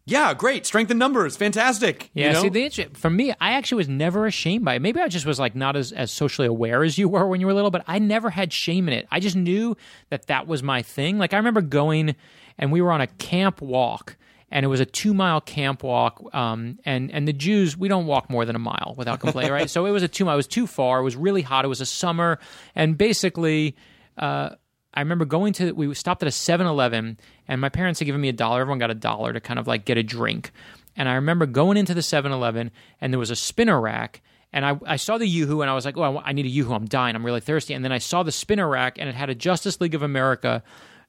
Yeah, 0.03 0.33
great. 0.33 0.65
Strength 0.65 0.89
in 0.89 0.97
numbers. 0.97 1.37
Fantastic. 1.37 2.09
Yeah, 2.15 2.27
you 2.27 2.33
know? 2.33 2.41
see, 2.41 2.49
the 2.49 2.87
for 2.95 3.11
me, 3.11 3.33
I 3.39 3.51
actually 3.51 3.77
was 3.77 3.87
never 3.87 4.25
ashamed 4.25 4.65
by 4.65 4.73
it. 4.73 4.81
Maybe 4.81 4.99
I 4.99 5.07
just 5.07 5.27
was 5.27 5.39
like 5.39 5.55
not 5.55 5.75
as, 5.75 5.91
as 5.91 6.11
socially 6.11 6.47
aware 6.47 6.83
as 6.83 6.97
you 6.97 7.07
were 7.07 7.27
when 7.27 7.39
you 7.39 7.45
were 7.45 7.53
little, 7.53 7.69
but 7.69 7.83
I 7.85 7.99
never 7.99 8.31
had 8.31 8.51
shame 8.51 8.87
in 8.87 8.95
it. 8.95 9.07
I 9.11 9.19
just 9.19 9.35
knew 9.35 9.77
that 10.09 10.25
that 10.25 10.47
was 10.47 10.63
my 10.63 10.81
thing. 10.81 11.19
Like 11.19 11.35
I 11.35 11.37
remember 11.37 11.61
going, 11.61 12.15
and 12.57 12.71
we 12.71 12.81
were 12.81 12.91
on 12.91 12.99
a 12.99 13.07
camp 13.07 13.61
walk, 13.61 14.17
and 14.51 14.65
it 14.65 14.67
was 14.67 14.79
a 14.79 14.85
two 14.85 15.13
mile 15.13 15.41
camp 15.41 15.83
walk. 15.83 16.21
Um, 16.33 16.77
and 16.85 17.09
and 17.11 17.27
the 17.27 17.33
Jews, 17.33 17.77
we 17.77 17.87
don't 17.87 18.05
walk 18.05 18.29
more 18.29 18.45
than 18.45 18.55
a 18.55 18.59
mile 18.59 18.93
without 18.97 19.19
complaining, 19.19 19.51
right? 19.51 19.69
So 19.71 19.85
it 19.85 19.91
was 19.91 20.03
a 20.03 20.07
two 20.07 20.25
mile. 20.25 20.33
It 20.33 20.37
was 20.37 20.47
too 20.47 20.67
far. 20.67 20.99
It 20.99 21.03
was 21.03 21.15
really 21.15 21.41
hot. 21.41 21.65
It 21.65 21.69
was 21.69 21.81
a 21.81 21.85
summer, 21.85 22.39
and 22.75 22.97
basically. 22.97 23.75
Uh, 24.17 24.55
I 24.93 24.99
remember 24.99 25.23
going 25.23 25.53
to 25.53 25.71
we 25.71 25.93
stopped 25.93 26.21
at 26.21 26.27
a 26.27 26.31
7-Eleven 26.31 27.17
and 27.47 27.61
my 27.61 27.69
parents 27.69 28.01
had 28.01 28.07
given 28.07 28.19
me 28.19 28.27
a 28.27 28.33
dollar. 28.33 28.59
Everyone 28.59 28.77
got 28.77 28.91
a 28.91 28.93
dollar 28.93 29.31
to 29.31 29.39
kind 29.39 29.57
of 29.57 29.65
like 29.65 29.85
get 29.85 29.97
a 29.97 30.03
drink. 30.03 30.51
And 30.97 31.07
I 31.07 31.13
remember 31.13 31.45
going 31.45 31.77
into 31.77 31.93
the 31.93 32.01
7-Eleven 32.01 32.71
and 32.99 33.13
there 33.13 33.17
was 33.17 33.31
a 33.31 33.35
spinner 33.37 33.79
rack 33.79 34.21
and 34.53 34.65
I, 34.65 34.77
I 34.85 34.95
saw 34.97 35.17
the 35.17 35.25
Yoo-Hoo 35.25 35.61
and 35.61 35.71
I 35.71 35.73
was 35.73 35.85
like, 35.85 35.97
oh, 35.97 36.17
I, 36.17 36.29
I 36.29 36.33
need 36.33 36.45
a 36.45 36.49
Yoo-Hoo. 36.49 36.73
I'm 36.73 36.85
dying. 36.85 37.15
I'm 37.15 37.25
really 37.25 37.39
thirsty. 37.39 37.73
And 37.73 37.85
then 37.85 37.93
I 37.93 37.99
saw 37.99 38.23
the 38.23 38.31
spinner 38.31 38.67
rack 38.67 38.97
and 38.99 39.07
it 39.07 39.15
had 39.15 39.29
a 39.29 39.35
Justice 39.35 39.79
League 39.79 39.95
of 39.95 40.03
America 40.03 40.61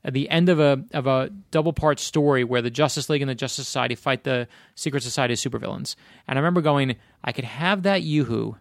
at 0.05 0.12
the 0.12 0.29
end 0.29 0.49
of 0.49 0.59
a 0.59 0.85
of 0.93 1.07
a 1.07 1.31
double 1.51 1.73
part 1.73 2.01
story 2.01 2.45
where 2.45 2.62
the 2.62 2.71
Justice 2.71 3.09
League 3.09 3.23
and 3.23 3.31
the 3.31 3.35
Justice 3.35 3.67
Society 3.67 3.95
fight 3.95 4.25
the 4.25 4.49
Secret 4.75 5.03
Society 5.03 5.35
of 5.35 5.38
supervillains. 5.38 5.97
And 6.27 6.38
I 6.38 6.41
remember 6.41 6.61
going, 6.61 6.97
I 7.23 7.33
could 7.33 7.45
have 7.45 7.83
that 7.85 8.03
Yoo-Hoo 8.03 8.57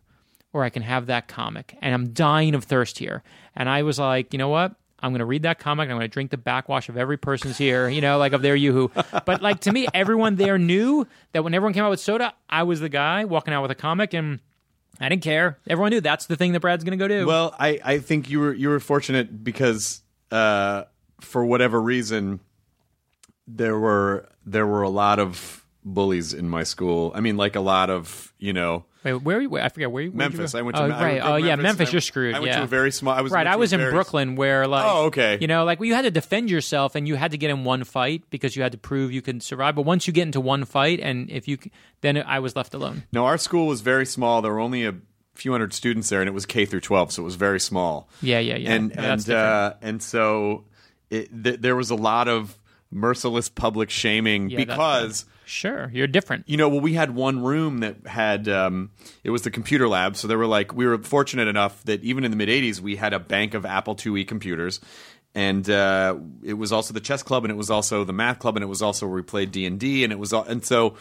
or 0.54 0.64
I 0.64 0.70
can 0.70 0.84
have 0.84 1.08
that 1.08 1.28
comic. 1.28 1.78
And 1.82 1.94
I'm 1.94 2.14
dying 2.14 2.56
of 2.56 2.66
thirst 2.66 3.00
here. 3.00 3.24
And 3.56 3.70
I 3.70 3.84
was 3.84 4.00
like, 4.00 4.34
you 4.34 4.38
know 4.38 4.50
what? 4.50 4.76
I'm 5.04 5.12
going 5.12 5.20
to 5.20 5.26
read 5.26 5.44
that 5.44 5.58
comic. 5.58 5.86
I'm 5.90 5.98
going 5.98 6.02
to 6.02 6.08
drink 6.08 6.30
the 6.30 6.38
backwash 6.38 6.88
of 6.88 6.96
every 6.96 7.18
person's 7.18 7.58
here, 7.58 7.90
you 7.90 8.02
know, 8.02 8.20
like 8.20 8.34
of 8.34 8.44
their 8.44 8.56
yoo-hoo. 8.56 8.92
But 9.26 9.42
like 9.42 9.62
to 9.62 9.72
me, 9.72 9.88
everyone 9.94 10.36
there 10.36 10.60
knew 10.60 11.08
that 11.32 11.44
when 11.44 11.54
everyone 11.56 11.74
came 11.74 11.84
out 11.84 11.90
with 11.90 12.00
soda, 12.00 12.34
I 12.50 12.64
was 12.64 12.80
the 12.80 12.90
guy 12.90 13.26
walking 13.26 13.54
out 13.54 13.64
with 13.64 13.72
a 13.72 13.76
comic 13.76 14.14
and 14.14 14.40
I 15.00 15.10
didn't 15.10 15.24
care. 15.24 15.58
Everyone 15.68 15.90
knew 15.90 16.02
that's 16.02 16.28
the 16.28 16.36
thing 16.36 16.52
that 16.52 16.60
Brad's 16.60 16.84
going 16.84 16.98
to 16.98 17.04
go 17.04 17.08
do. 17.08 17.26
Well, 17.26 17.56
I, 17.58 17.80
I 17.84 17.98
think 18.00 18.30
you 18.30 18.40
were 18.40 18.54
you 18.54 18.70
were 18.70 18.80
fortunate 18.80 19.44
because 19.44 20.04
uh, 20.32 20.84
for 21.22 21.46
whatever 21.46 21.82
reason 21.82 22.40
there 23.48 23.78
were 23.78 24.28
there 24.46 24.68
were 24.68 24.82
a 24.82 24.90
lot 24.90 25.20
of 25.20 25.66
bullies 25.84 26.34
in 26.34 26.50
my 26.50 26.64
school. 26.64 27.12
I 27.16 27.22
mean, 27.22 27.38
like 27.38 27.56
a 27.56 27.62
lot 27.62 27.90
of 27.90 28.34
you 28.38 28.54
know 28.54 28.86
Wait, 29.04 29.14
where? 29.14 29.38
Are 29.38 29.42
you, 29.42 29.58
I 29.58 29.70
forget 29.70 29.92
where. 29.92 30.04
you- 30.04 30.12
Memphis. 30.12 30.54
I 30.54 30.62
went 30.62 30.78
to 30.78 30.84
oh, 30.84 30.90
right. 30.90 31.20
oh, 31.24 31.36
yeah, 31.38 31.56
Memphis. 31.56 31.64
Memphis. 31.64 31.90
I- 31.90 31.92
you're 31.94 32.02
screwed. 32.02 32.36
I 32.36 32.40
went 32.40 32.52
yeah. 32.52 32.58
to 32.60 32.64
a 32.64 32.68
very 32.68 32.92
small. 32.92 33.14
I 33.14 33.22
was 33.22 33.32
right. 33.32 33.48
I 33.48 33.56
was 33.56 33.74
in 33.74 33.80
very- 33.80 33.92
Brooklyn 33.92 34.36
where 34.36 34.68
like. 34.68 34.86
Oh, 34.86 35.06
okay. 35.06 35.40
You 35.42 35.48
know, 35.48 35.64
like 35.64 35.80
well, 35.80 35.88
you 35.88 35.96
had 35.96 36.04
to 36.04 36.12
defend 36.12 36.52
yourself 36.52 36.94
and 36.96 37.08
you 37.08 37.16
had 37.16 37.32
to 37.32 37.38
get 37.38 37.50
in 37.50 37.64
one 37.64 37.84
fight 37.84 38.24
because 38.30 38.56
you 38.56 38.62
had 38.62 38.74
to 38.74 38.78
prove 38.78 39.12
you 39.12 39.22
could 39.22 39.42
survive. 39.42 39.76
But 39.76 39.84
once 39.84 40.06
you 40.06 40.14
get 40.14 40.24
into 40.24 40.40
one 40.40 40.66
fight 40.66 41.00
and 41.00 41.30
if 41.32 41.48
you, 41.48 41.58
then 42.02 42.18
I 42.18 42.40
was 42.40 42.56
left 42.56 42.74
alone. 42.74 43.04
No, 43.12 43.26
our 43.26 43.38
school 43.38 43.66
was 43.68 43.82
very 43.82 44.06
small. 44.06 44.42
There 44.42 44.52
were 44.52 44.60
only 44.60 44.86
a 44.86 44.94
few 45.34 45.52
hundred 45.52 45.74
students 45.74 46.10
there, 46.10 46.22
and 46.22 46.28
it 46.28 46.34
was 46.34 46.46
K 46.46 46.66
through 46.66 46.82
twelve, 46.82 47.12
so 47.12 47.24
it 47.24 47.26
was 47.26 47.36
very 47.36 47.60
small. 47.60 48.08
Yeah, 48.22 48.38
yeah, 48.38 48.58
yeah. 48.58 48.74
And 48.74 48.92
Yeah, 48.92 49.14
and 49.14 49.30
uh, 49.30 49.74
and 49.82 50.04
so 50.04 50.66
it, 51.12 51.44
th- 51.44 51.60
there 51.62 51.76
was 51.76 51.92
a 51.92 51.96
lot 51.96 52.28
of 52.28 52.58
merciless 52.90 53.50
public 53.50 53.90
shaming 53.92 54.50
Yeah, 54.50 54.58
because 54.58 55.26
Sure, 55.46 55.90
you're 55.94 56.08
different. 56.08 56.48
you 56.48 56.56
know, 56.56 56.70
well, 56.70 56.80
we 56.80 56.94
had 56.94 57.14
one 57.14 57.44
room 57.44 57.80
that 57.80 58.08
had 58.08 58.48
um, 58.48 58.90
it 59.24 59.32
was 59.32 59.42
the 59.42 59.52
computer 59.52 59.88
lab. 59.88 60.16
So 60.16 60.28
there 60.28 60.38
were 60.38 60.48
like 60.48 60.74
we 60.74 60.86
were 60.88 60.98
fortunate 61.00 61.48
enough 61.50 61.84
that 61.84 62.02
even 62.04 62.24
in 62.24 62.32
the 62.32 62.38
mid 62.38 62.48
'80s 62.48 62.80
we 62.80 62.96
had 62.96 63.12
a 63.14 63.20
bank 63.20 63.54
of 63.54 63.66
Apple 63.66 63.96
IIe 63.96 64.26
computers, 64.26 64.80
and 65.36 65.70
uh, 65.70 66.16
it 66.42 66.54
was 66.54 66.72
also 66.72 66.94
the 66.94 67.02
chess 67.02 67.22
club, 67.22 67.44
and 67.44 67.52
it 67.52 67.58
was 67.58 67.70
also 67.70 68.06
the 68.06 68.14
math 68.14 68.40
club, 68.40 68.56
and 68.56 68.64
it 68.64 68.68
was 68.68 68.82
also 68.82 69.06
where 69.08 69.16
we 69.16 69.24
played 69.24 69.52
D 69.52 69.66
and 69.66 69.78
D, 69.78 70.06
and 70.06 70.14
it 70.14 70.20
was 70.20 70.32
all, 70.32 70.44
and 70.44 70.64
so 70.66 70.96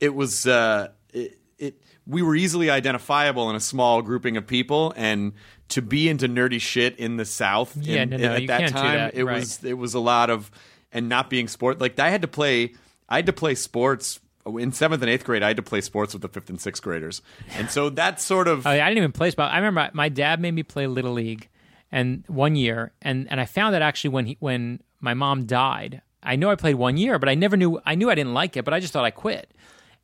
it 0.00 0.14
was 0.14 0.46
uh, 0.46 0.88
it, 1.12 1.38
it. 1.58 1.82
We 2.08 2.22
were 2.22 2.34
easily 2.34 2.70
identifiable 2.70 3.50
in 3.50 3.56
a 3.56 3.60
small 3.60 4.00
grouping 4.02 4.36
of 4.38 4.46
people, 4.46 4.94
and 4.96 5.34
to 5.68 5.82
be 5.82 6.08
into 6.08 6.26
nerdy 6.26 6.60
shit 6.60 6.96
in 6.96 7.18
the 7.18 7.24
South, 7.26 7.76
Yeah, 7.76 8.02
in- 8.02 8.10
no, 8.10 8.16
no, 8.16 8.34
at 8.34 8.46
that 8.46 8.68
time, 8.70 8.94
that, 8.94 9.14
it 9.14 9.24
right. 9.24 9.40
was 9.40 9.62
it 9.62 9.74
was 9.76 9.92
a 9.94 10.00
lot 10.00 10.30
of 10.30 10.50
and 10.90 11.08
not 11.08 11.28
being 11.28 11.48
sport 11.48 11.80
like 11.80 11.98
I 11.98 12.08
had 12.08 12.22
to 12.22 12.28
play 12.28 12.74
I 13.10 13.16
had 13.16 13.26
to 13.26 13.32
play 13.34 13.54
sports 13.54 14.20
oh, 14.46 14.56
in 14.56 14.72
seventh 14.72 15.02
and 15.02 15.10
eighth 15.10 15.24
grade. 15.24 15.42
I 15.42 15.48
had 15.48 15.56
to 15.58 15.62
play 15.62 15.82
sports 15.82 16.14
with 16.14 16.22
the 16.22 16.28
fifth 16.28 16.48
and 16.48 16.58
sixth 16.58 16.82
graders, 16.82 17.20
and 17.58 17.70
so 17.70 17.90
that 17.90 18.20
sort 18.22 18.48
of 18.48 18.66
Oh, 18.66 18.72
yeah, 18.72 18.86
I 18.86 18.88
didn't 18.88 18.98
even 18.98 19.12
play 19.12 19.30
spot. 19.30 19.52
I 19.52 19.56
remember 19.56 19.80
my, 19.80 19.90
my 19.92 20.08
dad 20.08 20.40
made 20.40 20.52
me 20.54 20.62
play 20.62 20.86
little 20.86 21.12
league, 21.12 21.48
and 21.92 22.24
one 22.26 22.56
year, 22.56 22.92
and 23.02 23.30
and 23.30 23.38
I 23.38 23.44
found 23.44 23.74
that 23.74 23.82
actually 23.82 24.10
when 24.10 24.24
he 24.26 24.36
when 24.40 24.80
my 25.00 25.12
mom 25.12 25.44
died, 25.44 26.00
I 26.22 26.36
know 26.36 26.50
I 26.50 26.54
played 26.54 26.76
one 26.76 26.96
year, 26.96 27.18
but 27.18 27.28
I 27.28 27.34
never 27.34 27.56
knew. 27.58 27.80
I 27.84 27.94
knew 27.94 28.08
I 28.08 28.14
didn't 28.14 28.32
like 28.34 28.56
it, 28.56 28.64
but 28.64 28.72
I 28.72 28.80
just 28.80 28.94
thought 28.94 29.04
I 29.04 29.10
quit. 29.10 29.52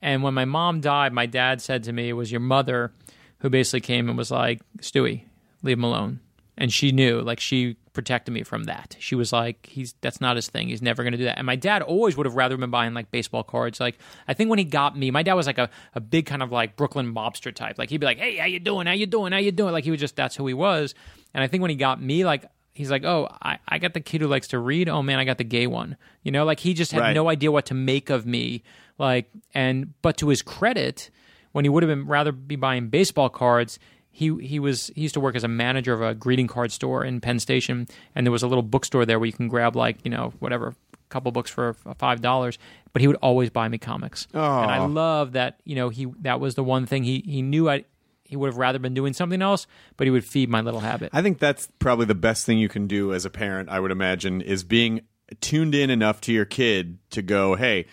And 0.03 0.23
when 0.23 0.35
my 0.35 0.45
mom 0.45 0.81
died, 0.81 1.13
my 1.13 1.27
dad 1.27 1.61
said 1.63 1.85
to 1.85 1.93
me, 1.93 2.09
"It 2.09 2.13
was 2.15 2.31
your 2.31 2.41
mother 2.41 2.93
who 3.39 3.51
basically 3.51 3.81
came 3.81 4.09
and 4.09 4.19
was 4.19 4.31
like, 4.31 4.61
Stewie, 4.81 5.23
leave 5.63 5.79
him 5.79 5.85
alone." 5.85 6.21
And 6.57 6.73
she 6.73 6.93
knew, 6.93 7.21
like 7.21 7.41
she 7.41 7.77
protected 7.95 8.33
me 8.33 8.43
from 8.45 8.65
that. 8.65 8.97
She 9.01 9.15
was 9.17 9.33
like, 9.33 9.67
"He's 9.67 9.95
that's 10.03 10.21
not 10.21 10.37
his 10.37 10.47
thing. 10.49 10.69
He's 10.69 10.83
never 10.83 11.03
going 11.03 11.13
to 11.13 11.19
do 11.19 11.25
that." 11.25 11.39
And 11.39 11.47
my 11.47 11.57
dad 11.57 11.83
always 11.83 12.17
would 12.17 12.27
have 12.27 12.37
rather 12.37 12.57
been 12.57 12.71
buying 12.71 12.95
like 12.95 13.11
baseball 13.11 13.43
cards. 13.43 13.81
Like 13.81 13.99
I 14.29 14.35
think 14.35 14.51
when 14.51 14.59
he 14.61 14.65
got 14.65 14.97
me, 14.97 15.11
my 15.11 15.23
dad 15.25 15.35
was 15.35 15.47
like 15.47 15.59
a, 15.59 15.69
a 15.95 16.01
big 16.01 16.27
kind 16.27 16.43
of 16.43 16.53
like 16.53 16.77
Brooklyn 16.77 17.13
mobster 17.13 17.53
type. 17.53 17.77
Like 17.79 17.91
he'd 17.91 17.99
be 17.99 18.07
like, 18.07 18.19
"Hey, 18.19 18.37
how 18.37 18.47
you 18.47 18.61
doing? 18.61 18.87
How 18.87 18.93
you 18.93 19.07
doing? 19.07 19.33
How 19.33 19.39
you 19.39 19.51
doing?" 19.53 19.73
Like 19.73 19.85
he 19.85 19.91
was 19.91 19.99
just 20.01 20.15
that's 20.17 20.37
who 20.37 20.47
he 20.47 20.55
was. 20.55 20.95
And 21.33 21.43
I 21.43 21.49
think 21.49 21.61
when 21.63 21.71
he 21.71 21.77
got 21.77 22.01
me, 22.01 22.25
like 22.25 22.45
he's 22.73 22.91
like, 22.91 23.05
"Oh, 23.05 23.27
I, 23.43 23.59
I 23.67 23.79
got 23.79 23.95
the 23.95 24.01
kid 24.01 24.21
who 24.21 24.29
likes 24.29 24.49
to 24.49 24.59
read. 24.61 24.89
Oh 24.89 25.03
man, 25.03 25.19
I 25.19 25.25
got 25.25 25.39
the 25.39 25.45
gay 25.45 25.67
one." 25.67 25.97
You 26.23 26.31
know, 26.31 26.45
like 26.45 26.61
he 26.61 26.73
just 26.75 26.93
had 26.93 27.01
Right. 27.01 27.15
no 27.15 27.29
idea 27.29 27.51
what 27.51 27.67
to 27.67 27.75
make 27.75 28.11
of 28.11 28.27
me. 28.27 28.63
Like 28.99 29.31
and 29.55 29.95
but 30.03 30.17
to 30.19 30.29
his 30.29 30.43
credit, 30.43 31.11
when 31.53 31.65
he 31.65 31.69
would 31.69 31.83
have 31.83 31.91
been 31.91 32.07
rather 32.07 32.33
be 32.33 32.57
buying 32.57 32.89
baseball 32.89 33.29
cards, 33.29 33.79
he 34.11 34.37
he 34.41 34.61
was 34.61 34.93
he 34.95 35.03
used 35.03 35.15
to 35.15 35.21
work 35.21 35.35
as 35.35 35.43
a 35.43 35.49
manager 35.49 35.93
of 35.93 36.01
a 36.01 36.15
greeting 36.15 36.47
card 36.47 36.71
store 36.71 37.05
in 37.05 37.21
Penn 37.21 37.41
Station, 37.41 37.89
and 38.15 38.25
there 38.25 38.33
was 38.33 38.45
a 38.45 38.47
little 38.47 38.63
bookstore 38.63 39.05
there 39.05 39.19
where 39.19 39.27
you 39.27 39.33
can 39.33 39.49
grab 39.49 39.75
like 39.75 39.99
you 40.05 40.11
know 40.11 40.33
whatever 40.39 40.69
a 40.69 40.75
couple 41.09 41.33
books 41.33 41.51
for 41.51 41.75
five 41.99 42.21
dollars. 42.21 42.59
But 42.93 43.03
he 43.03 43.09
would 43.09 43.17
always 43.17 43.51
buy 43.51 43.69
me 43.69 43.79
comics, 43.79 44.29
and 44.33 44.71
I 44.71 44.87
love 44.87 45.33
that 45.33 45.61
you 45.65 45.75
know 45.75 45.89
he 45.89 46.07
that 46.21 46.39
was 46.39 46.55
the 46.55 46.63
one 46.63 46.87
thing 46.87 47.03
he 47.03 47.23
he 47.27 47.43
knew 47.43 47.69
I. 47.69 47.85
He 48.27 48.37
would 48.37 48.47
have 48.47 48.57
rather 48.57 48.79
been 48.79 48.95
doing 48.95 49.13
something 49.13 49.43
else, 49.43 49.67
but 49.99 50.07
he 50.07 50.11
would 50.11 50.25
feed 50.25 50.49
my 50.49 50.63
little 50.63 50.81
habit. 50.81 51.11
I 51.13 51.21
think 51.21 51.39
that's 51.39 51.69
probably 51.79 52.07
the 52.07 52.15
best 52.15 52.47
thing 52.47 52.59
you 52.59 52.71
can 52.71 52.87
do 52.87 53.13
as 53.13 53.27
a 53.27 53.31
parent. 53.31 53.69
I 53.69 53.79
would 53.79 53.91
imagine 53.91 54.41
is 54.41 54.65
being 54.65 55.03
tuned 55.41 55.75
in 55.75 55.91
enough 55.91 56.21
to 56.23 56.33
your 56.33 56.45
kid 56.45 56.99
to 57.11 57.23
go, 57.23 57.55
hey. 57.55 57.87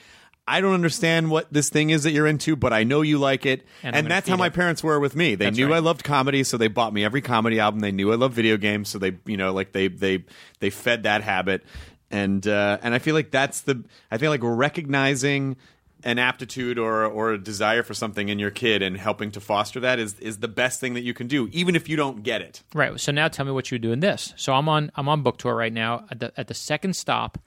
I 0.47 0.59
don't 0.59 0.73
understand 0.73 1.29
what 1.29 1.51
this 1.53 1.69
thing 1.69 1.91
is 1.91 2.03
that 2.03 2.11
you're 2.11 2.27
into, 2.27 2.55
but 2.55 2.73
I 2.73 2.83
know 2.83 3.01
you 3.01 3.19
like 3.19 3.45
it, 3.45 3.65
And 3.83 3.95
and, 3.95 4.07
that's 4.09 4.27
how 4.27 4.35
feed 4.35 4.39
my 4.39 4.49
parents 4.49 4.83
were 4.83 4.99
with 4.99 5.15
me. 5.15 5.35
They 5.35 5.45
That's 5.45 5.57
knew 5.57 5.67
right. 5.67 5.75
I 5.75 5.79
loved 5.79 6.03
comedy, 6.03 6.43
so 6.43 6.57
they 6.57 6.67
bought 6.67 6.93
me 6.93 7.05
every 7.05 7.21
comedy 7.21 7.59
album. 7.59 7.79
They 7.79 7.91
knew 7.91 8.11
I 8.11 8.15
loved 8.15 8.33
video 8.33 8.57
games, 8.57 8.89
so 8.89 8.97
they, 8.97 9.17
you 9.25 9.37
know, 9.37 9.53
like 9.53 9.71
they 9.71 9.87
they 9.87 10.25
they 10.59 10.69
fed 10.69 11.03
that 11.03 11.21
habit, 11.23 11.63
and 12.09 12.45
uh, 12.47 12.79
and 12.81 12.93
I 12.93 12.99
feel 12.99 13.13
like 13.13 13.31
that's 13.31 13.61
the 13.61 13.83
I 14.09 14.17
feel 14.17 14.31
like 14.31 14.41
recognizing 14.43 15.57
an 16.03 16.17
aptitude 16.17 16.79
or 16.79 17.05
or 17.05 17.33
a 17.33 17.37
desire 17.37 17.83
for 17.83 17.93
something 17.93 18.29
in 18.29 18.39
your 18.39 18.51
kid 18.51 18.81
and 18.81 18.97
helping 18.97 19.31
to 19.31 19.39
foster 19.39 19.79
that 19.81 19.99
is 19.99 20.19
is 20.19 20.39
the 20.39 20.47
best 20.47 20.79
thing 20.79 20.95
that 20.95 21.01
you 21.03 21.13
can 21.13 21.27
do, 21.27 21.49
even 21.51 21.75
if 21.75 21.87
you 21.87 21.95
don't 21.95 22.23
get 22.23 22.41
it. 22.41 22.63
Right. 22.73 22.99
So 22.99 23.11
now 23.11 23.27
tell 23.27 23.45
me 23.45 23.51
what 23.51 23.71
you 23.71 23.77
do 23.79 23.91
in 23.91 23.99
this. 23.99 24.33
So 24.35 24.53
I'm 24.53 24.67
on 24.67 24.91
I'm 24.95 25.07
on 25.07 25.21
book 25.21 25.37
tour 25.37 25.55
right 25.55 25.71
now 25.71 26.05
at 26.09 26.19
the 26.19 26.33
at 26.35 26.47
the 26.47 26.55
second 26.55 26.95
stop 26.95 27.37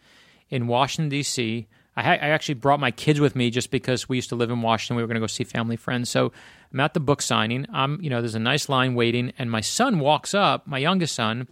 in 0.49 0.68
Washington 0.68 1.09
D.C. 1.09 1.66
I, 1.97 2.03
ha- 2.03 2.11
I 2.11 2.28
actually 2.30 2.55
brought 2.55 2.80
my 2.80 2.90
kids 2.90 3.20
with 3.20 3.36
me 3.36 3.51
just 3.51 3.70
because 3.70 4.09
we 4.09 4.16
used 4.16 4.28
to 4.30 4.36
live 4.36 4.51
in 4.51 4.62
Washington. 4.62 4.97
We 4.97 5.03
were 5.03 5.07
going 5.07 5.14
to 5.16 5.20
go 5.20 5.26
see 5.26 5.45
family 5.45 5.76
friends. 5.76 6.11
So 6.11 6.32
I'm 6.72 6.80
at 6.80 6.95
the 6.95 7.01
book 7.01 7.22
signing. 7.22 7.66
I'm 7.72 8.01
you 8.03 8.11
know 8.11 8.20
there's 8.20 8.34
a 8.34 8.40
nice 8.40 8.68
line 8.68 8.95
waiting, 8.95 9.32
and 9.38 9.51
my 9.51 9.61
son 9.61 10.01
walks 10.01 10.34
up, 10.34 10.66
my 10.66 10.78
youngest 10.78 11.14
son, 11.14 11.47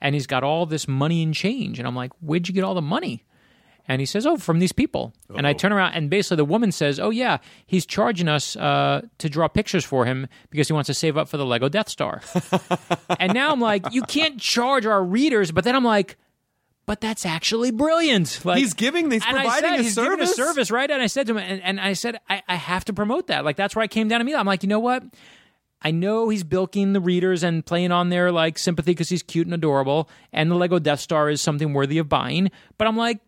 and 0.00 0.14
he's 0.14 0.26
got 0.26 0.44
all 0.44 0.66
this 0.66 0.86
money 0.86 1.22
and 1.22 1.34
change, 1.34 1.78
and 1.78 1.88
I'm 1.88 1.96
like, 1.96 2.12
where'd 2.20 2.48
you 2.48 2.54
get 2.54 2.64
all 2.64 2.74
the 2.74 2.82
money? 2.82 3.24
And 3.90 4.00
he 4.00 4.06
says, 4.06 4.26
"Oh, 4.26 4.36
from 4.36 4.58
these 4.58 4.72
people." 4.72 5.14
And 5.34 5.46
I 5.46 5.54
turn 5.54 5.72
around, 5.72 5.94
and 5.94 6.10
basically 6.10 6.36
the 6.36 6.44
woman 6.44 6.72
says, 6.72 7.00
"Oh 7.00 7.08
yeah, 7.08 7.38
he's 7.66 7.86
charging 7.86 8.28
us 8.28 8.54
uh, 8.54 9.00
to 9.16 9.30
draw 9.30 9.48
pictures 9.48 9.82
for 9.82 10.04
him 10.04 10.26
because 10.50 10.68
he 10.68 10.74
wants 10.74 10.88
to 10.88 10.94
save 10.94 11.16
up 11.16 11.26
for 11.26 11.38
the 11.38 11.46
Lego 11.46 11.70
Death 11.70 11.88
Star." 11.88 12.20
and 13.18 13.32
now 13.32 13.50
I'm 13.50 13.62
like, 13.62 13.86
"You 13.92 14.02
can't 14.02 14.38
charge 14.38 14.84
our 14.84 15.02
readers," 15.02 15.52
but 15.52 15.64
then 15.64 15.74
I'm 15.74 15.84
like, 15.84 16.18
"But 16.88 17.00
that's 17.00 17.24
actually 17.24 17.70
brilliant." 17.70 18.44
Like 18.44 18.58
He's 18.58 18.74
giving, 18.74 19.10
he's 19.10 19.24
providing 19.24 19.52
said, 19.52 19.78
a 19.78 19.82
he's 19.84 19.94
giving 19.94 20.20
a 20.20 20.26
service. 20.26 20.34
service, 20.34 20.70
right? 20.72 20.90
And 20.90 21.00
I 21.00 21.06
said 21.06 21.28
to 21.28 21.34
him, 21.34 21.38
and, 21.38 21.62
and 21.62 21.80
I 21.80 21.92
said, 21.92 22.18
I, 22.28 22.42
I 22.48 22.56
have 22.56 22.84
to 22.86 22.92
promote 22.92 23.28
that. 23.28 23.44
Like 23.44 23.54
that's 23.54 23.76
where 23.76 23.82
I 23.84 23.86
came 23.86 24.08
down 24.08 24.18
to 24.18 24.24
me. 24.24 24.34
I'm 24.34 24.46
like, 24.46 24.64
you 24.64 24.68
know 24.68 24.80
what? 24.80 25.04
I 25.80 25.92
know 25.92 26.28
he's 26.28 26.42
bilking 26.42 26.94
the 26.94 27.00
readers 27.00 27.44
and 27.44 27.64
playing 27.64 27.92
on 27.92 28.08
their 28.08 28.32
like 28.32 28.58
sympathy 28.58 28.90
because 28.90 29.08
he's 29.08 29.22
cute 29.22 29.46
and 29.46 29.54
adorable, 29.54 30.08
and 30.32 30.50
the 30.50 30.56
Lego 30.56 30.80
Death 30.80 30.98
Star 30.98 31.30
is 31.30 31.40
something 31.40 31.72
worthy 31.72 31.98
of 31.98 32.08
buying. 32.08 32.50
But 32.78 32.88
I'm 32.88 32.96
like, 32.96 33.20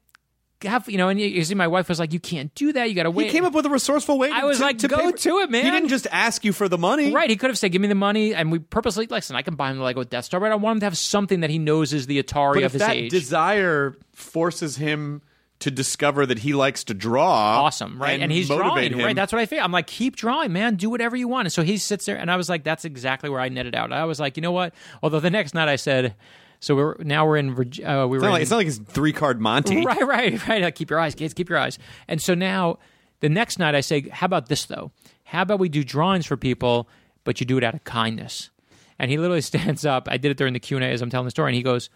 have 0.65 0.89
you 0.89 0.99
know? 0.99 1.09
And 1.09 1.21
you, 1.21 1.27
you 1.27 1.45
see, 1.45 1.55
my 1.55 1.67
wife 1.69 1.89
was 1.89 1.99
like, 1.99 2.13
"You 2.13 2.21
can't 2.21 2.55
do 2.55 2.73
that. 2.73 2.89
You 2.89 2.95
got 2.95 3.05
to 3.05 3.11
wait." 3.11 3.27
He 3.27 3.31
came 3.33 3.45
up 3.45 3.53
with 3.55 3.67
a 3.67 3.71
resourceful 3.71 4.19
way. 4.19 4.31
I 4.31 4.41
to- 4.41 4.47
was 4.47 4.59
to, 4.59 4.65
like, 4.65 4.79
to 4.79 4.89
go 4.89 5.11
to 5.11 5.39
it, 5.39 5.51
man. 5.51 5.65
He 5.65 5.71
didn't 5.71 5.89
just 5.89 6.07
ask 6.11 6.45
you 6.45 6.53
for 6.53 6.69
the 6.69 6.79
money, 6.79 7.13
Right, 7.13 7.31
he 7.31 7.37
could 7.37 7.51
have 7.51 7.59
said, 7.59 7.73
"Give 7.73 7.81
me 7.83 7.89
the 7.89 7.95
money," 7.95 8.35
and 8.35 8.51
we 8.53 8.59
purposely 8.59 9.07
listen. 9.07 9.37
I 9.37 9.43
can 9.43 9.55
buy 9.55 9.71
him 9.71 9.79
the 9.79 9.83
Lego 9.85 10.05
Death 10.05 10.27
Star, 10.27 10.41
but 10.41 10.53
I 10.53 10.55
want 10.57 10.77
him 10.77 10.81
to 10.81 10.87
have 10.87 10.99
something 10.99 11.41
that 11.41 11.51
he 11.51 11.59
knows 11.59 11.93
is 11.93 12.07
the 12.07 12.23
Atari 12.23 12.55
But 12.55 12.59
of 12.59 12.65
if 12.65 12.73
his 12.73 12.81
that 12.81 12.97
age. 12.97 13.11
desire 13.11 13.97
forces 14.15 14.77
him 14.77 15.23
to 15.61 15.71
discover 15.71 16.25
that 16.25 16.39
he 16.39 16.55
likes 16.55 16.85
to 16.85 16.95
draw, 16.95 17.65
awesome, 17.65 18.01
right? 18.01 18.13
And, 18.13 18.23
and 18.23 18.33
he's 18.33 18.47
drawing, 18.49 18.93
him, 18.95 18.99
right? 19.01 19.15
That's 19.15 19.31
what 19.31 19.41
I 19.41 19.47
feel. 19.47 19.63
I'm 19.63 19.73
like, 19.73 19.87
keep 19.87 20.17
drawing, 20.17 20.55
man. 20.55 20.77
Do 20.77 20.89
whatever 20.89 21.17
you 21.17 21.29
want. 21.29 21.47
And 21.47 21.53
so 21.53 21.63
he 21.63 21.77
sits 21.77 22.07
there, 22.07 22.17
and 22.17 22.31
I 22.31 22.37
was 22.37 22.49
like, 22.49 22.65
that's 22.65 22.87
exactly 22.87 23.29
where 23.29 23.41
I 23.41 23.51
netted 23.51 23.75
out. 23.75 23.93
I 23.93 24.05
was 24.07 24.19
like, 24.19 24.39
you 24.39 24.41
know 24.41 24.53
what? 24.53 24.73
Although 25.03 25.21
the 25.21 25.29
next 25.29 25.53
night 25.55 25.69
I 25.69 25.77
said, 25.77 26.15
so 26.61 26.77
we're 26.77 26.95
now 27.01 27.27
we're 27.27 27.39
in 27.39 27.51
uh, 27.51 27.55
we 27.55 27.65
It's 27.65 27.85
were 27.85 28.19
not, 28.21 28.31
like, 28.33 28.37
in, 28.37 28.43
it's 28.43 28.51
not 28.51 28.57
like 28.59 28.67
it's 28.67 28.79
three 28.79 29.13
card 29.13 29.41
Monty. 29.41 29.85
Right, 29.85 30.07
right, 30.07 30.49
right. 30.49 30.63
Like, 30.63 30.75
keep 30.75 30.91
your 30.91 31.01
eyes, 31.01 31.15
kids. 31.15 31.35
Keep 31.35 31.49
your 31.49 31.59
eyes. 31.59 31.79
And 32.07 32.21
so 32.21 32.35
now, 32.35 32.79
the 33.21 33.29
next 33.29 33.59
night, 33.59 33.75
I 33.75 33.81
say, 33.81 34.09
"How 34.11 34.27
about 34.27 34.49
this 34.49 34.67
though? 34.67 34.93
How 35.25 35.43
about 35.43 35.59
we 35.59 35.69
do 35.69 35.83
drawings 35.83 36.27
for 36.27 36.37
people, 36.37 36.89
but 37.25 37.41
you 37.41 37.47
do 37.47 37.57
it 37.59 37.65
out 37.65 37.75
of 37.75 37.85
kindness?" 37.85 38.51
And 38.99 39.11
he 39.11 39.17
literally 39.19 39.41
stands 39.53 39.85
up. 39.87 40.09
I 40.11 40.19
did 40.19 40.31
it 40.31 40.37
during 40.37 40.53
the 40.53 40.61
Q 40.61 40.77
and 40.77 40.85
A 40.85 40.89
as 40.89 41.03
I'm 41.03 41.11
telling 41.11 41.25
the 41.25 41.31
story, 41.31 41.51
and 41.51 41.57
he 41.57 41.63
goes, 41.63 41.89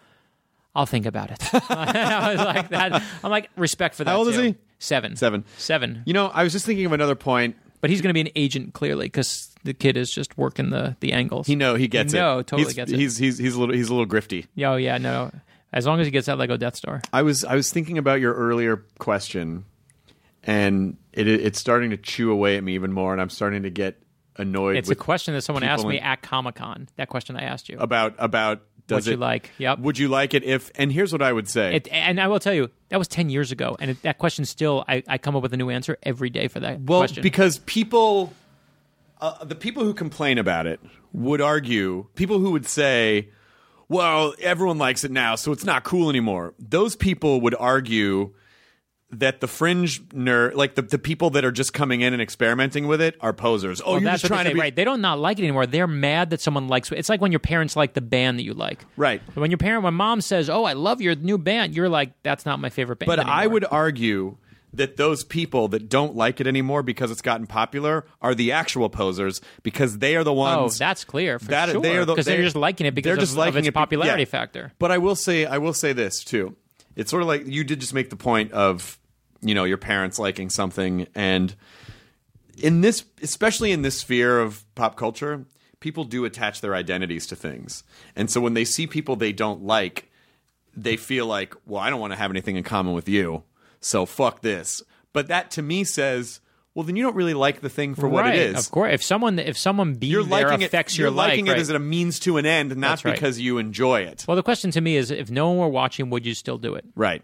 "I'll 0.75 0.87
think 0.87 1.05
about 1.07 1.31
it." 1.31 1.43
I 1.71 2.33
was 2.35 2.45
like 2.45 2.69
that. 2.71 3.03
I'm 3.23 3.31
like 3.31 3.51
respect 3.57 3.95
for 3.95 4.05
that. 4.05 4.11
How 4.11 4.19
old 4.19 4.29
is 4.29 4.37
he? 4.37 4.57
Seven. 4.79 5.17
Seven. 5.17 5.45
Seven. 5.57 6.03
You 6.05 6.13
know, 6.15 6.27
I 6.29 6.43
was 6.43 6.53
just 6.53 6.67
thinking 6.67 6.85
of 6.87 6.93
another 6.93 7.15
point. 7.15 7.57
But 7.85 7.91
he's 7.91 8.01
going 8.01 8.09
to 8.09 8.15
be 8.15 8.23
an 8.23 8.31
agent 8.35 8.73
clearly 8.73 9.05
because 9.05 9.55
the 9.63 9.75
kid 9.75 9.99
is 9.99 10.11
just 10.11 10.39
working 10.39 10.71
the 10.71 10.97
the 11.01 11.13
angles. 11.13 11.47
He 11.47 11.55
know 11.55 11.75
he 11.75 11.87
gets 11.87 12.15
it. 12.15 12.17
No, 12.17 12.41
totally 12.41 12.65
he's, 12.65 12.73
gets 12.73 12.91
it. 12.91 12.99
He's 12.99 13.19
he's 13.19 13.37
he's 13.37 13.55
a 13.55 13.61
little 13.61 13.75
he's 13.75 13.91
a 13.91 13.95
little 13.95 14.07
grifty. 14.07 14.47
Yeah, 14.55 14.71
oh 14.71 14.77
yeah, 14.77 14.97
no. 14.97 15.31
As 15.71 15.85
long 15.85 16.01
as 16.01 16.07
he 16.07 16.11
gets 16.11 16.25
that 16.25 16.39
Lego 16.39 16.57
Death 16.57 16.77
Star. 16.77 17.03
I 17.13 17.21
was 17.21 17.45
I 17.45 17.55
was 17.55 17.71
thinking 17.71 17.99
about 17.99 18.23
your 18.23 18.33
earlier 18.33 18.87
question, 18.99 19.67
and 20.45 20.97
it 21.13 21.29
it's 21.29 21.61
starting 21.61 21.91
to 21.91 21.99
chew 21.99 22.33
away 22.33 22.57
at 22.57 22.65
me 22.65 22.75
even 22.75 22.91
more, 22.91 23.13
and 23.13 23.21
I'm 23.21 23.29
starting 23.29 23.65
to 23.65 23.71
get 23.71 24.03
annoyed. 24.37 24.79
It's 24.79 24.89
a 24.89 24.95
question 24.95 25.35
that 25.35 25.43
someone 25.43 25.63
asked 25.63 25.85
me 25.85 25.99
in- 25.99 26.05
at 26.05 26.23
Comic 26.23 26.55
Con. 26.55 26.89
That 26.97 27.11
question 27.11 27.37
I 27.37 27.43
asked 27.43 27.69
you. 27.69 27.77
about 27.79 28.15
about 28.17 28.63
does 28.87 29.07
you 29.07 29.15
it 29.15 29.19
like? 29.19 29.51
Yep. 29.59 29.79
Would 29.81 29.99
you 29.99 30.09
like 30.09 30.35
it 30.35 30.45
if? 30.45 30.71
And 30.75 30.93
here's 30.93 31.13
what 31.13 31.23
I 31.23 31.33
would 31.33 31.49
say. 31.49 31.77
It, 31.77 31.89
and 31.91 32.21
I 32.21 32.29
will 32.29 32.39
tell 32.41 32.55
you, 32.55 32.71
that 32.91 32.99
was 32.99 33.09
10 33.09 33.31
years 33.31 33.51
ago. 33.53 33.77
And 33.81 33.93
it, 33.93 34.03
that 34.03 34.19
question 34.19 34.45
still, 34.45 34.85
I, 34.87 35.03
I 35.09 35.19
come 35.19 35.35
up 35.37 35.43
with 35.43 35.53
a 35.55 35.57
new 35.57 35.71
answer 35.71 35.97
every 36.03 36.31
day 36.31 36.49
for 36.49 36.61
that 36.61 36.81
Well, 36.81 37.01
question. 37.01 37.23
because 37.23 37.59
people, 37.61 38.33
uh, 39.21 39.45
the 39.45 39.55
people 39.55 39.85
who 39.85 39.95
complain 39.95 40.39
about 40.39 40.67
it 40.67 40.81
would 41.13 41.41
argue, 41.41 42.07
people 42.15 42.39
who 42.39 42.51
would 42.53 42.67
say, 42.67 43.29
well, 43.89 44.35
everyone 44.41 44.79
likes 44.79 45.05
it 45.05 45.11
now, 45.11 45.35
so 45.35 45.53
it's 45.53 45.65
not 45.65 45.85
cool 45.85 46.11
anymore. 46.11 46.55
Those 46.59 46.97
people 46.97 47.41
would 47.43 47.55
argue 47.55 48.35
that 49.19 49.41
the 49.41 49.49
fringe 49.49 50.03
nerd, 50.09 50.55
like 50.55 50.75
the, 50.75 50.83
the 50.83 50.99
people 50.99 51.31
that 51.31 51.45
are 51.45 51.53
just 51.53 51.73
coming 51.73 52.01
in 52.01 52.13
and 52.13 52.23
experimenting 52.23 52.87
with 52.87 53.01
it, 53.01 53.17
are 53.21 53.33
posers. 53.33 53.81
Oh, 53.81 53.93
Well, 53.93 54.01
you're 54.01 54.11
that's 54.11 54.23
just 54.23 54.33
trying 54.33 54.47
to 54.47 54.55
be 54.55 54.61
right. 54.61 54.75
They 54.75 54.85
don't 54.85 55.01
not 55.01 55.19
like 55.19 55.39
it 55.39 55.43
anymore. 55.43 55.67
They're 55.67 55.87
mad 55.87 56.31
that 56.31 56.41
someone 56.41 56.69
likes 56.69 56.91
it. 56.91 56.99
It's 56.99 57.09
like 57.09 57.21
when 57.21 57.33
your 57.33 57.41
parents 57.41 57.77
like 57.77 57.95
the 57.95 58.01
band 58.01 58.39
that 58.39 58.45
you 58.45 58.55
like. 58.55 58.85
Right. 58.97 59.23
When 59.35 59.51
your 59.51 59.59
parent, 59.59 59.85
when 59.85 59.95
mom 59.95 60.21
says, 60.21 60.51
"Oh, 60.51 60.65
I 60.65 60.73
love 60.75 61.01
your 61.01 61.15
new 61.15 61.39
band," 61.39 61.75
you're 61.75 61.89
like, 61.89 62.13
"That's 62.23 62.47
not 62.47 62.61
my 62.61 62.71
favorite 62.71 62.99
band." 62.99 63.07
But 63.07 63.21
I 63.21 63.47
would 63.47 63.65
argue 63.71 64.37
that 64.77 64.97
those 64.97 65.25
people 65.25 65.69
that 65.69 65.89
don't 65.89 66.17
like 66.17 66.41
it 66.41 66.47
anymore 66.47 66.83
because 66.83 67.11
it's 67.11 67.23
gotten 67.23 67.47
popular 67.47 68.05
are 68.21 68.35
the 68.35 68.53
actual 68.53 68.89
posers 68.89 69.41
because 69.63 69.99
they 69.99 70.17
are 70.17 70.25
the 70.25 70.33
ones. 70.33 70.57
Oh, 70.57 70.63
ones. 70.63 70.79
that's 70.79 71.05
clear 71.05 71.39
for 71.39 71.47
that 71.47 71.71
sure. 71.71 71.81
they 71.81 71.97
are 71.97 72.05
the, 72.05 72.13
because 72.13 72.27
they're 72.27 72.37
they're 72.37 72.45
just 72.45 72.57
liking 72.57 72.87
it 72.87 72.95
because 72.95 73.09
they're 73.09 73.15
of, 73.15 73.21
just 73.21 73.33
of 73.33 73.39
liking 73.39 73.61
its 73.61 73.69
it 73.69 73.75
popularity 73.75 74.23
yeah. 74.23 74.27
factor. 74.27 74.73
But 74.79 74.91
I 74.91 74.99
will 74.99 75.17
say, 75.17 75.47
I 75.47 75.59
will 75.59 75.75
say 75.75 75.93
this 75.93 76.25
too. 76.25 76.57
It's 76.97 77.11
sort 77.11 77.23
of 77.23 77.29
like 77.29 77.47
you 77.47 77.65
did 77.65 77.81
just 77.81 77.95
make 77.95 78.11
the 78.11 78.17
point 78.17 78.53
of, 78.53 78.99
you 79.45 79.55
know, 79.55 79.65
your 79.65 79.77
parents 79.77 80.19
liking 80.19 80.51
something, 80.51 81.07
and 81.15 81.55
in 82.59 82.81
this, 82.81 83.05
especially 83.23 83.73
in 83.73 83.83
this 83.83 84.01
sphere 84.01 84.41
of 84.41 84.65
pop 84.75 84.97
culture, 84.97 85.45
people 85.81 86.05
do 86.05 86.25
attach 86.25 86.61
their 86.61 86.75
identities 86.75 87.27
to 87.29 87.37
things, 87.37 87.85
and 88.17 88.31
so 88.31 88.41
when 88.41 88.55
they 88.55 88.65
see 88.65 88.87
people 88.87 89.17
they 89.17 89.33
don't 89.33 89.63
like, 89.63 90.11
they 90.77 90.97
feel 90.97 91.27
like, 91.27 91.55
well, 91.67 91.81
I 91.81 91.91
don't 91.91 92.01
want 92.01 92.13
to 92.13 92.19
have 92.19 92.31
anything 92.31 92.57
in 92.57 92.65
common 92.65 92.95
with 92.95 93.09
you, 93.09 93.45
so 93.81 94.07
fuck 94.07 94.41
this. 94.41 94.83
But 95.13 95.29
that 95.29 95.51
to 95.53 95.63
me 95.63 95.85
says, 95.85 96.41
well, 96.75 96.83
then 96.83 96.97
you 96.97 97.05
don't 97.05 97.15
really 97.15 97.35
like 97.35 97.61
the 97.61 97.69
thing 97.69 97.95
for 97.95 98.09
what 98.09 98.25
right, 98.25 98.35
it 98.35 98.57
is. 98.57 98.67
Of 98.67 98.73
course, 98.73 98.93
if 98.93 99.03
someone 99.03 99.39
if 99.39 99.57
someone 99.57 99.95
being 99.95 100.13
You're 100.13 100.25
there 100.25 100.51
affects 100.51 100.95
it. 100.95 100.99
your 100.99 101.09
You're 101.09 101.17
liking 101.17 101.47
life, 101.47 101.53
it 101.53 101.59
right? 101.59 101.61
as 101.61 101.71
a 101.71 101.79
means 101.79 102.19
to 102.21 102.37
an 102.37 102.47
end, 102.47 102.77
not 102.77 103.05
right. 103.05 103.15
because 103.15 103.39
you 103.39 103.59
enjoy 103.59 104.01
it. 104.01 104.25
well, 104.27 104.37
the 104.37 104.43
question 104.43 104.73
to 104.73 104.81
me 104.81 104.97
is, 104.97 105.13
if 105.13 105.31
no 105.31 105.49
one 105.49 105.59
were 105.59 105.69
watching, 105.69 106.11
would 106.11 106.27
you 106.27 106.35
still 106.35 106.59
do 106.59 106.75
it? 106.75 106.85
Right. 106.97 107.23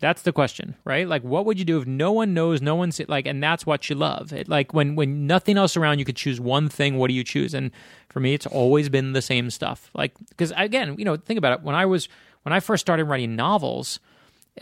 That's 0.00 0.22
the 0.22 0.32
question, 0.32 0.76
right? 0.84 1.08
Like, 1.08 1.22
what 1.22 1.44
would 1.44 1.58
you 1.58 1.64
do 1.64 1.78
if 1.80 1.86
no 1.86 2.12
one 2.12 2.32
knows, 2.32 2.62
no 2.62 2.76
one's 2.76 3.00
like, 3.08 3.26
and 3.26 3.42
that's 3.42 3.66
what 3.66 3.90
you 3.90 3.96
love? 3.96 4.32
It, 4.32 4.48
like 4.48 4.72
when 4.72 4.94
when 4.94 5.26
nothing 5.26 5.56
else 5.56 5.76
around, 5.76 5.98
you 5.98 6.04
could 6.04 6.16
choose 6.16 6.40
one 6.40 6.68
thing. 6.68 6.98
What 6.98 7.08
do 7.08 7.14
you 7.14 7.24
choose? 7.24 7.52
And 7.52 7.72
for 8.08 8.20
me, 8.20 8.32
it's 8.32 8.46
always 8.46 8.88
been 8.88 9.12
the 9.12 9.22
same 9.22 9.50
stuff. 9.50 9.90
Like, 9.94 10.12
because 10.28 10.52
again, 10.56 10.94
you 10.98 11.04
know, 11.04 11.16
think 11.16 11.38
about 11.38 11.58
it. 11.58 11.62
When 11.64 11.74
I 11.74 11.86
was 11.86 12.08
when 12.42 12.52
I 12.52 12.60
first 12.60 12.80
started 12.80 13.06
writing 13.06 13.34
novels, 13.34 13.98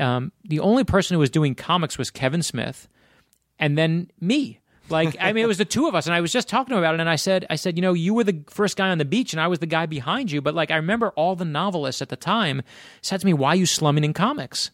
um, 0.00 0.32
the 0.44 0.60
only 0.60 0.84
person 0.84 1.14
who 1.14 1.18
was 1.18 1.30
doing 1.30 1.54
comics 1.54 1.98
was 1.98 2.10
Kevin 2.10 2.42
Smith, 2.42 2.88
and 3.58 3.76
then 3.76 4.10
me. 4.20 4.60
Like, 4.88 5.16
I 5.20 5.32
mean, 5.32 5.42
it 5.42 5.48
was 5.48 5.58
the 5.58 5.64
two 5.64 5.88
of 5.88 5.96
us, 5.96 6.06
and 6.06 6.14
I 6.14 6.20
was 6.20 6.32
just 6.32 6.48
talking 6.48 6.70
to 6.70 6.76
him 6.76 6.78
about 6.78 6.94
it, 6.94 7.00
and 7.00 7.10
I 7.10 7.16
said, 7.16 7.44
I 7.50 7.56
said, 7.56 7.76
you 7.76 7.82
know, 7.82 7.92
you 7.92 8.14
were 8.14 8.22
the 8.22 8.44
first 8.48 8.76
guy 8.76 8.90
on 8.90 8.98
the 8.98 9.04
beach, 9.04 9.32
and 9.32 9.40
I 9.40 9.48
was 9.48 9.58
the 9.58 9.66
guy 9.66 9.84
behind 9.84 10.30
you. 10.30 10.40
But 10.40 10.54
like, 10.54 10.70
I 10.70 10.76
remember 10.76 11.10
all 11.10 11.34
the 11.34 11.44
novelists 11.44 12.02
at 12.02 12.08
the 12.08 12.16
time 12.16 12.62
said 13.02 13.18
to 13.20 13.26
me, 13.26 13.34
"Why 13.34 13.50
are 13.50 13.56
you 13.56 13.66
slumming 13.66 14.04
in 14.04 14.12
comics?" 14.12 14.70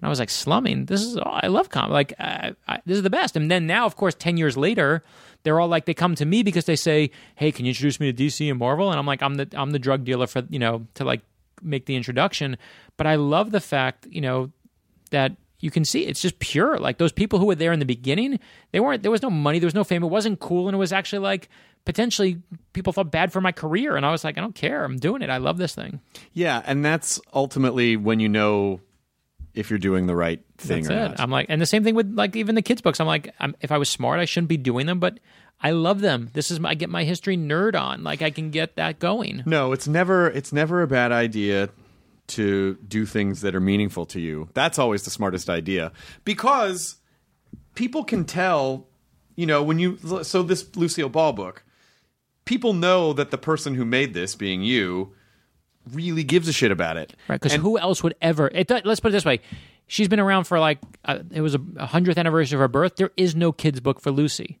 And 0.00 0.06
I 0.06 0.10
was 0.10 0.18
like, 0.18 0.30
slumming. 0.30 0.86
This 0.86 1.02
is 1.02 1.16
oh, 1.16 1.22
I 1.24 1.46
love 1.46 1.70
comics. 1.70 1.92
Like 1.92 2.12
I, 2.18 2.54
I, 2.68 2.80
this 2.84 2.96
is 2.96 3.02
the 3.02 3.10
best. 3.10 3.36
And 3.36 3.50
then 3.50 3.66
now, 3.66 3.86
of 3.86 3.96
course, 3.96 4.14
ten 4.14 4.36
years 4.36 4.56
later, 4.56 5.02
they're 5.42 5.58
all 5.58 5.68
like 5.68 5.86
they 5.86 5.94
come 5.94 6.14
to 6.16 6.26
me 6.26 6.42
because 6.42 6.66
they 6.66 6.76
say, 6.76 7.10
"Hey, 7.36 7.50
can 7.52 7.64
you 7.64 7.70
introduce 7.70 7.98
me 7.98 8.12
to 8.12 8.24
DC 8.24 8.48
and 8.50 8.58
Marvel?" 8.58 8.90
And 8.90 8.98
I'm 8.98 9.06
like, 9.06 9.22
I'm 9.22 9.36
the 9.36 9.48
I'm 9.54 9.70
the 9.70 9.78
drug 9.78 10.04
dealer 10.04 10.26
for 10.26 10.42
you 10.50 10.58
know 10.58 10.86
to 10.94 11.04
like 11.04 11.22
make 11.62 11.86
the 11.86 11.96
introduction. 11.96 12.58
But 12.96 13.06
I 13.06 13.14
love 13.14 13.50
the 13.52 13.60
fact 13.60 14.06
you 14.10 14.20
know 14.20 14.50
that 15.10 15.32
you 15.60 15.70
can 15.70 15.84
see 15.84 16.04
it's 16.04 16.20
just 16.20 16.38
pure. 16.38 16.78
Like 16.78 16.98
those 16.98 17.12
people 17.12 17.38
who 17.38 17.46
were 17.46 17.54
there 17.54 17.72
in 17.72 17.78
the 17.78 17.86
beginning, 17.86 18.38
they 18.72 18.80
weren't. 18.80 19.02
There 19.02 19.10
was 19.10 19.22
no 19.22 19.30
money. 19.30 19.58
There 19.58 19.66
was 19.66 19.74
no 19.74 19.84
fame. 19.84 20.02
It 20.02 20.08
wasn't 20.08 20.40
cool, 20.40 20.68
and 20.68 20.74
it 20.74 20.78
was 20.78 20.92
actually 20.92 21.20
like 21.20 21.48
potentially 21.84 22.42
people 22.72 22.92
thought 22.92 23.10
bad 23.10 23.32
for 23.32 23.40
my 23.40 23.52
career. 23.52 23.96
And 23.96 24.04
I 24.04 24.10
was 24.10 24.24
like, 24.24 24.36
I 24.36 24.40
don't 24.40 24.54
care. 24.54 24.84
I'm 24.84 24.98
doing 24.98 25.22
it. 25.22 25.30
I 25.30 25.38
love 25.38 25.56
this 25.56 25.74
thing. 25.74 26.00
Yeah, 26.34 26.62
and 26.66 26.84
that's 26.84 27.20
ultimately 27.32 27.96
when 27.96 28.20
you 28.20 28.28
know 28.28 28.80
if 29.56 29.70
you're 29.70 29.78
doing 29.78 30.06
the 30.06 30.14
right 30.14 30.40
thing 30.58 30.84
That's 30.84 30.90
or 30.90 31.04
it. 31.04 31.08
not. 31.08 31.20
I'm 31.20 31.30
like, 31.30 31.46
and 31.48 31.60
the 31.60 31.66
same 31.66 31.82
thing 31.82 31.94
with 31.94 32.14
like 32.14 32.36
even 32.36 32.54
the 32.54 32.62
kids' 32.62 32.82
books. 32.82 33.00
I'm 33.00 33.06
like, 33.06 33.34
I'm, 33.40 33.56
if 33.60 33.72
I 33.72 33.78
was 33.78 33.88
smart, 33.88 34.20
I 34.20 34.26
shouldn't 34.26 34.48
be 34.48 34.56
doing 34.56 34.86
them, 34.86 35.00
but 35.00 35.18
I 35.60 35.70
love 35.70 36.00
them. 36.00 36.30
This 36.34 36.50
is 36.50 36.60
my, 36.60 36.70
I 36.70 36.74
get 36.74 36.90
my 36.90 37.04
history 37.04 37.36
nerd 37.36 37.74
on. 37.80 38.04
Like 38.04 38.22
I 38.22 38.30
can 38.30 38.50
get 38.50 38.76
that 38.76 38.98
going. 38.98 39.42
no, 39.46 39.72
it's 39.72 39.88
never 39.88 40.28
it's 40.28 40.52
never 40.52 40.82
a 40.82 40.86
bad 40.86 41.10
idea 41.10 41.70
to 42.28 42.74
do 42.86 43.06
things 43.06 43.40
that 43.40 43.54
are 43.54 43.60
meaningful 43.60 44.04
to 44.06 44.20
you. 44.20 44.48
That's 44.52 44.78
always 44.78 45.04
the 45.04 45.10
smartest 45.10 45.48
idea 45.48 45.92
because 46.24 46.96
people 47.74 48.04
can 48.04 48.24
tell, 48.24 48.88
you 49.36 49.46
know, 49.46 49.62
when 49.62 49.78
you 49.78 49.98
so 50.22 50.42
this 50.42 50.74
Lucille 50.76 51.08
Ball 51.08 51.32
book, 51.32 51.64
people 52.44 52.72
know 52.72 53.12
that 53.12 53.30
the 53.30 53.38
person 53.38 53.74
who 53.74 53.84
made 53.84 54.12
this, 54.12 54.34
being 54.34 54.62
you, 54.62 55.14
really 55.92 56.24
gives 56.24 56.48
a 56.48 56.52
shit 56.52 56.70
about 56.70 56.96
it. 56.96 57.14
Right? 57.28 57.40
Because 57.40 57.54
who 57.54 57.78
else 57.78 58.02
would 58.02 58.14
ever? 58.20 58.48
It, 58.54 58.70
let's 58.84 59.00
put 59.00 59.08
it 59.08 59.12
this 59.12 59.24
way: 59.24 59.40
she's 59.86 60.08
been 60.08 60.20
around 60.20 60.44
for 60.44 60.58
like 60.58 60.78
uh, 61.04 61.20
it 61.32 61.40
was 61.40 61.56
a 61.76 61.86
hundredth 61.86 62.18
anniversary 62.18 62.56
of 62.56 62.60
her 62.60 62.68
birth. 62.68 62.96
There 62.96 63.10
is 63.16 63.34
no 63.36 63.52
kids' 63.52 63.80
book 63.80 64.00
for 64.00 64.10
Lucy. 64.10 64.58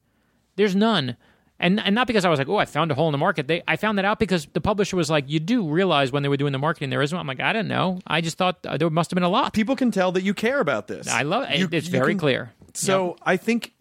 There's 0.56 0.74
none. 0.74 1.16
And, 1.58 1.80
and 1.80 1.94
not 1.94 2.06
because 2.06 2.26
I 2.26 2.28
was 2.28 2.38
like, 2.38 2.50
oh, 2.50 2.56
I 2.58 2.66
found 2.66 2.90
a 2.90 2.94
hole 2.94 3.08
in 3.08 3.12
the 3.12 3.18
market. 3.18 3.48
They, 3.48 3.62
I 3.66 3.76
found 3.76 3.96
that 3.96 4.04
out 4.04 4.18
because 4.18 4.46
the 4.52 4.60
publisher 4.60 4.94
was 4.94 5.08
like, 5.08 5.24
you 5.26 5.40
do 5.40 5.66
realize 5.66 6.12
when 6.12 6.22
they 6.22 6.28
were 6.28 6.36
doing 6.36 6.52
the 6.52 6.58
marketing 6.58 6.90
there 6.90 7.00
isn't. 7.00 7.16
I'm 7.16 7.26
like, 7.26 7.40
I 7.40 7.54
don't 7.54 7.66
know. 7.66 7.98
I 8.06 8.20
just 8.20 8.36
thought 8.36 8.62
there 8.62 8.90
must 8.90 9.10
have 9.10 9.16
been 9.16 9.22
a 9.22 9.28
lot. 9.30 9.54
people 9.54 9.74
can 9.74 9.90
tell 9.90 10.12
that 10.12 10.22
you 10.22 10.34
care 10.34 10.60
about 10.60 10.86
this. 10.86 11.08
I 11.08 11.22
love 11.22 11.46
it. 11.48 11.58
You- 11.58 11.68
it's 11.72 11.86
you 11.86 11.92
very 11.92 12.12
can- 12.12 12.18
clear. 12.18 12.52
So 12.74 13.16
I 13.22 13.38
think, 13.38 13.72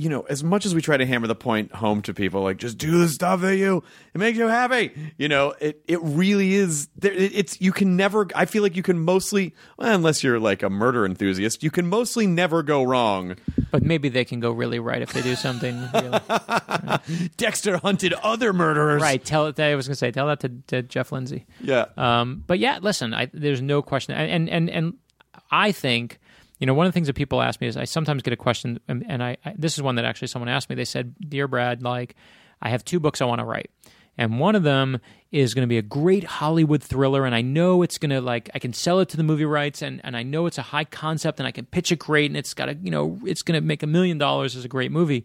you 0.00 0.08
know, 0.08 0.22
as 0.22 0.42
much 0.42 0.64
as 0.66 0.74
we 0.74 0.80
try 0.80 0.96
to 0.96 1.04
hammer 1.06 1.26
the 1.26 1.34
point 1.34 1.72
home 1.72 2.00
to 2.02 2.14
people, 2.14 2.42
like 2.42 2.56
just 2.56 2.78
do 2.78 2.98
the 2.98 3.08
stuff 3.08 3.40
that 3.42 3.56
you 3.56 3.82
it 4.14 4.18
makes 4.18 4.38
you 4.38 4.46
happy. 4.48 4.90
You 5.18 5.28
know, 5.28 5.54
it 5.60 5.82
it 5.86 6.00
really 6.02 6.54
is. 6.54 6.88
there- 6.96 7.12
it- 7.12 7.32
It's 7.34 7.60
you 7.60 7.72
can 7.72 7.96
never. 7.96 8.26
I 8.34 8.44
feel 8.46 8.62
like 8.62 8.76
you 8.76 8.82
can 8.82 8.98
mostly, 9.00 9.54
well, 9.78 9.94
unless 9.94 10.22
you're 10.24 10.40
like 10.40 10.62
a 10.62 10.70
murder 10.70 11.04
enthusiast, 11.04 11.62
you 11.62 11.70
can 11.70 11.86
mostly 11.88 12.26
never 12.26 12.62
go 12.62 12.82
wrong. 12.82 13.36
But 13.70 13.82
maybe 13.82 14.08
they 14.08 14.24
can 14.24 14.40
go 14.40 14.50
really 14.50 14.78
right 14.80 15.02
if 15.02 15.12
they 15.12 15.22
do 15.22 15.36
something 15.36 15.76
really. 15.94 16.18
Dexter 17.36 17.78
hunted 17.78 18.12
other 18.14 18.52
murderers. 18.52 19.02
right. 19.02 19.24
Tell 19.24 19.46
it. 19.46 19.58
I 19.60 19.74
was 19.74 19.86
to 19.86 19.94
say, 19.94 20.10
tell 20.10 20.26
that 20.28 20.40
to, 20.40 20.48
to 20.68 20.82
Jeff 20.82 21.12
Lindsay. 21.12 21.46
Yeah. 21.60 21.86
Um, 21.96 22.42
but 22.46 22.58
yeah, 22.58 22.78
listen, 22.82 23.14
I, 23.14 23.28
there's 23.32 23.62
no 23.62 23.82
question, 23.82 24.14
and 24.14 24.48
and 24.48 24.68
and 24.70 24.94
I 25.50 25.72
think, 25.72 26.18
you 26.60 26.66
know, 26.66 26.74
one 26.74 26.86
of 26.86 26.92
the 26.92 26.94
things 26.94 27.06
that 27.06 27.16
people 27.16 27.40
ask 27.40 27.60
me 27.60 27.66
is 27.66 27.76
I 27.76 27.84
sometimes 27.84 28.22
get 28.22 28.34
a 28.34 28.36
question, 28.36 28.78
and, 28.86 29.04
and 29.08 29.22
I, 29.22 29.38
I 29.44 29.54
this 29.56 29.74
is 29.74 29.82
one 29.82 29.96
that 29.96 30.04
actually 30.04 30.28
someone 30.28 30.48
asked 30.48 30.68
me. 30.68 30.76
They 30.76 30.84
said, 30.84 31.14
"Dear 31.26 31.48
Brad, 31.48 31.82
like, 31.82 32.14
I 32.60 32.68
have 32.68 32.84
two 32.84 33.00
books 33.00 33.20
I 33.20 33.24
want 33.24 33.40
to 33.40 33.44
write." 33.44 33.70
And 34.18 34.38
one 34.38 34.54
of 34.54 34.62
them 34.62 35.00
is 35.32 35.54
going 35.54 35.62
to 35.62 35.68
be 35.68 35.78
a 35.78 35.82
great 35.82 36.24
Hollywood 36.24 36.82
thriller, 36.82 37.24
and 37.24 37.34
I 37.34 37.40
know 37.40 37.82
it's 37.82 37.96
going 37.96 38.10
to 38.10 38.20
like 38.20 38.50
I 38.54 38.58
can 38.58 38.74
sell 38.74 39.00
it 39.00 39.08
to 39.08 39.16
the 39.16 39.22
movie 39.22 39.46
rights, 39.46 39.80
and, 39.80 40.02
and 40.04 40.14
I 40.14 40.22
know 40.22 40.44
it's 40.46 40.58
a 40.58 40.62
high 40.62 40.84
concept, 40.84 41.40
and 41.40 41.46
I 41.46 41.50
can 41.50 41.64
pitch 41.64 41.90
it 41.90 41.98
great, 41.98 42.30
and 42.30 42.36
it's 42.36 42.52
got 42.52 42.68
a 42.68 42.74
you 42.74 42.90
know 42.90 43.18
it's 43.24 43.42
going 43.42 43.58
to 43.58 43.66
make 43.66 43.82
a 43.82 43.88
million 43.88 44.18
dollars 44.18 44.54
as 44.54 44.64
a 44.64 44.68
great 44.68 44.92
movie. 44.92 45.24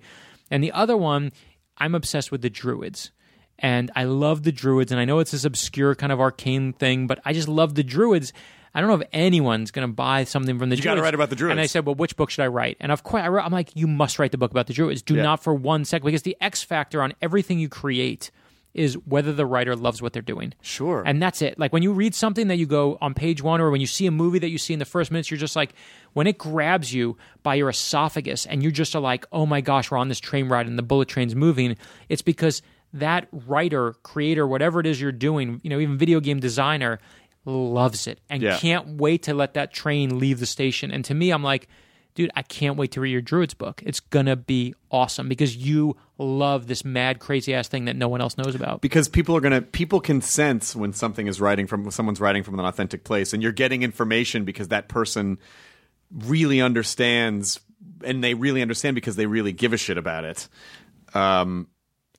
And 0.49 0.63
the 0.63 0.71
other 0.71 0.95
one, 0.95 1.33
I'm 1.77 1.95
obsessed 1.95 2.31
with 2.31 2.41
the 2.41 2.49
Druids 2.49 3.11
and 3.59 3.91
I 3.95 4.03
love 4.03 4.43
the 4.43 4.51
Druids, 4.51 4.91
and 4.91 4.99
I 4.99 5.05
know 5.05 5.19
it's 5.19 5.31
this 5.31 5.45
obscure 5.45 5.95
kind 5.95 6.11
of 6.11 6.19
arcane 6.19 6.73
thing, 6.73 7.07
but 7.07 7.19
I 7.23 7.33
just 7.33 7.47
love 7.47 7.75
the 7.75 7.83
Druids. 7.83 8.33
I 8.75 8.81
don't 8.81 8.89
know 8.89 8.95
if 9.01 9.07
anyone's 9.13 9.71
going 9.71 9.87
to 9.87 9.93
buy 9.93 10.25
something 10.25 10.59
from 10.59 10.69
the 10.69 10.75
You 10.75 10.81
Druids. 10.81 10.95
gotta 10.97 11.01
write 11.01 11.15
about 11.15 11.29
the 11.29 11.35
Druids. 11.37 11.51
And 11.51 11.59
I 11.61 11.65
said, 11.65 11.85
well, 11.85 11.95
which 11.95 12.15
book 12.17 12.29
should 12.29 12.43
I 12.43 12.47
write? 12.47 12.75
And 12.81 12.91
of 12.91 13.03
course, 13.03 13.23
I 13.23 13.29
wrote, 13.29 13.45
I'm 13.45 13.51
like, 13.53 13.69
you 13.73 13.87
must 13.87 14.19
write 14.19 14.31
the 14.31 14.37
book 14.37 14.51
about 14.51 14.67
the 14.67 14.73
Druids. 14.73 15.01
Do 15.01 15.15
Yeah. 15.15 15.23
not 15.23 15.41
for 15.41 15.53
one 15.55 15.85
second, 15.85 16.05
because 16.05 16.23
the 16.23 16.35
X 16.41 16.61
factor 16.61 17.01
on 17.01 17.13
everything 17.21 17.57
you 17.57 17.69
create 17.69 18.29
is 18.73 18.95
whether 19.05 19.31
the 19.31 19.45
writer 19.45 19.73
loves 19.73 20.01
what 20.01 20.11
they're 20.11 20.21
doing. 20.21 20.53
Sure. 20.61 21.01
And 21.05 21.21
that's 21.23 21.41
it. 21.41 21.57
Like 21.57 21.71
when 21.71 21.81
you 21.81 21.93
read 21.93 22.13
something 22.13 22.49
that 22.49 22.57
you 22.57 22.65
go 22.65 22.97
on 22.99 23.13
page 23.13 23.41
one, 23.41 23.61
or 23.61 23.71
when 23.71 23.79
you 23.79 23.87
see 23.87 24.05
a 24.05 24.11
movie 24.11 24.39
that 24.39 24.49
you 24.49 24.57
see 24.57 24.73
in 24.73 24.79
the 24.79 24.83
first 24.85 25.11
minutes, 25.11 25.31
you're 25.31 25.37
just 25.37 25.55
like, 25.55 25.73
when 26.11 26.27
it 26.27 26.37
grabs 26.37 26.93
you 26.93 27.15
by 27.41 27.55
your 27.55 27.69
esophagus 27.69 28.45
and 28.45 28.61
you 28.61 28.73
just 28.73 28.93
are 28.93 28.99
like, 29.01 29.25
oh 29.31 29.45
my 29.45 29.61
gosh, 29.61 29.89
we're 29.89 29.97
on 29.97 30.09
this 30.09 30.19
train 30.19 30.49
ride 30.49 30.67
and 30.67 30.77
the 30.77 30.83
bullet 30.83 31.07
train's 31.07 31.33
moving, 31.35 31.77
it's 32.09 32.21
because 32.21 32.61
that 32.91 33.29
writer, 33.31 33.93
creator, 34.03 34.45
whatever 34.45 34.81
it 34.81 34.85
is 34.85 34.99
you're 34.99 35.13
doing, 35.13 35.61
you 35.63 35.69
know, 35.69 35.79
even 35.79 35.97
video 35.97 36.19
game 36.19 36.41
designer, 36.41 36.99
loves 37.45 38.07
it 38.07 38.19
and 38.29 38.41
Yeah. 38.41 38.57
can't 38.57 38.97
wait 38.97 39.23
to 39.23 39.33
let 39.33 39.53
that 39.53 39.71
train 39.73 40.19
leave 40.19 40.39
the 40.39 40.45
station. 40.45 40.91
And 40.91 41.05
to 41.05 41.13
me, 41.13 41.31
I'm 41.31 41.43
like, 41.43 41.67
dude, 42.15 42.31
I 42.35 42.41
can't 42.41 42.77
wait 42.77 42.91
to 42.93 43.01
read 43.01 43.11
your 43.11 43.21
Druids 43.21 43.53
book. 43.53 43.83
It's 43.85 43.99
gonna 43.99 44.35
be 44.35 44.73
awesome 44.89 45.27
because 45.29 45.55
you 45.55 45.95
love 46.17 46.67
this 46.67 46.83
mad, 46.85 47.19
crazy 47.19 47.53
ass 47.53 47.67
thing 47.67 47.85
that 47.85 47.95
no 47.95 48.07
one 48.07 48.21
else 48.21 48.37
knows 48.37 48.55
about. 48.55 48.81
because 48.81 49.07
people 49.09 49.35
are 49.35 49.41
gonna 49.41 49.61
people 49.61 49.99
can 49.99 50.21
sense 50.21 50.75
when 50.75 50.93
something 50.93 51.27
is 51.27 51.39
writing 51.41 51.67
from 51.67 51.91
someone's 51.91 52.19
writing 52.21 52.41
from 52.41 52.57
an 52.57 52.65
authentic 52.65 53.03
place 53.03 53.33
and 53.33 53.43
you're 53.43 53.51
getting 53.51 53.83
information 53.83 54.45
because 54.45 54.69
that 54.69 54.87
person 54.87 55.37
really 56.11 56.61
understands 56.61 57.59
and 58.03 58.23
they 58.23 58.33
really 58.33 58.61
understand 58.61 58.95
because 58.95 59.15
they 59.17 59.25
really 59.25 59.51
give 59.51 59.73
a 59.73 59.77
shit 59.77 59.97
about 59.97 60.23
it 60.23 60.47
um 61.13 61.67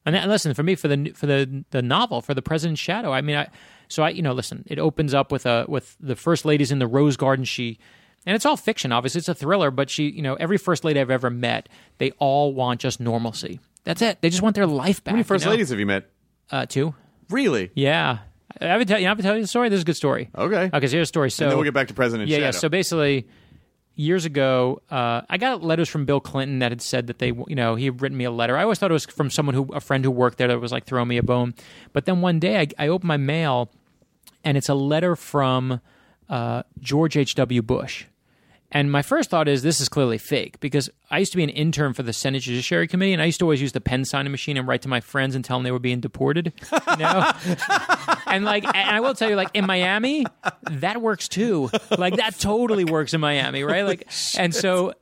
And 0.05 0.14
that, 0.14 0.29
listen, 0.29 0.55
for 0.55 0.62
me, 0.62 0.74
for 0.77 0.89
the 0.89 1.11
for 1.14 1.27
the 1.27 1.64
the 1.70 1.83
novel, 1.83 2.20
for 2.20 2.35
the 2.35 2.43
President's 2.43 2.81
Shadow, 2.81 3.12
I 3.12 3.22
mean, 3.22 3.37
I 3.37 3.49
so 3.89 4.03
I 4.03 4.11
you 4.11 4.22
know, 4.22 4.32
listen, 4.32 4.64
it 4.66 4.78
opens 4.78 5.14
up 5.14 5.30
with 5.32 5.47
a 5.47 5.64
with 5.68 5.97
the 6.01 6.16
first 6.16 6.45
lady's 6.45 6.70
in 6.72 6.78
the 6.78 6.87
rose 6.87 7.16
garden. 7.16 7.45
She 7.45 7.78
and 8.24 8.34
it's 8.34 8.45
all 8.45 8.57
fiction, 8.57 8.91
obviously, 8.93 9.20
it's 9.20 9.28
a 9.28 9.34
thriller, 9.34 9.70
but 9.70 9.89
she, 9.89 10.09
you 10.09 10.22
know, 10.22 10.34
every 10.34 10.59
first 10.59 10.84
lady 10.84 10.99
I've 11.01 11.11
ever 11.12 11.30
met, 11.30 11.68
they 11.99 12.11
all 12.18 12.53
want 12.53 12.80
just 12.80 12.99
normalcy. 12.99 13.61
That's 13.84 14.03
it. 14.03 14.20
They 14.20 14.30
just 14.30 14.43
want 14.43 14.57
their 14.57 14.66
life 14.66 15.05
back. 15.05 15.12
how 15.12 15.16
many 15.16 15.22
first 15.22 15.45
you 15.45 15.47
know? 15.47 15.53
ladies 15.53 15.68
have 15.70 15.78
you 15.78 15.87
met 15.87 16.11
Uh, 16.51 16.66
two. 16.66 16.95
really 17.30 17.70
Yeah, 17.74 18.18
I 18.61 18.64
haven't 18.66 18.89
tell 18.89 18.99
you. 18.99 19.07
I 19.07 19.11
haven't 19.11 19.24
tell 19.24 19.37
you 19.37 19.43
the 19.43 19.47
story. 19.47 19.68
This 19.68 19.76
is 19.78 19.82
a 19.82 19.87
good 19.87 19.97
story. 19.97 20.28
okay 20.34 20.70
Okay, 20.74 20.87
so 20.87 20.93
here's 20.97 21.07
a 21.07 21.07
story. 21.07 21.30
So 21.30 21.45
and 21.45 21.53
then 21.53 21.59
we'll 21.59 21.64
get 21.64 21.74
back 21.74 21.89
to 21.89 21.95
president 21.95 22.28
yeah, 22.28 22.37
Shadow. 22.39 22.47
yeah. 22.47 22.51
So 22.53 22.68
basically, 22.68 23.28
years 23.95 24.24
ago, 24.24 24.82
uh, 24.91 25.22
I 25.28 25.39
got 25.39 25.62
letters 25.62 25.89
from 25.89 26.05
Bill 26.05 26.20
Clinton 26.20 26.59
that 26.61 26.70
had 26.72 26.82
said 26.82 27.07
that 27.07 27.18
they, 27.18 27.28
you 27.28 27.55
know, 27.55 27.74
he 27.76 27.87
had 27.87 28.03
written 28.03 28.18
me 28.18 28.24
a 28.24 28.30
letter. 28.30 28.57
I 28.57 28.62
always 28.62 28.78
thought 28.78 28.91
it 28.91 28.95
was 28.95 29.07
from 29.07 29.30
someone 29.30 29.55
who, 29.55 29.72
a 29.72 29.80
friend 29.80 30.05
who 30.05 30.11
worked 30.11 30.39
there 30.39 30.49
that 30.49 30.61
was 30.61 30.72
like 30.72 30.84
throwing 30.84 31.09
me 31.09 31.16
a 31.16 31.22
bone. 31.22 31.55
But 31.93 32.05
then 32.05 32.20
one 32.20 32.39
day, 32.39 32.61
I, 32.61 32.84
I 32.84 32.89
opened 32.89 33.09
my 33.09 33.16
mail, 33.16 33.70
and 34.47 34.57
it's 34.57 34.68
a 34.68 34.74
letter 34.74 35.16
from 35.16 35.80
uh, 36.30 36.62
George 36.80 37.16
H. 37.16 37.34
W. 37.34 37.61
Bush. 37.62 38.07
And 38.70 38.90
my 38.90 39.03
first 39.03 39.28
thought 39.28 39.49
is 39.49 39.62
this 39.62 39.80
is 39.80 39.88
clearly 39.88 40.18
fake 40.18 40.59
because 40.61 40.88
I 41.11 41.18
used 41.18 41.32
to 41.32 41.36
be 41.36 41.44
an 41.44 41.51
intern 41.51 41.94
for 41.94 42.03
the 42.03 42.12
Senate 42.12 42.42
Judiciary 42.42 42.88
Committee, 42.88 43.12
and 43.12 43.20
I 43.22 43.26
used 43.26 43.38
to 43.40 43.44
always 43.44 43.61
use 43.61 43.72
the 43.72 43.80
pen 43.80 44.05
signing 44.05 44.30
machine 44.30 44.57
and 44.57 44.66
write 44.66 44.82
to 44.82 44.88
my 44.88 45.01
friends 45.01 45.34
and 45.34 45.44
tell 45.44 45.57
them 45.57 45.64
they 45.64 45.70
were 45.72 45.78
being 45.78 46.01
deported. 46.01 46.53
You 46.72 46.97
know, 46.97 47.32
and 48.26 48.44
like, 48.44 48.64
and 48.64 48.90
I 48.90 49.01
will 49.01 49.14
tell 49.14 49.28
you, 49.30 49.36
like 49.36 49.51
in 49.55 49.66
Miami, 49.66 50.26
that 50.70 51.01
works 51.01 51.28
too. 51.28 51.70
Like 51.97 52.16
that 52.16 52.38
totally 52.38 52.84
works 52.84 53.14
in 53.14 53.20
Miami, 53.20 53.62
right? 53.62 53.84
Like, 53.84 54.09
and 54.36 54.55
so 54.55 54.94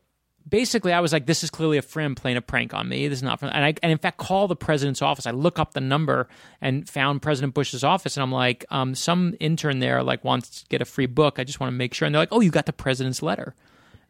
basically 0.54 0.92
I 0.92 1.00
was 1.00 1.12
like, 1.12 1.26
this 1.26 1.42
is 1.42 1.50
clearly 1.50 1.78
a 1.78 1.82
friend 1.82 2.16
playing 2.16 2.36
a 2.36 2.40
prank 2.40 2.74
on 2.74 2.88
me. 2.88 3.08
This 3.08 3.18
is 3.18 3.22
not 3.24 3.42
and 3.42 3.50
I, 3.52 3.74
and 3.82 3.90
in 3.90 3.98
fact, 3.98 4.18
call 4.18 4.46
the 4.46 4.54
president's 4.54 5.02
office. 5.02 5.26
I 5.26 5.32
look 5.32 5.58
up 5.58 5.74
the 5.74 5.80
number 5.80 6.28
and 6.60 6.88
found 6.88 7.22
President 7.22 7.54
Bush's 7.54 7.82
office. 7.82 8.16
And 8.16 8.22
I'm 8.22 8.30
like, 8.30 8.64
um, 8.70 8.94
some 8.94 9.34
intern 9.40 9.80
there 9.80 10.04
like 10.04 10.22
wants 10.22 10.62
to 10.62 10.68
get 10.68 10.80
a 10.80 10.84
free 10.84 11.06
book. 11.06 11.40
I 11.40 11.44
just 11.44 11.58
want 11.58 11.72
to 11.72 11.76
make 11.76 11.92
sure. 11.92 12.06
And 12.06 12.14
they're 12.14 12.22
like, 12.22 12.28
oh, 12.30 12.38
you 12.38 12.52
got 12.52 12.66
the 12.66 12.72
president's 12.72 13.20
letter. 13.20 13.56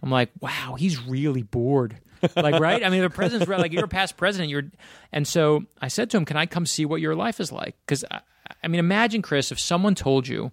I'm 0.03 0.11
like, 0.11 0.32
wow, 0.40 0.76
he's 0.78 1.01
really 1.01 1.40
bored. 1.40 1.97
like, 2.36 2.61
right? 2.61 2.84
I 2.84 2.90
mean, 2.90 3.01
the 3.01 3.09
president's 3.09 3.49
like, 3.49 3.72
you're 3.72 3.86
a 3.86 3.88
past 3.88 4.18
president. 4.18 4.51
You're, 4.51 4.70
and 5.12 5.26
so 5.26 5.64
I 5.80 5.88
said 5.88 6.11
to 6.11 6.18
him, 6.18 6.26
can 6.26 6.36
I 6.36 6.45
come 6.45 6.66
see 6.66 6.84
what 6.84 7.01
your 7.01 7.14
life 7.14 7.40
is 7.40 7.53
like? 7.53 7.74
Cause 7.86 8.05
I, 8.11 8.20
I 8.62 8.68
mean, 8.68 8.80
imagine 8.80 9.22
Chris, 9.22 9.51
if 9.51 9.59
someone 9.59 9.95
told 9.95 10.28
you 10.28 10.53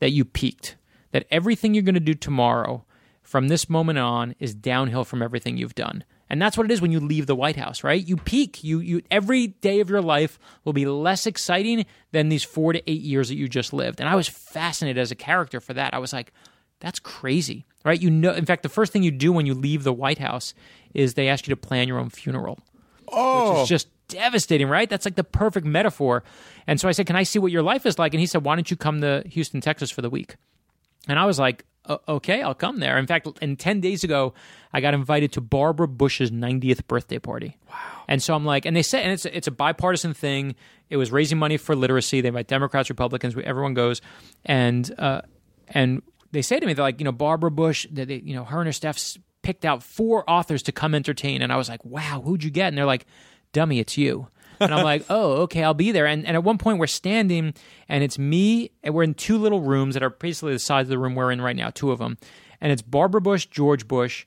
that 0.00 0.10
you 0.10 0.24
peaked, 0.24 0.74
that 1.12 1.26
everything 1.30 1.74
you're 1.74 1.84
going 1.84 1.94
to 1.94 2.00
do 2.00 2.14
tomorrow 2.14 2.84
from 3.22 3.48
this 3.48 3.70
moment 3.70 3.98
on 3.98 4.34
is 4.38 4.54
downhill 4.54 5.04
from 5.04 5.22
everything 5.22 5.56
you've 5.56 5.74
done. 5.74 6.04
And 6.28 6.40
that's 6.40 6.56
what 6.56 6.64
it 6.64 6.70
is 6.70 6.80
when 6.80 6.92
you 6.92 7.00
leave 7.00 7.26
the 7.26 7.34
White 7.34 7.56
House, 7.56 7.84
right? 7.84 8.02
You 8.02 8.16
peak. 8.16 8.64
You 8.64 8.80
you 8.80 9.02
every 9.10 9.48
day 9.48 9.80
of 9.80 9.90
your 9.90 10.00
life 10.00 10.38
will 10.64 10.72
be 10.72 10.86
less 10.86 11.26
exciting 11.26 11.84
than 12.12 12.30
these 12.30 12.42
4 12.42 12.72
to 12.72 12.90
8 12.90 13.00
years 13.00 13.28
that 13.28 13.36
you 13.36 13.48
just 13.48 13.72
lived. 13.72 14.00
And 14.00 14.08
I 14.08 14.16
was 14.16 14.28
fascinated 14.28 15.00
as 15.00 15.10
a 15.10 15.14
character 15.14 15.60
for 15.60 15.74
that. 15.74 15.92
I 15.92 15.98
was 15.98 16.12
like, 16.12 16.32
that's 16.80 16.98
crazy. 16.98 17.66
Right? 17.84 18.00
You 18.00 18.10
know 18.10 18.32
in 18.32 18.46
fact 18.46 18.62
the 18.62 18.68
first 18.68 18.92
thing 18.92 19.02
you 19.02 19.10
do 19.10 19.30
when 19.32 19.44
you 19.44 19.54
leave 19.54 19.84
the 19.84 19.92
White 19.92 20.18
House 20.18 20.54
is 20.94 21.14
they 21.14 21.28
ask 21.28 21.46
you 21.46 21.54
to 21.54 21.60
plan 21.60 21.86
your 21.86 21.98
own 21.98 22.08
funeral. 22.08 22.58
Oh. 23.08 23.50
Which 23.50 23.56
is 23.56 23.62
oh. 23.62 23.66
just 23.66 23.88
devastating, 24.08 24.68
right? 24.68 24.88
That's 24.88 25.04
like 25.04 25.16
the 25.16 25.24
perfect 25.24 25.66
metaphor. 25.66 26.24
And 26.66 26.80
so 26.80 26.88
I 26.88 26.92
said, 26.92 27.06
"Can 27.06 27.16
I 27.16 27.24
see 27.24 27.38
what 27.38 27.52
your 27.52 27.62
life 27.62 27.84
is 27.84 27.98
like?" 27.98 28.14
And 28.14 28.20
he 28.20 28.26
said, 28.26 28.44
"Why 28.44 28.54
don't 28.54 28.70
you 28.70 28.76
come 28.76 29.00
to 29.00 29.22
Houston, 29.26 29.60
Texas 29.60 29.90
for 29.90 30.00
the 30.00 30.10
week?" 30.10 30.36
And 31.08 31.18
I 31.18 31.26
was 31.26 31.38
like, 31.38 31.64
okay, 31.88 32.42
I'll 32.42 32.54
come 32.54 32.78
there. 32.78 32.98
In 32.98 33.06
fact, 33.06 33.28
and 33.40 33.58
10 33.58 33.80
days 33.80 34.04
ago, 34.04 34.34
I 34.72 34.80
got 34.80 34.94
invited 34.94 35.32
to 35.32 35.40
Barbara 35.40 35.88
Bush's 35.88 36.30
90th 36.30 36.86
birthday 36.86 37.18
party. 37.18 37.58
Wow. 37.68 38.04
And 38.08 38.22
so 38.22 38.34
I'm 38.34 38.44
like, 38.44 38.66
and 38.66 38.76
they 38.76 38.82
said, 38.82 39.02
and 39.02 39.12
it's, 39.12 39.24
it's 39.24 39.46
a 39.46 39.52
bipartisan 39.52 40.14
thing. 40.14 40.54
It 40.90 40.96
was 40.96 41.10
raising 41.10 41.38
money 41.38 41.56
for 41.56 41.74
literacy. 41.74 42.20
They 42.20 42.28
invite 42.28 42.46
Democrats, 42.46 42.88
Republicans, 42.88 43.34
everyone 43.42 43.74
goes. 43.74 44.00
And, 44.44 44.92
uh, 44.98 45.22
and 45.68 46.02
they 46.30 46.42
say 46.42 46.60
to 46.60 46.66
me, 46.66 46.72
they're 46.72 46.84
like, 46.84 47.00
you 47.00 47.04
know, 47.04 47.12
Barbara 47.12 47.50
Bush, 47.50 47.86
they, 47.90 48.04
they, 48.04 48.16
you 48.16 48.34
know, 48.34 48.44
her 48.44 48.58
and 48.58 48.68
her 48.68 48.72
staff 48.72 49.16
picked 49.42 49.64
out 49.64 49.82
four 49.82 50.28
authors 50.30 50.62
to 50.64 50.72
come 50.72 50.94
entertain. 50.94 51.42
And 51.42 51.52
I 51.52 51.56
was 51.56 51.68
like, 51.68 51.84
wow, 51.84 52.22
who'd 52.24 52.44
you 52.44 52.50
get? 52.50 52.68
And 52.68 52.78
they're 52.78 52.86
like, 52.86 53.06
dummy, 53.52 53.80
it's 53.80 53.98
you 53.98 54.28
and 54.70 54.74
I'm 54.74 54.84
like, 54.84 55.04
oh, 55.10 55.42
okay, 55.42 55.62
I'll 55.62 55.74
be 55.74 55.92
there. 55.92 56.06
And, 56.06 56.26
and 56.26 56.36
at 56.36 56.44
one 56.44 56.58
point, 56.58 56.78
we're 56.78 56.86
standing, 56.86 57.54
and 57.88 58.04
it's 58.04 58.18
me, 58.18 58.70
and 58.82 58.94
we're 58.94 59.02
in 59.02 59.14
two 59.14 59.38
little 59.38 59.60
rooms 59.60 59.94
that 59.94 60.02
are 60.02 60.10
basically 60.10 60.52
the 60.52 60.58
size 60.58 60.86
of 60.86 60.90
the 60.90 60.98
room 60.98 61.14
we're 61.14 61.30
in 61.30 61.40
right 61.40 61.56
now, 61.56 61.70
two 61.70 61.90
of 61.90 61.98
them. 61.98 62.18
And 62.60 62.72
it's 62.72 62.82
Barbara 62.82 63.20
Bush, 63.20 63.46
George 63.46 63.88
Bush, 63.88 64.24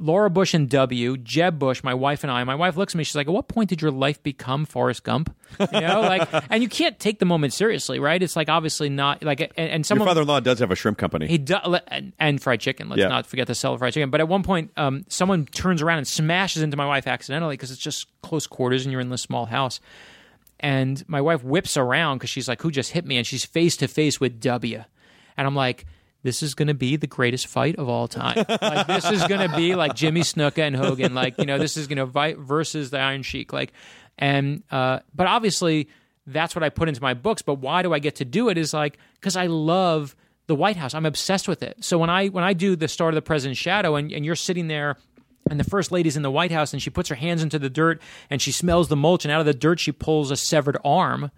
Laura 0.00 0.30
Bush 0.30 0.54
and 0.54 0.68
W, 0.70 1.16
Jeb 1.16 1.58
Bush, 1.58 1.82
my 1.82 1.92
wife 1.92 2.22
and 2.22 2.30
I. 2.30 2.44
My 2.44 2.54
wife 2.54 2.76
looks 2.76 2.94
at 2.94 2.98
me. 2.98 3.04
She's 3.04 3.16
like, 3.16 3.26
"At 3.26 3.32
what 3.32 3.48
point 3.48 3.68
did 3.68 3.82
your 3.82 3.90
life 3.90 4.22
become 4.22 4.64
Forrest 4.64 5.02
Gump?" 5.02 5.34
You 5.60 5.80
know, 5.80 6.00
like, 6.02 6.28
and 6.50 6.62
you 6.62 6.68
can't 6.68 6.98
take 6.98 7.18
the 7.18 7.24
moment 7.24 7.52
seriously, 7.52 7.98
right? 7.98 8.22
It's 8.22 8.36
like 8.36 8.48
obviously 8.48 8.88
not 8.88 9.22
like, 9.22 9.40
and, 9.40 9.70
and 9.70 9.90
Your 9.90 9.98
father-in-law 9.98 10.40
does 10.40 10.60
have 10.60 10.70
a 10.70 10.76
shrimp 10.76 10.98
company. 10.98 11.26
he 11.26 11.38
does, 11.38 11.80
and, 11.88 12.12
and 12.18 12.40
fried 12.40 12.60
chicken. 12.60 12.88
Let's 12.88 13.00
Yeah. 13.00 13.08
not 13.08 13.26
forget 13.26 13.46
to 13.48 13.54
sell 13.54 13.76
fried 13.76 13.92
chicken. 13.92 14.10
But 14.10 14.20
at 14.20 14.28
one 14.28 14.42
point, 14.44 14.70
um, 14.76 15.04
someone 15.08 15.46
turns 15.46 15.82
around 15.82 15.98
and 15.98 16.06
smashes 16.06 16.62
into 16.62 16.76
my 16.76 16.86
wife 16.86 17.06
accidentally 17.06 17.54
because 17.54 17.70
it's 17.70 17.80
just 17.80 18.06
close 18.22 18.46
quarters 18.46 18.84
and 18.84 18.92
you're 18.92 19.00
in 19.00 19.10
this 19.10 19.22
small 19.22 19.46
house. 19.46 19.80
And 20.60 21.02
my 21.08 21.20
wife 21.20 21.44
whips 21.44 21.76
around 21.76 22.18
because 22.18 22.30
she's 22.30 22.48
like, 22.48 22.62
"Who 22.62 22.70
just 22.70 22.92
hit 22.92 23.04
me?" 23.04 23.16
And 23.16 23.26
she's 23.26 23.44
face 23.44 23.76
to 23.78 23.88
face 23.88 24.18
with 24.20 24.40
W, 24.40 24.82
and 25.36 25.46
I'm 25.46 25.54
like 25.54 25.86
this 26.28 26.42
is 26.42 26.54
going 26.54 26.68
to 26.68 26.74
be 26.74 26.96
the 26.96 27.06
greatest 27.06 27.46
fight 27.46 27.76
of 27.76 27.88
all 27.88 28.06
time. 28.06 28.36
like 28.60 28.86
this 28.86 29.10
is 29.10 29.26
going 29.26 29.48
to 29.48 29.56
be 29.56 29.74
like 29.74 29.94
Jimmy 29.94 30.20
Snuka 30.20 30.58
and 30.58 30.76
Hogan. 30.76 31.14
Like 31.14 31.38
you 31.38 31.46
know, 31.46 31.56
this 31.56 31.78
is 31.78 31.86
going 31.86 31.96
to 31.96 32.06
fight 32.06 32.36
versus 32.36 32.90
the 32.90 32.98
Iron 32.98 33.22
Sheik. 33.22 33.50
Like, 33.50 33.72
and 34.18 34.62
uh, 34.70 34.98
but 35.14 35.26
obviously 35.26 35.88
that's 36.26 36.54
what 36.54 36.62
I 36.62 36.68
put 36.68 36.90
into 36.90 37.00
my 37.00 37.14
books. 37.14 37.40
But 37.40 37.54
why 37.54 37.80
do 37.80 37.94
I 37.94 37.98
get 37.98 38.16
to 38.16 38.26
do 38.26 38.50
it? 38.50 38.58
Is 38.58 38.74
like 38.74 38.98
because 39.14 39.36
I 39.36 39.46
love 39.46 40.14
the 40.48 40.54
White 40.54 40.76
House. 40.76 40.92
I'm 40.92 41.06
obsessed 41.06 41.48
with 41.48 41.62
it. 41.62 41.82
So 41.82 41.96
when 41.96 42.10
I 42.10 42.28
when 42.28 42.44
I 42.44 42.52
do 42.52 42.76
the 42.76 42.88
start 42.88 43.14
of 43.14 43.16
the 43.16 43.22
President's 43.22 43.58
Shadow, 43.58 43.96
and, 43.96 44.12
and 44.12 44.24
you're 44.24 44.36
sitting 44.36 44.68
there. 44.68 44.96
And 45.50 45.58
the 45.58 45.64
first 45.64 45.90
lady's 45.90 46.14
in 46.14 46.22
the 46.22 46.30
White 46.30 46.52
House, 46.52 46.74
and 46.74 46.82
she 46.82 46.90
puts 46.90 47.08
her 47.08 47.14
hands 47.14 47.42
into 47.42 47.58
the 47.58 47.70
dirt, 47.70 48.02
and 48.28 48.42
she 48.42 48.52
smells 48.52 48.88
the 48.88 48.96
mulch, 48.96 49.24
and 49.24 49.32
out 49.32 49.40
of 49.40 49.46
the 49.46 49.54
dirt 49.54 49.80
she 49.80 49.92
pulls 49.92 50.30
a 50.30 50.36
severed 50.36 50.76
arm. 50.84 51.30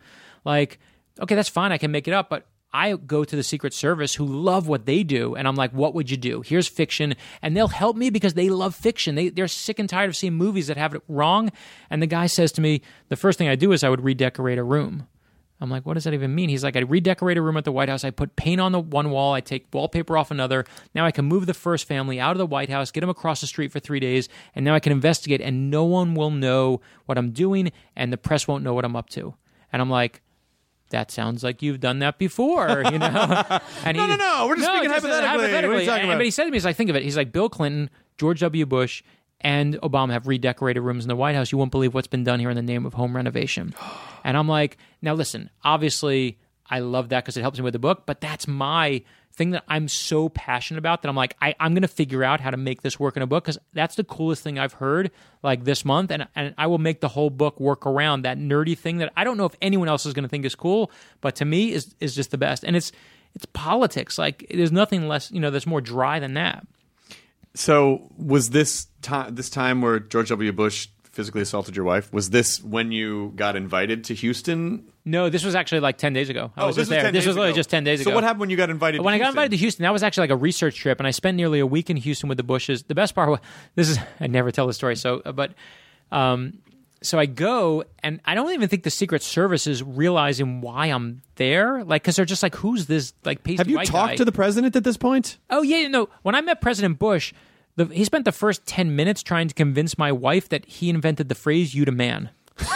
Like, 0.44 0.80
okay, 1.20 1.36
that's 1.36 1.48
fine, 1.48 1.70
I 1.70 1.78
can 1.78 1.92
make 1.92 2.08
it 2.08 2.14
up, 2.14 2.28
but 2.28 2.44
I 2.72 2.94
go 2.94 3.24
to 3.24 3.36
the 3.36 3.42
Secret 3.42 3.74
Service 3.74 4.14
who 4.14 4.24
love 4.24 4.68
what 4.68 4.86
they 4.86 5.02
do, 5.02 5.34
and 5.34 5.48
I'm 5.48 5.56
like, 5.56 5.72
what 5.72 5.94
would 5.94 6.10
you 6.10 6.16
do? 6.16 6.42
Here's 6.42 6.68
fiction, 6.68 7.14
and 7.42 7.56
they'll 7.56 7.68
help 7.68 7.96
me 7.96 8.10
because 8.10 8.34
they 8.34 8.48
love 8.48 8.74
fiction. 8.74 9.16
They, 9.16 9.28
they're 9.28 9.48
sick 9.48 9.78
and 9.78 9.88
tired 9.88 10.08
of 10.10 10.16
seeing 10.16 10.34
movies 10.34 10.68
that 10.68 10.76
have 10.76 10.94
it 10.94 11.02
wrong. 11.08 11.50
And 11.90 12.00
the 12.00 12.06
guy 12.06 12.26
says 12.26 12.52
to 12.52 12.60
me, 12.60 12.82
the 13.08 13.16
first 13.16 13.38
thing 13.38 13.48
I 13.48 13.56
do 13.56 13.72
is 13.72 13.82
I 13.82 13.88
would 13.88 14.04
redecorate 14.04 14.58
a 14.58 14.64
room. 14.64 15.08
I'm 15.60 15.68
like, 15.68 15.84
what 15.84 15.94
does 15.94 16.04
that 16.04 16.14
even 16.14 16.34
mean? 16.34 16.48
He's 16.48 16.64
like, 16.64 16.76
I 16.76 16.80
redecorate 16.80 17.36
a 17.36 17.42
room 17.42 17.58
at 17.58 17.64
the 17.64 17.72
White 17.72 17.90
House. 17.90 18.02
I 18.02 18.10
put 18.10 18.34
paint 18.34 18.60
on 18.60 18.72
the 18.72 18.80
one 18.80 19.10
wall. 19.10 19.34
I 19.34 19.40
take 19.40 19.66
wallpaper 19.72 20.16
off 20.16 20.30
another. 20.30 20.64
Now 20.94 21.04
I 21.04 21.10
can 21.10 21.26
move 21.26 21.44
the 21.44 21.52
first 21.52 21.86
family 21.86 22.18
out 22.18 22.32
of 22.32 22.38
the 22.38 22.46
White 22.46 22.70
House, 22.70 22.90
get 22.90 23.00
them 23.00 23.10
across 23.10 23.42
the 23.42 23.46
street 23.46 23.70
for 23.70 23.78
three 23.78 24.00
days, 24.00 24.28
and 24.54 24.64
now 24.64 24.74
I 24.74 24.80
can 24.80 24.92
investigate, 24.92 25.42
and 25.42 25.70
no 25.70 25.84
one 25.84 26.14
will 26.14 26.30
know 26.30 26.80
what 27.04 27.18
I'm 27.18 27.32
doing, 27.32 27.72
and 27.94 28.10
the 28.10 28.16
press 28.16 28.48
won't 28.48 28.64
know 28.64 28.72
what 28.72 28.86
I'm 28.86 28.96
up 28.96 29.10
to. 29.10 29.34
And 29.70 29.82
I'm 29.82 29.90
like, 29.90 30.22
that 30.90 31.10
sounds 31.10 31.42
like 31.42 31.62
you've 31.62 31.80
done 31.80 32.00
that 32.00 32.18
before, 32.18 32.82
you 32.90 32.98
know? 32.98 33.08
And 33.84 33.96
No, 33.96 34.06
no, 34.06 34.16
no, 34.16 34.46
we're 34.48 34.56
just 34.56 34.68
speaking 34.68 34.90
just, 34.90 35.04
uh, 35.04 35.26
hypothetically. 35.26 35.68
What 35.68 35.76
are 35.76 35.80
you 35.80 35.86
talking 35.86 36.00
And- 36.02 36.10
about? 36.10 36.18
But 36.18 36.24
he 36.26 36.30
said 36.30 36.44
to 36.44 36.50
me, 36.50 36.56
he's 36.56 36.64
like, 36.64 36.76
think 36.76 36.90
of 36.90 36.96
it. 36.96 37.02
He's 37.02 37.16
like, 37.16 37.32
Bill 37.32 37.48
Clinton, 37.48 37.90
George 38.18 38.40
W. 38.40 38.66
Bush, 38.66 39.02
and 39.40 39.74
Obama 39.80 40.10
have 40.12 40.26
redecorated 40.26 40.82
rooms 40.82 41.04
in 41.04 41.08
the 41.08 41.16
White 41.16 41.34
House. 41.34 41.50
You 41.50 41.58
won't 41.58 41.70
believe 41.70 41.94
what's 41.94 42.06
been 42.08 42.24
done 42.24 42.40
here 42.40 42.50
in 42.50 42.56
the 42.56 42.62
name 42.62 42.84
of 42.84 42.94
home 42.94 43.16
renovation. 43.16 43.74
and 44.24 44.36
I'm 44.36 44.48
like, 44.48 44.76
now 45.00 45.14
listen, 45.14 45.48
obviously, 45.64 46.38
I 46.68 46.80
love 46.80 47.08
that 47.08 47.24
because 47.24 47.36
it 47.36 47.40
helps 47.42 47.58
me 47.58 47.64
with 47.64 47.72
the 47.72 47.78
book, 47.78 48.04
but 48.06 48.20
that's 48.20 48.46
my 48.46 49.02
thing 49.32 49.50
that 49.50 49.64
I'm 49.68 49.88
so 49.88 50.28
passionate 50.28 50.78
about 50.78 51.02
that 51.02 51.08
I'm 51.08 51.16
like, 51.16 51.36
I, 51.40 51.54
I'm 51.58 51.72
going 51.72 51.82
to 51.82 51.88
figure 51.88 52.22
out 52.24 52.40
how 52.40 52.50
to 52.50 52.56
make 52.56 52.82
this 52.82 52.98
work 52.98 53.16
in 53.16 53.22
a 53.22 53.26
book 53.26 53.44
because 53.44 53.58
that's 53.72 53.94
the 53.94 54.04
coolest 54.04 54.42
thing 54.42 54.58
I've 54.58 54.74
heard 54.74 55.10
like 55.42 55.64
this 55.64 55.84
month. 55.84 56.10
And, 56.10 56.26
and 56.34 56.54
I 56.58 56.66
will 56.66 56.78
make 56.78 57.00
the 57.00 57.08
whole 57.08 57.30
book 57.30 57.58
work 57.60 57.86
around 57.86 58.22
that 58.22 58.38
nerdy 58.38 58.76
thing 58.76 58.98
that 58.98 59.12
I 59.16 59.24
don't 59.24 59.36
know 59.36 59.46
if 59.46 59.54
anyone 59.62 59.88
else 59.88 60.04
is 60.04 60.12
going 60.12 60.24
to 60.24 60.28
think 60.28 60.44
is 60.44 60.54
cool, 60.54 60.90
but 61.20 61.36
to 61.36 61.44
me 61.44 61.72
is, 61.72 61.94
is 62.00 62.14
just 62.14 62.30
the 62.30 62.38
best. 62.38 62.64
And 62.64 62.76
it's, 62.76 62.92
it's 63.34 63.46
politics. 63.46 64.18
Like 64.18 64.46
there's 64.52 64.72
nothing 64.72 65.08
less, 65.08 65.30
you 65.30 65.40
know, 65.40 65.50
that's 65.50 65.66
more 65.66 65.80
dry 65.80 66.18
than 66.18 66.34
that. 66.34 66.66
So 67.54 68.10
was 68.16 68.50
this 68.50 68.86
time 69.02 69.34
this 69.34 69.50
time 69.50 69.82
where 69.82 69.98
George 69.98 70.28
W. 70.28 70.52
Bush 70.52 70.88
physically 71.04 71.42
assaulted 71.42 71.76
your 71.76 71.84
wife? 71.84 72.12
Was 72.12 72.30
this 72.30 72.62
when 72.62 72.92
you 72.92 73.32
got 73.34 73.56
invited 73.56 74.04
to 74.04 74.14
Houston? 74.14 74.89
No, 75.04 75.30
this 75.30 75.44
was 75.44 75.54
actually 75.54 75.80
like 75.80 75.96
10 75.96 76.12
days 76.12 76.28
ago. 76.28 76.52
I 76.56 76.66
was 76.66 76.76
this 76.76 76.82
just 76.82 76.90
there. 76.90 77.02
10 77.02 77.12
this 77.14 77.22
days 77.22 77.28
was 77.28 77.36
literally 77.36 77.50
ago. 77.52 77.56
just 77.56 77.70
10 77.70 77.84
days 77.84 78.00
ago. 78.02 78.10
So 78.10 78.14
what 78.14 78.22
happened 78.22 78.40
when 78.40 78.50
you 78.50 78.56
got 78.56 78.68
invited? 78.70 79.00
when 79.00 79.12
to 79.12 79.14
I 79.14 79.18
got 79.18 79.24
Houston? 79.24 79.38
invited 79.38 79.50
to 79.52 79.56
Houston, 79.56 79.82
that 79.84 79.92
was 79.92 80.02
actually 80.02 80.24
like 80.24 80.30
a 80.30 80.36
research 80.36 80.76
trip, 80.76 80.98
and 81.00 81.06
I 81.06 81.10
spent 81.10 81.36
nearly 81.36 81.58
a 81.58 81.66
week 81.66 81.88
in 81.88 81.96
Houston 81.96 82.28
with 82.28 82.36
the 82.36 82.44
Bushes. 82.44 82.82
The 82.82 82.94
best 82.94 83.14
part, 83.14 83.30
was, 83.30 83.40
this 83.76 83.88
is 83.88 83.98
I 84.20 84.26
never 84.26 84.50
tell 84.50 84.66
the 84.66 84.72
story, 84.74 84.96
so 84.96 85.22
uh, 85.24 85.32
but 85.32 85.54
um, 86.12 86.58
so 87.02 87.18
I 87.18 87.24
go, 87.24 87.84
and 88.02 88.20
I 88.26 88.34
don't 88.34 88.52
even 88.52 88.68
think 88.68 88.82
the 88.82 88.90
Secret 88.90 89.22
Service 89.22 89.66
is 89.66 89.82
realizing 89.82 90.60
why 90.60 90.86
I'm 90.88 91.22
there, 91.36 91.82
like 91.82 92.02
because 92.02 92.16
they're 92.16 92.26
just 92.26 92.42
like, 92.42 92.54
who's 92.56 92.84
this 92.86 93.14
like 93.24 93.42
pasty 93.42 93.56
Have 93.56 93.68
you 93.70 93.76
white 93.76 93.86
talked 93.86 94.10
guy? 94.12 94.16
to 94.16 94.24
the 94.26 94.32
president 94.32 94.76
at 94.76 94.84
this 94.84 94.98
point? 94.98 95.38
Oh 95.48 95.62
yeah, 95.62 95.88
no. 95.88 96.10
When 96.22 96.34
I 96.34 96.42
met 96.42 96.60
President 96.60 96.98
Bush, 96.98 97.32
the, 97.76 97.86
he 97.86 98.04
spent 98.04 98.26
the 98.26 98.32
first 98.32 98.66
ten 98.66 98.94
minutes 98.96 99.22
trying 99.22 99.48
to 99.48 99.54
convince 99.54 99.96
my 99.96 100.12
wife 100.12 100.50
that 100.50 100.66
he 100.66 100.90
invented 100.90 101.30
the 101.30 101.34
phrase 101.34 101.74
"you 101.74 101.86
to 101.86 101.92
man." 101.92 102.28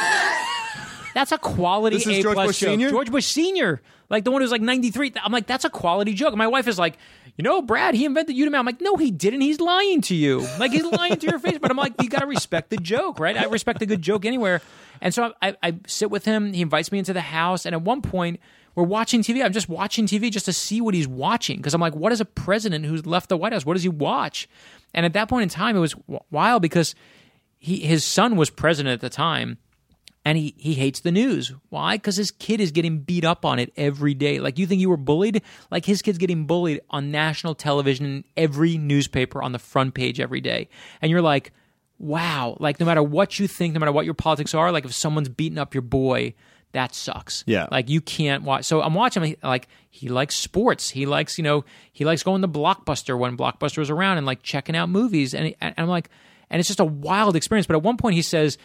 That's 1.15 1.33
a 1.33 1.39
quality 1.39 1.97
This 1.97 2.07
is 2.07 2.19
A 2.19 2.23
George 2.23 2.35
plus 2.35 2.47
Bush 2.49 2.61
joke. 2.61 2.79
Sr.? 2.79 2.91
George 2.91 3.11
Bush 3.11 3.27
Senior, 3.27 3.81
like 4.11 4.25
the 4.25 4.31
one 4.31 4.43
who's 4.43 4.51
like 4.51 4.61
ninety 4.61 4.91
three. 4.91 5.13
I'm 5.23 5.33
like, 5.33 5.47
that's 5.47 5.65
a 5.65 5.71
quality 5.71 6.13
joke. 6.13 6.31
And 6.31 6.39
my 6.39 6.49
wife 6.49 6.67
is 6.67 6.79
like, 6.79 6.99
you 7.37 7.45
know, 7.45 7.63
Brad, 7.63 7.95
he 7.95 8.05
invented 8.05 8.37
you. 8.37 8.53
I'm 8.55 8.67
like, 8.67 8.81
no, 8.81 8.97
he 8.97 9.11
didn't. 9.11 9.41
He's 9.41 9.61
lying 9.61 10.01
to 10.03 10.15
you. 10.15 10.47
Like 10.59 10.73
he's 10.73 10.85
lying 10.85 11.17
to 11.17 11.27
your 11.27 11.39
face. 11.39 11.59
But 11.61 11.71
I'm 11.71 11.77
like, 11.77 11.95
you 12.03 12.09
got 12.09 12.21
to 12.21 12.27
respect 12.27 12.71
the 12.71 12.77
joke, 12.77 13.19
right? 13.21 13.37
I 13.37 13.45
respect 13.45 13.81
a 13.83 13.87
good 13.87 14.03
joke 14.03 14.25
anywhere. 14.25 14.61
And 15.01 15.15
so 15.15 15.33
I, 15.41 15.57
I 15.63 15.77
sit 15.87 16.11
with 16.11 16.25
him. 16.25 16.53
He 16.53 16.63
invites 16.63 16.91
me 16.93 16.99
into 16.99 17.13
the 17.13 17.21
house, 17.21 17.65
and 17.65 17.75
at 17.75 17.83
one 17.83 18.03
point. 18.03 18.41
We're 18.77 18.83
watching 18.83 19.21
TV. 19.23 19.45
I'm 19.45 19.53
just 19.53 19.69
watching 19.69 20.07
TV 20.07 20.33
just 20.33 20.47
to 20.47 20.53
see 20.53 20.81
what 20.81 20.95
he's 20.95 21.07
watching 21.07 21.59
because 21.59 21.75
I'm 21.75 21.81
like, 21.81 21.95
what 21.95 22.11
is 22.11 22.21
a 22.21 22.25
president 22.25 22.85
who's 22.85 23.07
left 23.07 23.29
the 23.29 23.37
White 23.37 23.53
House? 23.53 23.65
What 23.65 23.75
does 23.75 23.85
he 23.85 23.89
watch? 23.89 24.49
And 24.93 25.07
at 25.07 25.13
that 25.13 25.29
point 25.29 25.45
in 25.45 25.49
time, 25.49 25.77
it 25.77 25.79
was 25.79 25.93
w- 25.93 26.19
wild 26.33 26.61
because 26.61 26.97
he 27.59 27.79
his 27.79 28.05
son 28.05 28.35
was 28.35 28.51
president 28.51 28.95
at 28.95 29.01
the 29.01 29.09
time, 29.11 29.59
and 30.25 30.39
he, 30.39 30.55
he 30.57 30.75
hates 30.75 31.01
the 31.01 31.13
news. 31.13 31.53
Why? 31.69 31.97
Because 31.97 32.17
his 32.17 32.31
kid 32.31 32.61
is 32.61 32.71
getting 32.71 33.01
beat 33.01 33.25
up 33.25 33.45
on 33.45 33.59
it 33.59 33.73
every 33.77 34.15
day. 34.15 34.41
Like 34.41 34.59
you 34.59 34.67
think 34.67 34.81
you 34.81 34.89
were 34.89 34.97
bullied? 34.97 35.43
Like 35.71 35.85
his 35.85 36.01
kid's 36.01 36.19
getting 36.19 36.47
bullied 36.47 36.81
on 36.91 37.11
national 37.11 37.55
television 37.55 38.07
in 38.07 38.25
every 38.37 38.79
newspaper 38.79 39.43
on 39.43 39.53
the 39.53 39.59
front 39.59 39.95
page 39.95 40.21
every 40.21 40.41
day. 40.41 40.69
And 41.03 41.11
you're 41.11 41.23
like, 41.23 41.53
wow. 41.99 42.57
Like 42.59 42.81
no 42.81 42.87
matter 42.87 43.03
what 43.03 43.39
you 43.39 43.47
think, 43.47 43.75
no 43.75 43.81
matter 43.81 43.93
what 43.93 44.07
your 44.07 44.15
politics 44.15 44.55
are, 44.55 44.73
like 44.73 44.85
if 44.85 44.95
someone's 44.95 45.29
beating 45.29 45.59
up 45.59 45.75
your 45.75 45.83
boy, 45.83 46.35
that 46.73 46.95
sucks. 46.95 47.45
Yeah. 47.47 47.69
Like 47.71 47.89
you 47.89 48.01
can't 48.01 48.45
watch. 48.45 48.65
So 48.65 48.83
I'm 48.83 48.95
watching. 48.95 49.23
him, 49.23 49.37
Like 49.43 49.69
he 49.91 50.09
likes 50.09 50.35
sports. 50.35 50.91
He 50.91 51.07
likes 51.07 51.39
you 51.39 51.45
know 51.45 51.65
he 51.93 52.05
likes 52.05 52.23
going 52.23 52.43
to 52.43 52.49
Blockbuster 52.49 53.19
when 53.19 53.37
Blockbuster 53.37 53.79
was 53.79 53.91
around 53.91 54.19
and 54.19 54.27
like 54.27 54.43
checking 54.43 54.75
out 54.75 54.89
movies. 54.89 55.35
And, 55.35 55.55
and 55.61 55.75
I'm 55.77 55.89
like, 55.89 56.09
and 56.51 56.61
it's 56.61 56.69
just 56.69 56.81
a 56.81 56.85
wild 56.85 57.37
experience. 57.37 57.67
But 57.67 57.77
at 57.77 57.83
one 57.83 57.97
point 57.97 58.17
he 58.17 58.23
says, 58.23 58.59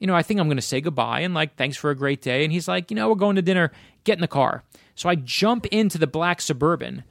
you 0.00 0.08
know, 0.08 0.16
I 0.16 0.22
think 0.22 0.40
I'm 0.40 0.48
going 0.48 0.56
to 0.56 0.62
say 0.62 0.80
goodbye 0.80 1.20
and 1.20 1.32
like 1.34 1.54
thanks 1.54 1.76
for 1.76 1.90
a 1.90 1.94
great 1.94 2.20
day. 2.22 2.42
And 2.42 2.52
he's 2.52 2.66
like, 2.66 2.90
you 2.90 2.96
know, 2.96 3.08
we're 3.08 3.14
going 3.14 3.36
to 3.36 3.42
dinner. 3.42 3.70
Get 4.02 4.14
in 4.14 4.20
the 4.20 4.28
car. 4.28 4.64
So 4.96 5.08
I 5.08 5.14
jump 5.14 5.66
into 5.66 5.98
the 5.98 6.08
black 6.08 6.40
suburban, 6.40 7.04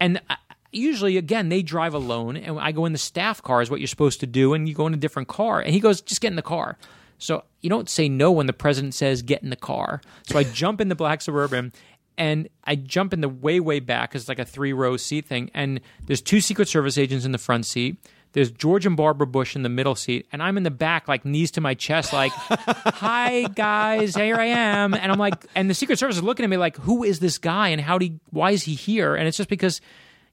and. 0.00 0.20
I, 0.30 0.36
Usually, 0.72 1.16
again, 1.16 1.48
they 1.48 1.62
drive 1.62 1.94
alone, 1.94 2.36
and 2.36 2.60
I 2.60 2.70
go 2.70 2.86
in 2.86 2.92
the 2.92 2.98
staff 2.98 3.42
car, 3.42 3.60
is 3.60 3.70
what 3.70 3.80
you're 3.80 3.88
supposed 3.88 4.20
to 4.20 4.26
do, 4.28 4.54
and 4.54 4.68
you 4.68 4.74
go 4.76 4.86
in 4.86 4.94
a 4.94 4.96
different 4.96 5.26
car. 5.26 5.60
And 5.60 5.74
he 5.74 5.80
goes, 5.80 6.00
just 6.00 6.20
get 6.20 6.28
in 6.28 6.36
the 6.36 6.42
car. 6.42 6.78
So 7.20 7.44
you 7.60 7.70
don't 7.70 7.88
say 7.88 8.08
no 8.08 8.32
when 8.32 8.46
the 8.46 8.52
president 8.52 8.94
says 8.94 9.22
get 9.22 9.42
in 9.42 9.50
the 9.50 9.56
car. 9.56 10.00
So 10.26 10.38
I 10.38 10.44
jump 10.44 10.80
in 10.80 10.88
the 10.88 10.94
black 10.94 11.20
suburban 11.20 11.72
and 12.16 12.48
I 12.64 12.76
jump 12.76 13.12
in 13.12 13.20
the 13.20 13.28
way 13.28 13.60
way 13.60 13.78
back 13.78 14.10
because 14.10 14.22
it's 14.22 14.28
like 14.28 14.38
a 14.38 14.44
three 14.44 14.72
row 14.72 14.96
seat 14.96 15.26
thing. 15.26 15.50
And 15.54 15.80
there's 16.06 16.22
two 16.22 16.40
Secret 16.40 16.68
Service 16.68 16.98
agents 16.98 17.24
in 17.24 17.32
the 17.32 17.38
front 17.38 17.66
seat. 17.66 17.96
There's 18.32 18.50
George 18.50 18.86
and 18.86 18.96
Barbara 18.96 19.26
Bush 19.26 19.56
in 19.56 19.62
the 19.62 19.68
middle 19.68 19.94
seat, 19.94 20.26
and 20.32 20.42
I'm 20.42 20.56
in 20.56 20.62
the 20.62 20.70
back, 20.70 21.08
like 21.08 21.24
knees 21.24 21.50
to 21.52 21.60
my 21.60 21.74
chest, 21.74 22.12
like, 22.12 22.30
"Hi 22.34 23.42
guys, 23.54 24.14
here 24.14 24.36
I 24.36 24.46
am." 24.46 24.94
And 24.94 25.10
I'm 25.10 25.18
like, 25.18 25.46
and 25.54 25.68
the 25.68 25.74
Secret 25.74 25.98
Service 25.98 26.16
is 26.16 26.22
looking 26.22 26.44
at 26.44 26.50
me 26.50 26.56
like, 26.56 26.76
"Who 26.78 27.02
is 27.02 27.18
this 27.20 27.38
guy? 27.38 27.68
And 27.68 27.80
how 27.80 27.98
do? 27.98 28.06
He, 28.06 28.20
why 28.30 28.52
is 28.52 28.62
he 28.62 28.74
here?" 28.74 29.14
And 29.16 29.26
it's 29.26 29.36
just 29.36 29.48
because, 29.50 29.80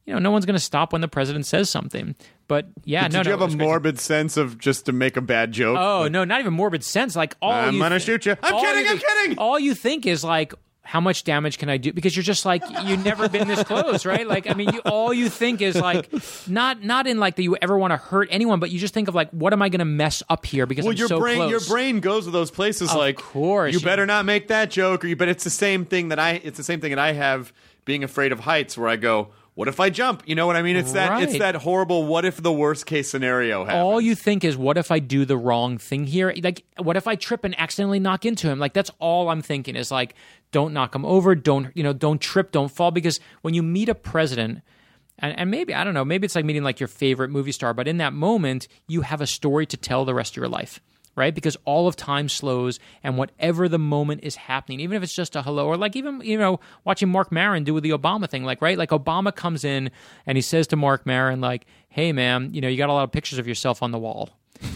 you 0.05 0.13
know, 0.13 0.19
no 0.19 0.31
one's 0.31 0.45
going 0.45 0.55
to 0.55 0.59
stop 0.63 0.93
when 0.93 1.01
the 1.01 1.07
president 1.07 1.45
says 1.45 1.69
something. 1.69 2.15
But 2.47 2.67
yeah, 2.85 3.07
Did 3.07 3.13
no, 3.13 3.21
you 3.23 3.31
have 3.31 3.41
a 3.41 3.45
was 3.45 3.55
crazy. 3.55 3.65
morbid 3.67 3.99
sense 3.99 4.37
of 4.37 4.57
just 4.57 4.85
to 4.85 4.91
make 4.93 5.17
a 5.17 5.21
bad 5.21 5.51
joke? 5.51 5.77
Oh 5.79 6.07
no, 6.07 6.23
not 6.23 6.39
even 6.39 6.53
morbid 6.53 6.83
sense. 6.83 7.15
Like 7.15 7.35
all 7.41 7.51
I'm 7.51 7.77
gonna 7.79 7.99
thi- 7.99 8.05
shoot 8.05 8.25
you. 8.25 8.37
I'm 8.43 8.59
kidding, 8.63 8.85
you 8.85 8.91
I'm 8.91 8.97
kidding. 8.99 9.37
All 9.37 9.59
you 9.59 9.73
think 9.73 10.05
is 10.05 10.23
like, 10.23 10.53
how 10.87 11.01
much 11.01 11.25
damage 11.25 11.57
can 11.57 11.67
I 11.67 11.75
do? 11.75 11.91
Because 11.91 12.15
you're 12.15 12.23
just 12.23 12.45
like 12.45 12.63
you've 12.85 13.03
never 13.03 13.27
been 13.27 13.49
this 13.49 13.61
close, 13.63 14.05
right? 14.05 14.25
Like 14.25 14.49
I 14.49 14.53
mean, 14.53 14.69
you, 14.73 14.79
all 14.85 15.13
you 15.13 15.27
think 15.27 15.61
is 15.61 15.75
like 15.75 16.09
not 16.47 16.81
not 16.81 17.07
in 17.07 17.19
like 17.19 17.35
that 17.35 17.43
you 17.43 17.57
ever 17.61 17.77
want 17.77 17.91
to 17.91 17.97
hurt 17.97 18.29
anyone, 18.31 18.61
but 18.61 18.71
you 18.71 18.79
just 18.79 18.93
think 18.93 19.09
of 19.09 19.15
like, 19.15 19.29
what 19.31 19.51
am 19.51 19.61
I 19.61 19.67
going 19.67 19.79
to 19.79 19.85
mess 19.85 20.23
up 20.29 20.45
here? 20.45 20.65
Because 20.65 20.85
well, 20.85 20.93
I'm 20.93 20.97
your 20.97 21.09
so 21.09 21.19
brain, 21.19 21.35
close. 21.35 21.51
your 21.51 21.59
brain 21.59 21.99
goes 21.99 22.23
to 22.23 22.31
those 22.31 22.51
places. 22.51 22.91
Of 22.91 22.95
like, 22.95 23.17
course. 23.17 23.73
you 23.73 23.81
better 23.81 24.05
not 24.05 24.23
make 24.23 24.47
that 24.47 24.71
joke. 24.71 25.03
Or 25.03 25.07
you, 25.07 25.17
but 25.17 25.27
it's 25.27 25.43
the 25.43 25.49
same 25.49 25.83
thing 25.83 26.07
that 26.07 26.19
I. 26.19 26.39
It's 26.41 26.57
the 26.57 26.63
same 26.63 26.79
thing 26.79 26.91
that 26.91 26.99
I 26.99 27.11
have 27.11 27.51
being 27.83 28.05
afraid 28.05 28.31
of 28.31 28.39
heights, 28.39 28.77
where 28.77 28.87
I 28.87 28.95
go, 28.95 29.27
"What 29.57 29.67
if 29.67 29.79
I 29.79 29.89
jump?" 29.89 30.21
You 30.27 30.35
know 30.35 30.45
what 30.45 30.55
I 30.55 30.61
mean? 30.61 30.75
It's 30.75 30.91
that. 30.93 31.23
It's 31.23 31.39
that 31.39 31.55
horrible. 31.55 32.05
What 32.05 32.25
if 32.25 32.37
the 32.41 32.53
worst 32.53 32.85
case 32.85 33.09
scenario 33.09 33.65
happens? 33.65 33.83
all 33.83 33.99
you 34.01 34.13
think 34.15 34.43
is 34.43 34.55
what 34.55 34.77
if 34.77 34.91
i 34.91 34.99
do 34.99 35.25
the 35.25 35.37
wrong 35.37 35.77
thing 35.77 36.05
here 36.05 36.33
like 36.43 36.63
what 36.77 36.95
if 36.97 37.07
i 37.07 37.15
trip 37.15 37.43
and 37.43 37.57
accidentally 37.59 37.99
knock 37.99 38.25
into 38.25 38.47
him 38.47 38.59
like 38.59 38.73
that's 38.73 38.91
all 38.99 39.29
i'm 39.29 39.41
thinking 39.41 39.75
is 39.75 39.89
like 39.89 40.13
don't 40.51 40.73
knock 40.73 40.93
him 40.93 41.05
over 41.05 41.33
don't 41.35 41.75
you 41.75 41.83
know 41.83 41.93
don't 41.93 42.21
trip 42.21 42.51
don't 42.51 42.69
fall 42.69 42.91
because 42.91 43.19
when 43.41 43.53
you 43.53 43.63
meet 43.63 43.89
a 43.89 43.95
president 43.95 44.61
and, 45.19 45.37
and 45.39 45.49
maybe 45.49 45.73
i 45.73 45.83
don't 45.83 45.93
know 45.93 46.05
maybe 46.05 46.25
it's 46.25 46.35
like 46.35 46.45
meeting 46.45 46.63
like 46.63 46.79
your 46.79 46.87
favorite 46.87 47.29
movie 47.29 47.51
star 47.51 47.73
but 47.73 47.87
in 47.87 47.97
that 47.97 48.13
moment 48.13 48.67
you 48.87 49.01
have 49.01 49.21
a 49.21 49.27
story 49.27 49.65
to 49.65 49.77
tell 49.77 50.05
the 50.05 50.13
rest 50.13 50.33
of 50.33 50.37
your 50.37 50.49
life 50.49 50.79
right? 51.17 51.35
Because 51.35 51.57
all 51.65 51.87
of 51.87 51.97
time 51.97 52.29
slows, 52.29 52.79
and 53.03 53.17
whatever 53.17 53.67
the 53.67 53.79
moment 53.79 54.21
is 54.23 54.35
happening, 54.35 54.79
even 54.79 54.95
if 54.95 55.03
it's 55.03 55.15
just 55.15 55.35
a 55.35 55.41
hello, 55.41 55.67
or 55.67 55.75
like 55.75 55.95
even 55.97 56.21
you 56.21 56.37
know 56.37 56.61
watching 56.85 57.09
Marc 57.09 57.31
Maron 57.31 57.65
do 57.65 57.73
with 57.73 57.83
the 57.83 57.89
Obama 57.89 58.29
thing, 58.29 58.45
like 58.45 58.61
right, 58.61 58.77
like 58.77 58.91
Obama 58.91 59.35
comes 59.35 59.65
in 59.65 59.91
and 60.25 60.37
he 60.37 60.41
says 60.41 60.67
to 60.67 60.75
Marc 60.77 61.05
Maron, 61.05 61.41
like, 61.41 61.65
"Hey, 61.89 62.13
man, 62.13 62.53
you 62.53 62.61
know 62.61 62.69
you 62.69 62.77
got 62.77 62.89
a 62.89 62.93
lot 62.93 63.03
of 63.03 63.11
pictures 63.11 63.39
of 63.39 63.47
yourself 63.47 63.83
on 63.83 63.91
the 63.91 63.99
wall. 63.99 64.29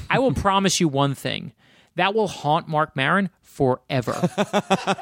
I 0.10 0.20
will 0.20 0.34
promise 0.46 0.80
you 0.82 0.90
one 0.90 1.16
thing." 1.16 1.54
That 1.96 2.16
will 2.16 2.30
haunt 2.30 2.70
Marc 2.70 2.96
Maron 2.96 3.30
forever. 3.62 4.18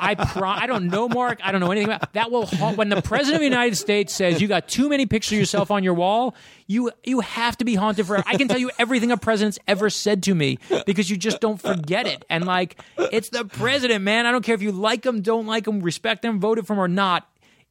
I 0.01 0.15
pro- 0.15 0.49
I 0.49 0.67
don't 0.67 0.87
know 0.87 1.07
Marc. 1.07 1.39
I 1.41 1.53
don't 1.53 1.61
know 1.61 1.71
anything 1.71 1.93
about 1.93 2.11
that. 2.11 2.29
Will 2.29 2.45
haunt 2.45 2.75
when 2.75 2.89
the 2.89 3.01
president 3.01 3.35
of 3.35 3.39
the 3.39 3.45
United 3.45 3.75
States 3.77 4.13
says 4.13 4.41
you 4.41 4.49
got 4.49 4.67
too 4.67 4.89
many 4.89 5.05
pictures 5.05 5.31
of 5.31 5.39
yourself 5.39 5.71
on 5.71 5.81
your 5.81 5.93
wall. 5.93 6.35
You 6.67 6.91
you 7.05 7.21
have 7.21 7.55
to 7.59 7.63
be 7.63 7.75
haunted 7.75 8.05
forever. 8.05 8.25
I 8.27 8.35
can 8.35 8.49
tell 8.49 8.57
you 8.57 8.69
everything 8.77 9.11
a 9.13 9.17
president's 9.17 9.59
ever 9.65 9.89
said 9.89 10.23
to 10.23 10.35
me 10.35 10.59
because 10.85 11.09
you 11.09 11.15
just 11.15 11.39
don't 11.39 11.55
forget 11.55 12.05
it. 12.05 12.25
And 12.29 12.45
like 12.45 12.77
it's 12.97 13.29
the 13.29 13.45
president, 13.45 14.03
man. 14.03 14.25
I 14.25 14.33
don't 14.33 14.43
care 14.43 14.55
if 14.55 14.61
you 14.61 14.73
like 14.73 15.05
him, 15.05 15.21
don't 15.21 15.47
like 15.47 15.65
him, 15.65 15.79
respect 15.79 16.25
him, 16.25 16.41
voted 16.41 16.67
for 16.67 16.73
him 16.73 16.79
or 16.79 16.89
not. 16.89 17.29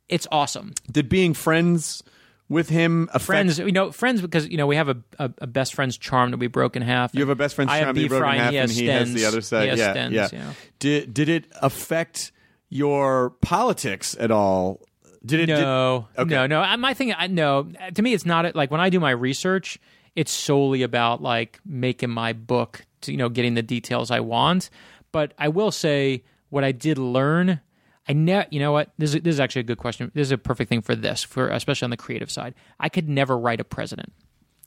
It's 0.08 0.26
awesome. 0.32 0.72
Did 0.90 1.10
being 1.10 1.34
friends 1.34 2.02
with 2.48 2.68
him 2.68 3.08
affect 3.12 3.24
Friends, 3.24 3.58
you 3.58 3.72
know, 3.72 3.92
friends 3.92 4.22
because 4.22 4.48
you 4.48 4.56
know 4.56 4.66
we 4.66 4.76
have 4.76 4.88
a, 4.88 4.96
a, 5.18 5.30
a 5.38 5.46
best 5.46 5.74
friend's 5.74 5.98
charm 5.98 6.30
that 6.30 6.38
we 6.38 6.46
broke 6.46 6.76
in 6.76 6.82
half. 6.82 7.14
You 7.14 7.20
have 7.20 7.28
a 7.28 7.34
best 7.34 7.54
friend's 7.54 7.72
I 7.72 7.82
charm 7.82 7.94
that 7.94 8.00
you 8.00 8.08
broke 8.08 8.22
in 8.22 8.38
half, 8.38 8.54
and 8.54 8.70
he 8.70 8.86
has 8.86 9.12
the 9.12 9.26
other 9.26 9.40
side. 9.40 9.76
Yeah, 9.76 9.94
stens, 9.94 10.32
yeah. 10.32 10.38
know. 10.38 10.50
Did 10.78 11.14
did 11.14 11.28
it 11.28 11.44
affect 11.60 12.32
your 12.68 13.30
politics 13.42 14.16
at 14.18 14.30
all? 14.30 14.80
Did 15.24 15.40
it? 15.40 15.46
No, 15.48 16.08
did, 16.16 16.22
okay. 16.22 16.34
no, 16.34 16.46
no. 16.46 16.76
My 16.76 16.94
thing, 16.94 17.12
I, 17.12 17.26
no. 17.26 17.70
To 17.94 18.02
me, 18.02 18.14
it's 18.14 18.24
not 18.24 18.54
like 18.54 18.70
when 18.70 18.80
I 18.80 18.88
do 18.88 19.00
my 19.00 19.10
research, 19.10 19.78
it's 20.16 20.32
solely 20.32 20.82
about 20.82 21.20
like 21.22 21.60
making 21.66 22.10
my 22.10 22.32
book, 22.32 22.86
to, 23.02 23.12
you 23.12 23.18
know, 23.18 23.28
getting 23.28 23.54
the 23.54 23.62
details 23.62 24.10
I 24.10 24.20
want. 24.20 24.70
But 25.12 25.34
I 25.38 25.48
will 25.48 25.70
say, 25.70 26.24
what 26.50 26.64
I 26.64 26.72
did 26.72 26.98
learn, 26.98 27.60
I 28.08 28.14
ne- 28.14 28.46
You 28.50 28.60
know 28.60 28.72
what? 28.72 28.90
This 28.98 29.14
is, 29.14 29.22
this 29.22 29.34
is 29.34 29.40
actually 29.40 29.60
a 29.60 29.64
good 29.64 29.78
question. 29.78 30.10
This 30.14 30.28
is 30.28 30.32
a 30.32 30.38
perfect 30.38 30.68
thing 30.68 30.80
for 30.80 30.94
this, 30.94 31.22
for 31.22 31.48
especially 31.48 31.86
on 31.86 31.90
the 31.90 31.96
creative 31.96 32.30
side. 32.30 32.54
I 32.80 32.88
could 32.88 33.08
never 33.08 33.38
write 33.38 33.60
a 33.60 33.64
president. 33.64 34.12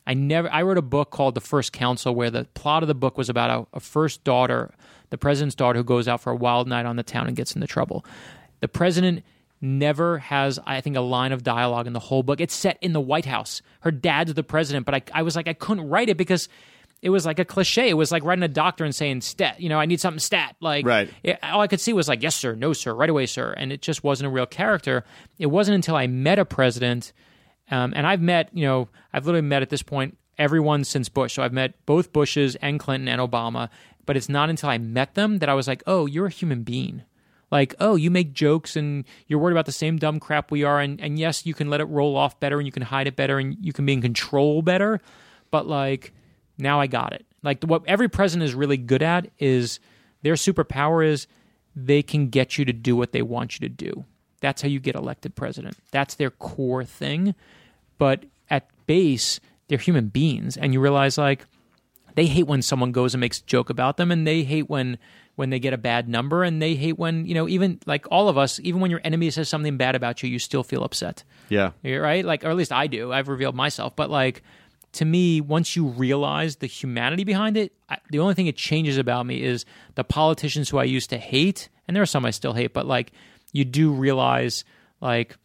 I 0.06 0.14
never. 0.14 0.52
I 0.52 0.62
wrote 0.62 0.78
a 0.78 0.84
book 0.84 1.12
called 1.12 1.36
The 1.36 1.42
First 1.42 1.74
Counsel, 1.74 2.14
where 2.14 2.30
the 2.30 2.46
plot 2.54 2.84
of 2.84 2.88
the 2.88 2.96
book 2.96 3.18
was 3.18 3.30
about 3.30 3.68
a, 3.74 3.78
a 3.78 3.80
first 3.80 4.24
daughter, 4.24 4.74
the 5.10 5.18
president's 5.18 5.56
daughter, 5.56 5.80
who 5.80 5.84
goes 5.84 6.08
out 6.08 6.22
for 6.22 6.32
a 6.32 6.36
wild 6.36 6.68
night 6.68 6.86
on 6.86 6.96
the 6.96 7.04
town 7.04 7.28
and 7.28 7.36
gets 7.36 7.56
into 7.56 7.68
trouble. 7.68 8.06
The 8.62 8.68
president 8.68 9.24
never 9.62 10.18
has, 10.18 10.60
I 10.66 10.82
think, 10.82 10.96
a 10.96 11.02
line 11.02 11.32
of 11.32 11.44
dialogue 11.44 11.86
in 11.86 11.94
the 11.94 12.00
whole 12.00 12.24
book. 12.24 12.42
It's 12.42 12.54
set 12.54 12.78
in 12.82 12.94
the 12.94 13.02
White 13.02 13.26
House. 13.26 13.62
Her 13.82 13.92
dad's 13.92 14.34
the 14.34 14.44
president, 14.44 14.86
but 14.86 14.96
I, 14.96 15.02
I 15.14 15.22
was 15.22 15.36
like, 15.36 15.48
I 15.48 15.54
couldn't 15.54 15.88
write 15.88 16.10
it 16.10 16.18
because 16.18 16.50
it 17.02 17.10
was 17.10 17.26
like 17.26 17.40
a 17.40 17.46
cliche. 17.46 17.90
It 17.90 17.96
was 17.96 18.12
like 18.12 18.24
writing 18.24 18.44
a 18.44 18.48
doctor 18.48 18.84
and 18.86 18.94
saying 18.96 19.22
stat. 19.22 19.60
You 19.60 19.70
know, 19.70 19.80
I 19.80 19.86
need 19.86 20.00
something 20.00 20.20
stat. 20.20 20.56
Like, 20.60 20.86
Right. 20.86 21.10
it, 21.24 21.40
all 21.44 21.62
I 21.62 21.68
could 21.68 21.82
see 21.82 21.94
was 21.94 22.08
like, 22.08 22.22
yes, 22.22 22.36
sir, 22.36 22.56
no, 22.56 22.74
sir, 22.74 22.94
right 22.94 23.10
away, 23.10 23.26
sir. 23.26 23.54
And 23.54 23.72
it 23.72 23.82
just 23.82 24.04
wasn't 24.04 24.28
a 24.28 24.30
real 24.30 24.46
character. 24.46 25.04
It 25.40 25.48
wasn't 25.48 25.76
until 25.76 25.96
I 25.96 26.08
met 26.08 26.38
a 26.40 26.46
president, 26.46 27.12
um, 27.70 27.94
and 27.96 28.06
I've 28.06 28.22
met, 28.22 28.50
you 28.54 28.66
know, 28.66 28.90
I've 29.14 29.26
literally 29.26 29.48
met 29.48 29.62
at 29.62 29.70
this 29.70 29.82
point 29.84 30.18
everyone 30.38 30.84
since 30.84 31.10
Bush. 31.10 31.34
So 31.34 31.44
I've 31.44 31.54
met 31.54 31.86
both 31.86 32.12
Bushes 32.14 32.56
and 32.58 32.80
Clinton 32.80 33.08
and 33.08 33.22
Obama. 33.22 33.70
But 34.08 34.18
it's 34.18 34.30
not 34.30 34.50
until 34.50 34.68
I 34.70 34.78
met 34.80 35.14
them 35.14 35.38
that 35.40 35.48
I 35.50 35.54
was 35.54 35.68
like, 35.68 35.84
oh, 35.86 36.08
you're 36.08 36.26
a 36.26 36.32
human 36.32 36.64
being. 36.64 37.04
Like, 37.52 37.76
oh, 37.80 37.96
you 37.96 38.10
make 38.10 38.34
jokes 38.34 38.76
and 38.76 39.06
you're 39.28 39.38
worried 39.40 39.54
about 39.54 39.68
the 39.68 39.72
same 39.72 39.98
dumb 39.98 40.20
crap 40.20 40.50
we 40.52 40.64
are. 40.64 40.80
And, 40.80 41.00
and 41.00 41.20
yes, 41.20 41.46
you 41.46 41.54
can 41.54 41.70
let 41.70 41.82
it 41.82 41.86
roll 41.86 42.18
off 42.18 42.40
better 42.40 42.58
and 42.58 42.66
you 42.66 42.72
can 42.72 42.82
hide 42.82 43.08
it 43.08 43.16
better 43.16 43.38
and 43.38 43.56
you 43.62 43.72
can 43.74 43.86
be 43.86 43.94
in 43.94 44.02
control 44.02 44.62
better. 44.64 45.00
But 45.52 45.68
like, 45.68 46.14
now 46.62 46.80
I 46.80 46.88
got 46.88 47.14
it. 47.14 47.26
Like, 47.44 47.64
what 47.64 47.84
every 47.88 48.08
president 48.08 48.48
is 48.48 48.56
really 48.56 48.78
good 48.78 49.02
at 49.02 49.30
is 49.40 49.80
their 50.22 50.36
superpower 50.36 51.06
is 51.06 51.28
they 51.76 52.04
can 52.04 52.30
get 52.30 52.58
you 52.58 52.66
to 52.66 52.74
do 52.74 52.96
what 52.96 53.12
they 53.12 53.22
want 53.22 53.60
you 53.60 53.68
to 53.68 53.74
do. 53.74 54.06
That's 54.42 54.62
how 54.62 54.68
you 54.68 54.80
get 54.80 54.96
elected 54.96 55.36
president. 55.36 55.78
That's 55.92 56.16
their 56.16 56.32
core 56.32 56.84
thing. 56.84 57.36
But 57.98 58.26
at 58.50 58.68
base, 58.88 59.40
they're 59.68 59.78
human 59.78 60.08
beings. 60.08 60.58
And 60.58 60.74
you 60.74 60.80
realize, 60.80 61.18
like, 61.18 61.46
they 62.16 62.26
hate 62.26 62.48
when 62.48 62.62
someone 62.62 62.92
goes 62.92 63.14
and 63.14 63.22
makes 63.22 63.40
a 63.40 63.44
joke 63.44 63.70
about 63.70 63.98
them 63.98 64.12
and 64.12 64.28
they 64.28 64.44
hate 64.44 64.70
when 64.70 64.98
when 65.38 65.50
they 65.50 65.60
get 65.60 65.74
a 65.74 65.78
bad 65.78 66.10
number 66.10 66.44
and 66.44 66.62
they 66.62 66.76
hate 66.76 67.00
when 67.00 67.26
you 67.26 67.34
know 67.34 67.48
even 67.48 67.80
like 67.86 68.06
all 68.12 68.28
of 68.28 68.38
us 68.38 68.60
even 68.60 68.82
when 68.82 68.92
your 68.92 69.00
enemy 69.06 69.30
says 69.32 69.48
something 69.48 69.78
bad 69.78 69.96
about 69.96 70.22
you 70.22 70.30
you 70.30 70.38
still 70.38 70.62
feel 70.62 70.84
upset 70.84 71.24
Yeah. 71.48 71.72
You're 71.84 72.02
right 72.02 72.24
like 72.26 72.44
or 72.44 72.50
at 72.50 72.56
least 72.58 72.74
i 72.74 72.86
do 72.88 73.14
i've 73.14 73.30
revealed 73.30 73.56
myself 73.56 73.96
but 73.96 74.10
like 74.10 74.44
to 74.94 75.06
me 75.06 75.42
once 75.42 75.76
you 75.76 75.88
realize 75.88 76.58
the 76.58 76.68
humanity 76.68 77.24
behind 77.24 77.58
it 77.58 77.74
I, 77.90 77.98
the 78.10 78.20
only 78.20 78.34
thing 78.34 78.48
it 78.48 78.56
changes 78.56 78.98
about 78.98 79.26
me 79.26 79.42
is 79.42 79.66
the 79.96 80.04
politicians 80.04 80.70
who 80.70 80.78
i 80.78 80.84
used 80.84 81.10
to 81.12 81.18
hate 81.18 81.70
and 81.88 81.96
there 81.96 82.04
are 82.04 82.08
some 82.08 82.26
i 82.26 82.32
still 82.32 82.54
hate 82.54 82.74
but 82.74 82.86
like 82.86 83.12
you 83.54 83.66
do 83.66 83.92
realize 83.92 84.64
like 85.02 85.38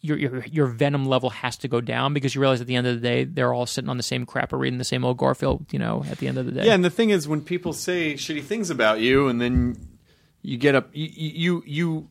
your, 0.00 0.18
your 0.18 0.44
your 0.46 0.66
venom 0.66 1.04
level 1.04 1.30
has 1.30 1.56
to 1.58 1.68
go 1.68 1.80
down 1.80 2.14
because 2.14 2.34
you 2.34 2.40
realize 2.40 2.60
at 2.60 2.66
the 2.66 2.74
end 2.74 2.86
of 2.86 2.94
the 2.94 3.00
day 3.00 3.24
they're 3.24 3.52
all 3.52 3.66
sitting 3.66 3.90
on 3.90 3.96
the 3.96 4.02
same 4.02 4.24
crap 4.24 4.52
or 4.52 4.58
reading 4.58 4.78
the 4.78 4.84
same 4.84 5.04
old 5.04 5.18
Garfield. 5.18 5.66
You 5.72 5.78
know, 5.78 6.04
at 6.10 6.18
the 6.18 6.28
end 6.28 6.38
of 6.38 6.46
the 6.46 6.52
day. 6.52 6.66
Yeah, 6.66 6.74
and 6.74 6.84
the 6.84 6.90
thing 6.90 7.10
is, 7.10 7.28
when 7.28 7.42
people 7.42 7.72
say 7.72 8.14
shitty 8.14 8.44
things 8.44 8.70
about 8.70 9.00
you, 9.00 9.28
and 9.28 9.40
then 9.40 9.76
you 10.42 10.56
get 10.56 10.74
up, 10.74 10.88
you 10.92 11.08
you, 11.12 11.62
you 11.66 12.08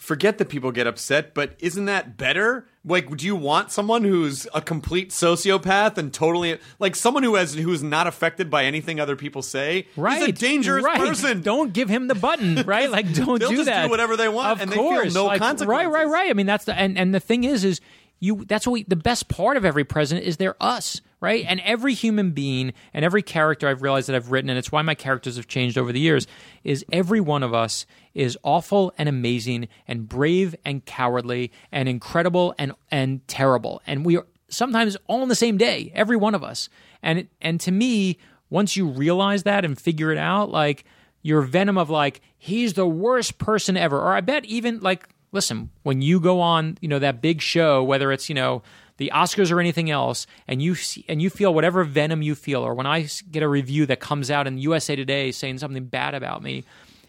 forget 0.00 0.38
that 0.38 0.48
people 0.48 0.72
get 0.72 0.86
upset, 0.86 1.34
but 1.34 1.54
isn't 1.58 1.84
that 1.84 2.16
better? 2.16 2.66
Like, 2.86 3.14
do 3.18 3.26
you 3.26 3.36
want 3.36 3.70
someone 3.70 4.02
who's 4.02 4.48
a 4.54 4.62
complete 4.62 5.10
sociopath 5.10 5.98
and 5.98 6.12
totally 6.12 6.58
like 6.78 6.96
someone 6.96 7.22
who 7.22 7.34
has 7.34 7.54
who's 7.54 7.82
not 7.82 8.06
affected 8.06 8.48
by 8.50 8.64
anything 8.64 8.98
other 8.98 9.14
people 9.14 9.42
say? 9.42 9.86
Right, 9.96 10.18
He's 10.20 10.28
a 10.28 10.32
dangerous 10.32 10.82
right. 10.82 10.98
person. 10.98 11.42
Don't 11.42 11.74
give 11.74 11.90
him 11.90 12.08
the 12.08 12.14
button, 12.14 12.62
right? 12.66 12.90
Like, 12.90 13.12
don't 13.12 13.38
They'll 13.38 13.50
do 13.50 13.56
just 13.56 13.66
do 13.68 13.72
that. 13.72 13.90
whatever 13.90 14.16
they 14.16 14.28
want, 14.28 14.52
of 14.52 14.60
and 14.62 14.72
they 14.72 14.76
feel 14.76 14.84
course. 14.84 15.14
no 15.14 15.26
like, 15.26 15.40
Right, 15.40 15.86
right, 15.86 16.08
right. 16.08 16.30
I 16.30 16.32
mean, 16.32 16.46
that's 16.46 16.64
the 16.64 16.74
and 16.74 16.98
and 16.98 17.14
the 17.14 17.20
thing 17.20 17.44
is, 17.44 17.62
is 17.62 17.82
you. 18.18 18.46
That's 18.46 18.66
what 18.66 18.72
we. 18.72 18.82
The 18.84 18.96
best 18.96 19.28
part 19.28 19.58
of 19.58 19.66
every 19.66 19.84
president 19.84 20.26
is 20.26 20.38
they're 20.38 20.56
us, 20.60 21.02
right? 21.20 21.44
And 21.46 21.60
every 21.60 21.94
human 21.94 22.30
being 22.32 22.72
and 22.94 23.04
every 23.04 23.22
character 23.22 23.68
I've 23.68 23.82
realized 23.82 24.08
that 24.08 24.16
I've 24.16 24.30
written, 24.30 24.50
and 24.50 24.58
it's 24.58 24.72
why 24.72 24.82
my 24.82 24.94
characters 24.94 25.36
have 25.36 25.46
changed 25.46 25.76
over 25.76 25.92
the 25.92 26.00
years, 26.00 26.26
is 26.64 26.84
every 26.90 27.20
one 27.20 27.42
of 27.42 27.54
us 27.54 27.86
is 28.14 28.38
awful 28.42 28.92
and 28.98 29.08
amazing 29.08 29.68
and 29.86 30.08
brave 30.08 30.54
and 30.64 30.84
cowardly 30.84 31.52
and 31.70 31.88
incredible 31.88 32.54
and 32.58 32.72
and 32.90 33.26
terrible, 33.28 33.82
and 33.86 34.04
we 34.04 34.16
are 34.16 34.26
sometimes 34.48 34.96
all 35.06 35.22
in 35.22 35.28
the 35.28 35.34
same 35.34 35.56
day, 35.56 35.92
every 35.94 36.16
one 36.16 36.34
of 36.34 36.42
us. 36.42 36.68
And 37.02 37.28
and 37.40 37.60
to 37.60 37.70
me, 37.70 38.18
once 38.50 38.76
you 38.76 38.88
realize 38.88 39.44
that 39.44 39.64
and 39.64 39.80
figure 39.80 40.12
it 40.12 40.18
out, 40.18 40.50
like 40.50 40.84
your 41.22 41.42
venom 41.42 41.78
of 41.78 41.88
like 41.90 42.20
he's 42.36 42.74
the 42.74 42.86
worst 42.86 43.38
person 43.38 43.76
ever, 43.76 43.98
or 43.98 44.14
I 44.14 44.20
bet 44.20 44.44
even 44.44 44.80
like 44.80 45.08
listen 45.32 45.70
when 45.84 46.02
you 46.02 46.18
go 46.18 46.40
on 46.40 46.76
you 46.80 46.88
know 46.88 46.98
that 46.98 47.22
big 47.22 47.40
show, 47.40 47.82
whether 47.82 48.12
it's 48.12 48.28
you 48.28 48.34
know 48.34 48.62
the 49.00 49.10
Oscars 49.14 49.50
or 49.50 49.60
anything 49.60 49.90
else, 49.90 50.26
and 50.46 50.60
you 50.60 50.74
see, 50.74 51.06
and 51.08 51.22
you 51.22 51.30
feel 51.30 51.54
whatever 51.54 51.84
venom 51.84 52.20
you 52.20 52.34
feel, 52.34 52.60
or 52.60 52.74
when 52.74 52.86
I 52.86 53.08
get 53.30 53.42
a 53.42 53.48
review 53.48 53.86
that 53.86 53.98
comes 53.98 54.30
out 54.30 54.46
in 54.46 54.58
USA 54.58 54.94
Today 54.94 55.32
saying 55.32 55.56
something 55.56 55.86
bad 55.86 56.14
about 56.14 56.42
me, 56.42 56.64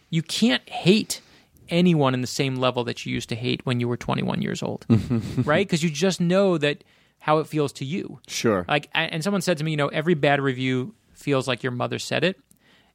you 0.09 0.21
can't 0.21 0.67
hate 0.69 1.19
anyone 1.67 2.13
in 2.13 2.21
the 2.21 2.27
same 2.27 2.55
level 2.55 2.85
that 2.85 3.05
you 3.05 3.13
used 3.13 3.27
to 3.27 3.35
hate 3.35 3.65
when 3.65 3.81
you 3.81 3.89
were 3.89 3.97
21 3.97 4.41
years 4.41 4.63
old, 4.63 4.85
right? 5.43 5.67
Because 5.67 5.83
you 5.83 5.89
just 5.89 6.21
know 6.21 6.57
that 6.57 6.85
how 7.19 7.39
it 7.39 7.47
feels 7.47 7.73
to 7.73 7.83
you. 7.83 8.21
Sure. 8.25 8.63
Like, 8.69 8.89
and 8.93 9.21
someone 9.21 9.41
said 9.41 9.57
to 9.57 9.65
me, 9.65 9.71
you 9.71 9.77
know, 9.77 9.89
every 9.89 10.13
bad 10.13 10.39
review 10.39 10.95
feels 11.13 11.45
like 11.45 11.61
your 11.61 11.73
mother 11.73 11.99
said 11.99 12.23
it, 12.23 12.39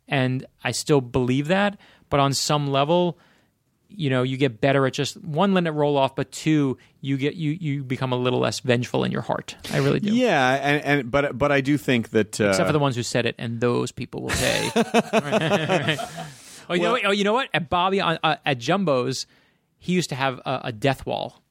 and 0.09 0.47
I 0.65 0.71
still 0.71 1.03
believe 1.03 1.49
that. 1.49 1.79
But 2.09 2.21
on 2.21 2.33
some 2.33 2.69
level, 2.69 3.19
you 3.89 4.11
know, 4.11 4.23
you 4.25 4.37
get 4.37 4.61
better 4.61 4.87
at 4.87 4.93
just 4.93 5.17
one, 5.23 5.55
letting 5.55 5.69
it 5.69 5.71
roll 5.71 5.97
off, 5.97 6.17
but 6.17 6.31
two, 6.33 6.77
you 7.01 7.17
get 7.17 7.35
you 7.37 7.53
you 7.53 7.83
become 7.85 8.13
a 8.13 8.17
little 8.17 8.41
less 8.41 8.61
vengeful 8.61 9.05
in 9.05 9.13
your 9.13 9.23
heart. 9.23 9.57
I 9.73 9.79
really 9.79 10.01
do. 10.01 10.13
Yeah, 10.15 10.55
and, 10.55 10.85
and 10.85 11.11
but 11.11 11.39
but 11.39 11.53
I 11.53 11.61
do 11.61 11.79
think 11.79 12.11
that 12.11 12.41
uh, 12.41 12.49
Except 12.49 12.67
for 12.69 12.73
the 12.73 12.79
ones 12.79 12.97
who 12.97 13.03
said 13.03 13.27
it, 13.27 13.35
and 13.39 13.61
those 13.61 13.93
people 13.93 14.23
will 14.23 14.31
pay. 14.31 14.71
oh, 16.69 16.75
you 16.75 16.81
know, 16.83 16.93
what- 16.93 17.05
oh, 17.07 17.11
you 17.11 17.25
know 17.25 17.33
what? 17.33 17.49
At 17.55 17.69
Bobby 17.71 18.01
on, 18.01 18.19
uh, 18.23 18.37
at 18.45 18.59
Jumbo's, 18.59 19.27
he 19.79 19.93
used 19.93 20.09
to 20.11 20.15
have 20.17 20.39
a, 20.45 20.61
a 20.65 20.73
death 20.73 21.07
wall, 21.07 21.43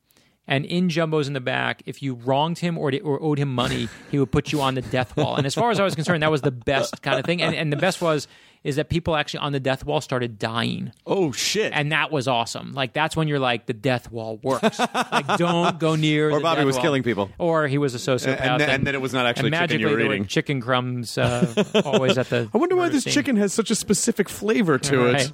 and 0.48 0.66
in 0.66 0.90
Jumbo's 0.90 1.28
in 1.28 1.34
the 1.34 1.40
back, 1.42 1.84
if 1.86 2.04
you 2.04 2.16
wronged 2.16 2.60
him 2.60 2.78
or, 2.78 2.92
or 3.04 3.22
owed 3.22 3.40
him 3.40 3.54
money, 3.54 3.88
he 4.12 4.20
would 4.20 4.32
put 4.32 4.52
you 4.52 4.62
on 4.62 4.76
the 4.76 4.82
death 4.82 5.16
wall. 5.18 5.36
And 5.36 5.46
as 5.46 5.56
far 5.56 5.72
as 5.72 5.80
I 5.80 5.84
was 5.84 5.96
concerned, 5.96 6.22
that 6.24 6.32
was 6.32 6.42
the 6.42 6.52
best 6.52 7.02
kind 7.02 7.20
of 7.20 7.26
thing. 7.26 7.42
And 7.42 7.56
and 7.56 7.72
the 7.72 7.78
best 7.78 8.02
was 8.02 8.28
is 8.66 8.76
that 8.78 8.90
people 8.90 9.16
actually 9.16 9.40
on 9.42 9.52
the 9.54 9.60
death 9.60 9.86
wall 9.86 10.02
started 10.02 10.38
dying. 10.40 10.92
oh 11.06 11.32
shit, 11.32 11.72
And 11.74 11.92
that 11.92 12.12
was 12.12 12.28
awesome. 12.28 12.74
Like 12.74 12.92
that's 12.94 13.16
when 13.16 13.28
you're 13.28 13.40
like 13.40 13.68
the 13.68 13.74
death 13.74 14.12
wall 14.12 14.40
works. 14.44 14.80
like 14.80 15.38
don't 15.38 15.80
go 15.80 15.96
near. 15.96 16.30
Or 16.32 16.40
the 16.40 16.44
Bobby 16.44 16.58
death 16.62 16.66
was 16.66 16.76
wall. 16.76 16.84
killing 16.84 17.04
people. 17.04 17.30
Or 17.38 17.68
he 17.68 17.78
was 17.78 17.94
a 17.96 18.00
sociopath. 18.00 18.42
And- 18.42 18.62
and- 18.64 18.72
and 18.72 18.88
then 18.88 18.96
it 18.96 19.02
was 19.02 19.14
not 19.14 19.26
actually 19.28 19.54
and 19.54 19.56
chicken 19.70 19.80
you 19.80 19.86
magically 19.86 19.92
were 20.04 20.10
there 20.10 20.16
eating. 20.16 20.26
chicken 20.28 20.62
crumbs 20.62 21.18
uh, 21.18 21.64
always 21.86 22.18
at 22.18 22.30
the. 22.30 22.50
I 22.54 22.58
wonder 22.58 22.76
why 22.76 22.90
this 22.90 23.04
scene. 23.04 23.14
chicken 23.14 23.36
has 23.38 23.54
such 23.54 23.70
a 23.72 23.76
specific 23.76 24.28
flavor 24.30 24.80
to 24.80 24.98
Right. 25.14 25.32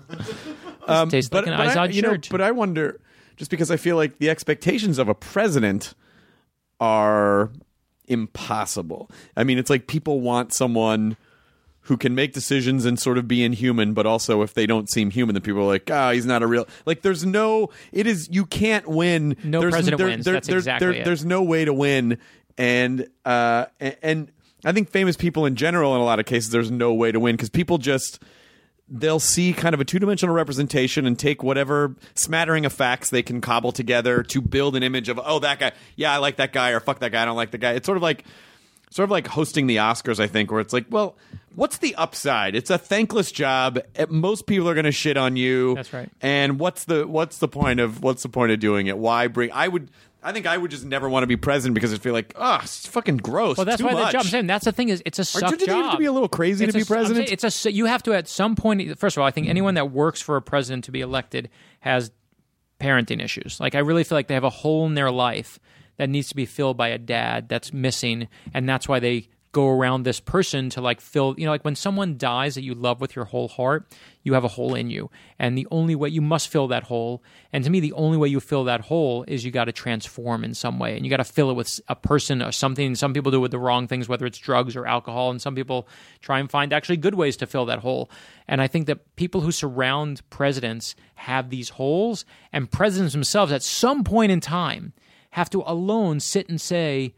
it. 0.87 1.09
tastes 1.09 1.31
like 1.33 1.47
an 1.47 1.53
I, 1.53 1.73
Izod 1.73 1.93
you 1.93 2.01
know, 2.01 2.17
but 2.29 2.41
I 2.41 2.51
wonder, 2.51 2.99
just 3.37 3.49
because 3.49 3.71
I 3.71 3.77
feel 3.77 3.95
like 3.95 4.17
the 4.19 4.29
expectations 4.29 4.97
of 4.99 5.07
a 5.07 5.15
president 5.15 5.93
are 6.81 7.49
impossible. 8.07 9.09
I 9.37 9.43
mean, 9.45 9.57
it's 9.57 9.69
like 9.69 9.87
people 9.87 10.19
want 10.21 10.53
someone 10.53 11.15
who 11.85 11.97
can 11.97 12.13
make 12.13 12.33
decisions 12.33 12.85
and 12.85 12.99
sort 12.99 13.17
of 13.17 13.27
be 13.27 13.43
inhuman, 13.43 13.93
but 13.93 14.05
also 14.05 14.41
if 14.43 14.53
they 14.53 14.65
don't 14.67 14.89
seem 14.89 15.09
human, 15.09 15.33
then 15.33 15.41
people 15.41 15.61
are 15.61 15.67
like, 15.67 15.89
ah, 15.91 16.11
he's 16.11 16.25
not 16.25 16.43
a 16.43 16.47
real. 16.47 16.67
Like, 16.85 17.01
there's 17.01 17.25
no. 17.25 17.69
It 17.91 18.05
is 18.07 18.29
you 18.31 18.45
can't 18.45 18.87
win. 18.87 19.35
No 19.43 19.61
there's, 19.61 19.71
president 19.71 19.97
there- 19.97 20.07
wins. 20.07 20.25
there- 20.25 20.33
That's 20.35 20.47
there- 20.47 20.57
exactly 20.59 20.97
it. 20.99 21.05
There's 21.05 21.25
no 21.25 21.41
way 21.41 21.65
to 21.65 21.73
win, 21.73 22.17
and 22.57 23.07
uh, 23.25 23.65
and, 23.79 23.95
and 24.03 24.31
I 24.63 24.71
think 24.73 24.89
famous 24.89 25.17
people 25.17 25.45
in 25.47 25.55
general, 25.55 25.95
in 25.95 26.01
a 26.01 26.03
lot 26.05 26.19
of 26.19 26.25
cases, 26.25 26.51
there's 26.51 26.69
no 26.69 26.93
way 26.93 27.11
to 27.11 27.19
win 27.19 27.35
because 27.35 27.49
people 27.49 27.77
just 27.79 28.19
they'll 28.93 29.19
see 29.21 29.53
kind 29.53 29.73
of 29.73 29.79
a 29.79 29.85
two-dimensional 29.85 30.35
representation 30.35 31.05
and 31.07 31.17
take 31.17 31.41
whatever 31.41 31.95
smattering 32.13 32.65
of 32.65 32.73
facts 32.73 33.09
they 33.09 33.23
can 33.23 33.39
cobble 33.39 33.71
together 33.71 34.21
to 34.21 34.41
build 34.41 34.75
an 34.75 34.83
image 34.83 35.07
of 35.07 35.17
oh 35.23 35.39
that 35.39 35.59
guy 35.61 35.71
yeah 35.95 36.13
i 36.13 36.17
like 36.17 36.35
that 36.35 36.51
guy 36.51 36.71
or 36.71 36.79
fuck 36.81 36.99
that 36.99 37.09
guy 37.09 37.21
i 37.21 37.25
don't 37.25 37.37
like 37.37 37.51
the 37.51 37.57
guy 37.57 37.71
it's 37.71 37.85
sort 37.85 37.95
of 37.95 38.01
like 38.03 38.25
sort 38.91 39.05
of 39.05 39.09
like 39.11 39.25
hosting 39.25 39.65
the 39.67 39.77
oscars 39.77 40.19
i 40.19 40.27
think 40.27 40.51
where 40.51 40.59
it's 40.61 40.73
like 40.73 40.85
well 40.91 41.17
what's 41.55 41.79
the 41.79 41.95
upside 41.95 42.55
it's 42.55 42.69
a 42.69 42.77
thankless 42.77 43.31
job 43.31 43.79
Eh, 43.95 44.05
most 44.09 44.45
people 44.45 44.69
are 44.69 44.73
going 44.75 44.85
to 44.85 44.91
shit 44.91 45.17
on 45.17 45.35
you 45.35 45.73
That's 45.75 45.91
right. 45.91 46.09
and 46.21 46.59
what's 46.59 46.83
the 46.85 47.07
what's 47.07 47.39
the 47.39 47.47
point 47.47 47.79
of 47.79 48.03
what's 48.03 48.21
the 48.23 48.29
point 48.29 48.51
of 48.51 48.59
doing 48.59 48.85
it 48.87 48.97
why 48.97 49.27
bring 49.27 49.51
i 49.51 49.67
would 49.67 49.89
i 50.23 50.31
think 50.31 50.45
i 50.45 50.55
would 50.55 50.69
just 50.71 50.85
never 50.85 51.09
want 51.09 51.23
to 51.23 51.27
be 51.27 51.35
president 51.37 51.73
because 51.73 51.93
i 51.93 51.97
feel 51.97 52.13
like 52.13 52.33
oh 52.35 52.59
it's 52.61 52.85
fucking 52.85 53.17
gross 53.17 53.57
Well, 53.57 53.65
that's 53.65 53.81
why 53.81 53.93
much. 53.93 54.07
the 54.07 54.11
job. 54.11 54.21
I'm 54.21 54.27
saying 54.27 54.47
that's 54.47 54.65
the 54.65 54.71
thing 54.71 54.89
is 54.89 55.01
it's 55.05 55.17
a 55.19 55.25
suck 55.25 55.49
you 55.51 55.57
think 55.57 55.69
you 55.69 55.75
have 55.83 55.91
to 55.93 55.97
be 55.97 56.05
a 56.05 56.11
little 56.11 56.29
crazy 56.29 56.65
to 56.65 56.69
It's 56.69 56.75
be 56.75 56.81
a- 56.81 56.85
saying 56.85 56.97
president? 56.99 57.31
It's 57.31 57.65
a 57.65 57.71
you 57.71 57.85
have 57.85 58.03
to 58.03 58.13
at 58.13 58.27
some 58.27 58.55
point. 58.55 58.97
First 58.99 59.17
of 59.17 59.21
all, 59.21 59.27
I 59.27 59.31
think 59.31 59.47
anyone 59.49 59.73
that 59.75 59.91
works 59.91 60.21
for 60.21 60.35
a 60.37 60.41
president 60.41 60.83
to 60.85 60.91
be 60.91 61.01
elected 61.01 61.49
has 61.79 62.11
parenting 62.79 63.21
issues. 63.23 63.59
Like 63.59 63.75
I 63.75 63.79
really 63.79 64.03
feel 64.03 64.17
like 64.17 64.27
they 64.27 64.33
have 64.35 64.43
a 64.43 64.49
hole 64.49 64.85
in 64.85 64.93
their 64.95 65.11
life 65.11 65.59
that 66.01 66.09
needs 66.09 66.29
to 66.29 66.35
be 66.35 66.47
filled 66.47 66.77
by 66.77 66.87
a 66.87 66.97
dad 66.97 67.47
that's 67.47 67.71
missing, 67.71 68.27
and 68.55 68.67
that's 68.67 68.87
why 68.87 68.99
they 68.99 69.29
go 69.51 69.69
around 69.69 70.01
this 70.01 70.19
person 70.19 70.67
to 70.71 70.81
like 70.81 70.99
fill 70.99 71.35
you 71.37 71.45
know 71.45 71.51
like 71.51 71.63
when 71.63 71.75
someone 71.75 72.17
dies 72.17 72.55
that 72.55 72.63
you 72.63 72.73
love 72.73 73.01
with 73.01 73.15
your 73.15 73.25
whole 73.25 73.49
heart 73.49 73.85
you 74.23 74.33
have 74.33 74.43
a 74.43 74.49
hole 74.49 74.75
in 74.75 74.89
you. 74.89 75.09
And 75.39 75.57
the 75.57 75.67
only 75.71 75.95
way 75.95 76.09
you 76.09 76.21
must 76.21 76.49
fill 76.49 76.67
that 76.67 76.83
hole. 76.83 77.23
And 77.51 77.63
to 77.63 77.69
me 77.69 77.79
the 77.79 77.93
only 77.93 78.17
way 78.17 78.27
you 78.27 78.39
fill 78.39 78.65
that 78.65 78.81
hole 78.81 79.25
is 79.27 79.43
you 79.43 79.51
got 79.51 79.65
to 79.65 79.71
transform 79.71 80.43
in 80.43 80.53
some 80.53 80.79
way 80.79 80.95
and 80.95 81.05
you 81.05 81.09
got 81.09 81.17
to 81.17 81.23
fill 81.23 81.49
it 81.49 81.55
with 81.55 81.79
a 81.87 81.95
person 81.95 82.41
or 82.41 82.51
something. 82.51 82.95
Some 82.95 83.13
people 83.13 83.31
do 83.31 83.37
it 83.37 83.41
with 83.41 83.51
the 83.51 83.59
wrong 83.59 83.87
things 83.87 84.07
whether 84.07 84.25
it's 84.25 84.37
drugs 84.37 84.75
or 84.75 84.85
alcohol 84.85 85.31
and 85.31 85.41
some 85.41 85.55
people 85.55 85.87
try 86.21 86.39
and 86.39 86.49
find 86.49 86.73
actually 86.73 86.97
good 86.97 87.15
ways 87.15 87.37
to 87.37 87.47
fill 87.47 87.65
that 87.65 87.79
hole. 87.79 88.09
And 88.47 88.61
i 88.61 88.67
think 88.67 88.87
that 88.87 89.15
people 89.15 89.41
who 89.41 89.51
surround 89.51 90.27
presidents 90.29 90.95
have 91.15 91.49
these 91.49 91.69
holes 91.69 92.25
and 92.51 92.69
presidents 92.69 93.13
themselves 93.13 93.51
at 93.51 93.63
some 93.63 94.03
point 94.03 94.31
in 94.31 94.39
time 94.39 94.93
have 95.31 95.49
to 95.49 95.63
alone 95.65 96.19
sit 96.19 96.47
and 96.49 96.59
say 96.59 97.13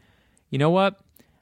you 0.50 0.58
know 0.58 0.70
what 0.70 1.00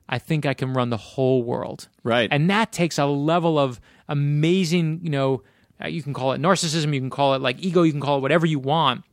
I 0.09 0.19
think 0.19 0.45
I 0.45 0.53
can 0.53 0.75
run 0.75 0.91
the 0.91 0.99
whole 0.99 1.43
world. 1.43 1.89
Right. 2.03 2.29
And 2.31 2.51
that 2.51 2.71
takes 2.71 2.99
a 2.99 3.07
level 3.07 3.59
of 3.59 3.81
amazing, 4.09 5.01
you 5.03 5.09
know, 5.09 5.43
uh, 5.83 5.89
you 5.89 6.03
can 6.03 6.13
call 6.13 6.33
it 6.33 6.41
narcissism, 6.41 6.93
you 6.93 7.01
can 7.01 7.09
call 7.09 7.35
it 7.35 7.41
like 7.41 7.59
ego, 7.61 7.83
you 7.83 7.93
can 7.93 8.01
call 8.01 8.19
it 8.19 8.21
whatever 8.21 8.45
you 8.45 8.59
want, 8.59 9.05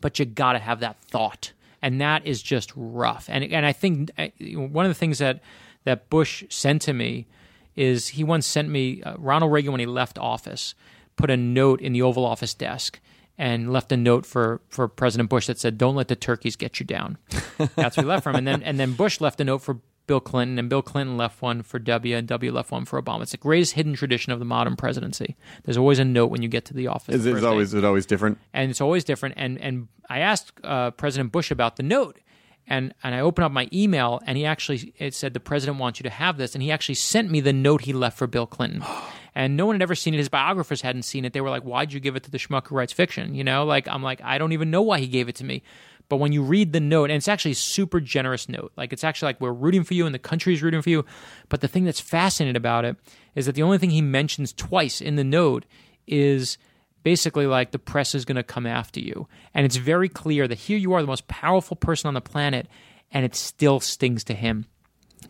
but 0.00 0.18
you 0.18 0.24
got 0.24 0.52
to 0.52 0.60
have 0.60 0.78
that 0.80 0.96
thought. 1.00 1.52
And 1.82 2.00
that 2.00 2.24
is 2.24 2.40
just 2.40 2.72
rough. 2.76 3.28
And 3.28 3.44
and 3.44 3.66
I 3.66 3.72
think 3.72 4.10
uh, 4.16 4.28
one 4.54 4.86
of 4.86 4.90
the 4.90 4.94
things 4.94 5.18
that 5.18 5.40
that 5.82 6.08
Bush 6.08 6.44
sent 6.48 6.82
to 6.82 6.92
me 6.92 7.26
is 7.74 8.08
he 8.08 8.22
once 8.22 8.46
sent 8.46 8.68
me 8.68 9.02
uh, 9.02 9.16
Ronald 9.18 9.52
Reagan 9.52 9.72
when 9.72 9.80
he 9.80 9.86
left 9.86 10.18
office 10.18 10.74
put 11.16 11.30
a 11.30 11.36
note 11.36 11.80
in 11.80 11.92
the 11.92 12.02
Oval 12.02 12.24
Office 12.24 12.54
desk 12.54 13.00
and 13.36 13.72
left 13.72 13.90
a 13.92 13.96
note 13.96 14.26
for, 14.26 14.60
for 14.68 14.86
President 14.88 15.28
Bush 15.28 15.46
that 15.46 15.58
said, 15.58 15.78
"Don't 15.78 15.96
let 15.96 16.08
the 16.08 16.16
turkeys 16.16 16.56
get 16.56 16.80
you 16.80 16.86
down." 16.86 17.18
That's 17.58 17.96
what 17.96 17.98
he 17.98 18.04
left 18.04 18.24
from, 18.24 18.36
and 18.36 18.46
then 18.46 18.62
and 18.62 18.78
then 18.78 18.92
Bush 18.92 19.20
left 19.20 19.40
a 19.40 19.44
note 19.44 19.58
for 19.58 19.80
Bill 20.06 20.20
Clinton, 20.20 20.58
and 20.58 20.68
Bill 20.68 20.82
Clinton 20.82 21.16
left 21.16 21.40
one 21.40 21.62
for 21.62 21.78
W, 21.78 22.16
and 22.16 22.28
W 22.28 22.52
left 22.52 22.70
one 22.70 22.84
for 22.84 23.00
Obama. 23.00 23.22
It's 23.22 23.32
the 23.32 23.38
greatest 23.38 23.72
hidden 23.72 23.94
tradition 23.94 24.32
of 24.32 24.38
the 24.38 24.44
modern 24.44 24.76
presidency. 24.76 25.36
There's 25.64 25.78
always 25.78 25.98
a 25.98 26.04
note 26.04 26.30
when 26.30 26.42
you 26.42 26.48
get 26.48 26.66
to 26.66 26.74
the 26.74 26.88
office. 26.88 27.14
Is 27.14 27.24
the 27.24 27.30
it 27.30 27.32
first 27.34 27.42
day 27.42 27.48
always 27.48 27.68
is 27.68 27.74
it 27.74 27.84
always 27.84 28.06
different? 28.06 28.38
and 28.52 28.70
it's 28.70 28.80
always 28.80 29.04
different. 29.04 29.34
And 29.38 29.58
and 29.60 29.88
I 30.08 30.20
asked 30.20 30.52
uh, 30.62 30.90
President 30.92 31.32
Bush 31.32 31.50
about 31.50 31.76
the 31.76 31.82
note, 31.82 32.20
and 32.66 32.94
and 33.02 33.14
I 33.14 33.20
opened 33.20 33.46
up 33.46 33.52
my 33.52 33.68
email, 33.72 34.20
and 34.26 34.36
he 34.36 34.44
actually 34.44 34.94
it 34.98 35.14
said 35.14 35.32
the 35.32 35.40
president 35.40 35.78
wants 35.78 35.98
you 35.98 36.04
to 36.04 36.10
have 36.10 36.36
this, 36.36 36.54
and 36.54 36.62
he 36.62 36.70
actually 36.70 36.96
sent 36.96 37.30
me 37.30 37.40
the 37.40 37.52
note 37.52 37.82
he 37.82 37.92
left 37.92 38.18
for 38.18 38.26
Bill 38.26 38.46
Clinton. 38.46 38.84
And 39.34 39.56
no 39.56 39.66
one 39.66 39.74
had 39.74 39.82
ever 39.82 39.94
seen 39.94 40.14
it. 40.14 40.18
His 40.18 40.28
biographers 40.28 40.80
hadn't 40.80 41.02
seen 41.02 41.24
it. 41.24 41.32
They 41.32 41.40
were 41.40 41.50
like, 41.50 41.64
"Why'd 41.64 41.92
you 41.92 42.00
give 42.00 42.14
it 42.16 42.22
to 42.24 42.30
the 42.30 42.38
schmuck 42.38 42.68
who 42.68 42.76
writes 42.76 42.92
fiction?" 42.92 43.34
You 43.34 43.44
know, 43.44 43.64
like 43.64 43.88
I'm 43.88 44.02
like, 44.02 44.20
I 44.22 44.38
don't 44.38 44.52
even 44.52 44.70
know 44.70 44.82
why 44.82 45.00
he 45.00 45.08
gave 45.08 45.28
it 45.28 45.34
to 45.36 45.44
me. 45.44 45.62
But 46.08 46.18
when 46.18 46.32
you 46.32 46.42
read 46.42 46.72
the 46.72 46.80
note, 46.80 47.10
and 47.10 47.16
it's 47.16 47.28
actually 47.28 47.52
a 47.52 47.56
super 47.56 47.98
generous 47.98 48.48
note, 48.48 48.72
like 48.76 48.92
it's 48.92 49.04
actually 49.04 49.28
like 49.28 49.40
we're 49.40 49.52
rooting 49.52 49.84
for 49.84 49.94
you 49.94 50.06
and 50.06 50.14
the 50.14 50.18
country's 50.18 50.62
rooting 50.62 50.82
for 50.82 50.90
you. 50.90 51.04
But 51.48 51.60
the 51.60 51.68
thing 51.68 51.84
that's 51.84 52.00
fascinating 52.00 52.56
about 52.56 52.84
it 52.84 52.96
is 53.34 53.46
that 53.46 53.54
the 53.54 53.62
only 53.62 53.78
thing 53.78 53.90
he 53.90 54.02
mentions 54.02 54.52
twice 54.52 55.00
in 55.00 55.16
the 55.16 55.24
note 55.24 55.64
is 56.06 56.58
basically 57.02 57.46
like 57.46 57.70
the 57.70 57.78
press 57.78 58.14
is 58.14 58.24
going 58.24 58.36
to 58.36 58.42
come 58.42 58.66
after 58.66 59.00
you. 59.00 59.26
And 59.54 59.64
it's 59.64 59.76
very 59.76 60.08
clear 60.08 60.46
that 60.46 60.58
here 60.58 60.78
you 60.78 60.92
are, 60.92 61.00
the 61.00 61.06
most 61.06 61.26
powerful 61.26 61.76
person 61.76 62.08
on 62.08 62.14
the 62.14 62.20
planet, 62.20 62.68
and 63.10 63.24
it 63.24 63.34
still 63.34 63.80
stings 63.80 64.24
to 64.24 64.34
him 64.34 64.66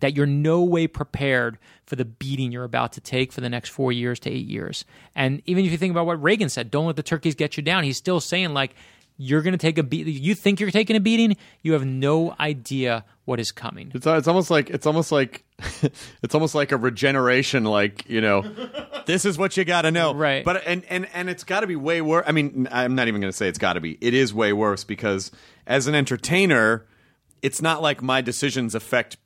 that 0.01 0.17
you're 0.17 0.27
no 0.27 0.63
way 0.63 0.87
prepared 0.87 1.59
for 1.87 1.97
the 1.97 2.05
beating 2.05 2.53
you're 2.53 2.65
about 2.65 2.93
to 2.93 3.01
take 3.01 3.33
for 3.33 3.41
the 3.41 3.49
next 3.49 3.71
four 3.71 3.93
years 3.93 4.19
to 4.21 4.31
eight 4.31 4.47
years. 4.47 4.85
And 5.15 5.43
even 5.47 5.65
if 5.65 5.73
you 5.73 5.79
think 5.79 5.91
about 5.91 6.07
what 6.07 6.23
Reagan 6.23 6.49
said, 6.49 6.71
don't 6.71 6.87
let 6.87 6.97
the 6.97 7.03
turkeys 7.03 7.35
get 7.35 7.57
you 7.57 7.63
down, 7.63 7.85
he's 7.85 7.97
still 7.97 8.21
saying, 8.21 8.55
like, 8.55 8.75
you're 9.17 9.43
going 9.43 9.53
to 9.53 9.59
take 9.59 9.79
a 9.79 9.83
beat. 9.83 10.07
You 10.07 10.35
think 10.35 10.61
you're 10.61 10.71
taking 10.71 10.97
a 10.97 11.01
beating. 11.01 11.37
You 11.63 11.75
have 11.75 11.85
no 11.85 12.35
idea 12.41 13.05
what 13.25 13.39
is 13.39 13.53
coming. 13.53 13.93
It's 13.95 14.07
it's 14.07 14.29
almost 14.29 14.51
like 14.51 14.71
it's 14.71 14.87
almost 14.87 15.13
like 15.13 15.45
it's 16.23 16.35
almost 16.35 16.55
like 16.55 16.73
a 16.73 16.77
regeneration. 16.77 17.65
Like 17.65 18.09
you 18.09 18.21
know, 18.21 18.43
this 19.07 19.25
is 19.25 19.39
what 19.39 19.57
you 19.57 19.65
got 19.65 19.83
to 19.83 19.93
know, 19.93 20.15
Right. 20.15 20.45
But 20.45 20.65
and 20.67 20.85
and 20.87 21.07
and 21.15 21.31
it's 21.31 21.45
got 21.45 21.61
to 21.61 21.67
be 21.67 21.77
way 21.77 22.01
worse. 22.01 22.25
I 22.27 22.33
mean, 22.33 22.69
I'm 22.71 22.95
not 22.95 23.09
even 23.09 23.21
going 23.21 23.31
to 23.31 23.37
say 23.37 23.49
it's 23.49 23.59
got 23.59 23.75
to 23.75 23.81
be. 23.81 23.99
It 24.01 24.15
is 24.15 24.35
way 24.35 24.53
worse 24.53 24.83
because 24.83 25.31
as 25.67 25.87
an 25.87 25.95
entertainer, 25.95 26.85
it's 27.41 27.63
not 27.63 27.83
like 27.83 28.03
my 28.03 28.21
decisions 28.21 28.75
affect 28.75 29.17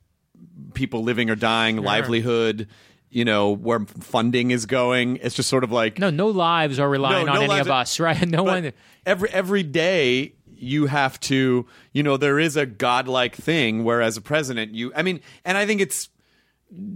people 0.73 1.03
living 1.03 1.29
or 1.29 1.35
dying, 1.35 1.77
livelihood. 1.77 2.67
You 3.11 3.25
know 3.25 3.51
where 3.55 3.79
funding 3.99 4.51
is 4.51 4.67
going. 4.67 5.17
It's 5.17 5.33
just 5.35 5.49
sort 5.49 5.63
of 5.63 5.71
like 5.71 5.97
No, 5.97 6.11
no 6.11 6.27
lives 6.27 6.77
are 6.77 6.87
relying 6.87 7.25
No, 7.25 7.31
on 7.33 7.39
no 7.47 7.51
any 7.53 7.59
of 7.61 7.69
us, 7.71 7.99
right? 7.99 8.27
No 8.27 8.43
one. 8.43 8.71
every 9.05 9.29
every 9.31 9.63
day 9.63 10.35
you 10.61 10.85
have 10.85 11.19
to 11.21 11.65
you 11.93 12.03
know 12.03 12.17
there 12.17 12.37
is 12.37 12.55
a 12.57 12.65
godlike 12.65 13.33
thing 13.35 13.83
whereas 13.85 14.17
a 14.17 14.21
president 14.21 14.75
you 14.75 14.91
i 14.93 15.01
mean 15.01 15.21
and 15.45 15.57
i 15.57 15.65
think 15.65 15.79
it's 15.79 16.09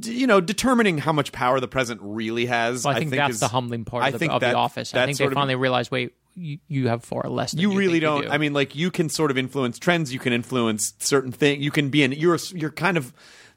you 0.03 0.27
know 0.27 0.41
determining 0.41 0.97
how 0.97 1.13
much 1.13 1.31
power 1.31 1.61
the 1.61 1.67
president 1.67 2.01
really 2.05 2.45
has 2.47 2.83
Well, 2.83 2.93
I 2.93 2.99
think, 2.99 3.11
that's 3.11 3.35
is- 3.35 3.39
the 3.39 3.47
humbling 3.47 3.85
part 3.85 4.03
I 4.03 4.07
of, 4.07 4.13
the, 4.13 4.19
think 4.19 4.33
of 4.33 4.41
that- 4.41 4.51
the 4.51 4.57
office. 4.57 4.93
I 4.93 5.05
think 5.05 5.17
they 5.17 5.25
of- 5.25 5.33
finally 5.33 5.55
realized, 5.55 5.91
wait, 5.91 6.13
you, 6.36 6.59
you 6.67 6.88
have 6.88 7.03
far 7.03 7.23
less. 7.29 7.51
Than 7.51 7.61
you, 7.61 7.71
you 7.71 7.77
really 7.77 7.99
don't 7.99 8.23
do. 8.23 8.29
i 8.29 8.38
mean 8.38 8.53
like 8.53 8.75
you 8.75 8.91
can 8.91 9.09
sort 9.09 9.31
of 9.31 9.38
influence 9.38 9.79
trends 9.79 10.13
you 10.13 10.19
can 10.19 10.34
influence 10.34 10.93
certain 10.99 11.31
things 11.31 11.63
you 11.63 11.71
can 11.71 11.89
be 11.89 12.03
an 12.03 12.11
you're 12.11 12.38
you're 12.53 12.71
kind 12.71 12.97
of 12.97 13.13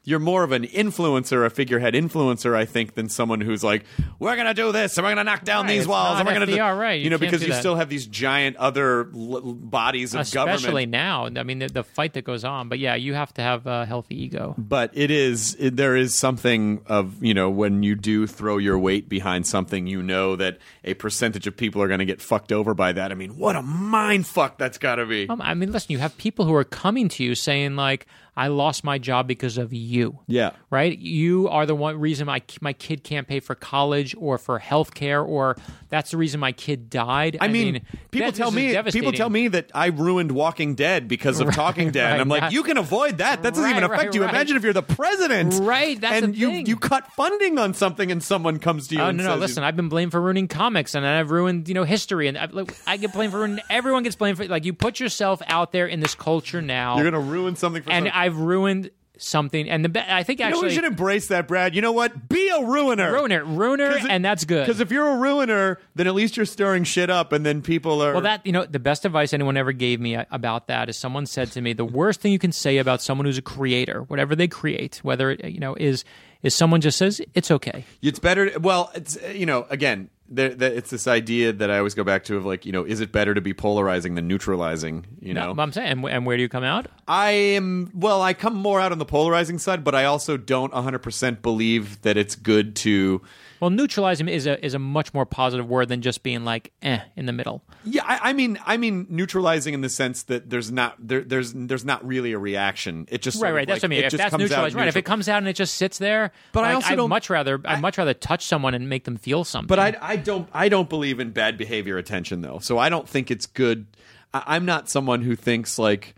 you're 0.07 0.19
more 0.19 0.43
of 0.43 0.53
an 0.53 0.63
influencer, 0.63 1.45
a 1.45 1.49
figurehead 1.49 1.93
influencer, 1.93 2.55
I 2.55 2.63
think, 2.63 2.95
than 2.95 3.09
someone 3.09 3.41
who's 3.41 3.61
like, 3.63 3.83
"We're 4.19 4.37
gonna 4.37 4.53
do 4.53 4.71
this, 4.71 4.97
and 4.97 5.03
we're 5.05 5.11
gonna 5.11 5.25
knock 5.25 5.43
down 5.43 5.65
Right, 5.65 5.73
these 5.77 5.85
walls, 5.85 6.17
and 6.19 6.25
we're 6.27 6.33
gonna 6.33 6.45
do," 6.45 6.57
right, 6.57 6.93
you 6.93 7.03
You 7.03 7.09
know, 7.09 7.17
because 7.17 7.41
you 7.43 7.49
that. 7.49 7.59
still 7.59 7.75
have 7.75 7.89
these 7.89 8.07
giant 8.07 8.55
other 8.55 9.09
l- 9.13 9.41
bodies 9.41 10.13
of 10.13 10.21
especially 10.21 10.35
government. 10.35 10.59
Especially 10.61 10.85
now. 10.85 11.25
I 11.35 11.43
mean, 11.43 11.59
the, 11.59 11.67
the 11.67 11.83
fight 11.83 12.13
that 12.13 12.23
goes 12.23 12.45
on. 12.45 12.69
But 12.69 12.79
yeah, 12.79 12.95
you 12.95 13.13
have 13.15 13.33
to 13.33 13.41
have 13.41 13.67
a 13.67 13.85
healthy 13.85 14.15
ego. 14.23 14.55
but 14.57 14.91
it 14.93 15.11
is 15.11 15.55
it, 15.59 15.75
there 15.75 15.95
is 15.97 16.15
something 16.15 16.81
of 16.87 17.21
you 17.21 17.33
know 17.33 17.49
when 17.49 17.83
you 17.83 17.93
do 17.95 18.27
throw 18.27 18.57
your 18.57 18.79
weight 18.79 19.09
behind 19.09 19.45
something 19.45 19.87
you 19.87 20.01
know 20.01 20.35
that 20.37 20.57
a 20.85 20.93
percentage 20.93 21.47
of 21.47 21.57
people 21.57 21.81
are 21.81 21.87
going 21.87 21.99
to 21.99 22.05
get 22.05 22.21
fucked 22.21 22.51
over 22.53 22.73
by 22.73 22.91
that 22.93 23.11
i 23.11 23.15
mean 23.15 23.37
what 23.37 23.55
a 23.55 23.61
mind 23.61 24.25
fuck 24.25 24.57
that's 24.57 24.77
got 24.77 24.95
to 24.95 25.05
be 25.05 25.27
Um, 25.29 25.41
I 25.41 25.53
mean, 25.53 25.71
listen, 25.71 25.91
you 25.91 25.97
have 25.99 26.17
people 26.17 26.45
who 26.45 26.53
are 26.55 26.63
coming 26.63 27.09
to 27.09 27.23
you 27.23 27.35
saying 27.35 27.75
like, 27.75 28.05
"I 28.37 28.47
lost 28.47 28.83
my 28.83 28.97
job 28.97 29.27
because 29.27 29.57
of 29.57 29.73
you." 29.73 30.19
yeah 30.27 30.51
right? 30.69 30.97
You 30.97 31.47
are 31.49 31.65
the 31.65 31.75
one 31.75 31.99
reason 31.99 32.27
my 32.27 32.41
my 32.61 32.73
kid 32.73 33.03
can't 33.03 33.27
pay 33.27 33.39
for 33.39 33.55
college 33.55 34.15
or 34.17 34.37
for 34.37 34.59
health 34.59 34.93
care, 34.93 35.21
or 35.21 35.55
that's 35.89 36.11
the 36.11 36.17
reason 36.17 36.39
my 36.39 36.51
kid 36.51 36.89
died. 36.89 37.37
I 37.39 37.47
mean, 37.47 37.81
people 38.11 38.31
that- 38.31 38.37
tell 38.37 38.51
me 38.51 38.75
people 38.91 39.11
tell 39.11 39.29
me 39.29 39.47
that 39.49 39.71
I 39.73 39.87
ruined 39.87 40.31
Walking 40.31 40.75
Dead 40.75 41.07
because 41.07 41.39
of 41.39 41.51
Talking 41.53 41.91
Dead. 41.91 42.05
and 42.05 42.13
right, 42.13 42.21
I'm 42.21 42.29
like, 42.29 42.41
not- 42.41 42.51
you 42.51 42.63
can 42.63 42.77
avoid 42.77 43.19
that. 43.19 43.43
That 43.43 43.53
doesn't 43.53 43.69
even 43.69 43.83
affect 43.83 44.03
right, 44.03 44.13
you. 44.15 44.23
right. 44.23 44.29
Imagine 44.29 44.57
if 44.57 44.63
you're 44.63 44.73
the 44.73 44.81
president, 44.81 45.53
Right, 45.61 45.99
that's 45.99 46.23
and 46.23 46.33
the 46.33 46.37
you 46.37 46.51
you 46.51 46.75
cut 46.77 47.07
funding 47.13 47.57
on 47.57 47.73
something, 47.73 48.11
and 48.11 48.21
someone 48.21 48.59
comes 48.59 48.87
to 48.89 48.95
you. 48.95 49.01
Oh 49.01 49.11
no, 49.11 49.23
no! 49.23 49.35
Listen, 49.35 49.63
I've 49.63 49.75
been 49.75 49.89
blamed 49.89 50.11
for 50.11 50.21
ruining 50.21 50.47
comics, 50.47 50.95
and 50.95 51.05
I've 51.05 51.31
ruined 51.31 51.67
you 51.67 51.73
know 51.73 51.83
history, 51.83 52.27
and 52.27 52.37
uh, 52.37 52.41
I, 52.41 52.45
look, 52.47 52.75
I 52.85 52.97
get 52.97 53.13
blamed 53.13 53.31
for 53.31 53.39
ruining. 53.39 53.59
Everyone 53.69 54.03
gets 54.03 54.15
blamed 54.15 54.37
for 54.37 54.47
like 54.47 54.65
you 54.65 54.73
put 54.73 54.99
yourself 54.99 55.41
out 55.47 55.71
there 55.71 55.87
in 55.87 55.99
this 55.99 56.15
culture 56.15 56.61
now, 56.61 56.95
you're 56.95 57.09
going 57.09 57.25
to 57.25 57.31
ruin 57.31 57.55
something 57.55 57.83
for 57.83 57.91
and 57.91 58.05
someone. 58.07 58.13
I've 58.27 58.37
ruined 58.37 58.91
something. 59.19 59.67
And 59.67 59.83
the 59.83 59.89
be- 59.89 59.99
I 59.99 60.21
think 60.21 60.39
you 60.39 60.45
know, 60.45 60.49
actually 60.49 60.67
we 60.67 60.75
should 60.75 60.83
embrace 60.83 61.27
that, 61.29 61.47
Brad. 61.47 61.73
You 61.73 61.81
know 61.81 61.91
what? 61.91 62.29
Be 62.29 62.49
a 62.49 62.63
ruiner. 62.63 63.11
ruiner, 63.11 63.43
ruiner, 63.43 63.89
it- 63.97 64.05
and 64.07 64.23
that's 64.23 64.45
good. 64.45 64.67
Because 64.67 64.79
if 64.79 64.91
you're 64.91 65.07
a 65.09 65.17
ruiner, 65.17 65.79
then 65.95 66.05
at 66.05 66.13
least 66.13 66.37
you're 66.37 66.45
stirring 66.45 66.83
shit 66.83 67.09
up, 67.09 67.31
and 67.33 67.43
then 67.43 67.63
people 67.63 68.03
are. 68.03 68.13
Well, 68.13 68.21
that 68.21 68.45
you 68.45 68.51
know, 68.51 68.65
the 68.65 68.77
best 68.79 69.05
advice 69.05 69.33
anyone 69.33 69.57
ever 69.57 69.71
gave 69.71 69.99
me 69.99 70.15
uh, 70.15 70.25
about 70.29 70.67
that 70.67 70.87
is 70.87 70.97
someone 70.97 71.25
said 71.25 71.51
to 71.53 71.61
me, 71.61 71.73
the 71.73 71.83
worst 71.85 72.21
thing 72.21 72.31
you 72.31 72.37
can 72.39 72.51
say 72.51 72.77
about 72.77 73.01
someone 73.01 73.25
who's 73.25 73.39
a 73.39 73.41
creator, 73.41 74.03
whatever 74.03 74.35
they 74.35 74.47
create, 74.47 74.97
whether 75.01 75.31
it 75.31 75.43
you 75.45 75.59
know 75.59 75.73
is 75.75 76.03
is 76.43 76.53
someone 76.53 76.81
just 76.81 76.99
says 76.99 77.19
it's 77.33 77.49
okay. 77.49 77.85
It's 78.03 78.19
better. 78.19 78.51
Well, 78.59 78.91
it's 78.93 79.17
uh, 79.17 79.29
you 79.29 79.47
know 79.47 79.65
again. 79.71 80.09
There, 80.29 80.49
there, 80.49 80.73
it's 80.73 80.89
this 80.89 81.07
idea 81.07 81.53
that 81.53 81.71
I 81.71 81.77
always 81.77 81.93
go 81.93 82.03
back 82.03 82.25
to 82.25 82.35
of 82.35 82.45
like 82.45 82.65
you 82.65 82.71
know 82.71 82.83
is 82.83 82.99
it 82.99 83.11
better 83.11 83.33
to 83.33 83.41
be 83.41 83.53
polarizing 83.53 84.15
than 84.15 84.27
neutralizing 84.27 85.05
you 85.21 85.33
know 85.33 85.53
No, 85.53 85.63
I'm 85.63 85.71
saying, 85.71 85.91
and, 85.91 86.05
and 86.05 86.25
where 86.25 86.35
do 86.35 86.43
you 86.43 86.49
come 86.49 86.63
out? 86.65 86.87
I 87.07 87.31
am 87.31 87.91
well 87.93 88.21
I 88.21 88.33
come 88.33 88.55
more 88.55 88.81
out 88.81 88.91
on 88.91 88.97
the 88.97 89.05
polarizing 89.05 89.57
side 89.57 89.83
but 89.83 89.95
I 89.95 90.03
also 90.05 90.35
don't 90.35 90.73
100% 90.73 91.41
believe 91.41 92.01
that 92.01 92.17
it's 92.17 92.35
good 92.35 92.75
to 92.77 93.21
Well, 93.59 93.69
neutralizing 93.69 94.27
is 94.27 94.45
a 94.45 94.63
is 94.65 94.73
a 94.73 94.79
much 94.79 95.13
more 95.13 95.25
positive 95.25 95.67
word 95.67 95.89
than 95.89 96.01
just 96.01 96.23
being 96.23 96.45
like 96.45 96.71
eh 96.81 96.99
in 97.15 97.25
the 97.25 97.33
middle. 97.33 97.63
yeah 97.83 98.03
I, 98.05 98.29
I 98.29 98.33
mean 98.33 98.59
I 98.65 98.77
mean 98.77 99.07
neutralizing 99.09 99.73
in 99.73 99.81
the 99.81 99.89
sense 99.89 100.23
that 100.23 100.49
there's 100.49 100.71
not 100.71 100.95
there, 100.99 101.21
there's 101.21 101.53
there's 101.53 101.85
not 101.85 102.05
really 102.05 102.33
a 102.33 102.39
reaction 102.39 103.07
it 103.09 103.21
just 103.21 103.41
Right, 103.41 103.53
right. 103.53 103.67
That's 103.67 103.81
what 103.81 103.87
I 103.87 103.89
mean. 103.89 104.03
If 104.03 104.11
that's 104.13 104.37
neutralized, 104.37 104.75
right? 104.75 104.87
If 104.87 104.95
it 104.95 105.05
comes 105.05 105.27
out 105.29 105.39
and 105.39 105.47
it 105.47 105.55
just 105.55 105.75
sits 105.75 105.97
there, 105.97 106.31
But 106.51 106.63
I 106.65 106.73
also 106.73 106.89
I'd 106.89 106.95
don't- 106.95 107.09
much 107.09 107.29
rather 107.29 107.59
I'd 107.65 107.81
much 107.81 107.97
rather 107.97 108.13
touch 108.13 108.45
someone 108.45 108.73
and 108.73 108.87
make 108.89 109.05
them 109.05 109.17
feel 109.17 109.43
something. 109.43 109.67
But 109.67 109.79
I, 109.79 109.97
I 110.01 110.15
don't 110.17 110.47
I 110.53 110.69
don't 110.69 110.89
believe 110.89 111.19
in 111.19 111.31
bad 111.31 111.57
behavior 111.57 111.97
attention 111.97 112.41
though. 112.41 112.59
So 112.59 112.77
I 112.77 112.89
don't 112.89 113.07
think 113.09 113.31
it's 113.31 113.45
good. 113.45 113.87
I, 114.33 114.43
I'm 114.55 114.65
not 114.65 114.89
someone 114.89 115.21
who 115.21 115.35
thinks 115.35 115.79
like, 115.79 116.15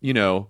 you 0.00 0.14
know, 0.14 0.48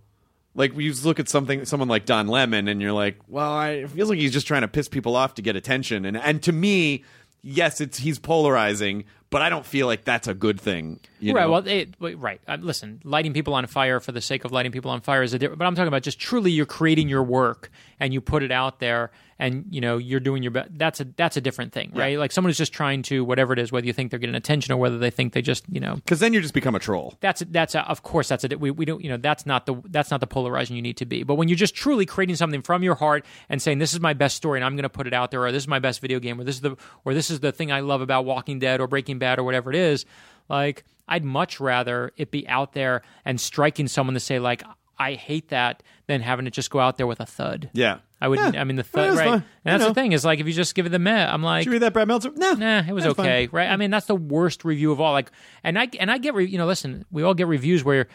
like 0.54 0.76
you 0.76 0.92
look 1.04 1.18
at 1.18 1.28
something 1.28 1.64
someone 1.64 1.88
like 1.88 2.04
Don 2.04 2.28
Lemon 2.28 2.68
and 2.68 2.80
you're 2.80 2.92
like, 2.92 3.18
well, 3.28 3.50
I, 3.50 3.70
it 3.70 3.90
feels 3.90 4.10
like 4.10 4.18
he's 4.18 4.32
just 4.32 4.46
trying 4.46 4.62
to 4.62 4.68
piss 4.68 4.88
people 4.88 5.16
off 5.16 5.34
to 5.34 5.42
get 5.42 5.56
attention. 5.56 6.04
And 6.04 6.16
and 6.16 6.42
to 6.42 6.52
me, 6.52 7.04
yes, 7.42 7.80
it's 7.80 7.98
he's 7.98 8.18
polarizing, 8.18 9.04
but 9.30 9.42
I 9.42 9.48
don't 9.48 9.64
feel 9.64 9.86
like 9.86 10.04
that's 10.04 10.28
a 10.28 10.34
good 10.34 10.60
thing. 10.60 11.00
You 11.20 11.34
right. 11.34 11.42
know? 11.42 11.50
Well, 11.52 11.66
it, 11.66 11.94
right. 11.98 12.40
Uh, 12.46 12.58
listen, 12.60 13.00
lighting 13.02 13.32
people 13.32 13.54
on 13.54 13.66
fire 13.66 13.98
for 13.98 14.12
the 14.12 14.20
sake 14.20 14.44
of 14.44 14.52
lighting 14.52 14.72
people 14.72 14.90
on 14.90 15.00
fire 15.00 15.22
is 15.22 15.32
a 15.34 15.38
different. 15.38 15.58
But 15.58 15.66
I'm 15.66 15.74
talking 15.74 15.88
about 15.88 16.02
just 16.02 16.18
truly 16.18 16.50
you're 16.50 16.66
creating 16.66 17.08
your 17.08 17.22
work 17.22 17.70
and 17.98 18.12
you 18.12 18.20
put 18.20 18.42
it 18.42 18.52
out 18.52 18.78
there, 18.78 19.10
and 19.42 19.66
you 19.70 19.80
know 19.80 19.98
you're 19.98 20.20
doing 20.20 20.44
your 20.44 20.52
best. 20.52 20.70
That's 20.78 21.00
a 21.00 21.04
that's 21.04 21.36
a 21.36 21.40
different 21.40 21.72
thing, 21.72 21.90
right? 21.94 22.16
Like 22.16 22.30
someone 22.30 22.48
who's 22.48 22.58
just 22.58 22.72
trying 22.72 23.02
to 23.02 23.24
whatever 23.24 23.52
it 23.52 23.58
is, 23.58 23.72
whether 23.72 23.84
you 23.84 23.92
think 23.92 24.10
they're 24.10 24.20
getting 24.20 24.36
attention 24.36 24.72
or 24.72 24.76
whether 24.76 24.98
they 24.98 25.10
think 25.10 25.32
they 25.32 25.42
just 25.42 25.64
you 25.68 25.80
know. 25.80 25.96
because 25.96 26.20
then 26.20 26.32
you 26.32 26.40
just 26.40 26.54
become 26.54 26.76
a 26.76 26.78
troll. 26.78 27.14
That's 27.20 27.42
that's 27.50 27.74
a, 27.74 27.80
of 27.88 28.04
course 28.04 28.28
that's 28.28 28.44
a 28.44 28.56
we, 28.56 28.70
we 28.70 28.84
don't 28.84 29.02
you 29.02 29.10
know 29.10 29.16
that's 29.16 29.44
not 29.44 29.66
the 29.66 29.74
that's 29.86 30.12
not 30.12 30.20
the 30.20 30.28
polarizing 30.28 30.76
you 30.76 30.82
need 30.82 30.96
to 30.98 31.06
be. 31.06 31.24
But 31.24 31.34
when 31.34 31.48
you're 31.48 31.56
just 31.56 31.74
truly 31.74 32.06
creating 32.06 32.36
something 32.36 32.62
from 32.62 32.84
your 32.84 32.94
heart 32.94 33.26
and 33.48 33.60
saying 33.60 33.78
this 33.78 33.92
is 33.92 34.00
my 34.00 34.14
best 34.14 34.36
story 34.36 34.58
and 34.58 34.64
I'm 34.64 34.76
going 34.76 34.84
to 34.84 34.88
put 34.88 35.08
it 35.08 35.12
out 35.12 35.32
there, 35.32 35.44
or 35.44 35.50
this 35.50 35.64
is 35.64 35.68
my 35.68 35.80
best 35.80 36.00
video 36.00 36.20
game, 36.20 36.40
or 36.40 36.44
this 36.44 36.54
is 36.54 36.60
the 36.60 36.76
or 37.04 37.12
this 37.12 37.28
is 37.28 37.40
the 37.40 37.50
thing 37.50 37.72
I 37.72 37.80
love 37.80 38.00
about 38.00 38.24
Walking 38.24 38.60
Dead 38.60 38.80
or 38.80 38.86
Breaking 38.86 39.18
Bad 39.18 39.40
or 39.40 39.42
whatever 39.42 39.70
it 39.70 39.76
is, 39.76 40.06
like 40.48 40.84
I'd 41.08 41.24
much 41.24 41.58
rather 41.58 42.12
it 42.16 42.30
be 42.30 42.46
out 42.46 42.74
there 42.74 43.02
and 43.24 43.40
striking 43.40 43.88
someone 43.88 44.14
to 44.14 44.20
say 44.20 44.38
like 44.38 44.62
I 45.02 45.14
hate 45.14 45.48
that 45.48 45.82
than 46.06 46.20
having 46.20 46.44
to 46.44 46.50
just 46.50 46.70
go 46.70 46.78
out 46.80 46.96
there 46.96 47.06
with 47.06 47.20
a 47.20 47.26
thud. 47.26 47.70
Yeah, 47.72 47.98
I 48.20 48.28
would. 48.28 48.38
Yeah. 48.38 48.60
I 48.60 48.64
mean, 48.64 48.76
the 48.76 48.82
thud, 48.82 49.14
right? 49.16 49.24
fine. 49.26 49.32
And 49.32 49.44
that's 49.64 49.82
You 49.82 49.88
the 49.88 49.94
thing 49.94 50.12
is 50.12 50.24
like 50.24 50.40
if 50.40 50.46
you 50.46 50.52
just 50.52 50.74
give 50.74 50.86
it 50.86 50.90
the 50.90 50.98
meh, 50.98 51.26
I'm 51.26 51.42
like, 51.42 51.62
Did 51.62 51.66
you 51.66 51.72
read 51.72 51.82
that, 51.82 51.92
Brad 51.92 52.08
Meltzer? 52.08 52.30
No, 52.34 52.52
Nah, 52.54 52.82
it 52.86 52.92
was 52.92 53.04
fine. 53.04 53.10
okay, 53.12 53.48
right? 53.52 53.68
I 53.68 53.76
mean, 53.76 53.90
that's 53.90 54.06
the 54.06 54.14
worst 54.16 54.64
review 54.64 54.92
of 54.92 55.00
all. 55.00 55.12
Like, 55.12 55.30
and 55.64 55.78
I 55.78 55.88
and 55.98 56.10
I 56.10 56.18
get 56.18 56.34
re- 56.34 56.46
you 56.46 56.58
know, 56.58 56.66
listen, 56.66 57.04
we 57.10 57.22
all 57.22 57.34
get 57.34 57.46
reviews 57.48 57.82
where 57.84 58.08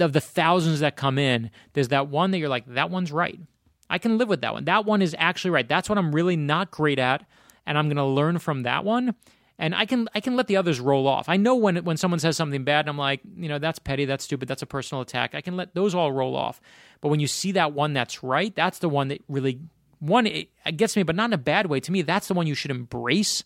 of 0.00 0.12
the 0.12 0.20
thousands 0.20 0.80
that 0.80 0.96
come 0.96 1.18
in, 1.18 1.50
there's 1.72 1.88
that 1.88 2.08
one 2.08 2.30
that 2.30 2.38
you're 2.38 2.48
like, 2.48 2.66
that 2.74 2.90
one's 2.90 3.10
right. 3.10 3.38
I 3.90 3.98
can 3.98 4.18
live 4.18 4.28
with 4.28 4.42
that 4.42 4.52
one. 4.52 4.64
That 4.66 4.84
one 4.84 5.02
is 5.02 5.16
actually 5.18 5.50
right. 5.52 5.66
That's 5.68 5.88
what 5.88 5.98
I'm 5.98 6.14
really 6.14 6.36
not 6.36 6.70
great 6.70 6.98
at, 6.98 7.24
and 7.66 7.78
I'm 7.78 7.86
going 7.86 7.96
to 7.96 8.04
learn 8.04 8.38
from 8.38 8.62
that 8.64 8.84
one. 8.84 9.14
And 9.58 9.74
I 9.74 9.86
can 9.86 10.08
I 10.14 10.20
can 10.20 10.36
let 10.36 10.46
the 10.46 10.56
others 10.56 10.78
roll 10.78 11.08
off. 11.08 11.28
I 11.28 11.36
know 11.36 11.56
when 11.56 11.76
when 11.84 11.96
someone 11.96 12.20
says 12.20 12.36
something 12.36 12.62
bad, 12.62 12.80
and 12.80 12.90
I'm 12.90 12.98
like, 12.98 13.20
you 13.36 13.48
know, 13.48 13.58
that's 13.58 13.78
petty, 13.78 14.04
that's 14.04 14.24
stupid, 14.24 14.46
that's 14.46 14.62
a 14.62 14.66
personal 14.66 15.02
attack. 15.02 15.34
I 15.34 15.40
can 15.40 15.56
let 15.56 15.74
those 15.74 15.94
all 15.94 16.12
roll 16.12 16.36
off. 16.36 16.60
But 17.00 17.08
when 17.08 17.18
you 17.18 17.26
see 17.26 17.52
that 17.52 17.72
one 17.72 17.92
that's 17.92 18.22
right, 18.22 18.54
that's 18.54 18.78
the 18.78 18.88
one 18.88 19.08
that 19.08 19.22
really 19.28 19.60
one 19.98 20.26
it, 20.26 20.50
it 20.64 20.76
gets 20.76 20.96
me, 20.96 21.02
but 21.02 21.16
not 21.16 21.30
in 21.30 21.32
a 21.32 21.38
bad 21.38 21.66
way. 21.66 21.80
To 21.80 21.92
me, 21.92 22.02
that's 22.02 22.28
the 22.28 22.34
one 22.34 22.46
you 22.46 22.54
should 22.54 22.70
embrace 22.70 23.42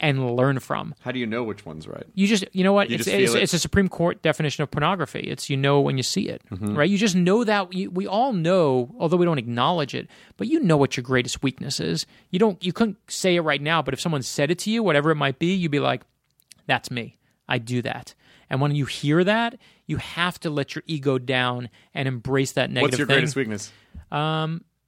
and 0.00 0.34
learn 0.36 0.58
from. 0.58 0.94
How 1.00 1.12
do 1.12 1.18
you 1.20 1.26
know 1.26 1.44
which 1.44 1.64
one's 1.64 1.86
right? 1.86 2.04
You 2.14 2.26
just, 2.26 2.44
you 2.52 2.64
know 2.64 2.72
what? 2.72 2.90
You 2.90 2.96
it's, 2.96 3.06
it's, 3.06 3.34
it? 3.34 3.42
it's 3.42 3.54
a 3.54 3.58
Supreme 3.58 3.88
Court 3.88 4.20
definition 4.22 4.62
of 4.62 4.70
pornography. 4.70 5.20
It's 5.20 5.48
you 5.48 5.56
know 5.56 5.80
when 5.80 5.96
you 5.96 6.02
see 6.02 6.28
it, 6.28 6.42
Mm-hmm. 6.50 6.74
right? 6.76 6.90
You 6.90 6.98
just 6.98 7.14
know 7.14 7.44
that. 7.44 7.72
You, 7.72 7.90
we 7.90 8.06
all 8.06 8.32
know, 8.32 8.94
although 8.98 9.16
we 9.16 9.24
don't 9.24 9.38
acknowledge 9.38 9.94
it, 9.94 10.08
but 10.36 10.48
you 10.48 10.58
know 10.60 10.76
what 10.76 10.96
your 10.96 11.04
greatest 11.04 11.42
weakness 11.42 11.78
is. 11.78 12.04
You 12.30 12.38
don't, 12.38 12.62
you 12.64 12.72
couldn't 12.72 12.98
say 13.08 13.36
it 13.36 13.40
right 13.42 13.62
now, 13.62 13.80
but 13.82 13.94
if 13.94 14.00
someone 14.00 14.22
said 14.22 14.50
it 14.50 14.58
to 14.60 14.70
you, 14.70 14.82
whatever 14.82 15.10
it 15.12 15.16
might 15.16 15.38
be, 15.38 15.54
you'd 15.54 15.70
be 15.70 15.78
like, 15.80 16.02
"That's 16.66 16.90
me. 16.90 17.18
I 17.48 17.58
do 17.58 17.80
that." 17.82 18.14
And 18.50 18.60
when 18.60 18.74
you 18.74 18.84
hear 18.84 19.24
that, 19.24 19.56
you 19.86 19.96
have 19.98 20.38
to 20.40 20.50
let 20.50 20.74
your 20.74 20.82
ego 20.86 21.16
down 21.18 21.70
and 21.94 22.06
embrace 22.06 22.52
that 22.52 22.70
negative 22.70 22.82
What's 22.90 22.98
your 22.98 23.06
thing. 23.06 23.14
greatest 23.16 23.36
weakness? 23.36 23.72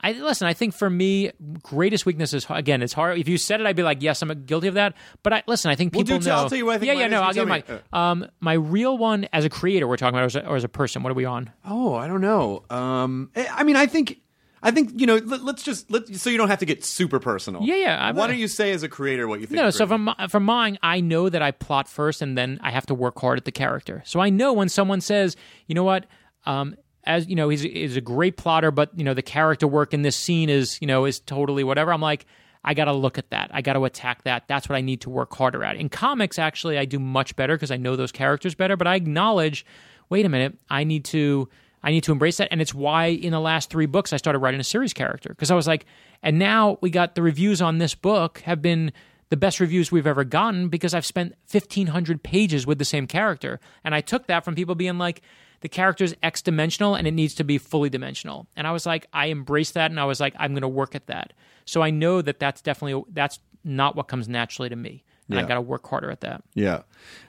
I 0.04 0.12
listen. 0.12 0.46
I 0.46 0.52
think 0.52 0.74
for 0.74 0.88
me, 0.90 1.32
greatest 1.62 2.04
weakness 2.04 2.34
is 2.34 2.46
again. 2.50 2.82
It's 2.82 2.92
hard. 2.92 3.18
If 3.18 3.26
you 3.26 3.38
said 3.38 3.60
it, 3.60 3.66
I'd 3.66 3.74
be 3.74 3.82
like, 3.82 4.02
yes, 4.02 4.20
I'm 4.22 4.44
guilty 4.44 4.68
of 4.68 4.74
that. 4.74 4.94
But 5.22 5.32
I 5.32 5.42
listen. 5.46 5.70
I 5.70 5.74
think 5.76 5.94
Well, 5.94 6.04
people 6.04 6.18
do 6.18 6.24
know. 6.26 6.30
tell- 6.30 6.38
I'll 6.44 6.48
tell 6.50 6.58
you 6.58 6.66
what 6.66 6.74
I 6.76 6.78
think 6.78 6.88
Yeah, 6.92 7.00
yeah. 7.00 7.06
No, 7.08 7.22
I'll 7.22 7.32
give 7.32 7.48
you 7.48 7.48
my 7.48 7.64
um 7.92 8.26
my 8.38 8.52
real 8.52 8.98
one 8.98 9.26
as 9.32 9.44
a 9.44 9.50
creator. 9.50 9.88
We're 9.88 9.96
talking 9.96 10.14
about 10.14 10.24
or 10.24 10.26
as 10.26 10.36
a, 10.36 10.46
or 10.46 10.56
as 10.56 10.64
a 10.64 10.68
person. 10.68 11.02
What 11.02 11.10
are 11.10 11.14
we 11.14 11.24
on? 11.24 11.50
Oh, 11.64 11.94
I 11.94 12.06
don't 12.06 12.20
know. 12.20 12.64
Um, 12.70 13.30
I 13.34 13.46
I 13.48 13.62
mean, 13.64 13.76
I 13.76 13.86
think 13.86 14.18
I 14.62 14.70
think 14.70 14.92
you 14.94 15.06
know. 15.06 15.16
Let, 15.16 15.40
us 15.56 15.62
just 15.62 15.90
let 15.90 16.06
so 16.14 16.28
you 16.30 16.36
don't 16.38 16.48
have 16.48 16.58
to 16.60 16.66
get 16.66 16.84
super 16.84 17.18
personal. 17.18 17.62
Yeah, 17.62 17.76
yeah, 17.76 17.98
I- 17.98 18.12
Why 18.12 18.26
don't 18.26 18.38
you 18.38 18.48
say 18.48 18.72
as 18.72 18.82
a 18.82 18.88
creator 18.88 19.26
what 19.26 19.40
you 19.40 19.46
think? 19.46 19.56
No, 19.56 19.70
so 19.70 19.86
from 19.86 20.10
from 20.28 20.44
mine, 20.44 20.78
I 20.82 21.00
know 21.00 21.28
that 21.30 21.40
I 21.40 21.50
plot 21.50 21.88
first, 21.88 22.20
and 22.20 22.36
then 22.36 22.58
I 22.62 22.70
have 22.72 22.84
to 22.86 22.94
work 22.94 23.18
hard 23.18 23.38
at 23.38 23.46
the 23.46 23.52
character. 23.52 24.02
So 24.04 24.20
I 24.20 24.28
know 24.30 24.52
when 24.52 24.68
someone 24.68 25.00
says, 25.00 25.36
you 25.66 25.74
know 25.74 25.84
what, 25.84 26.06
um, 26.46 26.76
as 27.06 27.28
you 27.28 27.36
know, 27.36 27.48
he's 27.48 27.62
he's 27.62 27.96
a 27.96 28.00
great 28.00 28.36
plotter, 28.36 28.70
but 28.70 28.90
you 28.96 29.04
know 29.04 29.14
the 29.14 29.22
character 29.22 29.66
work 29.66 29.94
in 29.94 30.02
this 30.02 30.16
scene 30.16 30.48
is 30.48 30.78
you 30.80 30.86
know 30.86 31.04
is 31.04 31.20
totally 31.20 31.64
whatever. 31.64 31.92
I'm 31.92 32.00
like, 32.00 32.26
I 32.64 32.74
got 32.74 32.86
to 32.86 32.92
look 32.92 33.18
at 33.18 33.30
that. 33.30 33.50
I 33.52 33.60
got 33.60 33.74
to 33.74 33.84
attack 33.84 34.24
that. 34.24 34.48
That's 34.48 34.68
what 34.68 34.76
I 34.76 34.80
need 34.80 35.02
to 35.02 35.10
work 35.10 35.34
harder 35.34 35.62
at. 35.62 35.76
In 35.76 35.88
comics, 35.88 36.38
actually, 36.38 36.78
I 36.78 36.86
do 36.86 36.98
much 36.98 37.36
better 37.36 37.54
because 37.54 37.70
I 37.70 37.76
know 37.76 37.94
those 37.94 38.12
characters 38.12 38.54
better. 38.54 38.76
But 38.76 38.86
I 38.86 38.94
acknowledge, 38.94 39.66
wait 40.08 40.24
a 40.24 40.28
minute, 40.28 40.58
I 40.70 40.84
need 40.84 41.04
to. 41.06 41.48
I 41.82 41.90
need 41.90 42.04
to 42.04 42.12
embrace 42.12 42.38
that. 42.38 42.48
And 42.50 42.62
it's 42.62 42.72
why 42.72 43.08
in 43.08 43.32
the 43.32 43.40
last 43.40 43.68
three 43.68 43.84
books 43.84 44.14
I 44.14 44.16
started 44.16 44.38
writing 44.38 44.58
a 44.58 44.64
series 44.64 44.94
character. 44.94 45.28
Because 45.28 45.50
I 45.50 45.54
was 45.54 45.66
like, 45.66 45.84
and 46.22 46.38
now 46.38 46.78
we 46.80 46.88
got 46.88 47.14
the 47.14 47.20
reviews 47.20 47.60
on 47.60 47.76
this 47.76 47.94
book 47.94 48.38
have 48.46 48.62
been 48.62 48.90
the 49.28 49.36
best 49.36 49.60
reviews 49.60 49.92
we've 49.92 50.06
ever 50.06 50.24
gotten 50.24 50.68
because 50.68 50.94
I've 50.94 51.04
spent 51.04 51.34
1,500 51.50 52.22
pages 52.22 52.66
with 52.66 52.78
the 52.78 52.86
same 52.86 53.06
character. 53.06 53.60
And 53.84 53.94
I 53.94 54.00
took 54.00 54.28
that 54.28 54.46
from 54.46 54.54
people 54.54 54.74
being 54.74 54.96
like, 54.96 55.20
the 55.64 55.68
character's 55.70 56.14
X 56.22 56.42
dimensional 56.42 56.94
and 56.94 57.06
it 57.06 57.12
needs 57.12 57.32
to 57.36 57.42
be 57.42 57.56
fully 57.56 57.88
dimensional. 57.88 58.46
And 58.54 58.66
I 58.66 58.70
was 58.72 58.84
like, 58.84 59.06
I 59.14 59.30
embraced 59.30 59.72
that 59.74 59.90
and 59.90 59.98
I 59.98 60.04
was 60.04 60.20
like, 60.20 60.34
I'm 60.38 60.52
going 60.52 60.60
to 60.60 60.68
work 60.68 60.94
at 60.94 61.06
that. 61.06 61.32
So 61.64 61.80
I 61.80 61.88
know 61.88 62.20
that 62.20 62.38
that's 62.38 62.60
definitely, 62.60 63.02
that's 63.10 63.38
not 63.64 63.96
what 63.96 64.06
comes 64.06 64.28
naturally 64.28 64.68
to 64.68 64.76
me. 64.76 65.04
And 65.30 65.38
I 65.38 65.44
got 65.44 65.54
to 65.54 65.62
work 65.62 65.88
harder 65.88 66.10
at 66.10 66.20
that. 66.20 66.44
Yeah. 66.52 66.82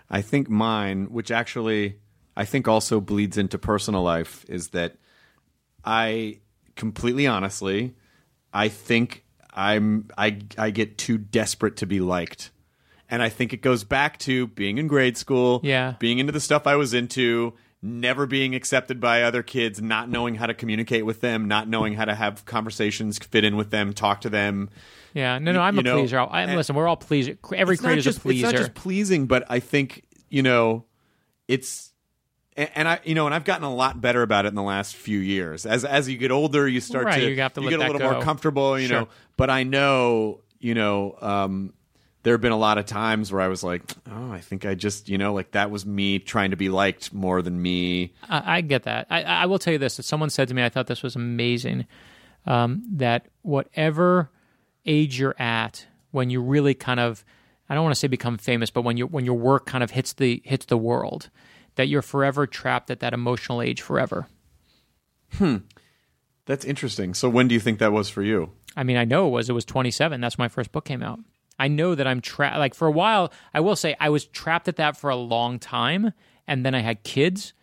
I 0.09 0.21
think 0.21 0.49
mine, 0.49 1.05
which 1.05 1.31
actually 1.31 1.95
I 2.35 2.43
think 2.43 2.67
also 2.67 2.99
bleeds 2.99 3.37
into 3.37 3.57
personal 3.57 4.03
life, 4.03 4.43
is 4.49 4.67
that 4.71 4.97
I 5.85 6.39
completely 6.75 7.27
honestly, 7.27 7.95
I 8.53 8.67
think 8.67 9.23
I'm 9.53 10.09
I 10.17 10.39
I 10.57 10.71
get 10.71 10.97
too 10.97 11.17
desperate 11.17 11.77
to 11.77 11.85
be 11.85 12.01
liked. 12.01 12.51
And 13.09 13.21
I 13.23 13.29
think 13.29 13.53
it 13.53 13.61
goes 13.61 13.85
back 13.85 14.17
to 14.19 14.47
being 14.47 14.77
in 14.77 14.87
grade 14.87 15.15
school, 15.15 15.61
Yeah. 15.63 15.93
being 15.99 16.19
into 16.19 16.33
the 16.33 16.41
stuff 16.41 16.67
I 16.67 16.75
was 16.75 16.93
into, 16.93 17.53
never 17.85 18.25
being 18.25 18.55
accepted 18.55 18.99
by 18.99 19.23
other 19.23 19.43
kids, 19.43 19.81
not 19.81 20.09
knowing 20.09 20.35
how 20.35 20.47
to 20.47 20.53
communicate 20.53 21.05
with 21.05 21.21
them, 21.21 21.47
not 21.47 21.67
knowing 21.69 21.93
how 21.93 22.05
to 22.05 22.15
have 22.15 22.45
conversations, 22.45 23.19
fit 23.19 23.43
in 23.43 23.55
with 23.55 23.69
them, 23.69 23.93
talk 23.93 24.21
to 24.21 24.29
them. 24.29 24.69
Yeah. 25.13 25.37
No, 25.39 25.51
no, 25.51 25.61
I'm 25.61 25.75
you 25.75 25.81
a 25.81 25.83
know, 25.83 25.99
pleaser. 25.99 26.19
I, 26.19 26.55
listen, 26.55 26.75
we're 26.75 26.87
all 26.87 26.97
pleaser. 26.97 27.37
Every 27.53 27.75
it's 27.75 27.83
is 27.83 28.17
a 28.17 28.19
pleaser. 28.19 28.47
It's 28.47 28.53
not 28.53 28.59
just 28.59 28.73
pleasing, 28.73 29.27
but 29.27 29.45
I 29.49 29.59
think 29.59 30.03
you 30.29 30.41
know, 30.43 30.85
it's 31.47 31.91
and, 32.57 32.87
I 32.87 32.99
you 33.03 33.15
know, 33.15 33.25
and 33.25 33.35
I've 33.35 33.43
gotten 33.43 33.65
a 33.65 33.73
lot 33.73 33.99
better 34.01 34.21
about 34.21 34.45
it 34.45 34.49
in 34.49 34.55
the 34.55 34.63
last 34.63 34.95
few 34.95 35.19
years. 35.19 35.65
As 35.65 35.85
as 35.85 36.09
you 36.09 36.17
get 36.17 36.31
older, 36.31 36.67
you 36.67 36.79
start 36.79 37.05
Right, 37.05 37.19
to 37.19 37.29
you 37.29 37.35
to 37.35 37.61
let 37.61 37.69
get 37.69 37.79
a 37.79 37.91
little 37.91 37.99
more 38.11 38.21
comfortable, 38.21 38.79
you 38.79 38.87
Sure. 38.87 39.01
know. 39.01 39.07
But 39.37 39.49
I 39.49 39.63
know, 39.63 40.41
you 40.59 40.73
know, 40.73 41.17
um, 41.21 41.73
there 42.25 42.33
have 42.33 42.41
been 42.41 42.51
a 42.51 42.57
lot 42.57 42.79
of 42.79 42.87
times 42.87 43.31
where 43.31 43.39
I 43.39 43.47
was 43.49 43.63
like, 43.63 43.83
oh, 44.11 44.31
I 44.31 44.39
think 44.39 44.65
I 44.65 44.73
just, 44.73 45.09
you 45.09 45.19
know, 45.19 45.31
like 45.31 45.51
that 45.51 45.69
was 45.69 45.85
me 45.85 46.17
trying 46.17 46.49
to 46.49 46.57
be 46.57 46.69
liked 46.69 47.13
more 47.13 47.43
than 47.43 47.61
me. 47.61 48.13
I, 48.27 48.57
I 48.57 48.61
get 48.61 48.81
that. 48.83 49.05
I, 49.11 49.21
I 49.21 49.45
will 49.45 49.59
tell 49.59 49.73
you 49.73 49.77
this: 49.77 49.97
that 49.97 50.03
someone 50.03 50.31
said 50.31 50.47
to 50.47 50.55
me, 50.55 50.63
I 50.63 50.69
thought 50.69 50.87
this 50.87 51.03
was 51.03 51.15
amazing. 51.15 51.85
Um, 52.47 52.83
that 52.93 53.27
whatever 53.43 54.31
age 54.87 55.19
you're 55.19 55.35
at, 55.37 55.85
when 56.09 56.31
you 56.31 56.41
really 56.41 56.73
kind 56.73 56.99
of, 56.99 57.23
I 57.69 57.75
don't 57.75 57.83
want 57.83 57.93
to 57.93 57.99
say 57.99 58.07
become 58.07 58.39
famous, 58.39 58.71
but 58.71 58.81
when 58.81 58.97
you 58.97 59.05
when 59.05 59.23
your 59.23 59.37
work 59.37 59.67
kind 59.67 59.83
of 59.83 59.91
hits 59.91 60.13
the 60.13 60.41
hits 60.43 60.65
the 60.65 60.79
world, 60.79 61.29
that 61.75 61.89
you're 61.89 62.01
forever 62.01 62.47
trapped 62.47 62.89
at 62.89 63.01
that 63.01 63.13
emotional 63.13 63.61
age 63.61 63.81
forever. 63.81 64.25
Hmm. 65.33 65.57
That's 66.47 66.65
interesting. 66.65 67.13
So 67.13 67.29
when 67.29 67.47
do 67.47 67.53
you 67.53 67.61
think 67.61 67.77
that 67.77 67.93
was 67.93 68.09
for 68.09 68.23
you? 68.23 68.51
I 68.75 68.83
mean, 68.83 68.97
I 68.97 69.05
know 69.05 69.27
it 69.27 69.31
was. 69.31 69.47
It 69.47 69.53
was 69.53 69.63
27. 69.63 70.19
That's 70.21 70.39
when 70.39 70.45
my 70.45 70.49
first 70.49 70.71
book 70.71 70.85
came 70.85 71.03
out. 71.03 71.19
I 71.57 71.67
know 71.67 71.95
that 71.95 72.07
I'm 72.07 72.21
trapped. 72.21 72.57
Like 72.57 72.73
for 72.73 72.87
a 72.87 72.91
while, 72.91 73.31
I 73.53 73.59
will 73.59 73.75
say 73.75 73.95
I 73.99 74.09
was 74.09 74.25
trapped 74.25 74.67
at 74.67 74.75
that 74.77 74.97
for 74.97 75.09
a 75.09 75.15
long 75.15 75.59
time, 75.59 76.13
and 76.47 76.65
then 76.65 76.75
I 76.75 76.81
had 76.81 77.03
kids, 77.03 77.53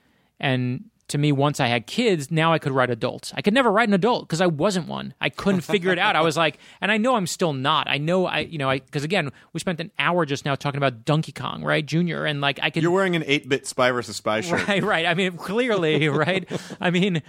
and 0.41 0.85
to 1.13 1.19
me, 1.19 1.31
once 1.31 1.61
I 1.61 1.67
had 1.67 1.87
kids, 1.87 2.31
now 2.31 2.55
I 2.55 2.59
could 2.59 2.73
write 2.73 2.89
adults. 2.89 3.33
I 3.37 3.43
could 3.43 3.53
never 3.53 3.71
write 3.71 3.87
an 3.87 3.93
adult 3.93 4.27
because 4.27 4.41
I 4.41 4.47
wasn't 4.47 4.89
one. 4.89 5.13
I 5.21 5.29
couldn't 5.29 5.61
figure 5.61 5.93
it 5.93 5.99
out. 5.99 6.17
I 6.17 6.23
was 6.23 6.39
like, 6.39 6.59
and 6.81 6.91
I 6.91 6.97
know 6.97 7.17
I'm 7.17 7.27
still 7.27 7.53
not. 7.53 7.87
I 7.87 7.99
know 7.99 8.25
I, 8.25 8.39
you 8.39 8.57
know, 8.57 8.71
I 8.71 8.79
because 8.79 9.05
again, 9.05 9.31
we 9.53 9.61
spent 9.61 9.79
an 9.79 9.91
hour 9.99 10.25
just 10.25 10.47
now 10.47 10.55
talking 10.55 10.79
about 10.79 11.05
Donkey 11.05 11.33
Kong, 11.33 11.63
right, 11.65 11.85
Junior, 11.85 12.25
and 12.25 12.41
like 12.41 12.59
I 12.63 12.71
could 12.71 12.83
You're 12.83 12.93
wearing 12.93 13.15
an 13.15 13.25
eight 13.27 13.47
bit 13.47 13.67
spy 13.67 13.91
versus 13.91 14.17
spy 14.17 14.41
shirt. 14.41 14.67
Right, 14.69 14.83
right. 14.83 15.07
I 15.07 15.13
mean, 15.13 15.37
clearly, 15.37 16.09
right. 16.09 16.49
I 16.81 16.91
mean, 16.91 17.23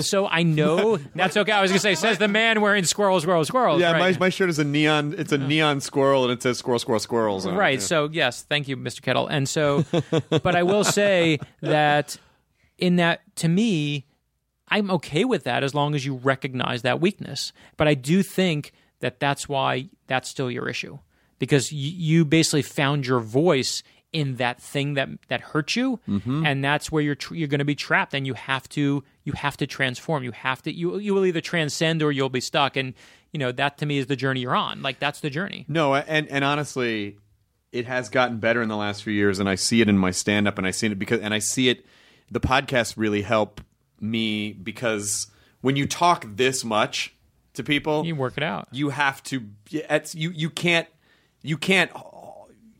so 0.00 0.26
I 0.26 0.42
know 0.42 0.96
that's 1.14 1.36
okay. 1.36 1.52
I 1.52 1.62
was 1.62 1.70
gonna 1.70 1.80
say, 1.80 1.94
says 1.94 2.18
the 2.18 2.28
man 2.28 2.60
wearing 2.60 2.84
squirrel, 2.84 3.20
squirrel, 3.20 3.44
squirrels. 3.44 3.80
Yeah, 3.80 3.92
right. 3.92 4.14
my, 4.14 4.18
my 4.18 4.28
shirt 4.28 4.48
is 4.50 4.58
a 4.58 4.64
neon. 4.64 5.14
It's 5.16 5.32
a 5.32 5.38
neon 5.38 5.80
squirrel, 5.80 6.24
and 6.24 6.32
it 6.32 6.42
says 6.42 6.58
"squirrel, 6.58 6.78
squirrel, 6.78 7.00
squirrels." 7.00 7.46
on 7.46 7.54
it. 7.54 7.56
Right. 7.56 7.78
Yeah. 7.78 7.84
So 7.84 8.08
yes, 8.12 8.42
thank 8.42 8.68
you, 8.68 8.76
Mr. 8.76 9.02
Kettle. 9.02 9.26
And 9.26 9.48
so, 9.48 9.84
but 10.30 10.54
I 10.54 10.62
will 10.62 10.84
say 10.84 11.38
that 11.60 12.16
in 12.78 12.96
that, 12.96 13.20
to 13.36 13.48
me, 13.48 14.06
I'm 14.68 14.90
okay 14.92 15.24
with 15.24 15.44
that 15.44 15.62
as 15.62 15.74
long 15.74 15.94
as 15.94 16.04
you 16.06 16.14
recognize 16.14 16.82
that 16.82 17.00
weakness. 17.00 17.52
But 17.76 17.88
I 17.88 17.94
do 17.94 18.22
think 18.22 18.72
that 19.00 19.20
that's 19.20 19.48
why 19.48 19.88
that's 20.06 20.28
still 20.28 20.50
your 20.50 20.68
issue 20.68 20.98
because 21.38 21.72
you, 21.72 21.90
you 21.90 22.24
basically 22.24 22.62
found 22.62 23.06
your 23.06 23.20
voice 23.20 23.82
in 24.12 24.36
that 24.36 24.60
thing 24.60 24.94
that 24.94 25.08
that 25.28 25.40
hurt 25.40 25.76
you, 25.76 26.00
mm-hmm. 26.08 26.44
and 26.46 26.64
that's 26.64 26.90
where 26.90 27.02
you're 27.02 27.14
tr- 27.14 27.34
you're 27.34 27.48
going 27.48 27.58
to 27.58 27.64
be 27.64 27.74
trapped, 27.74 28.14
and 28.14 28.26
you 28.26 28.34
have 28.34 28.68
to 28.70 29.04
you 29.28 29.32
have 29.34 29.58
to 29.58 29.66
transform. 29.66 30.24
You 30.24 30.32
have 30.32 30.62
to 30.62 30.72
you 30.72 30.98
you 30.98 31.12
will 31.12 31.26
either 31.26 31.42
transcend 31.42 32.02
or 32.02 32.10
you'll 32.10 32.30
be 32.30 32.40
stuck, 32.40 32.76
and 32.76 32.94
you 33.30 33.38
know 33.38 33.52
that 33.52 33.76
to 33.78 33.86
me 33.86 33.98
is 33.98 34.06
the 34.06 34.16
journey 34.16 34.40
you're 34.40 34.56
on. 34.56 34.80
Like 34.80 34.98
that's 34.98 35.20
the 35.20 35.28
journey. 35.28 35.66
No, 35.68 35.94
and 35.94 36.26
and 36.28 36.44
honestly, 36.44 37.18
it 37.72 37.84
has 37.84 38.08
gotten 38.08 38.38
better 38.38 38.62
in 38.62 38.70
the 38.70 38.76
last 38.76 39.02
few 39.02 39.12
years, 39.12 39.38
and 39.38 39.46
I 39.46 39.54
see 39.54 39.82
it 39.82 39.88
in 39.88 39.98
my 39.98 40.12
stand 40.12 40.48
up, 40.48 40.56
and 40.56 40.66
I 40.66 40.70
see 40.70 40.86
it 40.86 40.98
because, 40.98 41.20
and 41.20 41.34
I 41.34 41.40
see 41.40 41.68
it. 41.68 41.84
The 42.30 42.40
podcast 42.40 42.94
really 42.96 43.20
help 43.20 43.60
me 44.00 44.52
because 44.52 45.26
when 45.60 45.76
you 45.76 45.86
talk 45.86 46.24
this 46.26 46.64
much 46.64 47.14
to 47.54 47.62
people, 47.62 48.06
You 48.06 48.16
work 48.16 48.38
it 48.38 48.42
out. 48.42 48.68
you 48.72 48.88
have 48.88 49.22
to. 49.24 49.44
It's, 49.70 50.14
you 50.14 50.30
you 50.30 50.48
can't 50.48 50.88
you 51.42 51.58
can't. 51.58 51.90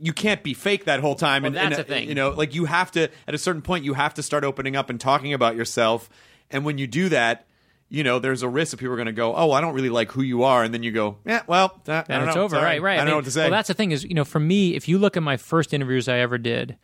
You 0.01 0.13
can't 0.13 0.45
be 0.45 0.55
fake 0.55 0.85
that 0.85 1.01
whole 1.01 1.17
time, 1.17 1.45
and, 1.45 1.57
that's 1.57 1.65
and, 1.65 1.75
the 1.75 1.81
uh, 1.81 1.85
thing. 1.85 2.09
You 2.09 2.15
know, 2.15 2.31
like 2.31 2.55
you 2.55 2.65
have 2.65 2.91
to. 2.93 3.11
At 3.27 3.35
a 3.35 3.39
certain 3.39 3.63
point, 3.63 3.85
you 3.85 3.95
have 3.95 4.15
to 4.15 4.23
start 4.23 4.45
opening 4.45 4.77
up 4.77 4.89
and 4.89 4.99
talking 4.99 5.35
about 5.35 5.57
yourself. 5.57 6.09
And 6.51 6.65
when 6.65 6.79
you 6.79 6.87
do 6.87 7.09
that, 7.11 7.47
you 7.89 8.05
know, 8.05 8.19
there's 8.19 8.43
a 8.43 8.49
risk 8.49 8.73
that 8.73 8.77
people 8.79 8.93
are 8.93 8.97
going 8.97 9.07
to 9.07 9.13
go, 9.13 9.35
"Oh, 9.35 9.51
I 9.53 9.61
don't 9.61 9.75
really 9.75 9.89
like 9.89 10.13
who 10.13 10.23
you 10.23 10.43
are," 10.43 10.63
and 10.63 10.75
then 10.75 10.83
you 10.83 10.93
go, 10.93 11.17
"Yeah, 11.25 11.43
well, 11.47 11.81
I 11.89 12.05
and 12.09 12.25
it's 12.25 12.37
know. 12.37 12.43
over. 12.43 12.57
Sorry. 12.57 12.65
Right, 12.65 12.83
right. 12.83 12.95
I 12.95 12.97
don't 12.99 13.11
know 13.11 13.17
what 13.17 13.25
to 13.25 13.31
say." 13.31 13.43
Well, 13.43 13.51
that's 13.51 13.69
the 13.69 13.75
thing 13.75 13.93
is, 13.93 14.05
you 14.05 14.15
know, 14.15 14.25
for 14.25 14.41
me, 14.41 14.75
if 14.75 14.89
you 14.89 14.99
look 14.99 15.17
at 15.17 15.23
my 15.23 15.37
first 15.37 15.73
interviews 15.73 16.09
I 16.09 16.19
ever 16.19 16.37
did, 16.37 16.77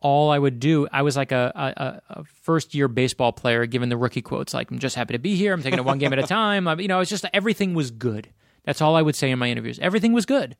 all 0.00 0.30
I 0.30 0.38
would 0.38 0.58
do, 0.58 0.88
I 0.92 1.02
was 1.02 1.16
like 1.16 1.32
a, 1.32 1.52
a, 1.54 2.20
a 2.20 2.24
first 2.24 2.74
year 2.74 2.88
baseball 2.88 3.32
player 3.32 3.66
giving 3.66 3.88
the 3.88 3.96
rookie 3.96 4.22
quotes, 4.22 4.52
like 4.52 4.70
"I'm 4.70 4.80
just 4.80 4.96
happy 4.96 5.14
to 5.14 5.18
be 5.18 5.36
here. 5.36 5.52
I'm 5.52 5.62
taking 5.62 5.78
it 5.78 5.84
one 5.84 5.98
game 5.98 6.12
at 6.12 6.18
a 6.18 6.24
time." 6.24 6.66
I, 6.66 6.74
you 6.74 6.88
know, 6.88 7.00
it's 7.00 7.10
just 7.10 7.24
everything 7.32 7.74
was 7.74 7.92
good. 7.92 8.28
That's 8.64 8.82
all 8.82 8.96
I 8.96 9.02
would 9.02 9.16
say 9.16 9.30
in 9.30 9.38
my 9.38 9.48
interviews. 9.48 9.78
Everything 9.78 10.12
was 10.12 10.26
good. 10.26 10.56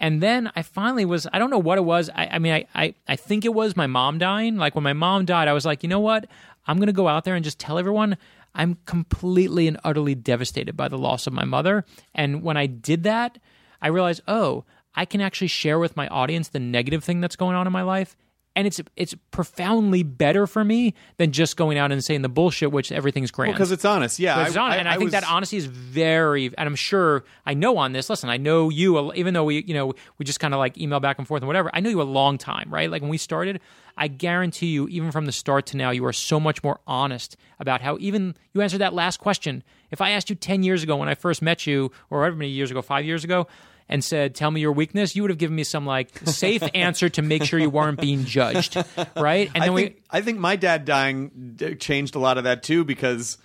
And 0.00 0.22
then 0.22 0.50
I 0.54 0.62
finally 0.62 1.04
was, 1.04 1.26
I 1.32 1.40
don't 1.40 1.50
know 1.50 1.58
what 1.58 1.76
it 1.76 1.84
was. 1.84 2.08
I, 2.14 2.28
I 2.32 2.38
mean, 2.38 2.52
I, 2.52 2.66
I, 2.74 2.94
I 3.08 3.16
think 3.16 3.44
it 3.44 3.52
was 3.52 3.76
my 3.76 3.88
mom 3.88 4.18
dying. 4.18 4.56
Like 4.56 4.76
when 4.76 4.84
my 4.84 4.92
mom 4.92 5.24
died, 5.24 5.48
I 5.48 5.52
was 5.52 5.66
like, 5.66 5.82
you 5.82 5.88
know 5.88 5.98
what? 5.98 6.26
I'm 6.68 6.76
going 6.76 6.86
to 6.86 6.92
go 6.92 7.08
out 7.08 7.24
there 7.24 7.34
and 7.34 7.44
just 7.44 7.58
tell 7.58 7.78
everyone 7.78 8.16
I'm 8.54 8.78
completely 8.84 9.66
and 9.66 9.80
utterly 9.82 10.14
devastated 10.14 10.76
by 10.76 10.88
the 10.88 10.98
loss 10.98 11.26
of 11.26 11.32
my 11.32 11.44
mother. 11.44 11.84
And 12.14 12.42
when 12.42 12.56
I 12.56 12.66
did 12.66 13.02
that, 13.04 13.38
I 13.80 13.88
realized, 13.88 14.22
oh, 14.28 14.64
I 14.94 15.04
can 15.04 15.20
actually 15.20 15.48
share 15.48 15.78
with 15.78 15.96
my 15.96 16.08
audience 16.08 16.48
the 16.48 16.60
negative 16.60 17.02
thing 17.02 17.20
that's 17.20 17.36
going 17.36 17.56
on 17.56 17.66
in 17.66 17.72
my 17.72 17.82
life. 17.82 18.16
And 18.58 18.66
it's 18.66 18.80
it's 18.96 19.14
profoundly 19.30 20.02
better 20.02 20.44
for 20.48 20.64
me 20.64 20.94
than 21.16 21.30
just 21.30 21.56
going 21.56 21.78
out 21.78 21.92
and 21.92 22.02
saying 22.02 22.22
the 22.22 22.28
bullshit, 22.28 22.72
which 22.72 22.90
everything's 22.90 23.30
grand. 23.30 23.52
because 23.52 23.70
it's 23.70 23.84
honest. 23.84 24.18
Yeah, 24.18 24.44
it's 24.44 24.56
on, 24.56 24.72
and 24.72 24.88
I, 24.88 24.94
think 24.94 25.04
was- 25.04 25.12
that 25.12 25.22
honesty 25.22 25.58
is 25.58 25.66
very, 25.66 26.46
and 26.46 26.66
I'm 26.68 26.74
sure 26.74 27.22
I 27.46 27.54
know 27.54 27.78
on 27.78 27.92
this. 27.92 28.10
Listen, 28.10 28.30
I 28.30 28.36
know 28.36 28.68
you, 28.68 29.12
even 29.14 29.32
though 29.32 29.44
we, 29.44 29.62
you 29.62 29.74
know, 29.74 29.94
we 30.18 30.24
just 30.24 30.40
kind 30.40 30.54
of 30.54 30.58
like 30.58 30.76
email 30.76 30.98
back 30.98 31.18
and 31.18 31.28
forth 31.28 31.40
and 31.40 31.46
whatever. 31.46 31.70
I 31.72 31.78
know 31.78 31.88
you 31.88 32.02
a 32.02 32.10
long 32.20 32.36
time, 32.36 32.68
right? 32.68 32.90
Like 32.90 33.00
when 33.00 33.12
we 33.12 33.16
started, 33.18 33.60
I 33.96 34.08
guarantee 34.08 34.72
you, 34.72 34.88
even 34.88 35.12
from 35.12 35.26
the 35.26 35.32
start 35.32 35.66
to 35.66 35.76
now, 35.76 35.90
you 35.90 36.04
are 36.04 36.12
so 36.12 36.40
much 36.40 36.64
more 36.64 36.80
honest 36.84 37.36
about 37.60 37.80
how 37.80 37.96
even 38.00 38.34
you 38.54 38.60
answered 38.60 38.78
that 38.80 38.92
last 38.92 39.20
question. 39.20 39.62
If 39.92 40.00
I 40.00 40.10
asked 40.10 40.30
you 40.30 40.34
ten 40.36 40.64
years 40.64 40.82
ago 40.82 40.96
when 40.96 41.08
I 41.08 41.14
first 41.14 41.42
met 41.42 41.64
you, 41.64 41.92
or 42.10 42.22
however 42.22 42.34
many 42.34 42.50
years 42.50 42.72
ago, 42.72 42.82
five 42.82 43.04
years 43.04 43.22
ago. 43.22 43.46
And 43.88 44.04
said, 44.04 44.34
"Tell 44.34 44.50
me 44.50 44.60
your 44.60 44.72
weakness." 44.72 45.16
You 45.16 45.22
would 45.22 45.30
have 45.30 45.38
given 45.38 45.56
me 45.56 45.64
some 45.64 45.86
like 45.86 46.10
safe 46.26 46.62
answer 46.74 47.08
to 47.08 47.22
make 47.22 47.44
sure 47.44 47.58
you 47.58 47.70
weren't 47.70 48.00
being 48.00 48.24
judged, 48.26 48.76
right? 49.16 49.50
And 49.54 49.62
I 49.62 49.66
then 49.66 49.72
we, 49.72 49.96
I 50.10 50.20
think 50.20 50.38
my 50.38 50.56
dad 50.56 50.84
dying 50.84 51.58
changed 51.80 52.14
a 52.14 52.18
lot 52.18 52.36
of 52.36 52.44
that 52.44 52.62
too 52.62 52.84
because 52.84 53.38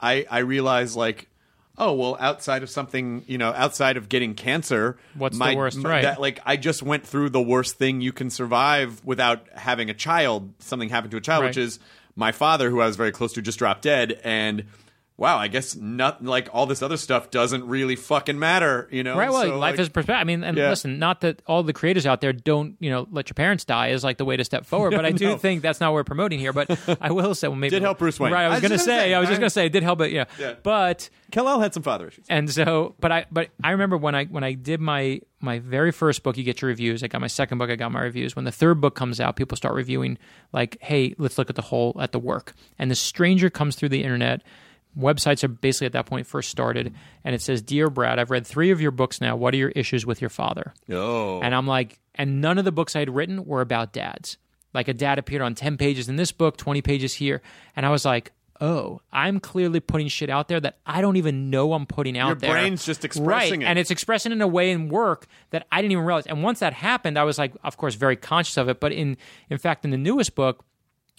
I 0.00 0.26
I 0.30 0.38
realized 0.40 0.96
like 0.96 1.28
oh 1.78 1.92
well 1.92 2.16
outside 2.20 2.62
of 2.62 2.70
something 2.70 3.24
you 3.26 3.38
know 3.38 3.52
outside 3.52 3.96
of 3.96 4.08
getting 4.08 4.34
cancer 4.34 4.96
What's 5.14 5.38
the 5.38 5.54
worst, 5.56 5.78
my- 5.78 5.90
right. 5.90 6.02
that, 6.02 6.20
like 6.20 6.40
I 6.44 6.56
just 6.56 6.82
went 6.82 7.06
through 7.06 7.30
the 7.30 7.42
worst 7.42 7.76
thing 7.76 8.00
you 8.00 8.12
can 8.12 8.30
survive 8.30 9.04
without 9.04 9.46
having 9.54 9.90
a 9.90 9.94
child 9.94 10.52
something 10.60 10.88
happened 10.88 11.10
to 11.12 11.16
a 11.16 11.20
child 11.20 11.44
which 11.44 11.56
is 11.56 11.80
my 12.16 12.30
father 12.30 12.70
who 12.70 12.80
I 12.80 12.86
was 12.86 12.96
very 12.96 13.10
close 13.10 13.32
to 13.32 13.42
just 13.42 13.58
dropped 13.58 13.82
dead 13.82 14.20
and 14.22 14.64
wow, 15.16 15.36
I 15.38 15.46
guess 15.46 15.76
not 15.76 16.24
like 16.24 16.48
all 16.52 16.66
this 16.66 16.82
other 16.82 16.96
stuff 16.96 17.30
doesn't 17.30 17.66
really 17.68 17.94
fucking 17.94 18.36
matter, 18.36 18.88
you 18.90 19.04
know? 19.04 19.16
Right. 19.16 19.30
Well, 19.30 19.42
So, 19.42 19.58
life 19.58 19.72
like, 19.74 19.78
is 19.80 19.88
perspective. 19.88 20.20
I 20.20 20.24
mean, 20.24 20.42
and 20.42 20.56
Yeah. 20.58 20.70
listen, 20.70 20.98
not 20.98 21.20
that 21.20 21.40
all 21.46 21.62
the 21.62 21.72
creators 21.72 22.04
out 22.04 22.20
there 22.20 22.32
don't, 22.32 22.74
you 22.80 22.90
know, 22.90 23.06
let 23.12 23.28
your 23.28 23.34
parents 23.34 23.64
die 23.64 23.88
is 23.88 24.02
like 24.02 24.18
the 24.18 24.24
way 24.24 24.36
to 24.36 24.42
step 24.44 24.66
forward, 24.66 24.90
but 24.96 25.04
I 25.06 25.12
do 25.12 25.26
No. 25.28 25.36
think 25.38 25.62
that's 25.62 25.80
not 25.80 25.90
what 25.92 25.98
we're 25.98 26.04
promoting 26.04 26.40
here. 26.40 26.52
But 26.52 26.76
I 27.00 27.12
will 27.12 27.34
say, 27.36 27.46
well, 27.46 27.56
maybe 27.56 27.70
Did 27.70 27.82
help 27.82 27.98
Bruce 27.98 28.18
Wayne. 28.18 28.32
Right. 28.32 28.42
I 28.42 28.46
I 28.46 28.48
was 28.48 28.62
was 28.62 28.68
going 28.68 28.78
to 28.78 28.84
say, 28.84 28.84
say, 29.10 29.14
I 29.14 29.20
was 29.20 29.28
just 29.28 29.40
going 29.40 29.46
to 29.46 29.54
say, 29.54 29.66
it 29.66 29.72
did 29.72 29.84
help, 29.84 29.98
but 30.00 30.10
yeah. 30.10 30.24
Yeah. 30.40 30.54
But 30.64 31.08
Kal-El 31.30 31.60
had 31.60 31.74
some 31.74 31.84
father 31.84 32.08
issues. 32.08 32.26
and 32.28 32.50
so, 32.50 32.96
but 32.98 33.12
I, 33.12 33.26
but 33.30 33.50
I 33.62 33.70
remember 33.70 33.96
when 33.96 34.14
I 34.16 34.24
when 34.24 34.42
I 34.42 34.54
did 34.54 34.80
my 34.80 35.20
my 35.40 35.58
very 35.60 35.92
first 35.92 36.22
book, 36.24 36.36
you 36.38 36.42
get 36.42 36.60
your 36.62 36.70
reviews. 36.70 37.04
I 37.04 37.06
got 37.06 37.20
my 37.20 37.26
second 37.28 37.58
book, 37.58 37.70
I 37.70 37.76
got 37.76 37.92
my 37.92 38.00
reviews. 38.00 38.34
When 38.34 38.46
the 38.46 38.52
third 38.52 38.80
book 38.80 38.94
comes 38.96 39.20
out, 39.20 39.36
people 39.36 39.56
start 39.56 39.74
reviewing 39.74 40.18
like, 40.52 40.78
hey, 40.80 41.14
let's 41.18 41.38
look 41.38 41.50
at 41.50 41.56
the 41.56 41.62
whole 41.62 41.94
at 42.00 42.10
the 42.12 42.18
work. 42.18 42.54
And 42.80 42.90
the 42.90 42.94
stranger 42.96 43.48
comes 43.50 43.76
through 43.76 43.90
the 43.90 44.02
internet. 44.02 44.42
Websites 44.98 45.42
are 45.44 45.48
basically 45.48 45.86
at 45.86 45.92
that 45.92 46.06
point 46.06 46.26
first 46.26 46.50
started, 46.50 46.94
and 47.24 47.34
it 47.34 47.42
says, 47.42 47.62
"Dear 47.62 47.90
Brad, 47.90 48.18
I've 48.18 48.30
read 48.30 48.46
three 48.46 48.70
of 48.70 48.80
your 48.80 48.90
books 48.90 49.20
now. 49.20 49.36
What 49.36 49.54
are 49.54 49.56
your 49.56 49.70
issues 49.70 50.06
with 50.06 50.20
your 50.20 50.30
father?" 50.30 50.72
Oh. 50.90 51.40
And 51.40 51.54
I'm 51.54 51.66
like, 51.66 51.98
and 52.14 52.40
none 52.40 52.58
of 52.58 52.64
the 52.64 52.72
books 52.72 52.94
I 52.94 53.00
had 53.00 53.14
written 53.14 53.44
were 53.44 53.60
about 53.60 53.92
dads. 53.92 54.38
Like 54.72 54.88
a 54.88 54.94
dad 54.94 55.18
appeared 55.18 55.42
on 55.42 55.54
10 55.54 55.76
pages 55.76 56.08
in 56.08 56.16
this 56.16 56.32
book, 56.32 56.56
20 56.56 56.82
pages 56.82 57.14
here. 57.14 57.42
And 57.76 57.86
I 57.86 57.90
was 57.90 58.04
like, 58.04 58.32
oh, 58.60 59.00
I'm 59.12 59.40
clearly 59.40 59.80
putting 59.80 60.08
shit 60.08 60.30
out 60.30 60.48
there 60.48 60.60
that 60.60 60.78
I 60.86 61.00
don't 61.00 61.16
even 61.16 61.50
know 61.50 61.72
I'm 61.72 61.86
putting 61.86 62.18
out 62.18 62.28
Your 62.28 62.36
there. 62.36 62.52
brain's 62.52 62.84
just 62.84 63.04
expressing 63.04 63.60
right. 63.60 63.66
it. 63.66 63.68
And 63.68 63.78
it's 63.78 63.90
expressing 63.90 64.32
in 64.32 64.40
a 64.42 64.48
way 64.48 64.70
in 64.70 64.88
work 64.88 65.26
that 65.50 65.66
I 65.70 65.80
didn't 65.80 65.92
even 65.92 66.04
realize. 66.04 66.26
And 66.26 66.42
once 66.42 66.60
that 66.60 66.72
happened, 66.72 67.18
I 67.18 67.24
was 67.24 67.38
like, 67.38 67.52
of 67.62 67.76
course, 67.76 67.94
very 67.94 68.16
conscious 68.16 68.56
of 68.56 68.68
it. 68.68 68.80
But 68.80 68.92
in 68.92 69.16
in 69.50 69.58
fact, 69.58 69.84
in 69.84 69.90
the 69.90 69.96
newest 69.98 70.34
book, 70.34 70.64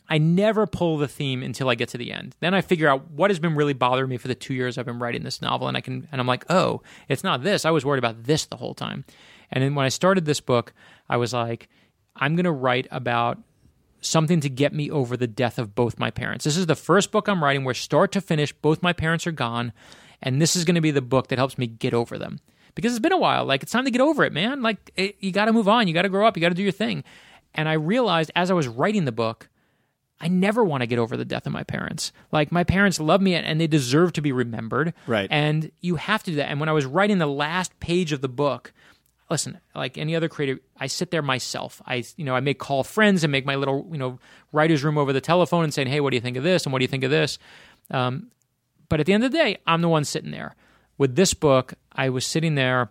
I 0.08 0.18
never 0.18 0.68
pull 0.68 0.98
the 0.98 1.08
theme 1.08 1.42
until 1.42 1.70
I 1.70 1.76
get 1.76 1.90
to 1.90 1.98
the 1.98 2.12
end. 2.12 2.36
Then 2.40 2.54
I 2.54 2.62
figure 2.62 2.88
out 2.88 3.10
what 3.12 3.32
has 3.32 3.40
been 3.40 3.56
really 3.56 3.74
bothering 3.74 4.10
me 4.10 4.18
for 4.18 4.28
the 4.28 4.36
two 4.36 4.54
years 4.54 4.78
I've 4.78 4.86
been 4.86 5.00
writing 5.00 5.24
this 5.24 5.42
novel, 5.42 5.68
and 5.68 5.76
I 5.76 5.82
can 5.82 6.08
and 6.12 6.22
I'm 6.22 6.28
like, 6.28 6.46
oh, 6.50 6.82
it's 7.10 7.24
not 7.24 7.44
this. 7.44 7.66
I 7.66 7.72
was 7.72 7.86
worried 7.86 8.00
about 8.00 8.24
this 8.24 8.46
the 8.46 8.58
whole 8.58 8.74
time. 8.74 9.06
And 9.52 9.64
then 9.64 9.76
when 9.76 9.86
I 9.86 9.90
started 9.90 10.26
this 10.26 10.42
book, 10.42 10.74
I 11.10 11.18
was 11.18 11.34
like, 11.34 11.70
I'm 12.16 12.36
going 12.36 12.46
to 12.46 12.52
write 12.52 12.88
about 12.92 13.40
something 14.02 14.40
to 14.42 14.50
get 14.50 14.74
me 14.74 14.90
over 14.92 15.18
the 15.18 15.28
death 15.28 15.58
of 15.58 15.76
both 15.76 16.00
my 16.00 16.12
parents. 16.12 16.46
This 16.46 16.58
is 16.58 16.68
the 16.68 16.76
first 16.76 17.12
book 17.12 17.28
I'm 17.28 17.44
writing 17.44 17.64
where 17.64 17.74
start 17.74 18.12
to 18.14 18.22
finish 18.22 18.54
both 18.54 18.84
my 18.84 18.94
parents 18.94 19.26
are 19.28 19.32
gone, 19.32 19.74
and 20.22 20.42
this 20.42 20.56
is 20.56 20.66
going 20.66 20.76
to 20.76 20.82
be 20.82 20.92
the 20.92 21.02
book 21.02 21.28
that 21.28 21.40
helps 21.40 21.58
me 21.58 21.68
get 21.68 21.94
over 21.94 22.18
them. 22.18 22.40
Because 22.76 22.92
it's 22.92 23.00
been 23.00 23.14
a 23.14 23.18
while, 23.18 23.46
like 23.46 23.64
it's 23.64 23.72
time 23.72 23.86
to 23.86 23.92
get 23.92 24.02
over 24.02 24.24
it, 24.24 24.34
man. 24.34 24.62
Like 24.62 24.92
it, 24.96 25.16
you 25.20 25.32
got 25.32 25.46
to 25.46 25.54
move 25.54 25.68
on, 25.68 25.88
you 25.88 25.94
got 25.94 26.04
to 26.04 26.10
grow 26.10 26.28
up, 26.28 26.36
you 26.36 26.42
got 26.42 26.50
to 26.50 26.56
do 26.56 26.64
your 26.64 26.72
thing. 26.72 27.04
And 27.54 27.70
I 27.70 27.74
realized 27.74 28.32
as 28.36 28.52
I 28.52 28.54
was 28.54 28.68
writing 28.68 29.06
the 29.06 29.14
book, 29.14 29.48
I 30.20 30.28
never 30.28 30.64
want 30.64 30.82
to 30.82 30.88
get 30.88 31.00
over 31.00 31.18
the 31.18 31.26
death 31.26 31.46
of 31.46 31.52
my 31.52 31.64
parents. 31.64 32.12
Like 32.32 32.52
my 32.52 32.64
parents 32.64 33.00
love 33.00 33.22
me 33.22 33.36
and 33.36 33.60
they 33.60 33.68
deserve 33.68 34.14
to 34.14 34.22
be 34.22 34.32
remembered. 34.32 34.94
Right. 35.08 35.28
And 35.30 35.72
you 35.82 35.98
have 35.98 36.24
to 36.24 36.32
do 36.32 36.38
that. 36.38 36.50
And 36.50 36.60
when 36.60 36.70
I 36.70 36.72
was 36.72 36.86
writing 36.86 37.18
the 37.18 37.28
last 37.28 37.78
page 37.80 38.12
of 38.12 38.22
the 38.22 38.30
book, 38.30 38.72
listen, 39.30 39.60
like 39.74 39.98
any 39.98 40.16
other 40.16 40.30
creator, 40.30 40.62
I 40.80 40.88
sit 40.88 41.12
there 41.12 41.22
myself. 41.22 41.82
I, 41.86 42.06
you 42.16 42.24
know, 42.24 42.36
I 42.36 42.40
make 42.40 42.60
call 42.60 42.84
friends 42.84 43.24
and 43.24 43.32
make 43.32 43.46
my 43.46 43.56
little, 43.56 43.88
you 43.92 43.98
know, 43.98 44.20
writer's 44.52 44.84
room 44.84 44.98
over 44.98 45.12
the 45.12 45.22
telephone 45.22 45.64
and 45.64 45.74
saying, 45.74 45.88
hey, 45.88 46.00
what 46.00 46.12
do 46.12 46.16
you 46.16 46.22
think 46.22 46.38
of 46.38 46.44
this? 46.44 46.66
And 46.66 46.72
what 46.72 46.80
do 46.80 46.84
you 46.84 46.90
think 46.90 47.04
of 47.04 47.12
this? 47.12 47.38
Um, 47.92 48.32
but 48.88 49.00
at 49.00 49.06
the 49.06 49.14
end 49.14 49.24
of 49.24 49.32
the 49.32 49.38
day, 49.38 49.58
I'm 49.68 49.82
the 49.82 49.90
one 49.90 50.06
sitting 50.06 50.32
there. 50.32 50.56
With 50.98 51.16
this 51.16 51.34
book, 51.34 51.74
I 51.92 52.10
was 52.10 52.26
sitting 52.26 52.56
there 52.56 52.90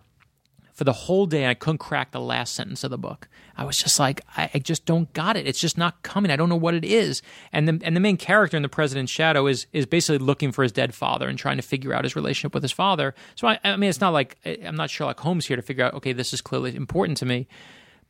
for 0.75 0.83
the 0.83 0.93
whole 0.93 1.25
day 1.25 1.47
I 1.47 1.53
couldn't 1.53 1.77
crack 1.79 2.11
the 2.11 2.19
last 2.19 2.53
sentence 2.53 2.83
of 2.83 2.91
the 2.91 2.97
book. 2.97 3.27
I 3.57 3.63
was 3.63 3.77
just 3.77 3.97
like, 3.97 4.21
I, 4.35 4.51
I 4.53 4.59
just 4.59 4.85
don't 4.85 5.11
got 5.13 5.37
it. 5.37 5.47
It's 5.47 5.59
just 5.59 5.77
not 5.77 6.03
coming. 6.03 6.29
I 6.29 6.35
don't 6.35 6.49
know 6.49 6.57
what 6.57 6.73
it 6.73 6.83
is. 6.83 7.21
And 7.53 7.67
the 7.67 7.85
and 7.85 7.95
the 7.95 8.01
main 8.01 8.17
character 8.17 8.57
in 8.57 8.63
the 8.63 8.69
President's 8.69 9.11
Shadow 9.11 9.47
is 9.47 9.67
is 9.71 9.85
basically 9.85 10.17
looking 10.17 10.51
for 10.51 10.63
his 10.63 10.73
dead 10.73 10.93
father 10.93 11.29
and 11.29 11.39
trying 11.39 11.55
to 11.55 11.63
figure 11.63 11.93
out 11.93 12.03
his 12.03 12.15
relationship 12.15 12.53
with 12.53 12.61
his 12.61 12.73
father. 12.73 13.15
So 13.35 13.47
I, 13.47 13.57
I 13.63 13.77
mean, 13.77 13.89
it's 13.89 14.01
not 14.01 14.11
like 14.11 14.37
I'm 14.45 14.75
not 14.75 14.89
Sherlock 14.89 15.19
Holmes 15.21 15.45
here 15.45 15.55
to 15.55 15.63
figure 15.63 15.85
out. 15.85 15.93
Okay, 15.95 16.11
this 16.11 16.33
is 16.33 16.41
clearly 16.41 16.75
important 16.75 17.17
to 17.19 17.25
me. 17.25 17.47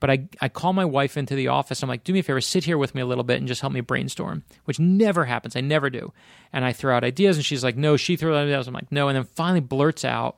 But 0.02 0.10
I, 0.10 0.28
I 0.42 0.50
call 0.50 0.74
my 0.74 0.84
wife 0.84 1.16
into 1.16 1.36
the 1.36 1.48
office. 1.48 1.82
I'm 1.82 1.88
like, 1.88 2.04
do 2.04 2.12
me 2.12 2.20
a 2.20 2.24
favor, 2.24 2.42
sit 2.42 2.66
here 2.66 2.78
with 2.78 2.94
me 2.94 3.02
a 3.02 3.06
little 3.06 3.24
bit 3.24 3.38
and 3.38 3.48
just 3.48 3.62
help 3.62 3.72
me 3.72 3.80
brainstorm, 3.80 4.44
which 4.66 4.78
never 4.78 5.24
happens. 5.24 5.56
I 5.56 5.62
never 5.62 5.90
do. 5.90 6.12
And 6.52 6.66
I 6.66 6.74
throw 6.74 6.96
out 6.96 7.06
ideas, 7.06 7.38
and 7.38 7.46
she's 7.46 7.64
like, 7.64 7.78
no. 7.78 7.96
She 7.96 8.18
throws 8.18 8.36
out 8.36 8.44
ideas. 8.44 8.68
I'm 8.68 8.74
like, 8.74 8.92
no. 8.92 9.08
And 9.08 9.16
then 9.16 9.24
finally 9.24 9.62
blurts 9.62 10.04
out 10.04 10.38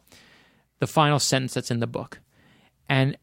the 0.80 0.88
final 0.88 1.20
sentence 1.20 1.54
that's 1.54 1.72
in 1.72 1.80
the 1.80 1.88
book. 1.88 2.20
And 2.90 3.18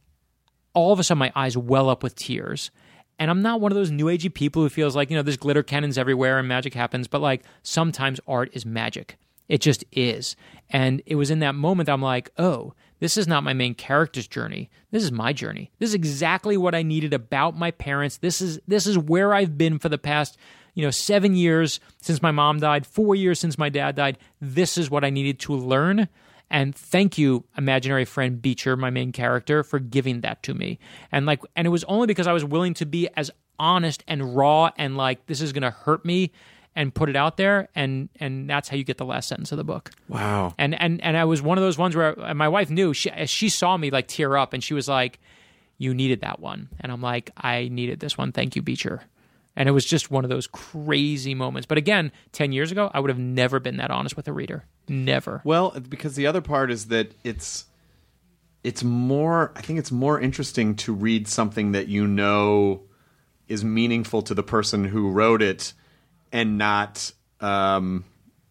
all 0.73 0.93
of 0.93 0.99
a 0.99 1.05
sudden, 1.05 1.21
my 1.21 1.33
eyes 1.35 1.57
well 1.57 1.89
up 1.89 2.03
with 2.03 2.17
tears. 2.17 2.71
And 3.19 3.31
I'm 3.31 3.43
not 3.43 3.61
one 3.61 3.71
of 3.71 3.77
those 3.77 3.93
new 3.93 4.07
agey 4.07 4.33
people 4.33 4.63
who 4.63 4.69
feels 4.69 4.97
like, 4.97 5.09
you 5.09 5.17
know, 5.17 5.23
there's 5.23 5.37
glitter 5.37 5.63
cannons 5.63 5.97
everywhere 5.97 6.39
and 6.39 6.49
magic 6.49 6.75
happens, 6.75 7.07
but 7.07 7.21
like 7.21 7.45
sometimes 7.63 8.19
art 8.27 8.51
is 8.53 8.67
magic. 8.67 9.17
It 9.49 9.61
just 9.61 9.85
is. 9.93 10.35
And 10.71 11.01
it 11.07 11.15
was 11.15 11.31
in 11.31 11.39
that 11.41 11.55
moment 11.55 11.89
I'm 11.89 12.03
like, 12.03 12.31
oh, 12.39 12.75
this 12.99 13.17
is 13.17 13.29
not 13.29 13.45
my 13.45 13.53
main 13.53 13.75
character's 13.75 14.27
journey. 14.27 14.71
This 14.91 15.05
is 15.05 15.13
my 15.13 15.33
journey. 15.33 15.71
This 15.79 15.91
is 15.91 15.95
exactly 15.95 16.57
what 16.57 16.75
I 16.75 16.83
needed 16.83 17.13
about 17.13 17.57
my 17.57 17.71
parents. 17.71 18.17
This 18.17 18.41
is 18.41 18.59
this 18.67 18.87
is 18.87 18.99
where 18.99 19.35
I've 19.35 19.59
been 19.59 19.79
for 19.79 19.89
the 19.89 19.99
past, 19.99 20.37
you 20.75 20.83
know, 20.83 20.91
7 20.91 21.35
years 21.35 21.79
since 22.01 22.23
my 22.23 22.31
mom 22.31 22.59
died, 22.59 22.87
4 22.87 23.15
years 23.15 23.39
since 23.39 23.59
my 23.59 23.69
dad 23.69 23.95
died. 23.95 24.19
This 24.41 24.79
is 24.79 24.91
what 24.91 25.05
I 25.05 25.11
needed 25.11 25.39
to 25.41 25.55
learn. 25.55 26.09
And 26.51 26.75
thank 26.75 27.19
you, 27.19 27.45
imaginary 27.57 28.05
friend 28.05 28.41
Beecher, 28.41 28.77
my 28.77 28.91
main 28.91 29.13
character, 29.13 29.63
for 29.63 29.79
giving 29.79 30.21
that 30.21 30.43
to 30.45 30.55
me. 30.55 30.79
And 31.11 31.27
like, 31.27 31.41
and 31.57 31.67
it 31.67 31.71
was 31.71 31.85
only 31.85 32.07
because 32.07 32.27
I 32.27 32.33
was 32.33 32.45
willing 32.45 32.75
to 32.75 32.87
be 32.87 33.09
as 33.17 33.31
honest 33.59 34.05
and 34.07 34.37
raw 34.37 34.71
and 34.77 34.97
like, 34.97 35.27
this 35.27 35.41
is 35.41 35.53
going 35.53 35.63
to 35.63 35.71
hurt 35.71 36.05
me, 36.05 36.33
and 36.77 36.95
put 36.95 37.09
it 37.09 37.17
out 37.17 37.37
there. 37.37 37.69
And 37.75 38.09
and 38.21 38.49
that's 38.49 38.69
how 38.69 38.77
you 38.77 38.85
get 38.85 38.99
the 38.99 39.05
last 39.05 39.29
sentence 39.29 39.53
of 39.53 39.59
the 39.59 39.65
book. 39.65 39.91
wow. 40.09 40.55
And 40.59 40.75
and 40.81 41.01
and 41.03 41.17
I 41.17 41.25
was 41.25 41.41
one 41.43 41.59
of 41.59 41.63
those 41.65 41.79
ones 41.79 41.97
where 41.97 42.13
and 42.21 42.39
my 42.39 42.49
wife 42.49 42.71
knew 42.71 42.93
she 42.93 43.11
she 43.27 43.49
saw 43.49 43.77
me 43.77 43.91
like 43.91 44.09
tear 44.09 44.37
up, 44.37 44.53
and 44.53 44.63
she 44.63 44.75
was 44.75 44.89
like, 44.89 45.21
"You 45.79 45.95
needed 45.95 46.21
that 46.21 46.41
one," 46.41 46.69
and 46.81 46.91
I'm 46.91 47.01
like, 47.03 47.31
"I 47.37 47.69
needed 47.69 48.01
this 48.01 48.19
one. 48.19 48.33
Thank 48.33 48.57
you, 48.57 48.63
Beecher." 48.63 49.03
And 49.57 49.69
it 49.69 49.73
was 49.73 49.85
just 49.85 50.11
one 50.11 50.25
of 50.25 50.31
those 50.31 50.49
crazy 50.49 51.33
moments. 51.33 51.67
But 51.67 51.79
again, 51.79 52.11
ten 52.33 52.53
years 52.53 52.73
ago, 52.73 52.91
I 52.93 52.99
would 53.01 53.11
have 53.11 53.21
never 53.21 53.61
been 53.61 53.77
that 53.77 53.91
honest 53.91 54.17
with 54.17 54.27
a 54.27 54.33
reader. 54.33 54.65
Never. 54.89 55.41
Well, 55.45 55.71
because 55.89 56.15
the 56.15 56.27
other 56.27 56.41
part 56.41 56.71
is 56.71 56.87
that 56.87 57.15
it's 57.25 57.67
it's 58.63 58.83
more 58.83 59.53
I 59.55 59.61
think 59.61 59.79
it's 59.79 59.93
more 59.93 60.19
interesting 60.21 60.75
to 60.77 60.93
read 60.93 61.29
something 61.29 61.73
that 61.73 61.89
you 61.89 62.07
know 62.07 62.83
is 63.47 63.65
meaningful 63.65 64.23
to 64.23 64.35
the 64.35 64.43
person 64.43 64.85
who 64.85 65.11
wrote 65.11 65.43
it 65.43 65.75
and 66.33 66.59
not 66.59 67.13
um 67.41 68.05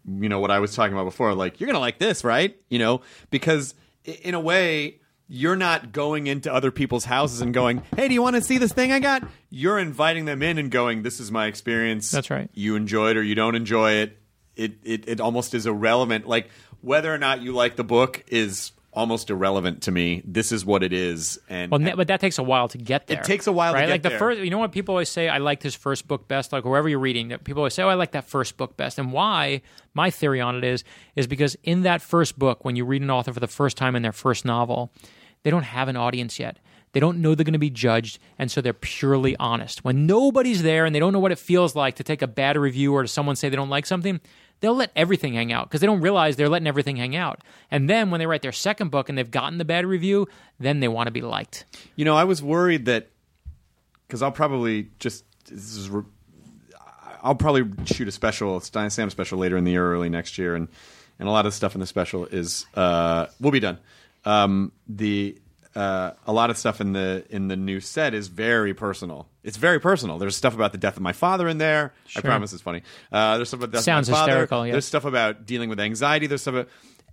you 0.07 0.30
know 0.30 0.39
what 0.39 0.51
I 0.51 0.60
was 0.60 0.76
talking 0.76 0.93
about 0.93 1.05
before 1.05 1.34
like 1.34 1.60
you're 1.60 1.68
going 1.68 1.76
to 1.76 1.80
like 1.80 1.97
this, 1.97 2.23
right? 2.23 2.55
You 2.69 2.80
know, 2.80 3.01
because 3.30 3.73
in 4.05 4.34
a 4.34 4.39
way 4.39 4.99
you're 5.27 5.55
not 5.55 5.91
going 5.91 6.27
into 6.27 6.53
other 6.53 6.69
people's 6.69 7.05
houses 7.05 7.41
and 7.41 7.53
going, 7.53 7.81
"Hey, 7.95 8.07
do 8.07 8.14
you 8.14 8.22
want 8.22 8.35
to 8.35 8.41
see 8.41 8.57
this 8.57 8.73
thing 8.73 8.91
I 8.91 8.99
got?" 8.99 9.23
You're 9.49 9.80
inviting 9.80 10.26
them 10.26 10.43
in 10.43 10.57
and 10.57 10.69
going, 10.69 11.01
"This 11.01 11.19
is 11.19 11.31
my 11.31 11.47
experience." 11.47 12.11
That's 12.11 12.30
right. 12.30 12.49
You 12.53 12.76
enjoy 12.76 13.11
it 13.11 13.18
or 13.18 13.23
you 13.23 13.34
don't 13.34 13.55
enjoy 13.55 13.93
it. 13.93 14.18
It 14.55 14.73
it 14.84 15.07
it 15.07 15.19
almost 15.19 15.53
is 15.53 15.65
irrelevant. 15.65 16.27
Like 16.27 16.49
whether 16.81 17.13
or 17.13 17.17
not 17.17 17.41
you 17.41 17.53
like 17.53 17.75
the 17.75 17.84
book 17.84 18.23
is 18.27 18.71
almost 18.95 19.30
irrelevant 19.30 19.81
to 19.84 19.91
me. 19.91 20.21
This 20.23 20.51
is 20.51 20.63
what 20.65 20.84
it 20.84 20.93
is, 20.93 21.39
and 21.49 21.71
Well, 21.71 21.80
ne- 21.80 21.95
but 21.95 22.07
that 22.07 22.19
takes 22.19 22.38
a 22.38 22.43
while 22.43 22.67
to 22.67 22.77
get 22.77 23.07
there. 23.07 23.19
It 23.19 23.23
takes 23.25 23.47
a 23.47 23.51
while 23.51 23.73
to 23.73 23.80
right? 23.80 23.88
get 23.88 23.91
like 23.91 24.03
the 24.03 24.09
there. 24.09 24.19
first. 24.19 24.41
You 24.41 24.51
know 24.51 24.59
what 24.59 24.71
people 24.71 24.93
always 24.93 25.09
say? 25.09 25.27
I 25.27 25.39
liked 25.39 25.63
his 25.63 25.75
first 25.75 26.07
book 26.07 26.27
best. 26.27 26.53
Like 26.53 26.63
wherever 26.63 26.88
you're 26.88 26.99
reading, 26.99 27.30
that 27.30 27.43
people 27.43 27.61
always 27.61 27.73
say, 27.73 27.84
"Oh, 27.84 27.89
I 27.89 27.95
like 27.95 28.11
that 28.11 28.25
first 28.25 28.57
book 28.57 28.77
best." 28.77 28.99
And 28.99 29.11
why? 29.11 29.61
My 29.93 30.09
theory 30.09 30.41
on 30.41 30.55
it 30.55 30.63
is 30.63 30.84
is 31.15 31.27
because 31.27 31.57
in 31.63 31.81
that 31.84 32.01
first 32.01 32.38
book, 32.38 32.63
when 32.63 32.75
you 32.75 32.85
read 32.85 33.01
an 33.01 33.09
author 33.09 33.34
for 33.34 33.39
the 33.39 33.47
first 33.47 33.77
time 33.77 33.95
in 33.95 34.03
their 34.03 34.11
first 34.11 34.45
novel, 34.45 34.91
they 35.43 35.49
don't 35.49 35.63
have 35.63 35.88
an 35.88 35.97
audience 35.97 36.39
yet. 36.39 36.59
They 36.93 36.99
don't 36.99 37.21
know 37.23 37.34
they're 37.34 37.43
going 37.43 37.53
to 37.53 37.59
be 37.59 37.71
judged, 37.71 38.19
and 38.38 38.51
so 38.51 38.61
they're 38.61 38.71
purely 38.71 39.35
honest. 39.38 39.84
When 39.84 40.05
nobody's 40.05 40.61
there 40.61 40.85
and 40.85 40.93
they 40.93 40.99
don't 40.99 41.11
know 41.11 41.19
what 41.19 41.31
it 41.31 41.39
feels 41.39 41.75
like 41.75 41.95
to 41.95 42.03
take 42.03 42.21
a 42.21 42.27
bad 42.27 42.55
review 42.55 42.93
or 42.93 43.01
to 43.01 43.07
someone 43.07 43.35
say 43.35 43.49
they 43.49 43.55
don't 43.55 43.69
like 43.69 43.88
something, 43.88 44.21
they'll 44.64 44.73
let 44.73 44.91
everything 44.95 45.34
hang 45.34 45.52
out 45.52 45.68
because 45.68 45.81
they 45.81 45.88
don't 45.88 45.99
realize 45.99 46.38
they're 46.38 46.48
letting 46.48 46.68
everything 46.68 46.95
hang 46.95 47.18
out. 47.18 47.41
And 47.69 47.90
then 47.90 48.11
when 48.11 48.19
they 48.19 48.26
write 48.26 48.41
their 48.41 48.53
second 48.53 48.91
book 48.91 49.10
and 49.10 49.18
they've 49.18 49.30
gotten 49.30 49.57
the 49.57 49.65
bad 49.65 49.85
review, 49.85 50.30
then 50.57 50.80
they 50.80 50.88
want 50.88 51.07
to 51.07 51.11
be 51.11 51.19
liked. 51.19 51.65
You 51.98 52.06
know, 52.06 52.15
I 52.15 52.23
was 52.23 52.41
worried 52.41 52.85
that 52.85 53.10
because 54.07 54.22
I'll 54.22 54.31
probably 54.31 54.88
just 54.99 55.26
this 55.49 55.76
is 55.76 55.90
re- 55.90 56.06
I'll 57.22 57.35
probably 57.35 57.65
shoot 57.85 58.07
a 58.07 58.11
special, 58.11 58.61
Stein 58.61 58.90
Sam 58.90 59.10
special 59.10 59.38
later 59.38 59.57
in 59.57 59.65
the 59.65 59.72
year, 59.72 59.94
early 59.94 60.07
next 60.07 60.38
year, 60.38 60.56
and 60.56 60.69
and 61.19 61.27
a 61.27 61.31
lot 61.31 61.45
of 61.45 61.52
the 61.52 61.57
stuff 61.57 61.76
in 61.76 61.81
the 61.81 61.85
special 61.85 62.26
is 62.27 62.65
uh, 62.76 63.27
will 63.41 63.52
be 63.52 63.60
done. 63.60 63.80
Um, 64.23 64.72
the 64.88 65.38
uh, 65.75 66.11
a 66.27 66.33
lot 66.33 66.49
of 66.49 66.57
stuff 66.57 66.79
in 66.81 66.93
the 66.93 67.25
in 67.29 67.47
the 67.47 67.55
new 67.55 67.79
set 67.79 68.13
is 68.13 68.27
very 68.27 68.73
personal. 68.73 69.27
It's 69.43 69.57
very 69.57 69.79
personal. 69.79 70.17
There's 70.19 70.35
stuff 70.35 70.53
about 70.55 70.71
the 70.71 70.77
death 70.77 70.95
of 70.97 71.01
my 71.03 71.13
father 71.13 71.47
in 71.47 71.57
there. 71.57 71.93
I 72.15 72.21
promise 72.21 72.53
it's 72.53 72.61
funny. 72.61 72.83
Uh, 73.11 73.37
there's 73.37 73.49
stuff 73.49 73.59
about 73.59 73.71
the 73.71 73.77
death 73.77 73.83
Sounds 73.85 74.07
of 74.07 74.13
my 74.13 74.17
father. 74.19 74.31
hysterical, 74.31 74.65
yeah. 74.67 74.71
There's 74.73 74.85
stuff 74.85 75.05
about 75.05 75.45
dealing 75.45 75.69
with 75.69 75.79
anxiety. 75.79 76.27
There's 76.27 76.41
stuff 76.41 76.53
about, 76.53 76.69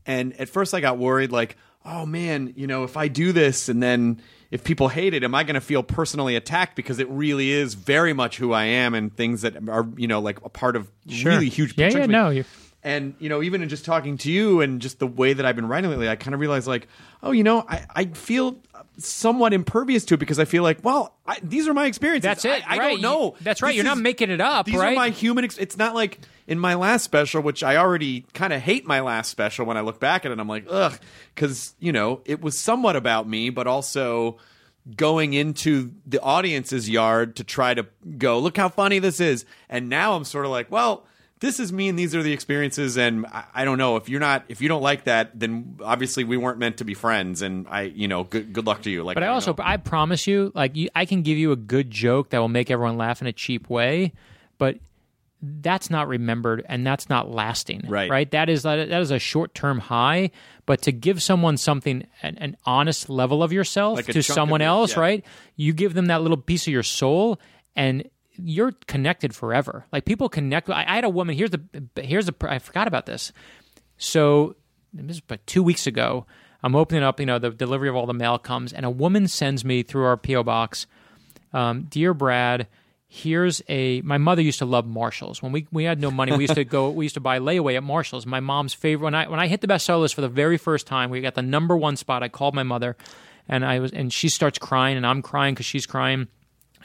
and 0.06 0.38
at 0.40 0.48
first 0.48 0.74
I 0.74 0.80
got 0.80 0.98
worried, 0.98 1.32
like, 1.32 1.56
oh 1.84 2.04
man, 2.06 2.52
you 2.56 2.66
know, 2.66 2.84
if 2.84 2.96
I 2.96 3.08
do 3.08 3.32
this 3.32 3.68
and 3.68 3.82
then 3.82 4.20
if 4.50 4.62
people 4.64 4.88
hate 4.88 5.14
it, 5.14 5.24
am 5.24 5.34
I 5.34 5.44
going 5.44 5.54
to 5.54 5.60
feel 5.60 5.82
personally 5.82 6.36
attacked 6.36 6.76
because 6.76 6.98
it 6.98 7.08
really 7.08 7.50
is 7.50 7.74
very 7.74 8.12
much 8.12 8.36
who 8.36 8.52
I 8.52 8.64
am 8.64 8.94
and 8.94 9.16
things 9.16 9.42
that 9.42 9.68
are, 9.68 9.88
you 9.96 10.06
know, 10.08 10.20
like 10.20 10.44
a 10.44 10.48
part 10.50 10.76
of 10.76 10.90
Sure. 11.08 11.32
really 11.32 11.48
huge 11.48 11.78
Yeah, 11.78 11.88
yeah, 11.88 12.06
no, 12.06 12.30
you- 12.30 12.44
And 12.82 13.14
you 13.18 13.28
know, 13.28 13.42
even 13.42 13.62
in 13.62 13.68
just 13.68 13.84
talking 13.84 14.16
to 14.18 14.30
you 14.30 14.62
and 14.62 14.80
just 14.80 14.98
the 14.98 15.06
way 15.06 15.34
that 15.34 15.44
I've 15.44 15.56
been 15.56 15.68
writing 15.68 15.90
lately, 15.90 16.08
I 16.08 16.16
kind 16.16 16.34
of 16.34 16.40
realized 16.40 16.66
like, 16.66 16.88
oh, 17.22 17.30
you 17.30 17.44
know, 17.44 17.64
I, 17.68 17.84
I 17.94 18.04
feel 18.06 18.58
somewhat 18.96 19.52
impervious 19.52 20.04
to 20.06 20.14
it 20.14 20.16
because 20.16 20.38
I 20.38 20.46
feel 20.46 20.62
like, 20.62 20.78
well, 20.82 21.14
I, 21.26 21.38
these 21.42 21.68
are 21.68 21.74
my 21.74 21.86
experiences. 21.86 22.24
That's 22.24 22.44
it. 22.44 22.66
I, 22.68 22.76
I 22.76 22.78
right. 22.78 22.90
don't 22.92 23.02
know. 23.02 23.36
That's 23.42 23.60
right. 23.60 23.70
This 23.70 23.76
You're 23.76 23.84
not 23.84 23.98
making 23.98 24.30
it 24.30 24.40
up, 24.40 24.66
These 24.66 24.76
right? 24.76 24.92
are 24.92 24.96
my 24.96 25.10
human. 25.10 25.44
Ex- 25.44 25.58
it's 25.58 25.76
not 25.76 25.94
like 25.94 26.20
in 26.46 26.58
my 26.58 26.74
last 26.74 27.04
special, 27.04 27.42
which 27.42 27.62
I 27.62 27.76
already 27.76 28.24
kind 28.32 28.52
of 28.52 28.62
hate 28.62 28.86
my 28.86 29.00
last 29.00 29.30
special. 29.30 29.66
When 29.66 29.76
I 29.76 29.82
look 29.82 30.00
back 30.00 30.24
at 30.24 30.32
it, 30.32 30.38
I'm 30.38 30.48
like, 30.48 30.64
ugh, 30.68 30.98
because 31.34 31.74
you 31.80 31.92
know 31.92 32.22
it 32.24 32.40
was 32.40 32.58
somewhat 32.58 32.96
about 32.96 33.28
me, 33.28 33.50
but 33.50 33.66
also 33.66 34.38
going 34.96 35.34
into 35.34 35.92
the 36.06 36.20
audience's 36.20 36.88
yard 36.88 37.36
to 37.36 37.44
try 37.44 37.74
to 37.74 37.86
go, 38.16 38.38
look 38.38 38.56
how 38.56 38.70
funny 38.70 38.98
this 38.98 39.20
is. 39.20 39.44
And 39.68 39.90
now 39.90 40.14
I'm 40.14 40.24
sort 40.24 40.46
of 40.46 40.50
like, 40.50 40.70
well. 40.70 41.04
This 41.40 41.58
is 41.58 41.72
me, 41.72 41.88
and 41.88 41.98
these 41.98 42.14
are 42.14 42.22
the 42.22 42.32
experiences. 42.32 42.98
And 42.98 43.24
I, 43.26 43.44
I 43.54 43.64
don't 43.64 43.78
know 43.78 43.96
if 43.96 44.08
you're 44.08 44.20
not, 44.20 44.44
if 44.48 44.60
you 44.60 44.68
don't 44.68 44.82
like 44.82 45.04
that, 45.04 45.38
then 45.38 45.78
obviously 45.82 46.22
we 46.22 46.36
weren't 46.36 46.58
meant 46.58 46.76
to 46.78 46.84
be 46.84 46.92
friends. 46.92 47.40
And 47.40 47.66
I, 47.68 47.82
you 47.82 48.08
know, 48.08 48.24
good, 48.24 48.52
good 48.52 48.66
luck 48.66 48.82
to 48.82 48.90
you. 48.90 49.02
Like, 49.02 49.14
But 49.14 49.22
I 49.22 49.28
also, 49.28 49.52
know. 49.52 49.64
I 49.64 49.78
promise 49.78 50.26
you, 50.26 50.52
like, 50.54 50.76
you, 50.76 50.90
I 50.94 51.06
can 51.06 51.22
give 51.22 51.38
you 51.38 51.52
a 51.52 51.56
good 51.56 51.90
joke 51.90 52.30
that 52.30 52.38
will 52.38 52.48
make 52.48 52.70
everyone 52.70 52.98
laugh 52.98 53.22
in 53.22 53.26
a 53.26 53.32
cheap 53.32 53.70
way, 53.70 54.12
but 54.58 54.76
that's 55.42 55.88
not 55.88 56.08
remembered 56.08 56.64
and 56.68 56.86
that's 56.86 57.08
not 57.08 57.30
lasting. 57.30 57.84
Right. 57.88 58.10
Right. 58.10 58.30
That 58.30 58.50
is 58.50 58.64
that 58.64 58.78
is 58.78 59.10
a 59.10 59.18
short 59.18 59.54
term 59.54 59.78
high. 59.78 60.32
But 60.66 60.82
to 60.82 60.92
give 60.92 61.22
someone 61.22 61.56
something 61.56 62.06
an, 62.22 62.36
an 62.36 62.56
honest 62.66 63.08
level 63.08 63.42
of 63.42 63.52
yourself 63.52 63.96
Like 63.96 64.06
to 64.06 64.22
someone 64.22 64.60
else, 64.60 64.92
yeah. 64.94 65.00
right? 65.00 65.24
You 65.56 65.72
give 65.72 65.94
them 65.94 66.06
that 66.06 66.20
little 66.20 66.36
piece 66.36 66.66
of 66.66 66.72
your 66.72 66.82
soul, 66.82 67.40
and 67.74 68.08
you're 68.44 68.72
connected 68.86 69.34
forever. 69.34 69.86
Like 69.92 70.04
people 70.04 70.28
connect. 70.28 70.68
I, 70.70 70.84
I 70.86 70.94
had 70.96 71.04
a 71.04 71.08
woman. 71.08 71.36
Here's 71.36 71.50
the 71.50 71.60
here's 71.96 72.26
the. 72.26 72.34
I 72.42 72.58
forgot 72.58 72.88
about 72.88 73.06
this. 73.06 73.32
So 73.96 74.56
this 74.92 75.16
is 75.16 75.22
about 75.22 75.46
two 75.46 75.62
weeks 75.62 75.86
ago. 75.86 76.26
I'm 76.62 76.74
opening 76.76 77.02
up, 77.02 77.20
you 77.20 77.26
know, 77.26 77.38
the 77.38 77.50
delivery 77.50 77.88
of 77.88 77.96
all 77.96 78.06
the 78.06 78.14
mail 78.14 78.38
comes, 78.38 78.72
and 78.72 78.84
a 78.84 78.90
woman 78.90 79.28
sends 79.28 79.64
me 79.64 79.82
through 79.82 80.04
our 80.04 80.16
PO 80.16 80.42
box, 80.42 80.86
um, 81.52 81.86
dear 81.88 82.12
Brad. 82.12 82.68
Here's 83.08 83.60
a. 83.68 84.02
My 84.02 84.18
mother 84.18 84.40
used 84.42 84.60
to 84.60 84.66
love 84.66 84.86
Marshalls. 84.86 85.42
When 85.42 85.50
we 85.50 85.66
we 85.72 85.84
had 85.84 86.00
no 86.00 86.10
money, 86.10 86.32
we 86.36 86.44
used 86.44 86.54
to 86.54 86.64
go. 86.66 86.90
We 86.90 87.06
used 87.06 87.14
to 87.14 87.20
buy 87.20 87.38
layaway 87.38 87.76
at 87.76 87.82
Marshalls. 87.82 88.24
My 88.24 88.40
mom's 88.40 88.72
favorite. 88.72 89.04
When 89.04 89.14
I 89.14 89.28
when 89.28 89.40
I 89.40 89.48
hit 89.48 89.62
the 89.62 89.66
bestseller 89.66 90.02
list 90.02 90.14
for 90.14 90.20
the 90.20 90.28
very 90.28 90.58
first 90.58 90.86
time, 90.86 91.10
we 91.10 91.20
got 91.20 91.34
the 91.34 91.42
number 91.42 91.76
one 91.76 91.96
spot. 91.96 92.22
I 92.22 92.28
called 92.28 92.54
my 92.54 92.62
mother, 92.62 92.96
and 93.48 93.64
I 93.64 93.80
was 93.80 93.90
and 93.92 94.12
she 94.12 94.28
starts 94.28 94.58
crying, 94.58 94.96
and 94.96 95.04
I'm 95.04 95.22
crying 95.22 95.54
because 95.54 95.66
she's 95.66 95.86
crying. 95.86 96.28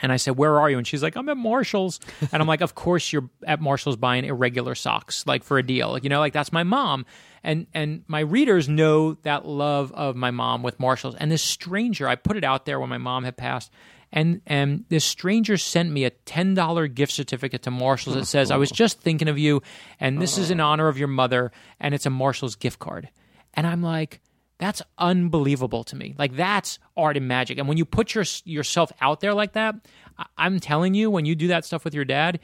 And 0.02 0.12
I 0.12 0.18
said, 0.18 0.38
"Where 0.38 0.60
are 0.60 0.70
you?" 0.70 0.78
And 0.78 0.86
she's 0.86 1.04
like, 1.04 1.16
"I'm 1.16 1.30
at 1.30 1.38
Marshalls." 1.38 2.00
And 2.32 2.42
I'm 2.42 2.48
like, 2.48 2.62
"Of 2.62 2.76
course 2.76 3.14
you're 3.14 3.30
at 3.46 3.62
Marshalls 3.62 3.96
buying 3.96 4.26
irregular 4.26 4.76
socks, 4.76 5.26
like 5.26 5.44
for 5.44 5.58
a 5.58 5.64
deal. 5.64 5.92
Like 5.92 6.04
you 6.04 6.10
know, 6.10 6.20
like 6.20 6.34
that's 6.34 6.52
my 6.52 6.64
mom." 6.64 7.06
And 7.44 7.68
and 7.74 8.04
my 8.08 8.22
readers 8.22 8.68
know 8.68 9.14
that 9.24 9.46
love 9.46 9.92
of 9.94 10.16
my 10.16 10.32
mom 10.32 10.64
with 10.64 10.80
Marshalls. 10.80 11.16
And 11.16 11.32
this 11.32 11.44
stranger, 11.44 12.08
I 12.08 12.16
put 12.16 12.38
it 12.38 12.44
out 12.44 12.66
there 12.66 12.80
when 12.80 12.90
my 12.90 12.98
mom 12.98 13.24
had 13.24 13.38
passed, 13.38 13.72
and 14.12 14.42
and 14.48 14.86
this 14.90 15.06
stranger 15.06 15.58
sent 15.58 15.92
me 15.92 16.06
a 16.06 16.10
ten 16.10 16.56
dollar 16.56 16.88
gift 16.88 17.12
certificate 17.12 17.62
to 17.64 17.72
Marshalls 17.72 18.16
that 18.16 18.26
says, 18.26 18.50
"I 18.50 18.58
was 18.58 18.72
oh. 18.72 18.76
just 18.76 19.00
thinking 19.00 19.28
of 19.28 19.38
you, 19.38 19.62
and 20.00 20.22
this 20.22 20.38
is 20.38 20.50
in 20.50 20.60
oh. 20.60 20.66
honor 20.66 20.88
of 20.88 20.98
your 20.98 21.08
mother, 21.08 21.52
and 21.80 21.94
it's 21.94 22.06
a 22.06 22.10
Marshalls 22.10 22.56
gift 22.56 22.80
card." 22.80 23.10
And 23.54 23.68
I'm 23.68 23.82
like. 23.82 24.22
That's 24.58 24.82
unbelievable 24.98 25.84
to 25.86 25.96
me. 25.96 26.16
Like 26.18 26.36
that's 26.36 26.80
art 26.96 27.18
and 27.18 27.28
magic. 27.28 27.58
And 27.58 27.68
when 27.68 27.78
you 27.78 27.86
put 27.86 28.16
your, 28.16 28.24
yourself 28.46 28.92
out 29.02 29.20
there 29.20 29.34
like 29.34 29.54
that, 29.54 29.76
I- 30.18 30.26
I'm 30.38 30.60
telling 30.60 30.94
you, 30.94 31.10
when 31.12 31.26
you 31.26 31.36
do 31.36 31.48
that 31.50 31.66
stuff 31.66 31.84
with 31.84 31.94
your 31.94 32.06
dad, 32.06 32.40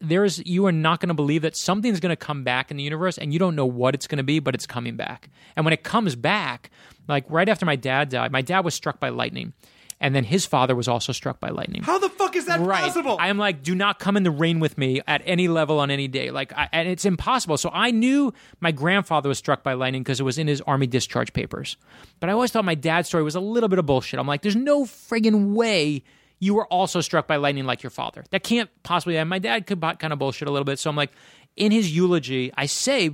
there's 0.00 0.38
you 0.46 0.64
are 0.66 0.72
not 0.72 1.00
going 1.00 1.08
to 1.08 1.14
believe 1.14 1.42
that 1.42 1.56
something's 1.56 2.00
going 2.00 2.10
to 2.10 2.16
come 2.16 2.42
back 2.42 2.70
in 2.70 2.76
the 2.78 2.82
universe, 2.82 3.18
and 3.18 3.32
you 3.32 3.38
don't 3.38 3.54
know 3.54 3.66
what 3.66 3.94
it's 3.94 4.06
going 4.06 4.16
to 4.16 4.22
be, 4.24 4.38
but 4.38 4.54
it's 4.54 4.66
coming 4.66 4.96
back. 4.96 5.28
And 5.56 5.64
when 5.66 5.74
it 5.74 5.82
comes 5.82 6.16
back, 6.16 6.70
like 7.06 7.24
right 7.28 7.48
after 7.48 7.66
my 7.66 7.76
dad 7.76 8.08
died, 8.08 8.32
my 8.32 8.40
dad 8.40 8.60
was 8.64 8.72
struck 8.74 8.98
by 8.98 9.10
lightning, 9.10 9.52
and 10.00 10.14
then 10.14 10.24
his 10.24 10.46
father 10.46 10.74
was 10.74 10.88
also 10.88 11.12
struck 11.12 11.40
by 11.40 11.50
lightning. 11.50 11.82
how 11.82 11.98
the 11.98 12.08
fuck 12.08 12.34
is 12.36 12.46
that 12.46 12.60
Right. 12.60 12.84
possible? 12.84 13.16
I 13.20 13.28
am 13.28 13.36
like, 13.38 13.62
do 13.62 13.74
not 13.74 13.98
come 13.98 14.16
in 14.16 14.22
the 14.22 14.30
rain 14.30 14.58
with 14.60 14.78
me 14.78 15.00
at 15.06 15.22
any 15.26 15.46
level 15.48 15.78
on 15.78 15.90
any 15.90 16.08
day. 16.08 16.30
Like, 16.30 16.52
I, 16.56 16.68
and 16.72 16.88
it's 16.88 17.04
impossible. 17.04 17.56
So 17.58 17.70
I 17.72 17.90
knew 17.90 18.32
my 18.60 18.72
grandfather 18.72 19.28
was 19.28 19.38
struck 19.38 19.62
by 19.62 19.74
lightning 19.74 20.02
because 20.02 20.18
it 20.18 20.22
was 20.24 20.38
in 20.38 20.46
his 20.46 20.60
army 20.62 20.86
discharge 20.86 21.32
papers. 21.32 21.76
But 22.18 22.30
I 22.30 22.32
always 22.32 22.50
thought 22.50 22.64
my 22.64 22.74
dad's 22.74 23.08
story 23.08 23.22
was 23.24 23.34
a 23.34 23.40
little 23.40 23.68
bit 23.68 23.78
of 23.78 23.86
bullshit. 23.86 24.18
I'm 24.18 24.26
like, 24.26 24.42
there's 24.42 24.56
no 24.56 24.84
friggin' 24.84 25.52
way 25.54 26.02
you 26.38 26.54
were 26.54 26.66
also 26.68 27.02
struck 27.02 27.26
by 27.26 27.36
lightning 27.36 27.64
like 27.66 27.82
your 27.82 27.90
father. 27.90 28.24
That 28.30 28.42
can't 28.42 28.70
possibly. 28.82 29.18
And 29.18 29.28
my 29.28 29.38
dad 29.38 29.66
could 29.66 29.80
kind 29.80 30.12
of 30.12 30.18
bullshit 30.18 30.48
a 30.48 30.50
little 30.50 30.64
bit. 30.64 30.78
So 30.78 30.88
I'm 30.88 30.96
like, 30.96 31.10
in 31.56 31.70
his 31.72 31.94
eulogy, 31.94 32.50
I 32.56 32.64
say, 32.64 33.10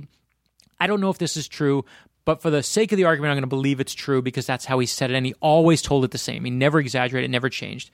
I 0.79 0.87
don't 0.87 1.01
know 1.01 1.09
if 1.09 1.17
this 1.17 1.35
is 1.35 1.47
true, 1.49 1.83
but 2.27 2.41
for 2.41 2.49
the 2.49 2.61
sake 2.61 2.91
of 2.91 2.97
the 2.97 3.05
argument, 3.05 3.31
I'm 3.31 3.35
going 3.37 3.43
to 3.43 3.47
believe 3.47 3.79
it's 3.79 3.93
true 3.93 4.21
because 4.21 4.45
that's 4.45 4.65
how 4.65 4.79
he 4.79 4.85
said 4.85 5.11
it, 5.11 5.15
and 5.15 5.25
he 5.25 5.33
always 5.39 5.81
told 5.81 6.03
it 6.03 6.11
the 6.11 6.17
same. 6.17 6.43
He 6.43 6.51
never 6.51 6.77
exaggerated, 6.77 7.31
never 7.31 7.47
changed. 7.47 7.89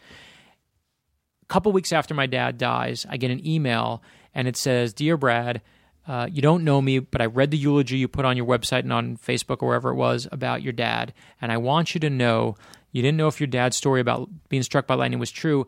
A 1.43 1.45
couple 1.45 1.71
weeks 1.71 1.93
after 1.93 2.15
my 2.15 2.25
dad 2.25 2.57
dies, 2.57 3.05
I 3.07 3.17
get 3.17 3.29
an 3.29 3.45
email, 3.45 4.01
and 4.33 4.47
it 4.47 4.57
says, 4.57 4.91
"Dear 4.91 5.17
Brad." 5.17 5.61
Uh, 6.05 6.27
you 6.29 6.41
don't 6.41 6.65
know 6.65 6.81
me, 6.81 6.99
but 6.99 7.21
I 7.21 7.27
read 7.27 7.51
the 7.51 7.57
eulogy 7.57 7.97
you 7.97 8.09
put 8.09 8.25
on 8.25 8.35
your 8.35 8.45
website 8.45 8.79
and 8.79 8.91
on 8.91 9.15
Facebook 9.15 9.61
or 9.61 9.69
wherever 9.69 9.89
it 9.89 9.95
was 9.95 10.27
about 10.33 10.61
your 10.61 10.73
dad. 10.73 11.13
And 11.39 11.49
I 11.49 11.55
want 11.55 11.93
you 11.93 11.99
to 12.01 12.09
know 12.09 12.57
you 12.91 13.01
didn't 13.01 13.15
know 13.15 13.27
if 13.27 13.39
your 13.39 13.47
dad's 13.47 13.77
story 13.77 14.01
about 14.01 14.29
being 14.49 14.63
struck 14.63 14.85
by 14.85 14.95
lightning 14.95 15.19
was 15.19 15.31
true. 15.31 15.65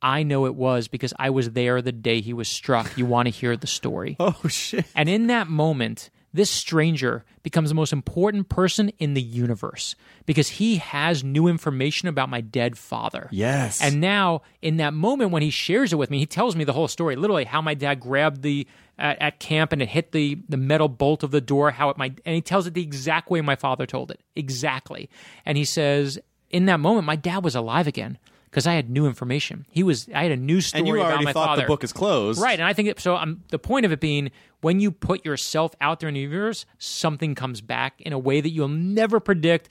I 0.00 0.22
know 0.22 0.46
it 0.46 0.54
was 0.54 0.86
because 0.86 1.12
I 1.18 1.30
was 1.30 1.50
there 1.52 1.82
the 1.82 1.90
day 1.90 2.20
he 2.20 2.32
was 2.34 2.46
struck. 2.46 2.96
You 2.96 3.04
want 3.04 3.26
to 3.26 3.30
hear 3.30 3.56
the 3.56 3.66
story. 3.66 4.14
oh 4.20 4.36
shit. 4.46 4.84
And 4.94 5.08
in 5.08 5.26
that 5.26 5.48
moment, 5.48 6.10
this 6.34 6.50
stranger 6.50 7.24
becomes 7.44 7.68
the 7.68 7.74
most 7.76 7.92
important 7.92 8.48
person 8.48 8.90
in 8.98 9.14
the 9.14 9.22
universe 9.22 9.94
because 10.26 10.48
he 10.48 10.76
has 10.76 11.22
new 11.22 11.46
information 11.46 12.08
about 12.08 12.28
my 12.28 12.40
dead 12.40 12.76
father. 12.76 13.28
Yes. 13.30 13.80
And 13.80 14.00
now, 14.00 14.42
in 14.60 14.78
that 14.78 14.92
moment 14.92 15.30
when 15.30 15.42
he 15.42 15.50
shares 15.50 15.92
it 15.92 15.96
with 15.96 16.10
me, 16.10 16.18
he 16.18 16.26
tells 16.26 16.56
me 16.56 16.64
the 16.64 16.72
whole 16.72 16.88
story, 16.88 17.14
literally 17.14 17.44
how 17.44 17.62
my 17.62 17.74
dad 17.74 18.00
grabbed 18.00 18.42
the 18.42 18.66
at, 18.98 19.22
at 19.22 19.38
camp 19.38 19.72
and 19.72 19.80
it 19.80 19.88
hit 19.88 20.10
the 20.10 20.36
the 20.48 20.56
metal 20.56 20.88
bolt 20.88 21.22
of 21.22 21.30
the 21.30 21.40
door, 21.40 21.70
how 21.70 21.88
it 21.88 21.96
might, 21.96 22.20
and 22.26 22.34
he 22.34 22.42
tells 22.42 22.66
it 22.66 22.74
the 22.74 22.82
exact 22.82 23.30
way 23.30 23.40
my 23.40 23.56
father 23.56 23.86
told 23.86 24.10
it, 24.10 24.20
exactly. 24.34 25.08
And 25.46 25.56
he 25.56 25.64
says, 25.64 26.18
in 26.50 26.66
that 26.66 26.80
moment, 26.80 27.06
my 27.06 27.16
dad 27.16 27.44
was 27.44 27.54
alive 27.54 27.86
again 27.86 28.18
because 28.54 28.68
I 28.68 28.74
had 28.74 28.88
new 28.88 29.06
information. 29.06 29.66
He 29.72 29.82
was, 29.82 30.08
I 30.14 30.22
had 30.22 30.30
a 30.30 30.36
new 30.36 30.60
story 30.60 30.78
and 30.78 30.86
you 30.86 30.94
about 30.94 31.06
already 31.06 31.24
my 31.24 31.32
thought 31.32 31.46
father. 31.46 31.62
the 31.62 31.66
book 31.66 31.82
is 31.82 31.92
closed, 31.92 32.40
Right, 32.40 32.56
and 32.56 32.62
I 32.62 32.72
think 32.72 32.88
it, 32.88 33.00
so. 33.00 33.16
Um, 33.16 33.42
the 33.48 33.58
point 33.58 33.84
of 33.84 33.90
it 33.90 33.98
being, 33.98 34.30
when 34.60 34.78
you 34.78 34.92
put 34.92 35.24
yourself 35.24 35.74
out 35.80 35.98
there 35.98 36.08
in 36.08 36.14
the 36.14 36.20
universe, 36.20 36.64
something 36.78 37.34
comes 37.34 37.60
back 37.60 38.00
in 38.00 38.12
a 38.12 38.18
way 38.18 38.40
that 38.40 38.50
you'll 38.50 38.68
never 38.68 39.18
predict. 39.18 39.70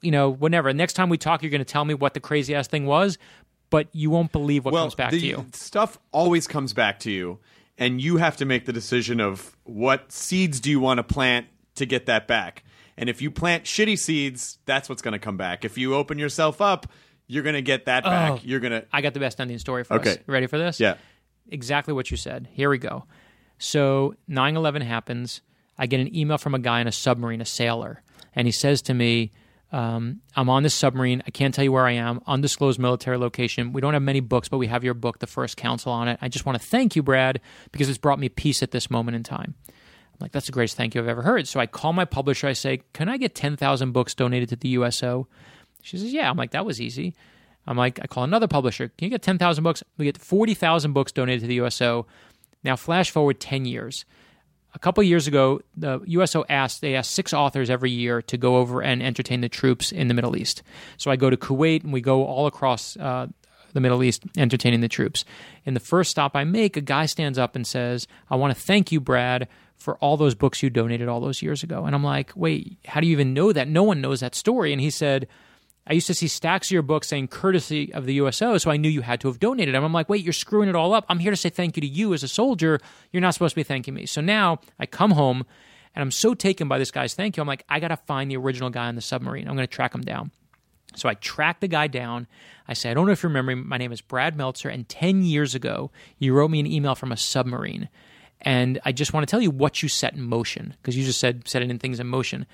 You 0.00 0.12
know, 0.12 0.30
whenever 0.30 0.72
next 0.72 0.92
time 0.92 1.08
we 1.08 1.18
talk, 1.18 1.42
you're 1.42 1.50
going 1.50 1.58
to 1.58 1.64
tell 1.64 1.84
me 1.84 1.92
what 1.92 2.14
the 2.14 2.20
crazy 2.20 2.54
ass 2.54 2.68
thing 2.68 2.86
was, 2.86 3.18
but 3.68 3.88
you 3.90 4.10
won't 4.10 4.30
believe 4.30 4.64
what 4.64 4.72
well, 4.74 4.84
comes 4.84 4.94
back 4.94 5.10
to 5.10 5.18
you. 5.18 5.46
Stuff 5.52 5.98
always 6.12 6.46
comes 6.46 6.72
back 6.72 7.00
to 7.00 7.10
you, 7.10 7.40
and 7.78 8.00
you 8.00 8.18
have 8.18 8.36
to 8.36 8.44
make 8.44 8.64
the 8.64 8.72
decision 8.72 9.18
of 9.18 9.56
what 9.64 10.12
seeds 10.12 10.60
do 10.60 10.70
you 10.70 10.78
want 10.78 10.98
to 10.98 11.02
plant 11.02 11.48
to 11.74 11.84
get 11.84 12.06
that 12.06 12.28
back. 12.28 12.62
And 12.96 13.08
if 13.08 13.20
you 13.20 13.32
plant 13.32 13.64
shitty 13.64 13.98
seeds, 13.98 14.58
that's 14.66 14.88
what's 14.88 15.02
going 15.02 15.14
to 15.14 15.18
come 15.18 15.36
back. 15.36 15.64
If 15.64 15.76
you 15.76 15.96
open 15.96 16.16
yourself 16.16 16.60
up, 16.60 16.86
you're 17.26 17.42
going 17.42 17.54
to 17.54 17.62
get 17.62 17.86
that 17.86 18.04
back. 18.04 18.32
Oh. 18.32 18.40
You're 18.42 18.60
going 18.60 18.72
to. 18.72 18.84
I 18.92 19.00
got 19.00 19.14
the 19.14 19.20
best 19.20 19.40
ending 19.40 19.58
story 19.58 19.84
for 19.84 19.94
us. 19.94 20.00
Okay. 20.00 20.22
You 20.26 20.32
ready 20.32 20.46
for 20.46 20.58
this? 20.58 20.78
Yeah. 20.80 20.96
exactly 21.50 21.94
what 21.94 22.10
you 22.10 22.16
said. 22.16 22.48
Here 22.52 22.68
we 22.70 22.78
go. 22.78 23.04
So 23.58 24.14
9 24.28 24.56
11 24.56 24.82
happens. 24.82 25.40
I 25.78 25.86
get 25.86 26.00
an 26.00 26.14
email 26.14 26.38
from 26.38 26.54
a 26.54 26.58
guy 26.58 26.80
in 26.80 26.86
a 26.86 26.92
submarine, 26.92 27.40
a 27.40 27.44
sailor, 27.44 28.02
and 28.34 28.46
he 28.46 28.52
says 28.52 28.82
to 28.82 28.94
me, 28.94 29.32
um, 29.72 30.20
I'm 30.36 30.48
on 30.48 30.62
this 30.62 30.74
submarine. 30.74 31.20
I 31.26 31.30
can't 31.30 31.52
tell 31.52 31.64
you 31.64 31.72
where 31.72 31.84
I 31.86 31.92
am. 31.92 32.20
Undisclosed 32.28 32.78
military 32.78 33.16
location. 33.18 33.72
We 33.72 33.80
don't 33.80 33.92
have 33.94 34.02
many 34.02 34.20
books, 34.20 34.48
but 34.48 34.58
we 34.58 34.68
have 34.68 34.84
your 34.84 34.94
book, 34.94 35.18
The 35.18 35.26
First 35.26 35.56
Counsel, 35.56 35.90
on 35.90 36.06
it. 36.06 36.18
I 36.22 36.28
just 36.28 36.46
want 36.46 36.60
to 36.60 36.64
thank 36.64 36.94
you, 36.94 37.02
Brad, 37.02 37.40
because 37.72 37.88
it's 37.88 37.98
brought 37.98 38.20
me 38.20 38.28
peace 38.28 38.62
at 38.62 38.70
this 38.70 38.88
moment 38.88 39.16
in 39.16 39.24
time. 39.24 39.54
I'm 39.68 40.18
like, 40.20 40.30
that's 40.30 40.46
the 40.46 40.52
greatest 40.52 40.76
thank 40.76 40.94
you 40.94 41.00
I've 41.00 41.08
ever 41.08 41.22
heard. 41.22 41.48
So 41.48 41.58
I 41.58 41.66
call 41.66 41.92
my 41.92 42.04
publisher. 42.04 42.46
I 42.46 42.52
say, 42.52 42.82
can 42.92 43.08
I 43.08 43.16
get 43.16 43.34
10,000 43.34 43.90
books 43.90 44.14
donated 44.14 44.48
to 44.50 44.56
the 44.56 44.68
USO? 44.70 45.26
She 45.84 45.98
says, 45.98 46.12
yeah. 46.12 46.28
I'm 46.28 46.36
like, 46.36 46.52
that 46.52 46.66
was 46.66 46.80
easy. 46.80 47.14
I'm 47.66 47.76
like, 47.76 48.00
I 48.02 48.06
call 48.06 48.24
another 48.24 48.48
publisher. 48.48 48.88
Can 48.88 49.06
you 49.06 49.10
get 49.10 49.22
10,000 49.22 49.62
books? 49.62 49.82
We 49.96 50.06
get 50.06 50.18
40,000 50.18 50.92
books 50.92 51.12
donated 51.12 51.42
to 51.42 51.46
the 51.46 51.56
USO. 51.56 52.06
Now, 52.62 52.76
flash 52.76 53.10
forward 53.10 53.38
10 53.38 53.66
years. 53.66 54.04
A 54.74 54.78
couple 54.78 55.02
years 55.04 55.26
ago, 55.26 55.60
the 55.76 56.00
USO 56.06 56.44
asked, 56.48 56.80
they 56.80 56.96
asked 56.96 57.12
six 57.12 57.32
authors 57.32 57.70
every 57.70 57.90
year 57.90 58.22
to 58.22 58.36
go 58.36 58.56
over 58.56 58.82
and 58.82 59.02
entertain 59.02 59.40
the 59.40 59.48
troops 59.48 59.92
in 59.92 60.08
the 60.08 60.14
Middle 60.14 60.36
East. 60.36 60.62
So 60.96 61.10
I 61.10 61.16
go 61.16 61.30
to 61.30 61.36
Kuwait 61.36 61.84
and 61.84 61.92
we 61.92 62.00
go 62.00 62.24
all 62.24 62.46
across 62.46 62.96
uh, 62.96 63.28
the 63.72 63.80
Middle 63.80 64.02
East 64.02 64.24
entertaining 64.36 64.80
the 64.80 64.88
troops. 64.88 65.24
In 65.64 65.74
the 65.74 65.80
first 65.80 66.10
stop 66.10 66.34
I 66.34 66.44
make, 66.44 66.76
a 66.76 66.80
guy 66.80 67.06
stands 67.06 67.38
up 67.38 67.54
and 67.54 67.66
says, 67.66 68.08
I 68.30 68.36
want 68.36 68.54
to 68.54 68.60
thank 68.60 68.90
you, 68.90 69.00
Brad, 69.00 69.48
for 69.76 69.96
all 69.98 70.16
those 70.16 70.34
books 70.34 70.62
you 70.62 70.70
donated 70.70 71.08
all 71.08 71.20
those 71.20 71.42
years 71.42 71.62
ago. 71.62 71.84
And 71.84 71.94
I'm 71.94 72.04
like, 72.04 72.32
wait, 72.34 72.78
how 72.86 73.00
do 73.00 73.06
you 73.06 73.12
even 73.12 73.34
know 73.34 73.52
that? 73.52 73.68
No 73.68 73.82
one 73.82 74.00
knows 74.00 74.20
that 74.20 74.34
story. 74.34 74.72
And 74.72 74.80
he 74.80 74.90
said, 74.90 75.28
I 75.86 75.92
used 75.92 76.06
to 76.06 76.14
see 76.14 76.28
stacks 76.28 76.68
of 76.68 76.72
your 76.72 76.82
books 76.82 77.08
saying 77.08 77.28
courtesy 77.28 77.92
of 77.92 78.06
the 78.06 78.14
USO, 78.14 78.56
so 78.56 78.70
I 78.70 78.78
knew 78.78 78.88
you 78.88 79.02
had 79.02 79.20
to 79.20 79.28
have 79.28 79.38
donated 79.38 79.74
them. 79.74 79.84
I'm 79.84 79.92
like, 79.92 80.08
wait, 80.08 80.24
you're 80.24 80.32
screwing 80.32 80.68
it 80.68 80.74
all 80.74 80.94
up. 80.94 81.04
I'm 81.08 81.18
here 81.18 81.30
to 81.30 81.36
say 81.36 81.50
thank 81.50 81.76
you 81.76 81.82
to 81.82 81.86
you 81.86 82.14
as 82.14 82.22
a 82.22 82.28
soldier. 82.28 82.80
You're 83.12 83.20
not 83.20 83.34
supposed 83.34 83.52
to 83.52 83.56
be 83.56 83.64
thanking 83.64 83.92
me. 83.92 84.06
So 84.06 84.20
now 84.20 84.60
I 84.78 84.86
come 84.86 85.10
home 85.10 85.44
and 85.94 86.02
I'm 86.02 86.10
so 86.10 86.34
taken 86.34 86.68
by 86.68 86.78
this 86.78 86.90
guy's 86.90 87.14
thank 87.14 87.36
you. 87.36 87.42
I'm 87.42 87.46
like, 87.46 87.64
I 87.68 87.80
got 87.80 87.88
to 87.88 87.96
find 87.96 88.30
the 88.30 88.36
original 88.36 88.70
guy 88.70 88.86
on 88.86 88.94
the 88.94 89.02
submarine. 89.02 89.46
I'm 89.46 89.56
going 89.56 89.66
to 89.66 89.74
track 89.74 89.94
him 89.94 90.00
down. 90.00 90.30
So 90.96 91.08
I 91.08 91.14
track 91.14 91.60
the 91.60 91.68
guy 91.68 91.86
down. 91.86 92.26
I 92.66 92.72
say, 92.72 92.90
I 92.90 92.94
don't 92.94 93.06
know 93.06 93.12
if 93.12 93.22
you 93.22 93.28
remember 93.28 93.54
me. 93.54 93.62
My 93.62 93.76
name 93.76 93.92
is 93.92 94.00
Brad 94.00 94.36
Meltzer, 94.36 94.68
and 94.68 94.88
10 94.88 95.22
years 95.22 95.54
ago, 95.54 95.90
you 96.18 96.32
wrote 96.32 96.50
me 96.50 96.60
an 96.60 96.66
email 96.66 96.94
from 96.94 97.12
a 97.12 97.16
submarine. 97.16 97.88
And 98.40 98.80
I 98.84 98.92
just 98.92 99.12
want 99.12 99.26
to 99.26 99.30
tell 99.30 99.40
you 99.40 99.50
what 99.50 99.82
you 99.82 99.88
set 99.88 100.14
in 100.14 100.22
motion 100.22 100.74
because 100.80 100.96
you 100.96 101.04
just 101.04 101.20
said 101.20 101.48
setting 101.48 101.76
things 101.78 101.98
in 101.98 102.06
motion. 102.06 102.46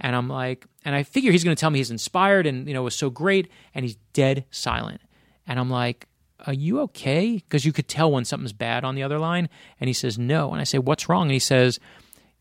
And 0.00 0.14
I'm 0.16 0.28
like, 0.28 0.66
and 0.84 0.94
I 0.94 1.02
figure 1.02 1.32
he's 1.32 1.44
going 1.44 1.56
to 1.56 1.60
tell 1.60 1.70
me 1.70 1.78
he's 1.78 1.90
inspired 1.90 2.46
and, 2.46 2.66
you 2.66 2.74
know, 2.74 2.82
was 2.82 2.96
so 2.96 3.10
great. 3.10 3.50
And 3.74 3.84
he's 3.84 3.96
dead 4.12 4.44
silent. 4.50 5.00
And 5.46 5.58
I'm 5.58 5.70
like, 5.70 6.06
are 6.46 6.52
you 6.52 6.80
okay? 6.80 7.34
Because 7.34 7.64
you 7.64 7.72
could 7.72 7.88
tell 7.88 8.10
when 8.10 8.24
something's 8.24 8.52
bad 8.52 8.84
on 8.84 8.94
the 8.94 9.02
other 9.02 9.18
line. 9.18 9.48
And 9.80 9.88
he 9.88 9.94
says, 9.94 10.18
no. 10.18 10.52
And 10.52 10.60
I 10.60 10.64
say, 10.64 10.78
what's 10.78 11.08
wrong? 11.08 11.22
And 11.22 11.32
he 11.32 11.38
says, 11.38 11.78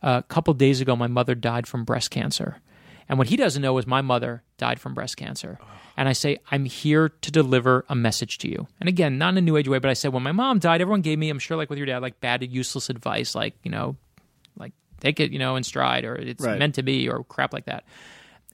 a 0.01 0.23
couple 0.23 0.53
days 0.53 0.81
ago, 0.81 0.95
my 0.95 1.07
mother 1.07 1.35
died 1.35 1.67
from 1.67 1.85
breast 1.85 2.11
cancer. 2.11 2.57
And 3.07 3.17
what 3.17 3.27
he 3.27 3.37
doesn't 3.37 3.61
know 3.61 3.77
is 3.77 3.87
my 3.87 4.01
mother 4.01 4.43
died 4.57 4.79
from 4.79 4.93
breast 4.93 5.17
cancer. 5.17 5.59
And 5.95 6.09
I 6.09 6.13
say, 6.13 6.39
I'm 6.49 6.65
here 6.65 7.09
to 7.09 7.31
deliver 7.31 7.85
a 7.87 7.95
message 7.95 8.39
to 8.39 8.49
you. 8.49 8.67
And 8.79 8.89
again, 8.89 9.17
not 9.17 9.33
in 9.33 9.37
a 9.37 9.41
new 9.41 9.57
age 9.57 9.67
way, 9.67 9.79
but 9.79 9.91
I 9.91 9.93
said, 9.93 10.11
when 10.11 10.23
my 10.23 10.31
mom 10.31 10.59
died, 10.59 10.81
everyone 10.81 11.01
gave 11.01 11.19
me, 11.19 11.29
I'm 11.29 11.39
sure 11.39 11.55
like 11.55 11.69
with 11.69 11.77
your 11.77 11.85
dad, 11.85 12.01
like 12.01 12.19
bad, 12.19 12.43
useless 12.43 12.89
advice, 12.89 13.35
like, 13.35 13.55
you 13.63 13.69
know, 13.69 13.95
take 15.03 15.19
it, 15.19 15.31
you 15.31 15.39
know, 15.39 15.55
in 15.55 15.63
stride 15.63 16.05
or 16.05 16.15
it's 16.15 16.43
Right. 16.43 16.57
meant 16.57 16.75
to 16.75 16.83
be 16.83 17.09
or 17.09 17.23
crap 17.23 17.53
like 17.53 17.65
that. 17.65 17.83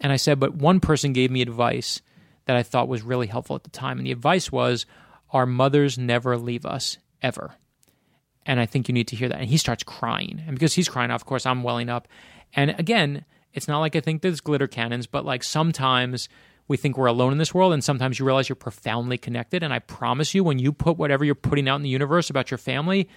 And 0.01 0.11
I 0.11 0.15
said, 0.17 0.39
but 0.39 0.55
one 0.55 0.79
person 0.79 1.13
gave 1.13 1.29
me 1.31 1.41
advice 1.41 2.01
that 2.45 2.55
I 2.55 2.63
thought 2.63 2.87
was 2.87 3.01
really 3.03 3.27
helpful 3.27 3.55
at 3.55 3.63
the 3.63 3.69
time. 3.69 3.97
And 3.97 4.07
the 4.07 4.11
advice 4.11 4.51
was, 4.51 4.85
our 5.31 5.45
mothers 5.45 5.97
never 5.97 6.37
leave 6.37 6.65
us 6.65 6.97
ever. 7.21 7.55
And 8.45 8.59
I 8.59 8.65
think 8.65 8.87
you 8.87 8.93
need 8.93 9.07
to 9.09 9.15
hear 9.15 9.29
that. 9.29 9.39
And 9.39 9.49
he 9.49 9.57
starts 9.57 9.83
crying. 9.83 10.41
And 10.47 10.55
because 10.55 10.73
he's 10.73 10.89
crying, 10.89 11.11
of 11.11 11.25
course, 11.25 11.45
I'm 11.45 11.61
welling 11.61 11.89
up. 11.89 12.07
And 12.55 12.71
again, 12.79 13.25
it's 13.53 13.67
not 13.67 13.79
like 13.79 13.95
I 13.95 13.99
think 13.99 14.21
there's 14.21 14.41
glitter 14.41 14.67
cannons, 14.67 15.05
but 15.05 15.25
like 15.25 15.43
sometimes 15.43 16.29
we 16.67 16.77
think 16.77 16.97
we're 16.97 17.07
alone 17.07 17.31
in 17.31 17.39
this 17.39 17.53
world, 17.53 17.73
and 17.73 17.83
sometimes 17.83 18.19
you 18.19 18.25
realize 18.25 18.47
you're 18.47 18.55
profoundly 18.55 19.17
connected. 19.17 19.63
And 19.63 19.73
I 19.73 19.79
promise 19.79 20.33
you, 20.35 20.43
when 20.43 20.59
you 20.59 20.71
put 20.71 20.97
whatever 20.97 21.25
you're 21.25 21.35
putting 21.35 21.67
out 21.67 21.75
in 21.77 21.81
the 21.81 21.89
universe 21.89 22.29
about 22.29 22.51
your 22.51 22.59
family, 22.59 23.09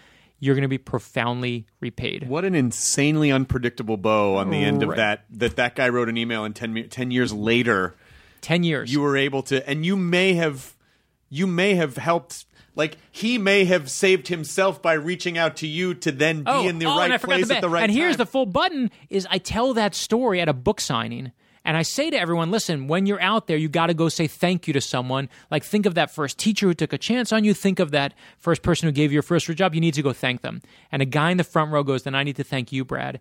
you're 0.42 0.56
going 0.56 0.62
to 0.62 0.68
be 0.68 0.76
profoundly 0.76 1.68
repaid. 1.78 2.28
What 2.28 2.44
an 2.44 2.56
insanely 2.56 3.30
unpredictable 3.30 3.96
bow 3.96 4.34
on 4.34 4.50
the 4.50 4.56
end 4.56 4.82
of 4.82 4.96
that. 4.96 5.24
That 5.30 5.54
that 5.54 5.76
guy 5.76 5.88
wrote 5.88 6.08
an 6.08 6.16
email, 6.16 6.44
and 6.44 6.54
10, 6.54 6.88
10 6.88 7.10
years 7.12 7.32
later, 7.32 7.94
10 8.40 8.64
years. 8.64 8.92
you 8.92 9.02
were 9.02 9.16
able 9.16 9.44
to, 9.44 9.66
and 9.70 9.86
you 9.86 9.96
may 9.96 10.34
have, 10.34 10.74
you 11.30 11.46
may 11.46 11.76
have 11.76 11.96
helped. 11.96 12.46
Like 12.74 12.96
he 13.12 13.38
may 13.38 13.66
have 13.66 13.88
saved 13.88 14.28
himself 14.28 14.82
by 14.82 14.94
reaching 14.94 15.38
out 15.38 15.56
to 15.58 15.66
you 15.68 15.94
to 15.94 16.10
then 16.10 16.38
be 16.42 16.50
oh, 16.50 16.66
in 16.66 16.78
the 16.80 16.86
oh, 16.86 16.96
right 16.96 17.20
place 17.20 17.48
the 17.48 17.56
at 17.56 17.60
the 17.60 17.68
right 17.68 17.84
And 17.84 17.92
here's 17.92 18.16
the 18.16 18.26
full 18.26 18.46
button: 18.46 18.90
is 19.10 19.28
I 19.30 19.38
tell 19.38 19.74
that 19.74 19.94
story 19.94 20.40
at 20.40 20.48
a 20.48 20.54
book 20.54 20.80
signing, 20.80 21.30
and 21.64 21.76
I 21.76 21.82
say 21.82 22.10
to 22.10 22.18
everyone, 22.18 22.50
"Listen, 22.50 22.88
when 22.88 23.06
you're 23.06 23.20
out 23.20 23.46
there, 23.46 23.56
you 23.56 23.68
got 23.68 23.86
to 23.86 23.94
go 23.94 24.08
say 24.08 24.26
thank 24.26 24.66
you 24.66 24.72
to 24.72 24.80
someone. 24.80 25.28
Like 25.50 25.64
think 25.64 25.86
of 25.86 25.94
that 25.94 26.10
first 26.10 26.38
teacher 26.38 26.66
who 26.66 26.74
took 26.74 26.92
a 26.92 26.98
chance 26.98 27.32
on 27.32 27.44
you. 27.44 27.54
Think 27.54 27.78
of 27.78 27.90
that 27.92 28.14
first 28.38 28.62
person 28.62 28.86
who 28.86 28.92
gave 28.92 29.12
you 29.12 29.14
your 29.14 29.22
first 29.22 29.46
job. 29.54 29.74
You 29.74 29.80
need 29.80 29.94
to 29.94 30.02
go 30.02 30.12
thank 30.12 30.42
them." 30.42 30.62
And 30.90 31.02
a 31.02 31.06
guy 31.06 31.30
in 31.30 31.36
the 31.36 31.44
front 31.44 31.70
row 31.70 31.82
goes, 31.82 32.02
"Then 32.02 32.14
I 32.14 32.22
need 32.22 32.36
to 32.36 32.44
thank 32.44 32.72
you, 32.72 32.84
Brad." 32.84 33.20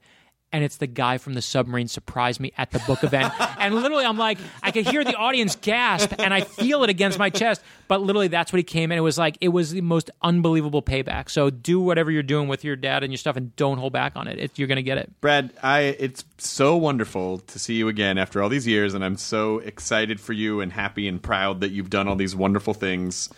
And 0.53 0.63
it's 0.63 0.77
the 0.77 0.87
guy 0.87 1.17
from 1.17 1.33
the 1.33 1.41
submarine 1.41 1.87
surprised 1.87 2.39
me 2.39 2.51
at 2.57 2.71
the 2.71 2.79
book 2.79 3.03
event. 3.03 3.33
and 3.59 3.73
literally, 3.75 4.05
I'm 4.05 4.17
like, 4.17 4.37
I 4.61 4.71
could 4.71 4.87
hear 4.87 5.03
the 5.03 5.15
audience 5.15 5.55
gasp 5.55 6.13
and 6.19 6.33
I 6.33 6.41
feel 6.41 6.83
it 6.83 6.89
against 6.89 7.17
my 7.17 7.29
chest. 7.29 7.61
But 7.87 8.01
literally, 8.01 8.27
that's 8.27 8.53
what 8.53 8.57
he 8.57 8.63
came 8.63 8.91
in. 8.91 8.97
It 8.97 9.01
was 9.01 9.17
like, 9.17 9.37
it 9.41 9.49
was 9.49 9.71
the 9.71 9.81
most 9.81 10.09
unbelievable 10.21 10.81
payback. 10.81 11.29
So 11.29 11.49
do 11.49 11.79
whatever 11.79 12.11
you're 12.11 12.23
doing 12.23 12.47
with 12.47 12.63
your 12.63 12.75
dad 12.75 13.03
and 13.03 13.11
your 13.11 13.17
stuff 13.17 13.35
and 13.35 13.55
don't 13.55 13.77
hold 13.77 13.93
back 13.93 14.15
on 14.15 14.27
it. 14.27 14.39
it 14.39 14.59
you're 14.59 14.67
going 14.67 14.77
to 14.77 14.83
get 14.83 14.97
it. 14.97 15.11
Brad, 15.21 15.51
I 15.61 15.95
it's 15.99 16.23
so 16.37 16.77
wonderful 16.77 17.39
to 17.39 17.59
see 17.59 17.75
you 17.75 17.87
again 17.87 18.17
after 18.17 18.41
all 18.41 18.49
these 18.49 18.67
years, 18.67 18.93
and 18.93 19.03
I'm 19.03 19.17
so 19.17 19.59
excited 19.59 20.19
for 20.19 20.33
you 20.33 20.61
and 20.61 20.71
happy 20.71 21.07
and 21.07 21.21
proud 21.21 21.61
that 21.61 21.71
you've 21.71 21.89
done 21.89 22.07
all 22.07 22.15
these 22.15 22.35
wonderful 22.35 22.73
things. 22.73 23.29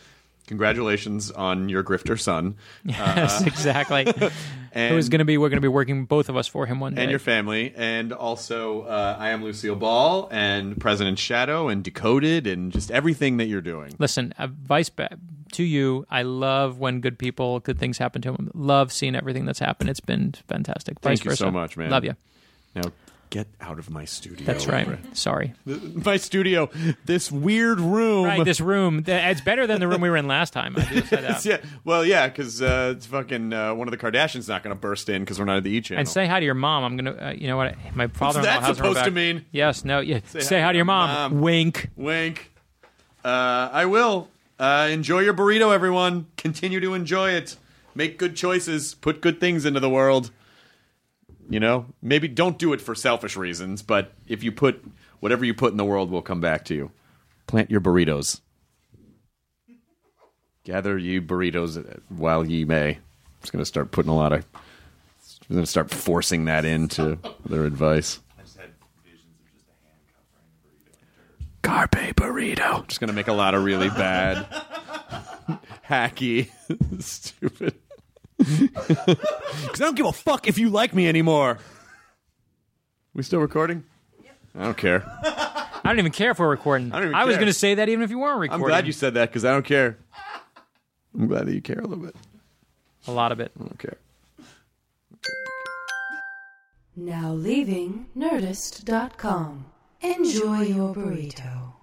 Congratulations 0.47 1.31
on 1.31 1.69
your 1.69 1.83
grifter 1.83 2.19
son 2.19 2.55
Yes, 2.83 3.45
exactly. 3.45 4.05
and, 4.07 4.31
Who's 4.93 5.09
going 5.09 5.19
to 5.19 5.25
be, 5.25 5.37
we're 5.37 5.49
going 5.49 5.57
to 5.57 5.61
be 5.61 5.67
working 5.67 6.05
both 6.05 6.29
of 6.29 6.35
us 6.35 6.47
for 6.47 6.65
him 6.65 6.79
one 6.79 6.95
day. 6.95 7.01
and 7.03 7.09
your 7.11 7.19
family, 7.19 7.73
and 7.75 8.11
also 8.11 8.81
uh, 8.83 9.15
I 9.17 9.29
am 9.29 9.43
Lucille 9.43 9.75
Ball 9.75 10.27
and 10.31 10.79
President 10.79 11.19
Shadow 11.19 11.67
and 11.69 11.83
Decoded 11.83 12.47
and 12.47 12.71
just 12.71 12.91
everything 12.91 13.37
that 13.37 13.45
you're 13.45 13.61
doing. 13.61 13.93
Listen, 13.99 14.33
advice 14.37 14.89
to 15.53 15.63
you. 15.63 16.05
I 16.09 16.23
love 16.23 16.79
when 16.79 16.99
good 16.99 17.17
people, 17.17 17.59
good 17.59 17.79
things 17.79 17.97
happen 17.97 18.21
to 18.23 18.31
them. 18.31 18.51
Love 18.53 18.91
seeing 18.91 19.15
everything 19.15 19.45
that's 19.45 19.59
happened. 19.59 19.89
It's 19.89 19.99
been 19.99 20.33
fantastic. 20.47 20.99
Thank 20.99 21.19
Vice 21.19 21.25
you 21.25 21.35
so 21.35 21.51
much, 21.51 21.77
man. 21.77 21.89
Love 21.89 22.03
you. 22.03 22.15
Now 22.75 22.91
get 23.33 23.47
out 23.59 23.79
of 23.79 23.89
my 23.89 24.05
studio. 24.05 24.45
That's 24.45 24.67
right. 24.67 24.87
Sorry. 25.17 25.55
My 25.65 26.17
studio, 26.17 26.69
this 27.05 27.31
weird 27.31 27.79
room. 27.79 28.25
Right, 28.25 28.45
this 28.45 28.61
room. 28.61 29.03
th- 29.03 29.31
It's 29.31 29.41
better 29.41 29.65
than 29.65 29.79
the 29.79 29.87
room 29.87 30.01
we 30.01 30.09
were 30.11 30.17
in 30.17 30.27
last 30.27 30.53
time. 30.53 30.75
I 30.77 30.81
that. 30.99 31.43
yeah, 31.45 31.57
well, 31.83 32.05
yeah, 32.05 32.27
because 32.27 32.61
uh, 32.61 32.93
it's 32.95 33.07
fucking 33.07 33.51
uh, 33.51 33.73
one 33.73 33.87
of 33.87 33.91
the 33.91 33.97
Kardashians 33.97 34.47
not 34.47 34.61
going 34.61 34.75
to 34.75 34.79
burst 34.79 35.09
in 35.09 35.23
because 35.23 35.39
we're 35.39 35.45
not 35.45 35.57
at 35.57 35.63
the 35.63 35.71
E 35.71 35.81
channel. 35.81 36.01
And 36.01 36.07
say 36.07 36.27
hi 36.27 36.39
to 36.41 36.45
your 36.45 36.53
mom. 36.53 36.83
I'm 36.83 36.95
gonna. 36.95 37.11
Uh, 37.29 37.31
you 37.31 37.47
know 37.47 37.57
what? 37.57 37.75
My 37.95 38.05
father-in-law 38.05 38.51
that 38.51 38.59
has 38.61 38.69
her 38.69 38.75
supposed 38.75 38.95
back. 38.97 39.05
to 39.05 39.11
mean? 39.11 39.45
Yes. 39.51 39.83
No. 39.83 39.99
Yeah. 39.99 40.19
Say, 40.27 40.61
hi, 40.61 40.71
to 40.71 40.75
your 40.75 40.85
mom. 40.85 41.09
mom. 41.33 41.41
Wink. 41.41 41.89
Wink. 41.95 42.51
Uh, 43.25 43.69
I 43.73 43.85
will. 43.85 44.29
Uh, 44.59 44.89
enjoy 44.91 45.21
your 45.21 45.33
burrito, 45.33 45.73
everyone. 45.73 46.27
Continue 46.37 46.79
to 46.81 46.93
enjoy 46.93 47.31
it. 47.31 47.55
Make 47.95 48.19
good 48.19 48.35
choices. 48.35 48.93
Put 48.93 49.21
good 49.21 49.39
things 49.39 49.65
into 49.65 49.79
the 49.79 49.89
world. 49.89 50.29
You 51.53 51.59
know, 51.59 51.85
maybe 52.01 52.27
don't 52.27 52.57
do 52.57 52.73
it 52.73 52.81
for 52.81 52.95
selfish 52.95 53.37
reasons, 53.37 53.83
but 53.83 54.11
if 54.27 54.41
you 54.41 54.51
put 54.51 54.83
whatever 55.19 55.45
you 55.45 55.53
put 55.53 55.69
in 55.69 55.77
the 55.77 55.85
world 55.85 56.09
will 56.09 56.23
come 56.23 56.41
back 56.41 56.65
to 56.65 56.73
you. 56.73 56.89
Plant 57.45 57.69
your 57.69 57.79
burritos. 57.79 58.41
Gather 60.63 60.97
ye 60.97 61.19
burritos 61.19 62.01
while 62.09 62.43
ye 62.43 62.65
may. 62.65 62.95
I'm 62.95 63.01
just 63.41 63.53
going 63.53 63.61
to 63.61 63.67
start 63.67 63.91
putting 63.91 64.09
a 64.09 64.15
lot 64.15 64.33
of. 64.33 64.43
I'm 65.47 65.53
going 65.53 65.63
to 65.63 65.69
start 65.69 65.91
forcing 65.91 66.45
that 66.45 66.65
into 66.65 67.19
their 67.45 67.65
advice. 67.65 68.19
I 68.35 68.41
just 68.41 68.57
had 68.57 68.71
visions 69.05 69.21
of 69.39 69.53
just 69.53 69.67
a 69.67 69.85
hand 69.85 70.01
covering 70.15 70.49
burrito. 70.65 71.61
Carpe 71.61 72.15
burrito. 72.15 72.87
Just 72.87 72.99
gonna 72.99 73.13
make 73.13 73.27
a 73.27 73.33
lot 73.33 73.53
of 73.53 73.63
really 73.63 73.89
bad, 73.89 74.47
hacky, 75.87 76.49
stupid. 76.99 77.75
Because 79.63 79.81
I 79.81 79.85
don't 79.85 79.95
give 79.95 80.05
a 80.05 80.13
fuck 80.13 80.47
if 80.47 80.57
you 80.57 80.69
like 80.69 80.93
me 80.93 81.07
anymore. 81.07 81.57
We 83.13 83.23
still 83.23 83.39
recording? 83.39 83.83
I 84.57 84.63
don't 84.63 84.77
care. 84.77 85.03
I 85.23 85.81
don't 85.85 85.99
even 85.99 86.11
care 86.11 86.31
if 86.31 86.39
we're 86.39 86.49
recording. 86.49 86.91
I 86.91 86.99
don't 86.99 87.09
even 87.09 87.19
was 87.19 87.33
care. 87.33 87.35
going 87.37 87.47
to 87.47 87.53
say 87.53 87.75
that 87.75 87.89
even 87.89 88.03
if 88.03 88.09
you 88.09 88.19
weren't 88.19 88.39
recording. 88.39 88.53
I'm 88.53 88.59
recording. 88.59 88.73
glad 88.75 88.87
you 88.87 88.93
said 88.93 89.13
that 89.15 89.29
because 89.29 89.45
I 89.45 89.51
don't 89.51 89.65
care. 89.65 89.97
I'm 91.17 91.27
glad 91.27 91.47
that 91.47 91.53
you 91.53 91.61
care 91.61 91.79
a 91.79 91.87
little 91.87 92.03
bit. 92.03 92.15
A 93.07 93.11
lot 93.11 93.31
of 93.31 93.39
it. 93.39 93.51
I 93.59 93.63
don't 93.63 93.79
care. 93.79 93.97
Now 96.95 97.31
leaving 97.33 98.07
Nerdist.com. 98.15 99.65
Enjoy 100.01 100.61
your 100.61 100.93
burrito. 100.93 101.73